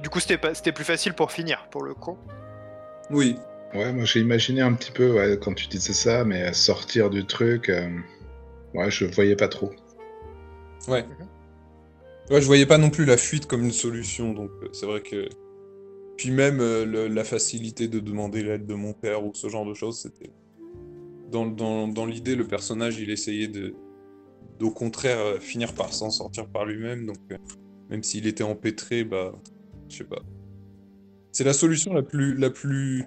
Du 0.00 0.08
coup, 0.08 0.20
c'était 0.20 0.38
pas, 0.38 0.54
c'était 0.54 0.72
plus 0.72 0.84
facile 0.84 1.12
pour 1.14 1.32
finir, 1.32 1.68
pour 1.70 1.82
le 1.82 1.94
coup. 1.94 2.16
Oui, 3.10 3.36
Ouais, 3.74 3.90
moi 3.90 4.04
j'ai 4.04 4.20
imaginé 4.20 4.60
un 4.60 4.74
petit 4.74 4.90
peu 4.92 5.12
ouais, 5.14 5.38
quand 5.40 5.54
tu 5.54 5.66
disais 5.66 5.94
ça, 5.94 6.24
mais 6.24 6.52
sortir 6.52 7.08
du 7.08 7.24
truc, 7.24 7.70
euh, 7.70 7.88
ouais, 8.74 8.90
je 8.90 9.06
voyais 9.06 9.34
pas 9.36 9.48
trop. 9.48 9.70
ouais. 10.88 11.06
Ouais, 12.30 12.40
je 12.40 12.46
voyais 12.46 12.66
pas 12.66 12.76
non 12.78 12.90
plus 12.90 13.04
la 13.06 13.16
fuite 13.16 13.46
comme 13.46 13.62
une 13.64 13.72
solution, 13.72 14.32
donc 14.34 14.50
euh, 14.62 14.68
c'est 14.72 14.84
vrai 14.86 15.00
que. 15.00 15.28
Puis 16.18 16.30
même 16.30 16.60
euh, 16.60 16.84
le- 16.84 17.08
la 17.08 17.24
facilité 17.24 17.88
de 17.88 17.98
demander 17.98 18.42
l'aide 18.42 18.66
de 18.66 18.74
mon 18.74 18.92
père 18.92 19.24
ou 19.24 19.32
ce 19.34 19.48
genre 19.48 19.64
de 19.66 19.72
choses, 19.74 19.98
c'était. 20.00 20.30
Dans, 21.30 21.46
dans, 21.46 21.88
dans 21.88 22.04
l'idée, 22.04 22.36
le 22.36 22.46
personnage, 22.46 22.98
il 22.98 23.10
essayait 23.10 23.48
de. 23.48 23.74
Au 24.60 24.70
contraire, 24.70 25.18
euh, 25.18 25.40
finir 25.40 25.72
par 25.74 25.92
s'en 25.94 26.10
sortir 26.10 26.46
par 26.46 26.66
lui-même, 26.66 27.06
donc 27.06 27.16
euh, 27.32 27.38
même 27.90 28.02
s'il 28.02 28.26
était 28.26 28.44
empêtré, 28.44 29.02
bah. 29.04 29.32
Je 29.92 29.98
sais 29.98 30.04
pas. 30.04 30.22
C'est 31.32 31.44
la 31.44 31.52
solution 31.52 31.92
la 31.92 32.02
plus, 32.02 32.34
la 32.36 32.48
plus 32.50 33.04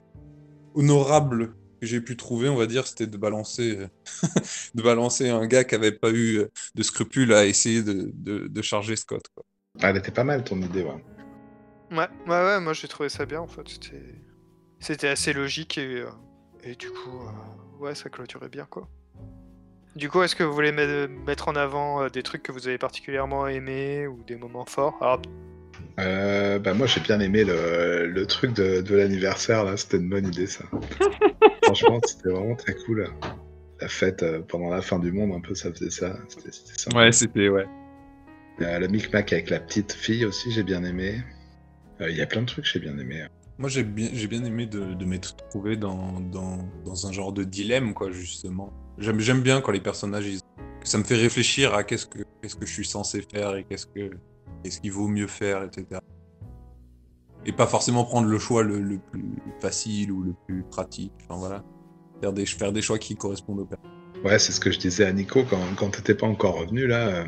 honorable 0.76 1.56
que 1.82 1.88
j'ai 1.88 2.00
pu 2.00 2.16
trouver, 2.16 2.48
on 2.48 2.56
va 2.56 2.68
dire, 2.68 2.86
c'était 2.86 3.08
de 3.08 3.18
balancer, 3.18 3.88
de 4.76 4.82
balancer 4.84 5.30
un 5.30 5.48
gars 5.48 5.64
qui 5.64 5.74
avait 5.76 5.92
pas 5.92 6.12
eu 6.12 6.46
de 6.76 6.84
scrupules 6.84 7.34
à 7.34 7.46
essayer 7.46 7.82
de, 7.82 8.12
de, 8.14 8.48
de 8.48 8.62
charger 8.62 8.96
Scott. 8.96 9.24
Quoi. 9.34 9.44
Ah, 9.82 9.90
elle 9.90 9.98
était 9.98 10.12
pas 10.12 10.24
mal 10.24 10.44
ton 10.44 10.62
idée, 10.62 10.84
ouais. 10.84 11.04
Ouais, 11.92 12.08
ouais, 12.28 12.46
ouais, 12.46 12.60
moi 12.60 12.74
j'ai 12.74 12.88
trouvé 12.88 13.10
ça 13.10 13.26
bien 13.26 13.42
en 13.42 13.48
fait. 13.48 13.68
C'était, 13.68 14.16
c'était 14.80 15.08
assez 15.08 15.34
logique 15.34 15.78
et, 15.78 16.02
euh, 16.02 16.10
et 16.64 16.76
du 16.76 16.90
coup, 16.90 17.20
euh, 17.22 17.84
ouais, 17.84 17.96
ça 17.96 18.10
clôturait 18.10 18.50
bien 18.50 18.66
quoi. 18.66 18.88
Du 19.96 20.10
coup, 20.10 20.22
est-ce 20.24 20.36
que 20.36 20.44
vous 20.44 20.54
voulez 20.54 20.72
me- 20.72 21.08
mettre 21.08 21.48
en 21.48 21.56
avant 21.56 22.04
euh, 22.04 22.10
des 22.10 22.22
trucs 22.22 22.44
que 22.44 22.52
vous 22.52 22.68
avez 22.68 22.78
particulièrement 22.78 23.48
aimés 23.48 24.08
ou 24.08 24.24
des 24.24 24.36
moments 24.36 24.66
forts? 24.66 24.98
Alors, 25.02 25.22
Euh, 26.00 26.60
bah 26.60 26.74
moi 26.74 26.88
j'ai 26.88 27.00
bien 27.00 27.20
aimé 27.22 27.46
le, 27.46 28.08
le 28.08 28.26
truc 28.26 28.54
de, 28.54 28.82
de 28.82 28.96
l'anniversaire 28.96 29.64
là, 29.64 29.78
c'était 29.78 29.98
une 29.98 30.10
bonne 30.10 30.28
idée 30.28 30.46
ça. 30.48 30.66
Franchement, 31.64 32.00
c'était 32.06 32.30
vraiment 32.30 32.56
très 32.56 32.76
cool. 32.86 33.08
La 33.82 33.88
fête 33.88 34.22
euh, 34.24 34.42
pendant 34.48 34.70
la 34.70 34.82
fin 34.82 35.00
du 35.00 35.12
monde, 35.12 35.32
un 35.34 35.40
peu, 35.42 35.56
ça 35.56 35.72
faisait 35.72 35.90
ça. 35.90 36.18
C'était 36.28 36.52
c'était 36.52 36.78
sympa. 36.80 37.12
c'était, 37.12 37.50
ouais. 37.50 37.66
Euh, 38.62 38.80
le 38.80 38.88
micmac 38.88 39.34
avec 39.34 39.50
la 39.50 39.60
petite 39.60 39.92
fille 39.94 40.26
aussi, 40.26 40.52
j'ai 40.52 40.64
bien 40.64 40.84
aimé. 40.84 41.22
Euh, 42.02 42.10
Il 42.10 42.16
y 42.16 42.22
a 42.22 42.26
plein 42.26 42.42
de 42.42 42.46
trucs 42.46 42.66
que 42.66 42.72
j'ai 42.72 42.80
bien 42.80 42.98
aimé. 42.98 43.26
Moi, 43.58 43.70
j'ai 43.70 43.84
bien, 43.84 44.10
j'ai 44.14 44.28
bien 44.28 44.44
aimé 44.46 44.66
de, 44.66 44.94
de 44.94 45.06
m'être 45.06 45.36
trouvé 45.50 45.76
dans, 45.76 46.20
dans, 46.20 46.58
dans 46.86 47.08
un 47.08 47.12
genre 47.12 47.34
de 47.34 47.44
dilemme, 47.44 47.94
quoi, 47.94 48.12
justement. 48.12 48.72
J'aime, 48.98 49.20
j'aime 49.20 49.42
bien 49.42 49.60
quand 49.62 49.72
les 49.72 49.80
personnages, 49.82 50.28
ils- 50.28 50.40
ça 50.84 50.98
me 50.98 51.04
fait 51.04 51.16
réfléchir 51.16 51.74
à 51.74 51.84
qu'est-ce 51.84 52.06
que, 52.06 52.20
qu'est-ce 52.42 52.56
que 52.56 52.66
je 52.66 52.72
suis 52.74 52.86
censé 52.86 53.22
faire 53.22 53.56
et 53.56 53.64
qu'est-ce 53.64 53.88
que, 53.88 54.12
qu'est-ce 54.64 54.82
qu'il 54.82 54.92
vaut 54.92 55.08
mieux 55.08 55.28
faire, 55.28 55.64
etc. 55.64 56.00
Et 57.46 57.52
pas 57.52 57.68
forcément 57.68 58.04
prendre 58.06 58.28
le 58.28 58.40
choix 58.40 58.64
le, 58.64 58.80
le 58.82 58.98
plus 58.98 59.36
facile 59.62 60.12
ou 60.12 60.24
le 60.24 60.34
plus 60.48 60.64
pratique. 60.64 61.14
Enfin, 61.30 61.40
voilà. 61.40 61.64
Faire 62.22 62.34
des, 62.34 62.46
faire 62.46 62.72
des 62.74 62.82
choix 62.82 62.98
qui 62.98 63.16
correspondent 63.16 63.60
au 63.60 63.66
personnage. 63.66 63.92
Ouais, 64.24 64.40
c'est 64.40 64.52
ce 64.54 64.60
que 64.60 64.72
je 64.72 64.80
disais 64.80 65.06
à 65.06 65.14
Nico 65.14 65.44
quand, 65.48 65.60
quand 65.78 65.92
t'étais 65.92 66.16
pas 66.16 66.26
encore 66.26 66.58
revenu 66.60 66.88
là. 66.88 67.08
euh, 67.10 67.26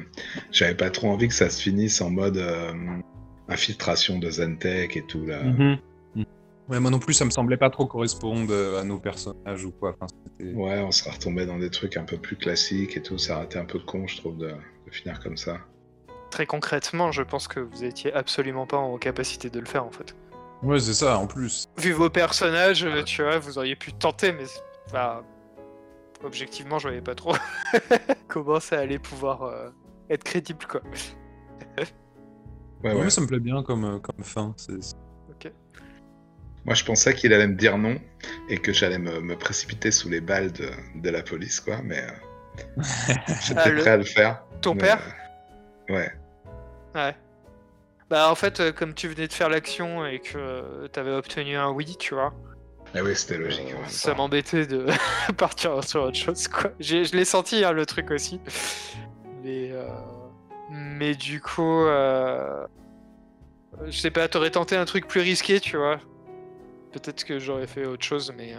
J'avais 0.51 0.73
pas 0.73 0.89
trop 0.89 1.09
envie 1.09 1.27
que 1.27 1.33
ça 1.35 1.49
se 1.49 1.61
finisse 1.61 2.01
en 2.01 2.09
mode 2.09 2.37
euh, 2.37 2.71
infiltration 3.47 4.17
de 4.17 4.29
Zentech 4.31 4.97
et 4.97 5.03
tout 5.03 5.25
là. 5.25 5.41
Ouais, 6.69 6.81
moi 6.81 6.91
non 6.91 6.99
plus, 6.99 7.13
ça 7.13 7.23
me 7.23 7.29
semblait 7.29 7.55
pas 7.55 7.69
trop 7.69 7.85
correspondre 7.85 8.51
euh, 8.51 8.81
à 8.81 8.83
nos 8.83 8.99
personnages 8.99 9.63
ou 9.63 9.71
quoi. 9.71 9.95
Enfin, 10.01 10.07
Ouais, 10.39 10.79
on 10.79 10.91
serait 10.91 11.11
retombé 11.11 11.45
dans 11.45 11.57
des 11.59 11.69
trucs 11.69 11.95
un 11.95 12.03
peu 12.03 12.17
plus 12.17 12.35
classiques 12.35 12.97
et 12.97 13.01
tout. 13.01 13.17
Ça 13.17 13.35
aurait 13.37 13.45
été 13.45 13.57
un 13.57 13.63
peu 13.65 13.79
con, 13.79 14.05
je 14.07 14.17
trouve, 14.17 14.37
de, 14.37 14.47
de 14.49 14.91
finir 14.91 15.19
comme 15.21 15.37
ça. 15.37 15.59
Très 16.31 16.45
concrètement, 16.45 17.11
je 17.11 17.23
pense 17.23 17.47
que 17.47 17.59
vous 17.59 17.83
étiez 17.83 18.13
absolument 18.13 18.65
pas 18.67 18.77
en 18.77 18.97
capacité 18.97 19.49
de 19.49 19.59
le 19.59 19.65
faire 19.65 19.85
en 19.85 19.91
fait. 19.91 20.15
Ouais, 20.63 20.79
c'est 20.79 20.93
ça, 20.93 21.17
en 21.19 21.27
plus. 21.27 21.67
Vu 21.77 21.91
vos 21.91 22.09
personnages, 22.09 22.83
euh, 22.83 23.03
tu 23.03 23.21
vois, 23.23 23.37
vous 23.39 23.57
auriez 23.59 23.75
pu 23.75 23.93
tenter, 23.93 24.31
mais 24.33 24.43
bah, 24.91 25.23
objectivement, 26.23 26.79
je 26.79 26.87
voyais 26.87 27.01
pas 27.01 27.15
trop 27.15 27.35
comment 28.27 28.59
ça 28.59 28.79
allait 28.79 28.99
pouvoir 28.99 29.43
euh, 29.43 29.69
être 30.09 30.23
crédible 30.23 30.65
quoi. 30.65 30.81
Ouais, 31.77 31.85
Ouais, 32.83 32.89
ouais. 32.93 33.01
moi, 33.01 33.09
ça 33.09 33.21
me 33.21 33.27
plaît 33.27 33.39
bien 33.39 33.63
comme, 33.63 33.85
euh, 33.85 33.99
comme 33.99 34.23
fin. 34.23 34.53
c'est- 34.57 34.95
Ok. 35.29 35.51
Moi, 36.65 36.73
je 36.75 36.83
pensais 36.83 37.13
qu'il 37.15 37.33
allait 37.33 37.47
me 37.47 37.55
dire 37.55 37.77
non 37.77 37.95
et 38.49 38.57
que 38.57 38.73
j'allais 38.73 38.99
me, 38.99 39.21
me 39.21 39.37
précipiter 39.37 39.89
sous 39.91 40.09
les 40.09 40.21
balles 40.21 40.51
de, 40.51 40.69
de 40.95 41.09
la 41.09 41.21
police, 41.23 41.59
quoi. 41.59 41.79
Mais 41.83 42.01
euh, 42.03 42.11
j'étais 43.41 43.59
Ah, 43.59 43.69
le- 43.69 43.81
prêt 43.81 43.91
à 43.91 43.97
le 43.97 44.03
faire. 44.03 44.43
Ton 44.61 44.73
mais, 44.73 44.81
père? 44.81 44.99
Ouais. 45.89 46.11
Ouais. 46.95 47.15
Bah 48.09 48.29
en 48.31 48.35
fait, 48.35 48.59
euh, 48.59 48.71
comme 48.71 48.93
tu 48.93 49.07
venais 49.09 49.27
de 49.27 49.33
faire 49.33 49.49
l'action 49.49 50.05
et 50.05 50.19
que 50.19 50.37
euh, 50.37 50.87
t'avais 50.87 51.11
obtenu 51.11 51.55
un 51.57 51.69
oui, 51.69 51.95
tu 51.99 52.13
vois, 52.13 52.33
Ah 52.95 52.99
oui, 53.03 53.15
c'était 53.15 53.37
logique. 53.37 53.73
ça 53.87 54.13
m'embêtait 54.13 54.65
de 54.65 54.85
partir 55.37 55.83
sur 55.83 56.03
autre 56.03 56.15
chose 56.17 56.47
quoi. 56.47 56.71
J'ai- 56.79 57.03
Je 57.03 57.15
l'ai 57.17 57.25
senti 57.25 57.63
hein, 57.65 57.71
le 57.73 57.85
truc 57.85 58.11
aussi. 58.11 58.39
Mais 59.43 59.71
euh, 59.71 59.87
mais 60.71 61.15
du 61.15 61.41
coup, 61.41 61.85
euh, 61.85 62.65
je 63.85 63.97
sais 63.97 64.11
pas, 64.11 64.27
t'aurais 64.29 64.51
tenté 64.51 64.75
un 64.77 64.85
truc 64.85 65.07
plus 65.07 65.21
risqué, 65.21 65.59
tu 65.59 65.77
vois. 65.77 65.99
Peut-être 66.93 67.25
que 67.25 67.39
j'aurais 67.39 67.67
fait 67.67 67.85
autre 67.85 68.03
chose, 68.05 68.33
mais 68.37 68.53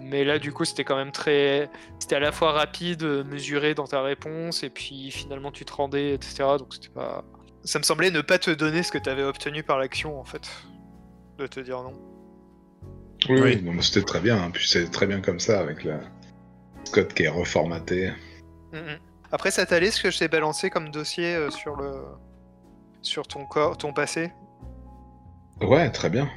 mais 0.00 0.24
là 0.24 0.38
du 0.38 0.52
coup 0.52 0.64
c'était 0.64 0.84
quand 0.84 0.96
même 0.96 1.12
très, 1.12 1.70
c'était 1.98 2.16
à 2.16 2.20
la 2.20 2.32
fois 2.32 2.52
rapide, 2.52 3.02
euh, 3.02 3.24
mesuré 3.24 3.74
dans 3.74 3.86
ta 3.86 4.02
réponse, 4.02 4.62
et 4.62 4.70
puis 4.70 5.10
finalement 5.10 5.50
tu 5.52 5.64
te 5.64 5.72
rendais, 5.72 6.14
etc. 6.14 6.44
Donc 6.58 6.74
c'était 6.74 6.88
pas, 6.88 7.24
ça 7.64 7.78
me 7.78 7.84
semblait 7.84 8.10
ne 8.10 8.20
pas 8.20 8.38
te 8.38 8.50
donner 8.50 8.82
ce 8.82 8.92
que 8.92 8.98
t'avais 8.98 9.22
obtenu 9.24 9.62
par 9.62 9.78
l'action 9.78 10.20
en 10.20 10.24
fait, 10.24 10.48
de 11.38 11.46
te 11.46 11.60
dire 11.60 11.82
non. 11.82 11.92
Oui, 13.28 13.64
c'était 13.80 14.02
très 14.02 14.20
bien. 14.20 14.36
hein. 14.40 14.50
Puis 14.52 14.68
c'est 14.68 14.90
très 14.90 15.06
bien 15.06 15.20
comme 15.20 15.40
ça 15.40 15.58
avec 15.60 15.82
le 15.84 15.94
Scott 16.84 17.12
qui 17.14 17.24
est 17.24 17.28
reformaté. 17.28 18.12
Mhm. 18.72 18.98
Après, 19.32 19.50
ça 19.50 19.66
t'allait 19.66 19.90
ce 19.90 20.00
que 20.00 20.10
je 20.10 20.18
t'ai 20.18 20.28
balancé 20.28 20.70
comme 20.70 20.90
dossier 20.90 21.34
euh, 21.34 21.50
sur 21.50 21.74
le 21.76 22.04
sur 23.02 23.26
ton 23.26 23.44
corps, 23.46 23.76
ton 23.76 23.92
passé? 23.92 24.32
Ouais, 25.60 25.90
très 25.90 26.10
bien. 26.10 26.28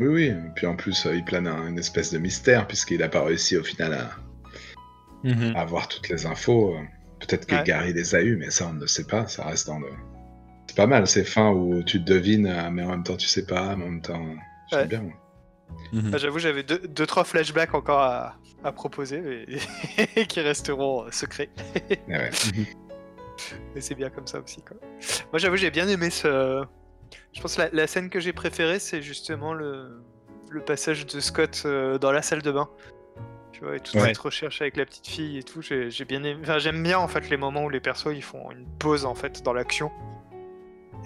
Oui, 0.00 0.06
oui. 0.08 0.24
Et 0.24 0.50
puis 0.56 0.66
en 0.66 0.76
plus, 0.76 1.06
euh, 1.06 1.14
il 1.14 1.24
plane 1.24 1.46
un- 1.46 1.68
une 1.68 1.78
espèce 1.78 2.12
de 2.12 2.18
mystère 2.18 2.66
puisqu'il 2.66 2.98
n'a 2.98 3.08
pas 3.08 3.22
réussi 3.24 3.56
au 3.56 3.62
final 3.64 3.94
à, 3.94 4.10
à 5.56 5.60
avoir 5.60 5.88
toutes 5.88 6.08
les 6.08 6.26
infos. 6.26 6.76
Peut-être 7.20 7.46
que 7.46 7.54
Ouais. 7.54 7.62
Gary 7.64 7.92
les 7.92 8.14
a 8.14 8.22
eues, 8.22 8.36
mais 8.36 8.50
ça 8.50 8.66
on 8.68 8.72
ne 8.74 8.86
sait 8.86 9.06
pas. 9.06 9.26
Ça 9.28 9.44
reste 9.46 9.66
dans 9.66 9.78
le. 9.78 9.88
C'est 10.66 10.76
pas 10.76 10.86
mal 10.86 11.06
ces 11.06 11.24
fins 11.24 11.50
où 11.50 11.82
tu 11.84 12.00
devines, 12.00 12.46
euh, 12.46 12.70
mais 12.70 12.82
en 12.82 12.88
même 12.90 13.04
temps 13.04 13.16
tu 13.16 13.28
sais 13.28 13.46
pas, 13.46 13.76
mais 13.76 13.84
en 13.84 13.88
même 13.88 14.02
temps. 14.02 14.24
J'aime 14.70 14.80
Ouais. 14.80 14.86
bien. 14.86 15.02
moi. 15.02 15.12
Mhm. 15.92 16.10
Ah, 16.12 16.18
J'avoue, 16.18 16.38
j'avais 16.38 16.62
deux, 16.62 16.78
deux, 16.78 17.06
trois 17.06 17.24
flashbacks 17.24 17.74
encore 17.74 18.00
à, 18.00 18.36
à 18.64 18.72
proposer, 18.72 19.20
mais 19.20 19.46
qui 20.26 20.40
resteront 20.40 21.04
euh, 21.04 21.10
secrets. 21.10 21.50
Mais 22.08 22.18
ouais. 22.18 22.30
Mais 23.74 23.80
c'est 23.80 23.94
bien 23.96 24.10
comme 24.10 24.26
ça 24.28 24.38
aussi, 24.40 24.62
quoi. 24.62 24.76
Moi, 25.32 25.38
j'avoue, 25.40 25.56
j'ai 25.56 25.70
bien 25.72 25.88
aimé 25.88 26.08
ce. 26.10 26.62
Je 27.32 27.40
pense 27.40 27.56
que 27.56 27.62
la, 27.62 27.68
la 27.72 27.86
scène 27.86 28.10
que 28.10 28.20
j'ai 28.20 28.32
préférée, 28.32 28.78
c'est 28.78 29.02
justement 29.02 29.52
le, 29.52 30.02
le 30.50 30.60
passage 30.60 31.06
de 31.06 31.20
Scott 31.20 31.62
euh, 31.66 31.98
dans 31.98 32.12
la 32.12 32.22
salle 32.22 32.42
de 32.42 32.50
bain. 32.52 32.68
Tu 33.52 33.60
vois, 33.64 33.76
et 33.76 33.80
toute 33.80 33.94
Ouais. 33.94 34.08
cette 34.08 34.18
recherche 34.18 34.60
avec 34.62 34.76
la 34.76 34.84
petite 34.84 35.06
fille 35.06 35.38
et 35.38 35.42
tout. 35.44 35.62
J'ai 35.62 36.04
bien 36.04 36.22
aimé. 36.24 36.40
Enfin, 36.42 36.58
j'aime 36.58 36.82
bien 36.82 36.98
en 36.98 37.06
fait 37.08 37.28
les 37.30 37.36
moments 37.36 37.64
où 37.64 37.68
les 37.70 37.80
persos 37.80 38.12
ils 38.14 38.22
font 38.22 38.50
une 38.50 38.66
pause 38.78 39.04
en 39.04 39.14
fait 39.14 39.42
dans 39.44 39.52
l'action 39.52 39.90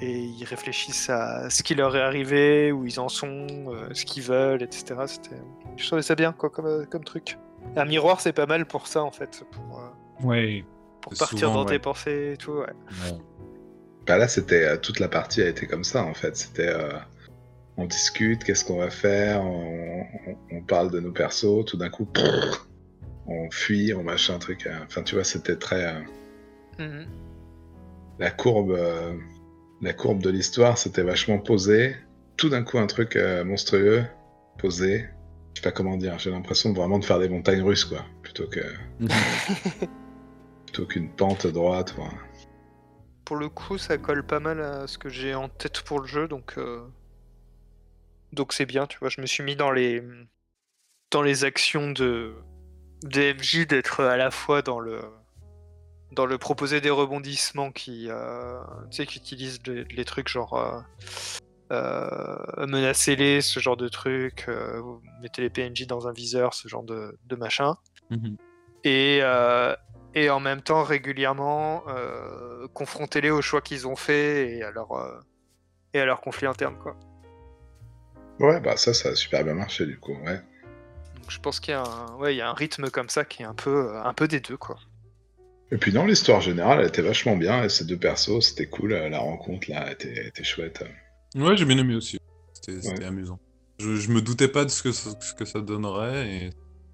et 0.01 0.17
ils 0.21 0.45
réfléchissent 0.45 1.11
à 1.11 1.51
ce 1.51 1.63
qui 1.65 1.75
leur 1.75 1.97
est 1.97 2.01
arrivé, 2.01 2.71
où 2.71 2.87
ils 2.87 3.01
en 3.01 3.09
sont, 3.09 3.47
euh, 3.51 3.89
ce 3.95 4.05
qu'ils 4.05 4.23
veulent, 4.23 4.63
etc. 4.63 4.95
C'était, 5.07 5.37
je 5.77 5.87
trouvais 5.87 6.03
ça 6.03 6.15
bien 6.15 6.33
quoi 6.33 6.51
comme, 6.51 6.67
euh, 6.67 6.85
comme 6.85 7.03
truc. 7.05 7.37
Un 7.77 7.85
miroir, 7.85 8.21
c'est 8.21 8.33
pas 8.33 8.47
mal 8.47 8.65
pour 8.65 8.87
ça 8.87 9.03
en 9.03 9.11
fait, 9.11 9.45
pour, 9.51 9.81
euh, 9.81 10.27
Ouais. 10.27 10.65
pour 11.03 11.13
partir 11.19 11.39
souvent, 11.39 11.53
dans 11.55 11.61
ouais. 11.65 11.73
tes 11.73 11.79
pensées 11.81 12.31
et 12.35 12.37
tout. 12.37 12.53
Ouais. 12.53 12.67
Bah 14.09 14.17
là, 14.17 14.27
c'était 14.27 14.65
euh, 14.65 14.77
toute 14.79 14.99
la 15.01 15.09
partie 15.09 15.43
a 15.43 15.49
été 15.49 15.67
comme 15.67 15.85
ça 15.85 16.03
en 16.03 16.15
fait. 16.15 16.35
C'était 16.37 16.69
euh, 16.69 16.93
on 17.77 17.85
discute, 17.87 18.43
qu'est-ce 18.43 18.65
qu'on 18.65 18.79
va 18.79 18.91
faire, 18.91 19.43
on, 19.45 20.01
on- 20.27 20.37
on 20.57 20.63
parle 20.63 20.91
de 20.91 20.99
nos 20.99 21.13
persos, 21.13 21.65
tout 21.67 21.77
d'un 21.77 21.91
coup, 21.91 22.07
prrr, 22.07 22.67
on 23.27 23.51
fuit, 23.51 23.93
on 23.95 24.03
machin 24.03 24.35
un 24.37 24.39
truc. 24.39 24.67
euh, 24.67 24.73
Enfin, 24.87 25.03
tu 25.03 25.15
vois, 25.15 25.25
c'était 25.25 25.57
très 25.57 25.85
euh, 25.85 26.01
Mhm. 26.79 27.07
la 28.19 28.31
courbe, 28.31 28.71
euh, 28.73 29.13
la 29.83 29.93
courbe 29.93 30.23
de 30.23 30.31
l'histoire, 30.31 30.79
c'était 30.79 31.03
vachement 31.03 31.39
posé. 31.39 31.95
Tout 32.37 32.49
d'un 32.49 32.63
coup, 32.65 32.79
un 32.79 32.87
truc 32.87 33.15
euh, 33.17 33.45
monstrueux, 33.45 34.05
posé. 34.59 35.07
Je 35.55 35.61
sais 35.61 35.63
pas 35.63 35.73
comment 35.73 35.97
dire. 35.97 36.19
J'ai 36.19 36.31
l'impression 36.31 36.73
vraiment 36.73 36.99
de 36.99 37.05
faire 37.05 37.19
des 37.19 37.29
montagnes 37.29 37.63
russes, 37.63 37.85
quoi, 37.85 38.05
plutôt 38.23 38.47
que 38.47 38.61
plutôt 40.67 40.87
qu'une 40.87 41.11
pente 41.11 41.47
droite. 41.49 41.95
quoi. 41.95 42.09
Pour 43.29 43.37
le 43.37 43.51
coup, 43.51 43.77
ça 43.77 43.99
colle 43.99 44.25
pas 44.25 44.41
mal 44.41 44.59
à 44.63 44.87
ce 44.87 44.97
que 44.97 45.11
j'ai 45.11 45.35
en 45.35 45.51
tête 45.51 45.83
pour 45.83 46.01
le 46.01 46.07
jeu, 46.07 46.29
donc 46.29 46.55
euh, 46.57 46.81
donc 48.33 48.55
c'est 48.55 48.65
bien, 48.65 48.87
tu 48.87 48.99
vois. 48.99 49.11
Je 49.11 49.21
me 49.21 49.27
suis 49.27 49.43
mis 49.45 49.55
dans 49.55 49.71
les 49.71 50.03
dans 51.11 51.21
les 51.21 51.45
actions 51.45 51.91
de 51.91 52.35
DMJ 53.03 53.67
d'être 53.67 54.03
à 54.03 54.17
la 54.17 54.31
fois 54.31 54.63
dans 54.63 54.81
le 54.81 55.03
dans 56.13 56.25
le 56.25 56.39
proposer 56.39 56.81
des 56.81 56.89
rebondissements 56.89 57.71
qui 57.71 58.07
euh, 58.09 58.63
tu 58.91 58.97
sais 58.97 59.07
qui 59.07 59.19
utilisent 59.19 59.61
les, 59.67 59.85
les 59.85 60.05
trucs 60.07 60.29
genre 60.29 60.55
euh, 60.55 60.81
euh, 61.71 62.67
menacez-les, 62.67 63.43
ce 63.43 63.61
genre 63.61 63.77
de 63.77 63.89
trucs, 63.89 64.49
mettez 65.21 65.43
les 65.43 65.51
PNJ 65.51 65.87
dans 65.87 66.09
un 66.09 66.13
viseur, 66.13 66.55
ce 66.55 66.67
genre 66.67 66.83
de, 66.83 67.19
de 67.27 67.37
machin 67.37 67.77
Mhm. 68.09 68.39
et, 68.85 69.19
euh, 69.21 69.77
et 70.15 70.31
en 70.31 70.41
même 70.41 70.63
temps 70.63 70.83
régulièrement 70.83 71.85
euh, 71.89 72.67
confronter-les 72.69 73.31
aux 73.31 73.43
choix 73.43 73.61
qu'ils 73.61 73.87
ont 73.87 73.97
fait 73.97 74.57
et 74.57 74.63
à 74.63 74.71
leur 74.71 74.93
euh, 74.93 75.21
et 75.95 76.01
à 76.01 76.05
leur 76.05 76.21
conflit 76.21 76.47
interne 76.47 76.77
quoi. 76.77 76.97
Ouais, 78.41 78.61
bah 78.61 78.77
ça, 78.77 78.95
ça 78.95 79.11
a 79.11 79.15
super 79.15 79.45
bien 79.45 79.55
marché 79.55 79.87
du 79.87 79.99
coup. 79.99 80.15
Ouais. 80.25 80.41
Donc 81.17 81.31
je 81.31 81.41
pense 81.41 81.61
qu'il 81.61 81.73
y 81.73 81.77
a 81.77 81.83
un 81.83 82.15
ouais, 82.17 82.35
il 82.35 82.39
y 82.39 82.41
a 82.41 82.49
un 82.49 82.55
rythme 82.55 82.91
comme 82.91 83.09
ça 83.09 83.25
qui 83.25 83.43
est 83.43 83.47
un 83.47 83.55
peu 83.55 83.97
un 83.97 84.15
peu 84.15 84.29
des 84.29 84.41
deux 84.41 84.57
quoi. 84.57 84.77
Et 85.71 85.77
puis 85.77 85.93
non, 85.93 86.07
l'histoire 86.07 86.41
générale, 86.41 86.81
elle 86.81 86.87
était 86.89 87.03
vachement 87.03 87.37
bien. 87.37 87.63
Et 87.63 87.69
ces 87.69 87.85
deux 87.85 87.99
persos, 87.99 88.41
c'était 88.41 88.67
cool. 88.67 88.93
euh, 88.95 89.11
La 89.11 89.19
rencontre 89.19 89.71
là, 89.71 89.93
était, 89.93 90.27
était 90.27 90.45
chouette. 90.45 90.83
Ouais, 91.35 91.59
j'ai 91.59 91.67
bien 91.67 91.77
aimé 91.77 91.95
aussi. 91.95 92.19
C'était 92.53 93.05
amusant. 93.05 93.39
Je, 93.79 93.97
je 93.97 94.11
me 94.11 94.23
doutais 94.23 94.49
pas 94.49 94.65
de 94.65 94.71
ce 94.71 94.83
que 94.83 94.93
ça, 94.93 95.11
ce 95.21 95.35
que 95.35 95.45
ça 95.45 95.61
donnerait. 95.61 96.27
Et... 96.27 96.51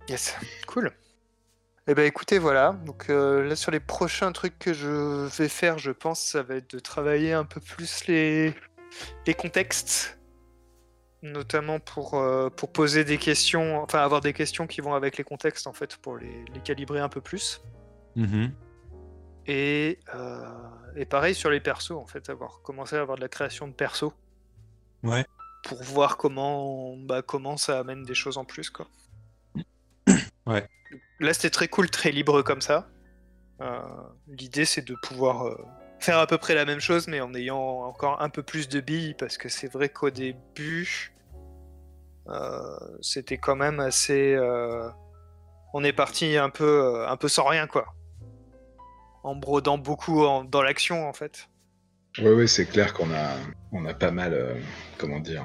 Yes, 0.09 0.37
cool. 0.67 0.93
Eh 1.87 1.95
ben 1.95 2.07
écoutez, 2.07 2.39
voilà. 2.39 2.73
Donc 2.87 3.11
euh, 3.11 3.47
là 3.47 3.57
sur 3.57 3.71
les 3.71 3.81
prochains 3.81 4.33
trucs 4.33 4.59
que 4.59 4.73
je 4.73 5.27
vais 5.37 5.49
faire, 5.49 5.79
je 5.79 5.91
pense, 5.91 6.21
ça 6.21 6.43
va 6.43 6.57
être 6.57 6.71
de 6.75 6.79
travailler 6.79 7.35
un 7.35 7.45
peu 7.45 7.61
plus 7.61 8.07
les, 8.07 8.55
les 9.27 9.35
contextes, 9.35 10.19
notamment 11.23 11.81
pour, 11.81 12.15
euh, 12.15 12.49
pour 12.49 12.73
poser 12.73 13.05
des 13.05 13.19
questions, 13.19 13.83
enfin 13.83 13.99
avoir 13.99 14.23
des 14.23 14.33
questions 14.33 14.67
qui 14.67 14.81
vont 14.81 14.95
avec 14.95 15.19
les 15.19 15.25
contextes 15.25 15.67
en 15.67 15.75
fait, 15.75 15.97
pour 15.99 16.17
les, 16.17 16.45
les 16.55 16.61
calibrer 16.61 17.01
un 17.01 17.11
peu 17.11 17.21
plus. 17.21 17.61
Mhm. 18.17 18.53
Et, 19.47 19.99
euh, 20.15 20.49
et 20.97 21.05
pareil 21.05 21.35
sur 21.35 21.51
les 21.51 21.61
persos 21.61 21.91
en 21.91 22.07
fait, 22.07 22.31
avoir 22.31 22.63
commencé 22.63 22.97
à 22.97 23.03
avoir 23.03 23.19
de 23.19 23.23
la 23.23 23.29
création 23.29 23.69
de 23.69 23.75
persos. 23.75 24.13
Ouais. 25.03 25.27
Pour 25.65 25.83
voir 25.83 26.17
comment, 26.17 26.97
bah, 26.97 27.21
comment 27.21 27.59
ça 27.59 27.79
amène 27.79 28.05
des 28.05 28.15
choses 28.15 28.39
en 28.39 28.47
plus 28.47 28.71
quoi. 28.71 28.87
Ouais. 30.47 30.67
Là 31.25 31.35
c'était 31.35 31.51
très 31.51 31.69
cool, 31.69 31.91
très 31.91 32.11
libre 32.11 32.43
comme 32.43 32.61
ça. 32.61 32.89
Euh, 33.61 33.79
L'idée 34.29 34.65
c'est 34.65 34.83
de 34.83 34.95
pouvoir 34.95 35.47
euh, 35.47 35.57
faire 36.01 36.19
à 36.19 36.27
peu 36.27 36.39
près 36.39 36.55
la 36.55 36.65
même 36.65 36.81
chose 36.81 37.07
mais 37.09 37.21
en 37.21 37.33
ayant 37.35 37.59
encore 37.59 38.21
un 38.21 38.29
peu 38.29 38.43
plus 38.43 38.69
de 38.69 38.81
billes 38.81 39.15
parce 39.15 39.39
que 39.39 39.49
c'est 39.49 39.71
vrai 39.73 39.89
qu'au 39.89 40.11
début 40.11 41.15
euh, 42.29 42.77
c'était 43.01 43.39
quand 43.39 43.57
même 43.57 43.81
assez. 43.81 44.37
on 45.75 45.83
est 45.85 45.93
parti 45.93 46.37
un 46.37 46.51
peu, 46.51 47.07
un 47.07 47.17
peu 47.17 47.29
sans 47.29 47.45
rien 47.45 47.67
quoi. 47.67 47.87
En 49.23 49.35
brodant 49.37 49.79
beaucoup 49.79 50.25
en- 50.25 50.45
dans 50.45 50.63
l'action 50.63 51.09
en 51.09 51.13
fait. 51.13 51.49
Oui, 52.19 52.31
oui, 52.31 52.49
c'est 52.49 52.67
clair 52.67 52.93
qu'on 52.95 53.11
a, 53.13 53.31
on 53.73 53.85
a 53.87 53.95
pas 53.95 54.11
mal, 54.13 54.57
comment 54.99 55.19
dire, 55.19 55.45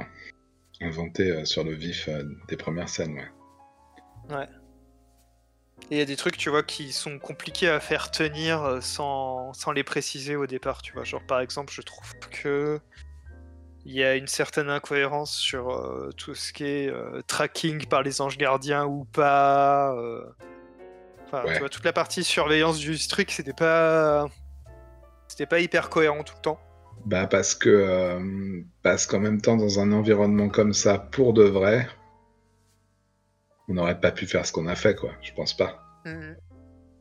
inventé 0.82 1.44
sur 1.46 1.64
le 1.64 1.74
vif 1.74 2.08
des 2.48 2.58
premières 2.58 2.90
scènes. 2.90 3.20
Ouais. 4.30 4.48
Et 5.92 5.96
il 5.96 5.98
y 5.98 6.02
a 6.02 6.06
des 6.06 6.16
trucs, 6.16 6.38
tu 6.38 6.50
vois, 6.50 6.62
qui 6.64 6.92
sont 6.92 7.18
compliqués 7.18 7.68
à 7.70 7.80
faire 7.80 8.12
tenir 8.12 8.64
euh, 8.64 8.80
sans, 8.82 9.54
sans 9.54 9.72
les 9.72 9.84
préciser 9.84 10.36
au 10.36 10.46
départ, 10.46 10.82
tu 10.84 10.94
vois. 10.94 11.04
Genre, 11.04 11.24
par 11.26 11.40
exemple, 11.40 11.74
je 11.74 11.82
trouve 11.82 12.14
que 12.32 12.80
il 13.86 13.94
y 13.96 14.04
a 14.04 14.16
une 14.16 14.28
certaine 14.28 14.70
incohérence 14.70 15.36
sur 15.36 15.70
euh, 15.72 16.12
tout 16.16 16.36
ce 16.36 16.54
qui 16.54 16.64
est 16.66 16.90
euh, 16.90 17.22
tracking 17.26 17.88
par 17.88 18.04
les 18.04 18.22
anges 18.22 18.38
gardiens 18.38 18.86
ou 18.86 19.06
pas. 19.06 19.94
euh. 19.96 20.22
Enfin, 21.26 21.44
Ouais. 21.46 21.54
tu 21.54 21.60
vois, 21.60 21.70
toute 21.70 21.86
la 21.86 21.94
partie 21.94 22.24
surveillance 22.24 22.78
du 22.78 22.98
truc, 23.08 23.32
c'était 23.32 23.54
pas. 23.54 24.28
C'était 25.28 25.46
pas 25.48 25.60
hyper 25.60 25.90
cohérent 25.90 26.24
tout 26.24 26.34
le 26.38 26.42
temps. 26.42 26.60
Bah 27.06 27.26
parce 27.28 27.56
que 27.56 28.62
parce 28.84 29.06
qu'en 29.06 29.20
même 29.22 29.40
temps 29.40 29.56
dans 29.56 29.80
un 29.80 29.94
environnement 29.94 30.50
comme 30.50 30.74
ça 30.74 31.00
pour 31.00 31.34
de 31.34 31.44
vrai, 31.44 31.88
on 33.70 33.74
n'aurait 33.76 34.00
pas 34.00 34.12
pu 34.12 34.26
faire 34.26 34.46
ce 34.46 34.52
qu'on 34.52 34.68
a 34.68 34.76
fait 34.76 34.96
quoi. 34.96 35.12
Je 35.22 35.32
pense 35.34 35.56
pas. 35.56 35.86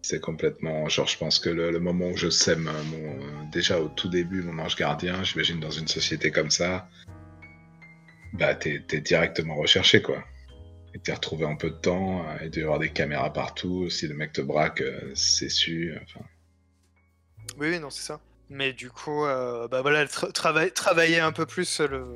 C'est 0.02 0.20
complètement 0.20 0.88
genre 0.88 1.06
je 1.08 1.18
pense 1.18 1.38
que 1.38 1.48
le, 1.50 1.70
le 1.70 1.80
moment 1.80 2.08
où 2.08 2.16
je 2.16 2.30
sème 2.30 2.68
euh, 2.68 2.82
mon 2.84 3.20
euh, 3.20 3.44
déjà 3.52 3.80
au 3.80 3.88
tout 3.88 4.08
début 4.08 4.42
mon 4.42 4.58
ange 4.62 4.76
gardien, 4.76 5.22
j'imagine 5.24 5.60
dans 5.60 5.70
une 5.70 5.88
société 5.88 6.30
comme 6.30 6.50
ça, 6.50 6.88
bah 8.34 8.54
t'es 8.54 8.78
directement 9.00 9.56
recherché 9.56 10.02
quoi. 10.02 10.22
Et 10.94 10.98
t'es 11.00 11.12
retrouvé 11.12 11.44
en 11.44 11.56
peu 11.56 11.70
de 11.70 11.74
temps, 11.76 12.24
euh, 12.28 12.36
il 12.44 12.50
doit 12.50 12.60
y 12.60 12.64
avoir 12.64 12.78
des 12.78 12.90
caméras 12.90 13.32
partout, 13.32 13.90
si 13.90 14.08
le 14.08 14.14
mec 14.14 14.32
te 14.32 14.40
braque, 14.40 14.80
euh, 14.80 15.10
c'est 15.14 15.50
su. 15.50 15.94
Enfin, 16.02 16.24
Oui, 17.58 17.68
oui, 17.70 17.78
non, 17.78 17.90
c'est 17.90 18.02
ça. 18.06 18.20
Mais 18.48 18.72
du 18.72 18.88
coup, 18.90 19.26
euh, 19.26 19.68
bah 19.68 19.82
voilà, 19.82 20.06
tra- 20.06 20.32
travail- 20.32 20.72
travailler 20.72 21.20
un 21.20 21.32
peu 21.32 21.44
plus 21.44 21.80
le. 21.80 22.06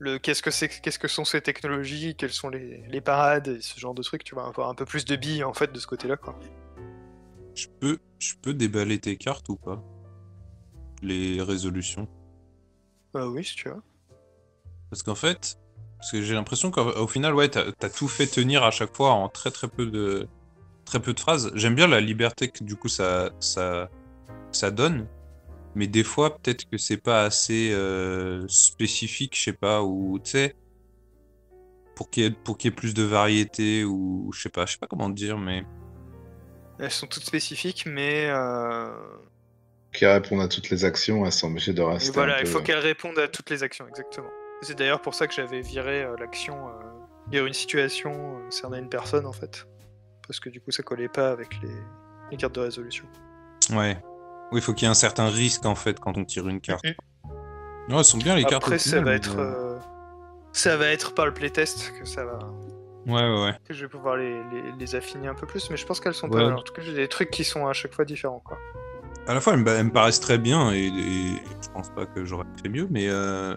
Le 0.00 0.18
qu'est-ce 0.18 0.42
que 0.42 0.50
c'est, 0.50 0.68
qu'est-ce 0.68 0.98
que 0.98 1.08
sont 1.08 1.24
ces 1.24 1.40
technologies, 1.40 2.16
quelles 2.16 2.32
sont 2.32 2.48
les, 2.48 2.84
les 2.88 3.00
parades, 3.00 3.48
et 3.48 3.60
ce 3.60 3.78
genre 3.78 3.94
de 3.94 4.02
trucs, 4.02 4.24
tu 4.24 4.34
vois, 4.34 4.46
avoir 4.46 4.68
un 4.68 4.74
peu 4.74 4.84
plus 4.84 5.04
de 5.04 5.16
billes 5.16 5.44
en 5.44 5.54
fait 5.54 5.72
de 5.72 5.78
ce 5.78 5.86
côté-là, 5.86 6.16
quoi. 6.16 6.38
Je 7.54 7.68
peux, 7.80 7.98
je 8.18 8.34
peux 8.42 8.54
déballer 8.54 8.98
tes 8.98 9.16
cartes 9.16 9.48
ou 9.48 9.56
pas? 9.56 9.82
Les 11.02 11.40
résolutions? 11.40 12.08
Euh, 13.14 13.28
oui, 13.28 13.44
si 13.44 13.54
tu 13.54 13.68
veux. 13.68 13.82
Parce 14.90 15.02
qu'en 15.02 15.14
fait, 15.14 15.58
parce 15.98 16.10
que 16.10 16.22
j'ai 16.22 16.34
l'impression 16.34 16.70
qu'au 16.70 16.82
au 16.82 17.06
final, 17.06 17.34
ouais, 17.34 17.48
t'as 17.48 17.66
as 17.80 17.90
tout 17.90 18.08
fait 18.08 18.26
tenir 18.26 18.64
à 18.64 18.70
chaque 18.70 18.94
fois 18.94 19.12
en 19.12 19.28
très 19.28 19.50
très 19.50 19.68
peu 19.68 19.86
de, 19.86 20.28
très 20.84 21.00
peu 21.00 21.14
de 21.14 21.20
phrases. 21.20 21.52
J'aime 21.54 21.74
bien 21.74 21.86
la 21.86 22.00
liberté 22.00 22.48
que 22.48 22.64
du 22.64 22.76
coup 22.76 22.88
ça, 22.88 23.30
ça, 23.40 23.88
ça 24.50 24.70
donne. 24.70 25.06
Mais 25.74 25.86
des 25.86 26.04
fois, 26.04 26.36
peut-être 26.38 26.64
que 26.70 26.78
c'est 26.78 26.96
pas 26.96 27.24
assez 27.24 27.70
euh, 27.72 28.46
spécifique, 28.48 29.36
je 29.36 29.42
sais 29.42 29.52
pas, 29.52 29.82
ou 29.82 30.18
tu 30.22 30.30
sais, 30.30 30.54
pour 31.96 32.10
qu'il 32.10 32.24
y, 32.24 32.26
ait- 32.26 32.68
y 32.68 32.70
plus 32.70 32.94
de 32.94 33.02
variété, 33.02 33.84
ou 33.84 34.30
je 34.34 34.42
sais 34.42 34.48
pas, 34.48 34.66
je 34.66 34.72
sais 34.72 34.78
pas 34.78 34.86
comment 34.86 35.08
dire, 35.08 35.38
mais 35.38 35.64
Elles 36.78 36.90
sont 36.90 37.06
toutes 37.06 37.24
spécifiques, 37.24 37.86
mais. 37.86 38.26
euh, 38.28 38.90
qui 39.92 40.06
répondent 40.06 40.40
à 40.40 40.48
toutes 40.48 40.70
les 40.70 40.84
actions, 40.84 41.24
elles 41.24 41.30
sont 41.32 41.48
obligées 41.48 41.72
de 41.72 41.80
Et 41.82 41.84
rester. 41.84 42.10
voilà, 42.12 42.36
un 42.36 42.40
il 42.40 42.44
peu- 42.46 42.50
faut 42.50 42.60
qu'elles 42.60 42.78
répondent 42.78 43.18
à 43.18 43.28
toutes 43.28 43.50
les 43.50 43.62
actions, 43.62 43.86
exactement. 43.86 44.30
C'est 44.62 44.76
d'ailleurs 44.76 45.00
pour 45.02 45.14
ça 45.14 45.26
que 45.28 45.34
j'avais 45.34 45.60
viré 45.60 46.02
euh, 46.02 46.16
l'action. 46.18 46.68
euh, 46.68 46.72
Il 47.30 47.36
y 47.36 47.38
a 47.40 47.46
une 47.46 47.52
situation, 47.52 48.38
euh, 48.38 48.50
cerner 48.50 48.78
une 48.78 48.88
personne 48.88 49.24
en 49.26 49.32
fait. 49.32 49.66
Parce 50.26 50.40
que 50.40 50.48
du 50.48 50.60
coup, 50.60 50.70
ça 50.72 50.82
collait 50.82 51.08
pas 51.08 51.30
avec 51.30 51.60
les, 51.62 51.74
les 52.30 52.36
cartes 52.36 52.54
de 52.54 52.60
résolution. 52.60 53.04
ouais. 53.70 53.96
Oui, 54.52 54.60
il 54.60 54.62
faut 54.62 54.72
qu'il 54.74 54.84
y 54.84 54.88
ait 54.88 54.90
un 54.90 54.94
certain 54.94 55.26
risque 55.28 55.64
en 55.66 55.74
fait 55.74 55.98
quand 56.00 56.16
on 56.16 56.24
tire 56.24 56.48
une 56.48 56.60
carte. 56.60 56.84
Ouais, 56.84 56.94
elles 57.98 58.04
sont 58.04 58.18
bien 58.18 58.34
les 58.36 58.44
cartes. 58.44 58.64
Après, 58.64 58.78
ça 58.78 58.96
va 59.00 59.10
mais, 59.10 59.16
être. 59.16 59.36
euh, 59.38 59.76
euh, 59.76 59.78
Ça 60.52 60.76
va 60.76 60.86
être 60.88 61.14
par 61.14 61.26
le 61.26 61.34
playtest 61.34 61.92
que 61.98 62.06
ça 62.06 62.24
va. 62.24 62.38
Ouais, 63.06 63.14
ouais, 63.22 63.42
ouais. 63.44 63.52
que 63.68 63.74
je 63.74 63.82
vais 63.82 63.88
pouvoir 63.88 64.16
les, 64.16 64.32
les, 64.44 64.72
les 64.78 64.94
affiner 64.94 65.28
un 65.28 65.34
peu 65.34 65.46
plus, 65.46 65.68
mais 65.70 65.76
je 65.76 65.84
pense 65.84 66.00
qu'elles 66.00 66.14
sont 66.14 66.28
Ouais. 66.30 66.40
pas 66.40 66.48
mal. 66.48 66.54
En 66.58 66.62
tout 66.62 66.72
cas, 66.72 66.80
j'ai 66.82 66.94
des 66.94 67.08
trucs 67.08 67.30
qui 67.30 67.44
sont 67.44 67.66
à 67.66 67.72
chaque 67.74 67.92
fois 67.94 68.04
différents, 68.06 68.40
quoi. 68.44 68.58
À 69.26 69.32
la 69.34 69.40
fois, 69.40 69.54
elles 69.54 69.60
me, 69.60 69.68
elles 69.70 69.84
me 69.86 69.90
paraissent 69.92 70.20
très 70.20 70.36
bien 70.38 70.70
et, 70.72 70.86
et 70.86 71.36
je 71.62 71.68
pense 71.72 71.88
pas 71.90 72.04
que 72.06 72.24
j'aurais 72.26 72.44
fait 72.62 72.68
mieux, 72.68 72.86
mais 72.90 73.08
euh, 73.08 73.56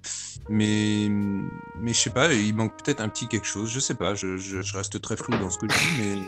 mais 0.49 1.07
mais 1.09 1.91
je 1.93 1.99
sais 1.99 2.09
pas, 2.09 2.31
il 2.33 2.55
manque 2.55 2.81
peut-être 2.81 3.01
un 3.01 3.09
petit 3.09 3.27
quelque 3.27 3.45
chose. 3.47 3.69
Je 3.69 3.79
sais 3.81 3.95
pas, 3.95 4.15
je, 4.15 4.37
je, 4.37 4.61
je 4.61 4.77
reste 4.77 5.01
très 5.01 5.17
flou 5.17 5.37
dans 5.37 5.49
ce 5.49 5.57
que 5.59 5.67
je 5.69 5.77
dis, 5.77 6.19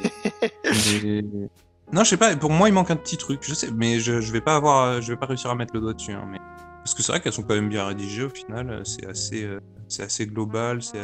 mais, 1.03 1.22
mais- 1.31 1.49
non, 1.94 2.03
je 2.03 2.10
sais 2.10 2.18
pas. 2.18 2.36
Pour 2.36 2.52
moi, 2.52 2.70
il 2.70 2.74
manque 2.74 2.91
un 2.91 2.95
petit 2.95 3.18
truc. 3.18 3.40
Je 3.44 3.53
sais, 3.53 3.70
mais 3.72 3.99
je, 3.99 4.22
je 4.22 4.32
vais 4.32 4.41
pas 4.41 4.56
avoir, 4.56 5.02
je 5.02 5.11
vais 5.11 5.18
pas 5.18 5.26
réussir 5.26 5.49
à 5.49 5.56
mettre 5.56 5.74
le 5.74 5.82
doigt 5.82 5.94
dessus. 5.94 6.11
hein, 6.14 6.28
mais 6.30 6.38
parce 6.84 6.94
que 6.94 7.02
c'est 7.03 7.11
vrai 7.11 7.20
qu'elles 7.22 7.34
sont 7.34 7.44
quand 7.44 7.56
même 7.56 7.70
bien 7.70 7.86
rédigées 7.86 8.24
au 8.24 8.30
final. 8.30 8.82
C'est 8.86 9.06
assez, 9.07 9.44
euh, 9.44 9.60
c'est 9.88 10.03
assez 10.03 10.26
global. 10.26 10.82
C'est, 10.82 11.02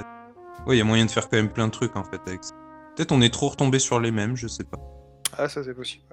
ouais, 0.67 0.75
il 0.75 0.77
y 0.77 0.81
a 0.81 0.83
moyen 0.83 1.05
de 1.05 1.11
faire 1.11 1.29
quand 1.29 1.37
même 1.37 1.49
plein 1.51 1.67
de 1.67 1.71
trucs 1.71 1.95
en 1.95 2.03
fait 2.03 2.19
avec 2.27 2.43
ça. 2.43 2.53
Peut-être 2.95 3.11
on 3.11 3.21
est 3.21 3.33
trop 3.33 3.49
retombé 3.49 3.79
sur 3.79 3.99
les 3.99 4.11
mêmes, 4.11 4.35
je 4.37 4.47
sais 4.47 4.63
pas. 4.63 4.77
Ah, 5.37 5.49
ça 5.49 5.63
c'est 5.63 5.73
possible. 5.73 6.03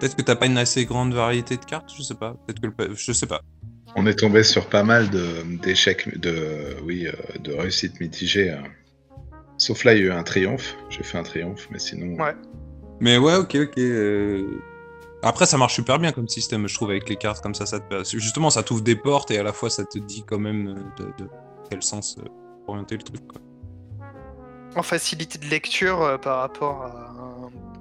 Peut-être 0.00 0.16
que 0.16 0.22
t'as 0.22 0.34
pas 0.36 0.46
une 0.46 0.58
assez 0.58 0.84
grande 0.84 1.14
variété 1.14 1.56
de 1.56 1.64
cartes, 1.64 1.92
je 1.96 2.02
sais 2.02 2.14
pas. 2.14 2.34
Peut-être 2.46 2.60
que 2.60 2.66
le, 2.66 2.72
pa- 2.72 2.92
je 2.94 3.12
sais 3.12 3.26
pas. 3.26 3.40
On 3.94 4.06
est 4.06 4.18
tombé 4.18 4.42
sur 4.42 4.68
pas 4.68 4.82
mal 4.82 5.10
de- 5.10 5.42
d'échecs, 5.62 6.18
de, 6.18 6.76
oui, 6.82 7.06
euh, 7.06 7.12
de 7.40 7.52
réussites 7.52 8.00
mitigées. 8.00 8.50
euh. 8.50 8.56
Sauf 9.58 9.84
là, 9.84 9.94
il 9.94 10.00
y 10.00 10.02
a 10.02 10.06
eu 10.06 10.10
un 10.10 10.22
triomphe. 10.24 10.76
J'ai 10.90 11.02
fait 11.04 11.18
un 11.18 11.22
triomphe, 11.22 11.68
mais 11.70 11.78
sinon. 11.78 12.20
Ouais. 12.20 12.34
Mais 13.02 13.18
ouais, 13.18 13.34
ok, 13.34 13.56
ok. 13.56 13.78
euh, 13.78 14.46
Après, 15.22 15.44
ça 15.46 15.58
marche 15.58 15.74
super 15.74 15.98
bien 15.98 16.12
comme 16.12 16.28
système, 16.28 16.68
je 16.68 16.74
trouve, 16.74 16.90
avec 16.90 17.08
les 17.08 17.16
cartes 17.16 17.42
comme 17.42 17.54
ça. 17.54 17.66
ça 17.66 17.80
te... 17.80 18.04
Justement, 18.04 18.48
ça 18.48 18.62
t'ouvre 18.62 18.82
des 18.82 18.96
portes 18.96 19.30
et 19.32 19.38
à 19.38 19.42
la 19.42 19.52
fois, 19.52 19.70
ça 19.70 19.84
te 19.84 19.98
dit 19.98 20.24
quand 20.26 20.38
même 20.38 20.68
euh, 20.68 21.02
de, 21.02 21.24
de 21.24 21.28
quel 21.68 21.82
sens 21.82 22.16
euh, 22.18 22.22
orienter 22.68 22.96
le 22.96 23.02
truc. 23.02 23.26
Quoi. 23.26 23.40
En 24.76 24.82
facilité 24.82 25.38
de 25.38 25.46
lecture 25.46 26.00
euh, 26.02 26.16
par 26.16 26.38
rapport 26.38 26.82
à 26.82 27.10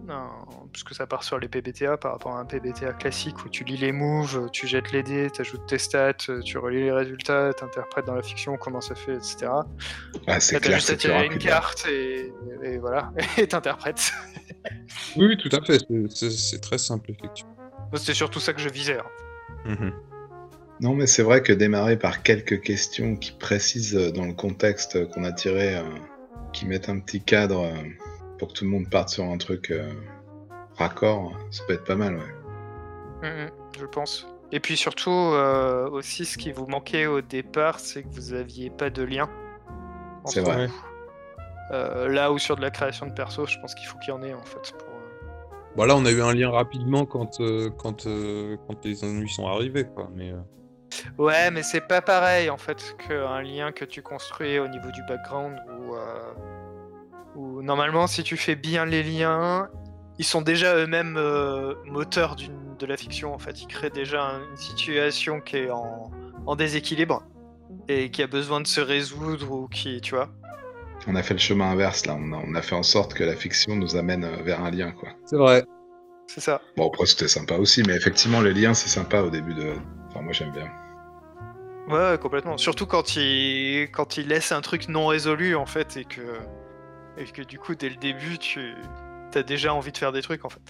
un, 0.10 0.14
un- 0.14 0.30
Puisque 0.73 0.95
ça 0.95 1.06
part 1.06 1.23
sur 1.26 1.38
les 1.38 1.49
PBTA, 1.49 1.98
par 1.98 2.14
rapport 2.14 2.31
à 2.38 2.39
un 2.39 2.45
PBTA 2.45 2.93
classique 2.93 3.43
où 3.43 3.49
tu 3.49 3.65
lis 3.65 3.76
les 3.76 3.91
moves, 3.91 4.49
tu 4.53 4.68
jettes 4.68 4.93
les 4.93 5.03
dés, 5.03 5.30
t'ajoutes 5.30 5.65
tes 5.68 5.77
stats, 5.77 6.14
euh, 6.30 6.41
tu 6.41 6.57
relis 6.57 6.84
les 6.84 6.93
résultats, 6.93 7.53
t'interprètes 7.53 8.06
dans 8.06 8.15
la 8.15 8.22
fiction 8.23 8.56
comment 8.56 8.80
ça 8.80 8.95
fait, 8.95 9.15
etc. 9.15 9.48
Ah, 10.27 10.39
c'est 10.39 10.53
Là, 10.53 10.60
t'as 10.61 10.65
clair, 10.68 10.77
juste 10.77 10.89
à 10.89 10.91
c'est 10.93 10.98
plus 10.98 10.98
tirer 11.10 11.26
une 11.26 11.34
rapide. 11.34 11.41
carte 11.41 11.85
et, 11.89 12.34
et 12.64 12.77
voilà, 12.77 13.11
et 13.38 13.48
t'interprètes. 13.49 14.14
Oui, 15.15 15.38
tout 15.38 15.49
à 15.55 15.61
fait. 15.63 15.79
c'est- 15.79 16.07
C'est 16.09 16.29
c'est 16.31 16.59
très 16.59 16.77
simple, 16.77 17.11
effectivement. 17.11 17.55
C'était 17.95 18.13
surtout 18.13 18.39
ça 18.39 18.53
que 18.53 18.61
je 18.61 18.69
visais. 18.69 18.97
hein. 18.99 19.05
Mhm. 19.65 19.93
Non, 20.79 20.95
mais 20.95 21.05
c'est 21.07 21.21
vrai 21.23 21.43
que 21.43 21.53
démarrer 21.53 21.97
par 21.97 22.23
quelques 22.23 22.61
questions 22.61 23.15
qui 23.15 23.33
précisent 23.33 23.95
euh, 23.95 24.11
dans 24.11 24.25
le 24.25 24.33
contexte 24.33 25.07
qu'on 25.11 25.23
a 25.25 25.31
tiré, 25.31 25.75
euh, 25.77 25.83
qui 26.53 26.65
mettent 26.65 26.89
un 26.89 26.99
petit 26.99 27.21
cadre 27.21 27.65
euh, 27.65 27.83
pour 28.39 28.47
que 28.49 28.53
tout 28.53 28.63
le 28.65 28.71
monde 28.71 28.89
parte 28.89 29.09
sur 29.09 29.23
un 29.25 29.38
truc 29.38 29.69
euh, 29.71 29.91
raccord, 30.77 31.38
ça 31.51 31.63
peut 31.67 31.73
être 31.73 31.83
pas 31.83 31.95
mal, 31.95 32.15
ouais. 32.15 33.29
Mhm, 33.29 33.49
je 33.79 33.85
pense. 33.85 34.25
Et 34.51 34.59
puis 34.59 34.75
surtout, 34.75 35.11
euh, 35.11 35.88
aussi, 35.91 36.25
ce 36.25 36.38
qui 36.38 36.51
vous 36.51 36.65
manquait 36.67 37.05
au 37.05 37.21
départ, 37.21 37.79
c'est 37.79 38.01
que 38.03 38.09
vous 38.09 38.33
aviez 38.33 38.69
pas 38.69 38.89
de 38.89 39.03
lien. 39.03 39.29
C'est 40.25 40.39
entre 40.39 40.51
vrai. 40.51 40.69
Euh, 41.72 42.07
là 42.10 42.31
où 42.31 42.38
sur 42.38 42.56
de 42.57 42.61
la 42.61 42.69
création 42.72 43.06
de 43.07 43.14
perso, 43.14 43.45
je 43.45 43.57
pense 43.60 43.73
qu'il 43.76 43.88
faut 43.88 43.98
qu'il 43.99 44.10
y 44.14 44.18
en 44.18 44.22
ait 44.23 44.34
en 44.34 44.43
fait. 44.43 44.73
Pour, 44.77 44.88
euh, 44.89 45.56
Bon, 45.76 45.85
là, 45.85 45.95
on 45.95 46.06
a 46.06 46.11
eu 46.11 46.22
un 46.22 46.34
lien 46.34 46.49
rapidement 46.49 47.06
quand, 47.06 47.39
euh, 47.39 47.69
quand, 47.77 48.06
euh, 48.07 48.57
quand 48.68 48.84
les 48.84 49.03
ennuis 49.06 49.30
sont 49.30 49.48
arrivés, 49.48 49.85
quoi. 49.85 50.10
Mais, 50.14 50.34
Ouais, 51.18 51.49
mais 51.52 51.64
c'est 51.64 51.88
pas 51.88 52.02
pareil 52.02 52.49
en 52.49 52.57
fait 52.57 52.98
qu'un 53.07 53.41
lien 53.41 53.72
que 53.72 53.85
tu 53.85 54.02
construis 54.02 54.60
au 54.60 54.68
niveau 54.68 54.91
du 54.91 55.02
background 55.07 55.57
où, 55.80 55.95
où 57.35 57.61
normalement 57.61 58.07
si 58.07 58.23
tu 58.23 58.35
fais 58.35 58.56
bien 58.56 58.85
les 58.85 59.02
liens, 59.02 59.69
ils 60.19 60.26
sont 60.26 60.41
déjà 60.41 60.76
eux-mêmes 60.76 61.18
moteurs 61.85 62.35
de 62.80 62.85
la 62.85 62.98
fiction 62.98 63.34
en 63.34 63.39
fait. 63.39 63.61
Ils 63.61 63.68
créent 63.68 63.89
déjà 63.89 64.22
un- 64.22 64.41
une 64.49 64.57
situation 64.57 65.39
qui 65.39 65.57
est 65.57 65.72
en, 65.72 66.11
en 66.45 66.56
déséquilibre 66.57 67.23
et 67.88 68.11
qui 68.11 68.22
a 68.22 68.27
besoin 68.27 68.60
de 68.60 68.68
se 68.68 68.81
résoudre 68.81 69.49
ou 69.52 69.68
qui, 69.69 70.02
tu 70.02 70.15
vois. 70.15 70.27
On 71.07 71.15
a 71.15 71.23
fait 71.23 71.33
le 71.33 71.39
chemin 71.39 71.71
inverse, 71.71 72.05
là. 72.05 72.17
On 72.19 72.31
a, 72.31 72.41
on 72.45 72.55
a 72.55 72.61
fait 72.61 72.75
en 72.75 72.83
sorte 72.83 73.13
que 73.13 73.23
la 73.23 73.35
fiction 73.35 73.75
nous 73.75 73.95
amène 73.95 74.23
euh, 74.23 74.43
vers 74.43 74.63
un 74.63 74.71
lien, 74.71 74.91
quoi. 74.91 75.09
C'est 75.25 75.37
vrai. 75.37 75.63
C'est 76.27 76.41
ça. 76.41 76.61
Bon, 76.77 76.87
après, 76.87 77.05
c'était 77.05 77.27
sympa 77.27 77.55
aussi, 77.57 77.83
mais 77.85 77.95
effectivement, 77.95 78.39
le 78.39 78.51
lien, 78.51 78.73
c'est 78.73 78.89
sympa 78.89 79.21
au 79.21 79.29
début 79.29 79.53
de. 79.53 79.73
Enfin, 80.09 80.21
moi, 80.21 80.31
j'aime 80.31 80.51
bien. 80.51 80.69
Ouais, 81.87 82.11
ouais, 82.11 82.17
complètement. 82.19 82.57
Surtout 82.57 82.85
quand 82.85 83.15
il, 83.15 83.89
quand 83.91 84.17
il 84.17 84.27
laisse 84.27 84.51
un 84.51 84.61
truc 84.61 84.87
non 84.87 85.07
résolu 85.07 85.55
en 85.55 85.65
fait 85.65 85.97
et 85.97 86.05
que, 86.05 86.21
et 87.17 87.25
que 87.25 87.41
du 87.41 87.57
coup 87.57 87.75
dès 87.75 87.89
le 87.89 87.95
début 87.95 88.37
tu 88.37 88.75
as 89.33 89.43
déjà 89.43 89.73
envie 89.73 89.91
de 89.91 89.97
faire 89.97 90.11
des 90.11 90.21
trucs 90.21 90.45
en 90.45 90.49
fait. 90.49 90.61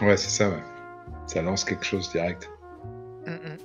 Ouais, 0.00 0.16
c'est 0.16 0.30
ça, 0.30 0.50
ouais. 0.50 0.62
Ça 1.26 1.42
lance 1.42 1.64
quelque 1.64 1.84
chose 1.84 2.10
direct. 2.10 2.48
Mm, 3.26 3.32
mm. 3.32 3.56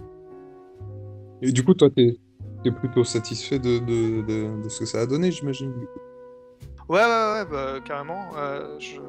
Et 1.44 1.52
du 1.52 1.64
coup, 1.64 1.74
toi, 1.74 1.90
t'es 1.90 2.16
es 2.70 2.72
plutôt 2.72 3.04
satisfait 3.04 3.60
de, 3.60 3.80
de, 3.80 4.22
de, 4.22 4.64
de 4.64 4.70
ce 4.70 4.80
que 4.80 4.86
ça 4.86 5.02
a 5.02 5.06
donné, 5.06 5.32
j'imagine. 5.32 5.74
Ouais, 6.90 7.00
ouais, 7.00 7.06
ouais, 7.34 7.46
bah, 7.50 7.76
carrément. 7.86 8.32
euh, 8.38 8.78
je... 8.80 9.00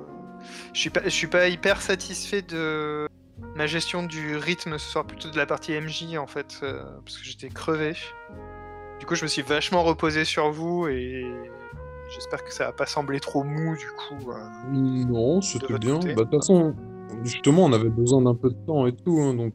Je, 0.75 0.79
suis 0.79 0.91
pas, 0.91 1.01
je 1.05 1.09
suis 1.09 1.27
pas 1.27 1.49
hyper 1.49 1.81
satisfait 1.81 2.43
de 2.43 3.07
ma 3.57 3.67
gestion 3.67 4.03
du 4.03 4.37
rythme 4.37 4.77
ce 4.79 4.91
soir, 4.91 5.07
plutôt 5.07 5.31
de 5.31 5.37
la 5.39 5.47
partie 5.47 5.73
MJ 5.73 6.17
en 6.19 6.27
fait, 6.27 6.61
euh, 6.63 6.83
parce 7.05 7.17
que 7.19 7.25
j'étais 7.25 7.49
crevé. 7.49 7.95
Du 9.01 9.07
coup, 9.07 9.15
je 9.15 9.23
me 9.23 9.29
suis 9.29 9.41
vachement 9.43 9.83
reposé 9.83 10.25
sur 10.27 10.51
vous 10.51 10.87
et 10.89 11.25
j'espère 12.15 12.45
que 12.45 12.53
ça 12.53 12.67
va 12.67 12.73
pas 12.73 12.85
sembler 12.87 13.21
trop 13.21 13.43
mou 13.43 13.75
du 13.77 13.87
coup. 13.87 14.31
euh. 14.33 14.39
Non, 14.71 15.41
c'était 15.41 15.79
bien. 15.79 15.99
Bah, 15.99 16.13
De 16.15 16.23
toute 16.25 16.31
façon, 16.31 16.75
justement, 17.23 17.65
on 17.65 17.73
avait 17.73 17.89
besoin 17.89 18.21
d'un 18.21 18.35
peu 18.35 18.51
de 18.51 18.67
temps 18.67 18.87
et 18.87 18.95
tout, 18.95 19.19
hein, 19.21 19.33
donc 19.35 19.55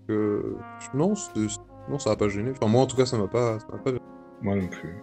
non, 0.95 1.13
c'était 1.13 1.47
Non, 1.89 1.99
ça 1.99 2.11
va 2.11 2.15
pas 2.15 2.29
gêner. 2.29 2.51
Enfin, 2.51 2.67
moi, 2.67 2.81
en 2.81 2.87
tout 2.87 2.95
cas, 2.95 3.05
ça 3.05 3.17
m'a 3.17 3.27
pas, 3.27 3.59
ça 3.59 3.67
m'a 3.71 3.79
pas 3.79 3.91
Moi 4.41 4.55
non 4.55 4.67
plus. 4.67 5.01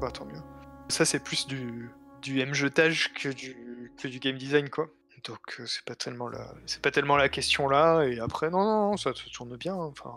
Bah 0.00 0.10
tant 0.10 0.24
mieux. 0.26 0.40
Ça 0.88 1.04
c'est 1.04 1.22
plus 1.22 1.46
du, 1.46 1.90
du 2.22 2.40
M-jetage 2.40 3.12
que 3.14 3.28
du, 3.28 3.92
que 4.00 4.06
du 4.08 4.18
game 4.20 4.36
design 4.36 4.70
quoi. 4.70 4.88
Donc 5.26 5.38
euh, 5.58 5.66
c'est 5.66 5.84
pas 5.84 5.96
tellement 5.96 6.28
la 6.28 6.54
c'est 6.66 6.80
pas 6.80 6.92
tellement 6.92 7.16
la 7.16 7.28
question 7.28 7.68
là 7.68 8.04
et 8.04 8.20
après 8.20 8.50
non 8.50 8.62
non, 8.62 8.90
non, 8.90 8.96
ça, 8.96 9.12
ça 9.12 9.24
tourne 9.34 9.56
bien 9.56 9.74
enfin 9.74 10.14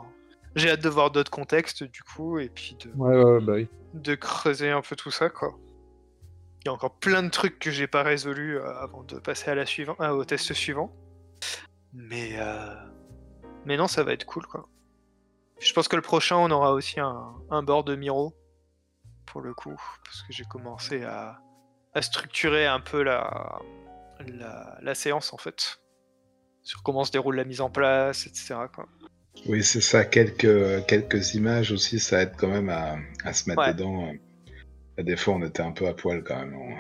j'ai 0.56 0.70
hâte 0.70 0.84
de 0.84 0.90
voir 0.90 1.10
d'autres 1.10 1.32
contextes 1.32 1.84
du 1.84 2.04
coup 2.04 2.38
et 2.38 2.50
puis 2.50 2.78
de, 2.80 2.92
Ouais, 2.96 3.18
ouais, 3.18 3.24
ouais, 3.24 3.42
bah 3.42 3.54
oui. 3.54 3.68
de 3.96 4.14
creuser 4.14 4.70
un 4.70 4.82
peu 4.82 4.96
tout 4.96 5.10
ça 5.10 5.30
quoi. 5.30 5.58
Il 6.64 6.68
y 6.68 6.70
a 6.70 6.74
encore 6.74 6.94
plein 7.00 7.24
de 7.24 7.30
trucs 7.30 7.58
que 7.58 7.72
j'ai 7.72 7.88
pas 7.88 8.04
résolus 8.04 8.60
euh, 8.60 8.72
avant 8.78 9.02
de 9.04 9.18
passer 9.18 9.50
à 9.50 9.56
la 9.56 9.66
suivante 9.66 9.98
ah, 10.00 10.14
au 10.14 10.24
test 10.24 10.54
suivant. 10.54 10.94
Mais 11.94 12.34
euh, 12.38 12.76
mais 13.66 13.78
non, 13.78 13.88
ça 13.88 14.04
va 14.04 14.14
être 14.14 14.26
cool 14.26 14.46
quoi. 14.46 14.70
Je 15.62 15.74
pense 15.74 15.88
que 15.88 15.96
le 15.96 16.02
prochain 16.02 16.38
on 16.38 16.50
aura 16.52 16.74
aussi 16.74 17.00
un, 17.00 17.34
un 17.50 17.64
board 17.64 17.86
de 17.88 17.96
Miro 17.96 18.34
pour 19.26 19.42
le 19.42 19.54
coup 19.54 19.80
parce 20.04 20.22
que 20.24 20.34
j'ai 20.34 20.44
commencé 20.46 21.04
à, 21.04 21.40
à 21.94 22.02
structurer 22.02 22.66
un 22.66 22.80
peu 22.80 23.04
la, 23.04 23.60
la 24.28 24.78
la 24.82 24.96
séance 24.96 25.34
en 25.34 25.38
fait 25.38 25.80
sur 26.64 26.84
comment 26.84 27.04
se 27.04 27.12
déroule 27.12 27.36
la 27.38 27.44
mise 27.44 27.62
en 27.62 27.70
place, 27.72 28.28
etc. 28.28 28.56
Quoi. 28.74 28.88
Oui, 29.48 29.64
c'est 29.64 29.82
ça. 29.82 30.06
Quelques, 30.06 30.86
quelques 30.86 31.34
images 31.34 31.72
aussi, 31.72 32.00
ça 32.00 32.22
aide 32.22 32.34
quand 32.38 32.50
même 32.50 32.70
à, 32.70 32.98
à 33.24 33.34
se 33.34 33.50
mettre 33.50 33.62
Ouais. 33.64 33.74
dedans. 33.74 34.12
Des 35.00 35.18
fois, 35.18 35.34
on 35.34 35.42
était 35.44 35.64
un 35.64 35.72
peu 35.72 35.88
à 35.88 35.94
poil 35.96 36.24
quand 36.24 36.36
même. 36.38 36.54
On- 36.56 36.78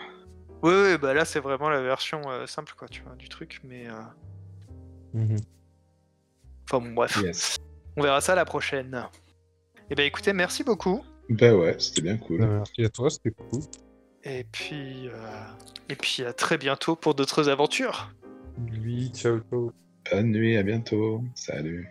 Oui, 0.68 0.74
oui, 0.76 0.98
bah 1.00 1.16
là 1.16 1.26
c'est 1.26 1.40
vraiment 1.40 1.70
la 1.70 1.82
version 1.82 2.22
euh, 2.30 2.46
simple 2.46 2.74
quoi, 2.78 2.88
tu 2.88 3.02
vois, 3.02 3.16
du 3.16 3.28
truc, 3.30 3.60
mais 3.64 3.88
euh, 3.88 3.94
Mhm. 5.16 5.38
enfin 6.70 6.80
bon 6.86 6.94
bref. 6.94 7.18
Yes. 7.24 7.56
On 7.98 8.02
verra 8.02 8.22
ça 8.22 8.36
la 8.36 8.46
prochaine. 8.46 9.06
Et 9.90 9.96
ben 9.96 10.06
écoutez, 10.06 10.34
merci 10.34 10.64
beaucoup. 10.64 11.04
Ben 11.30 11.54
ouais, 11.56 11.76
c'était 11.80 12.02
bien 12.02 12.18
cool. 12.18 12.40
Bah, 12.40 12.48
merci 12.48 12.84
à 12.84 12.90
toi, 12.90 13.10
c'était 13.10 13.32
cool. 13.32 13.62
Et 14.24 14.46
puis, 14.52 15.08
euh, 15.08 15.44
et 15.90 15.96
puis 15.96 16.24
à 16.24 16.34
très 16.34 16.58
bientôt 16.58 16.96
pour 16.96 17.16
d'autres 17.16 17.50
aventures. 17.50 18.12
Oui, 18.58 19.12
ciao, 19.14 19.40
ciao. 19.50 19.72
Bonne 20.12 20.32
nuit, 20.32 20.58
à 20.58 20.64
bientôt. 20.64 21.24
Salut. 21.36 21.90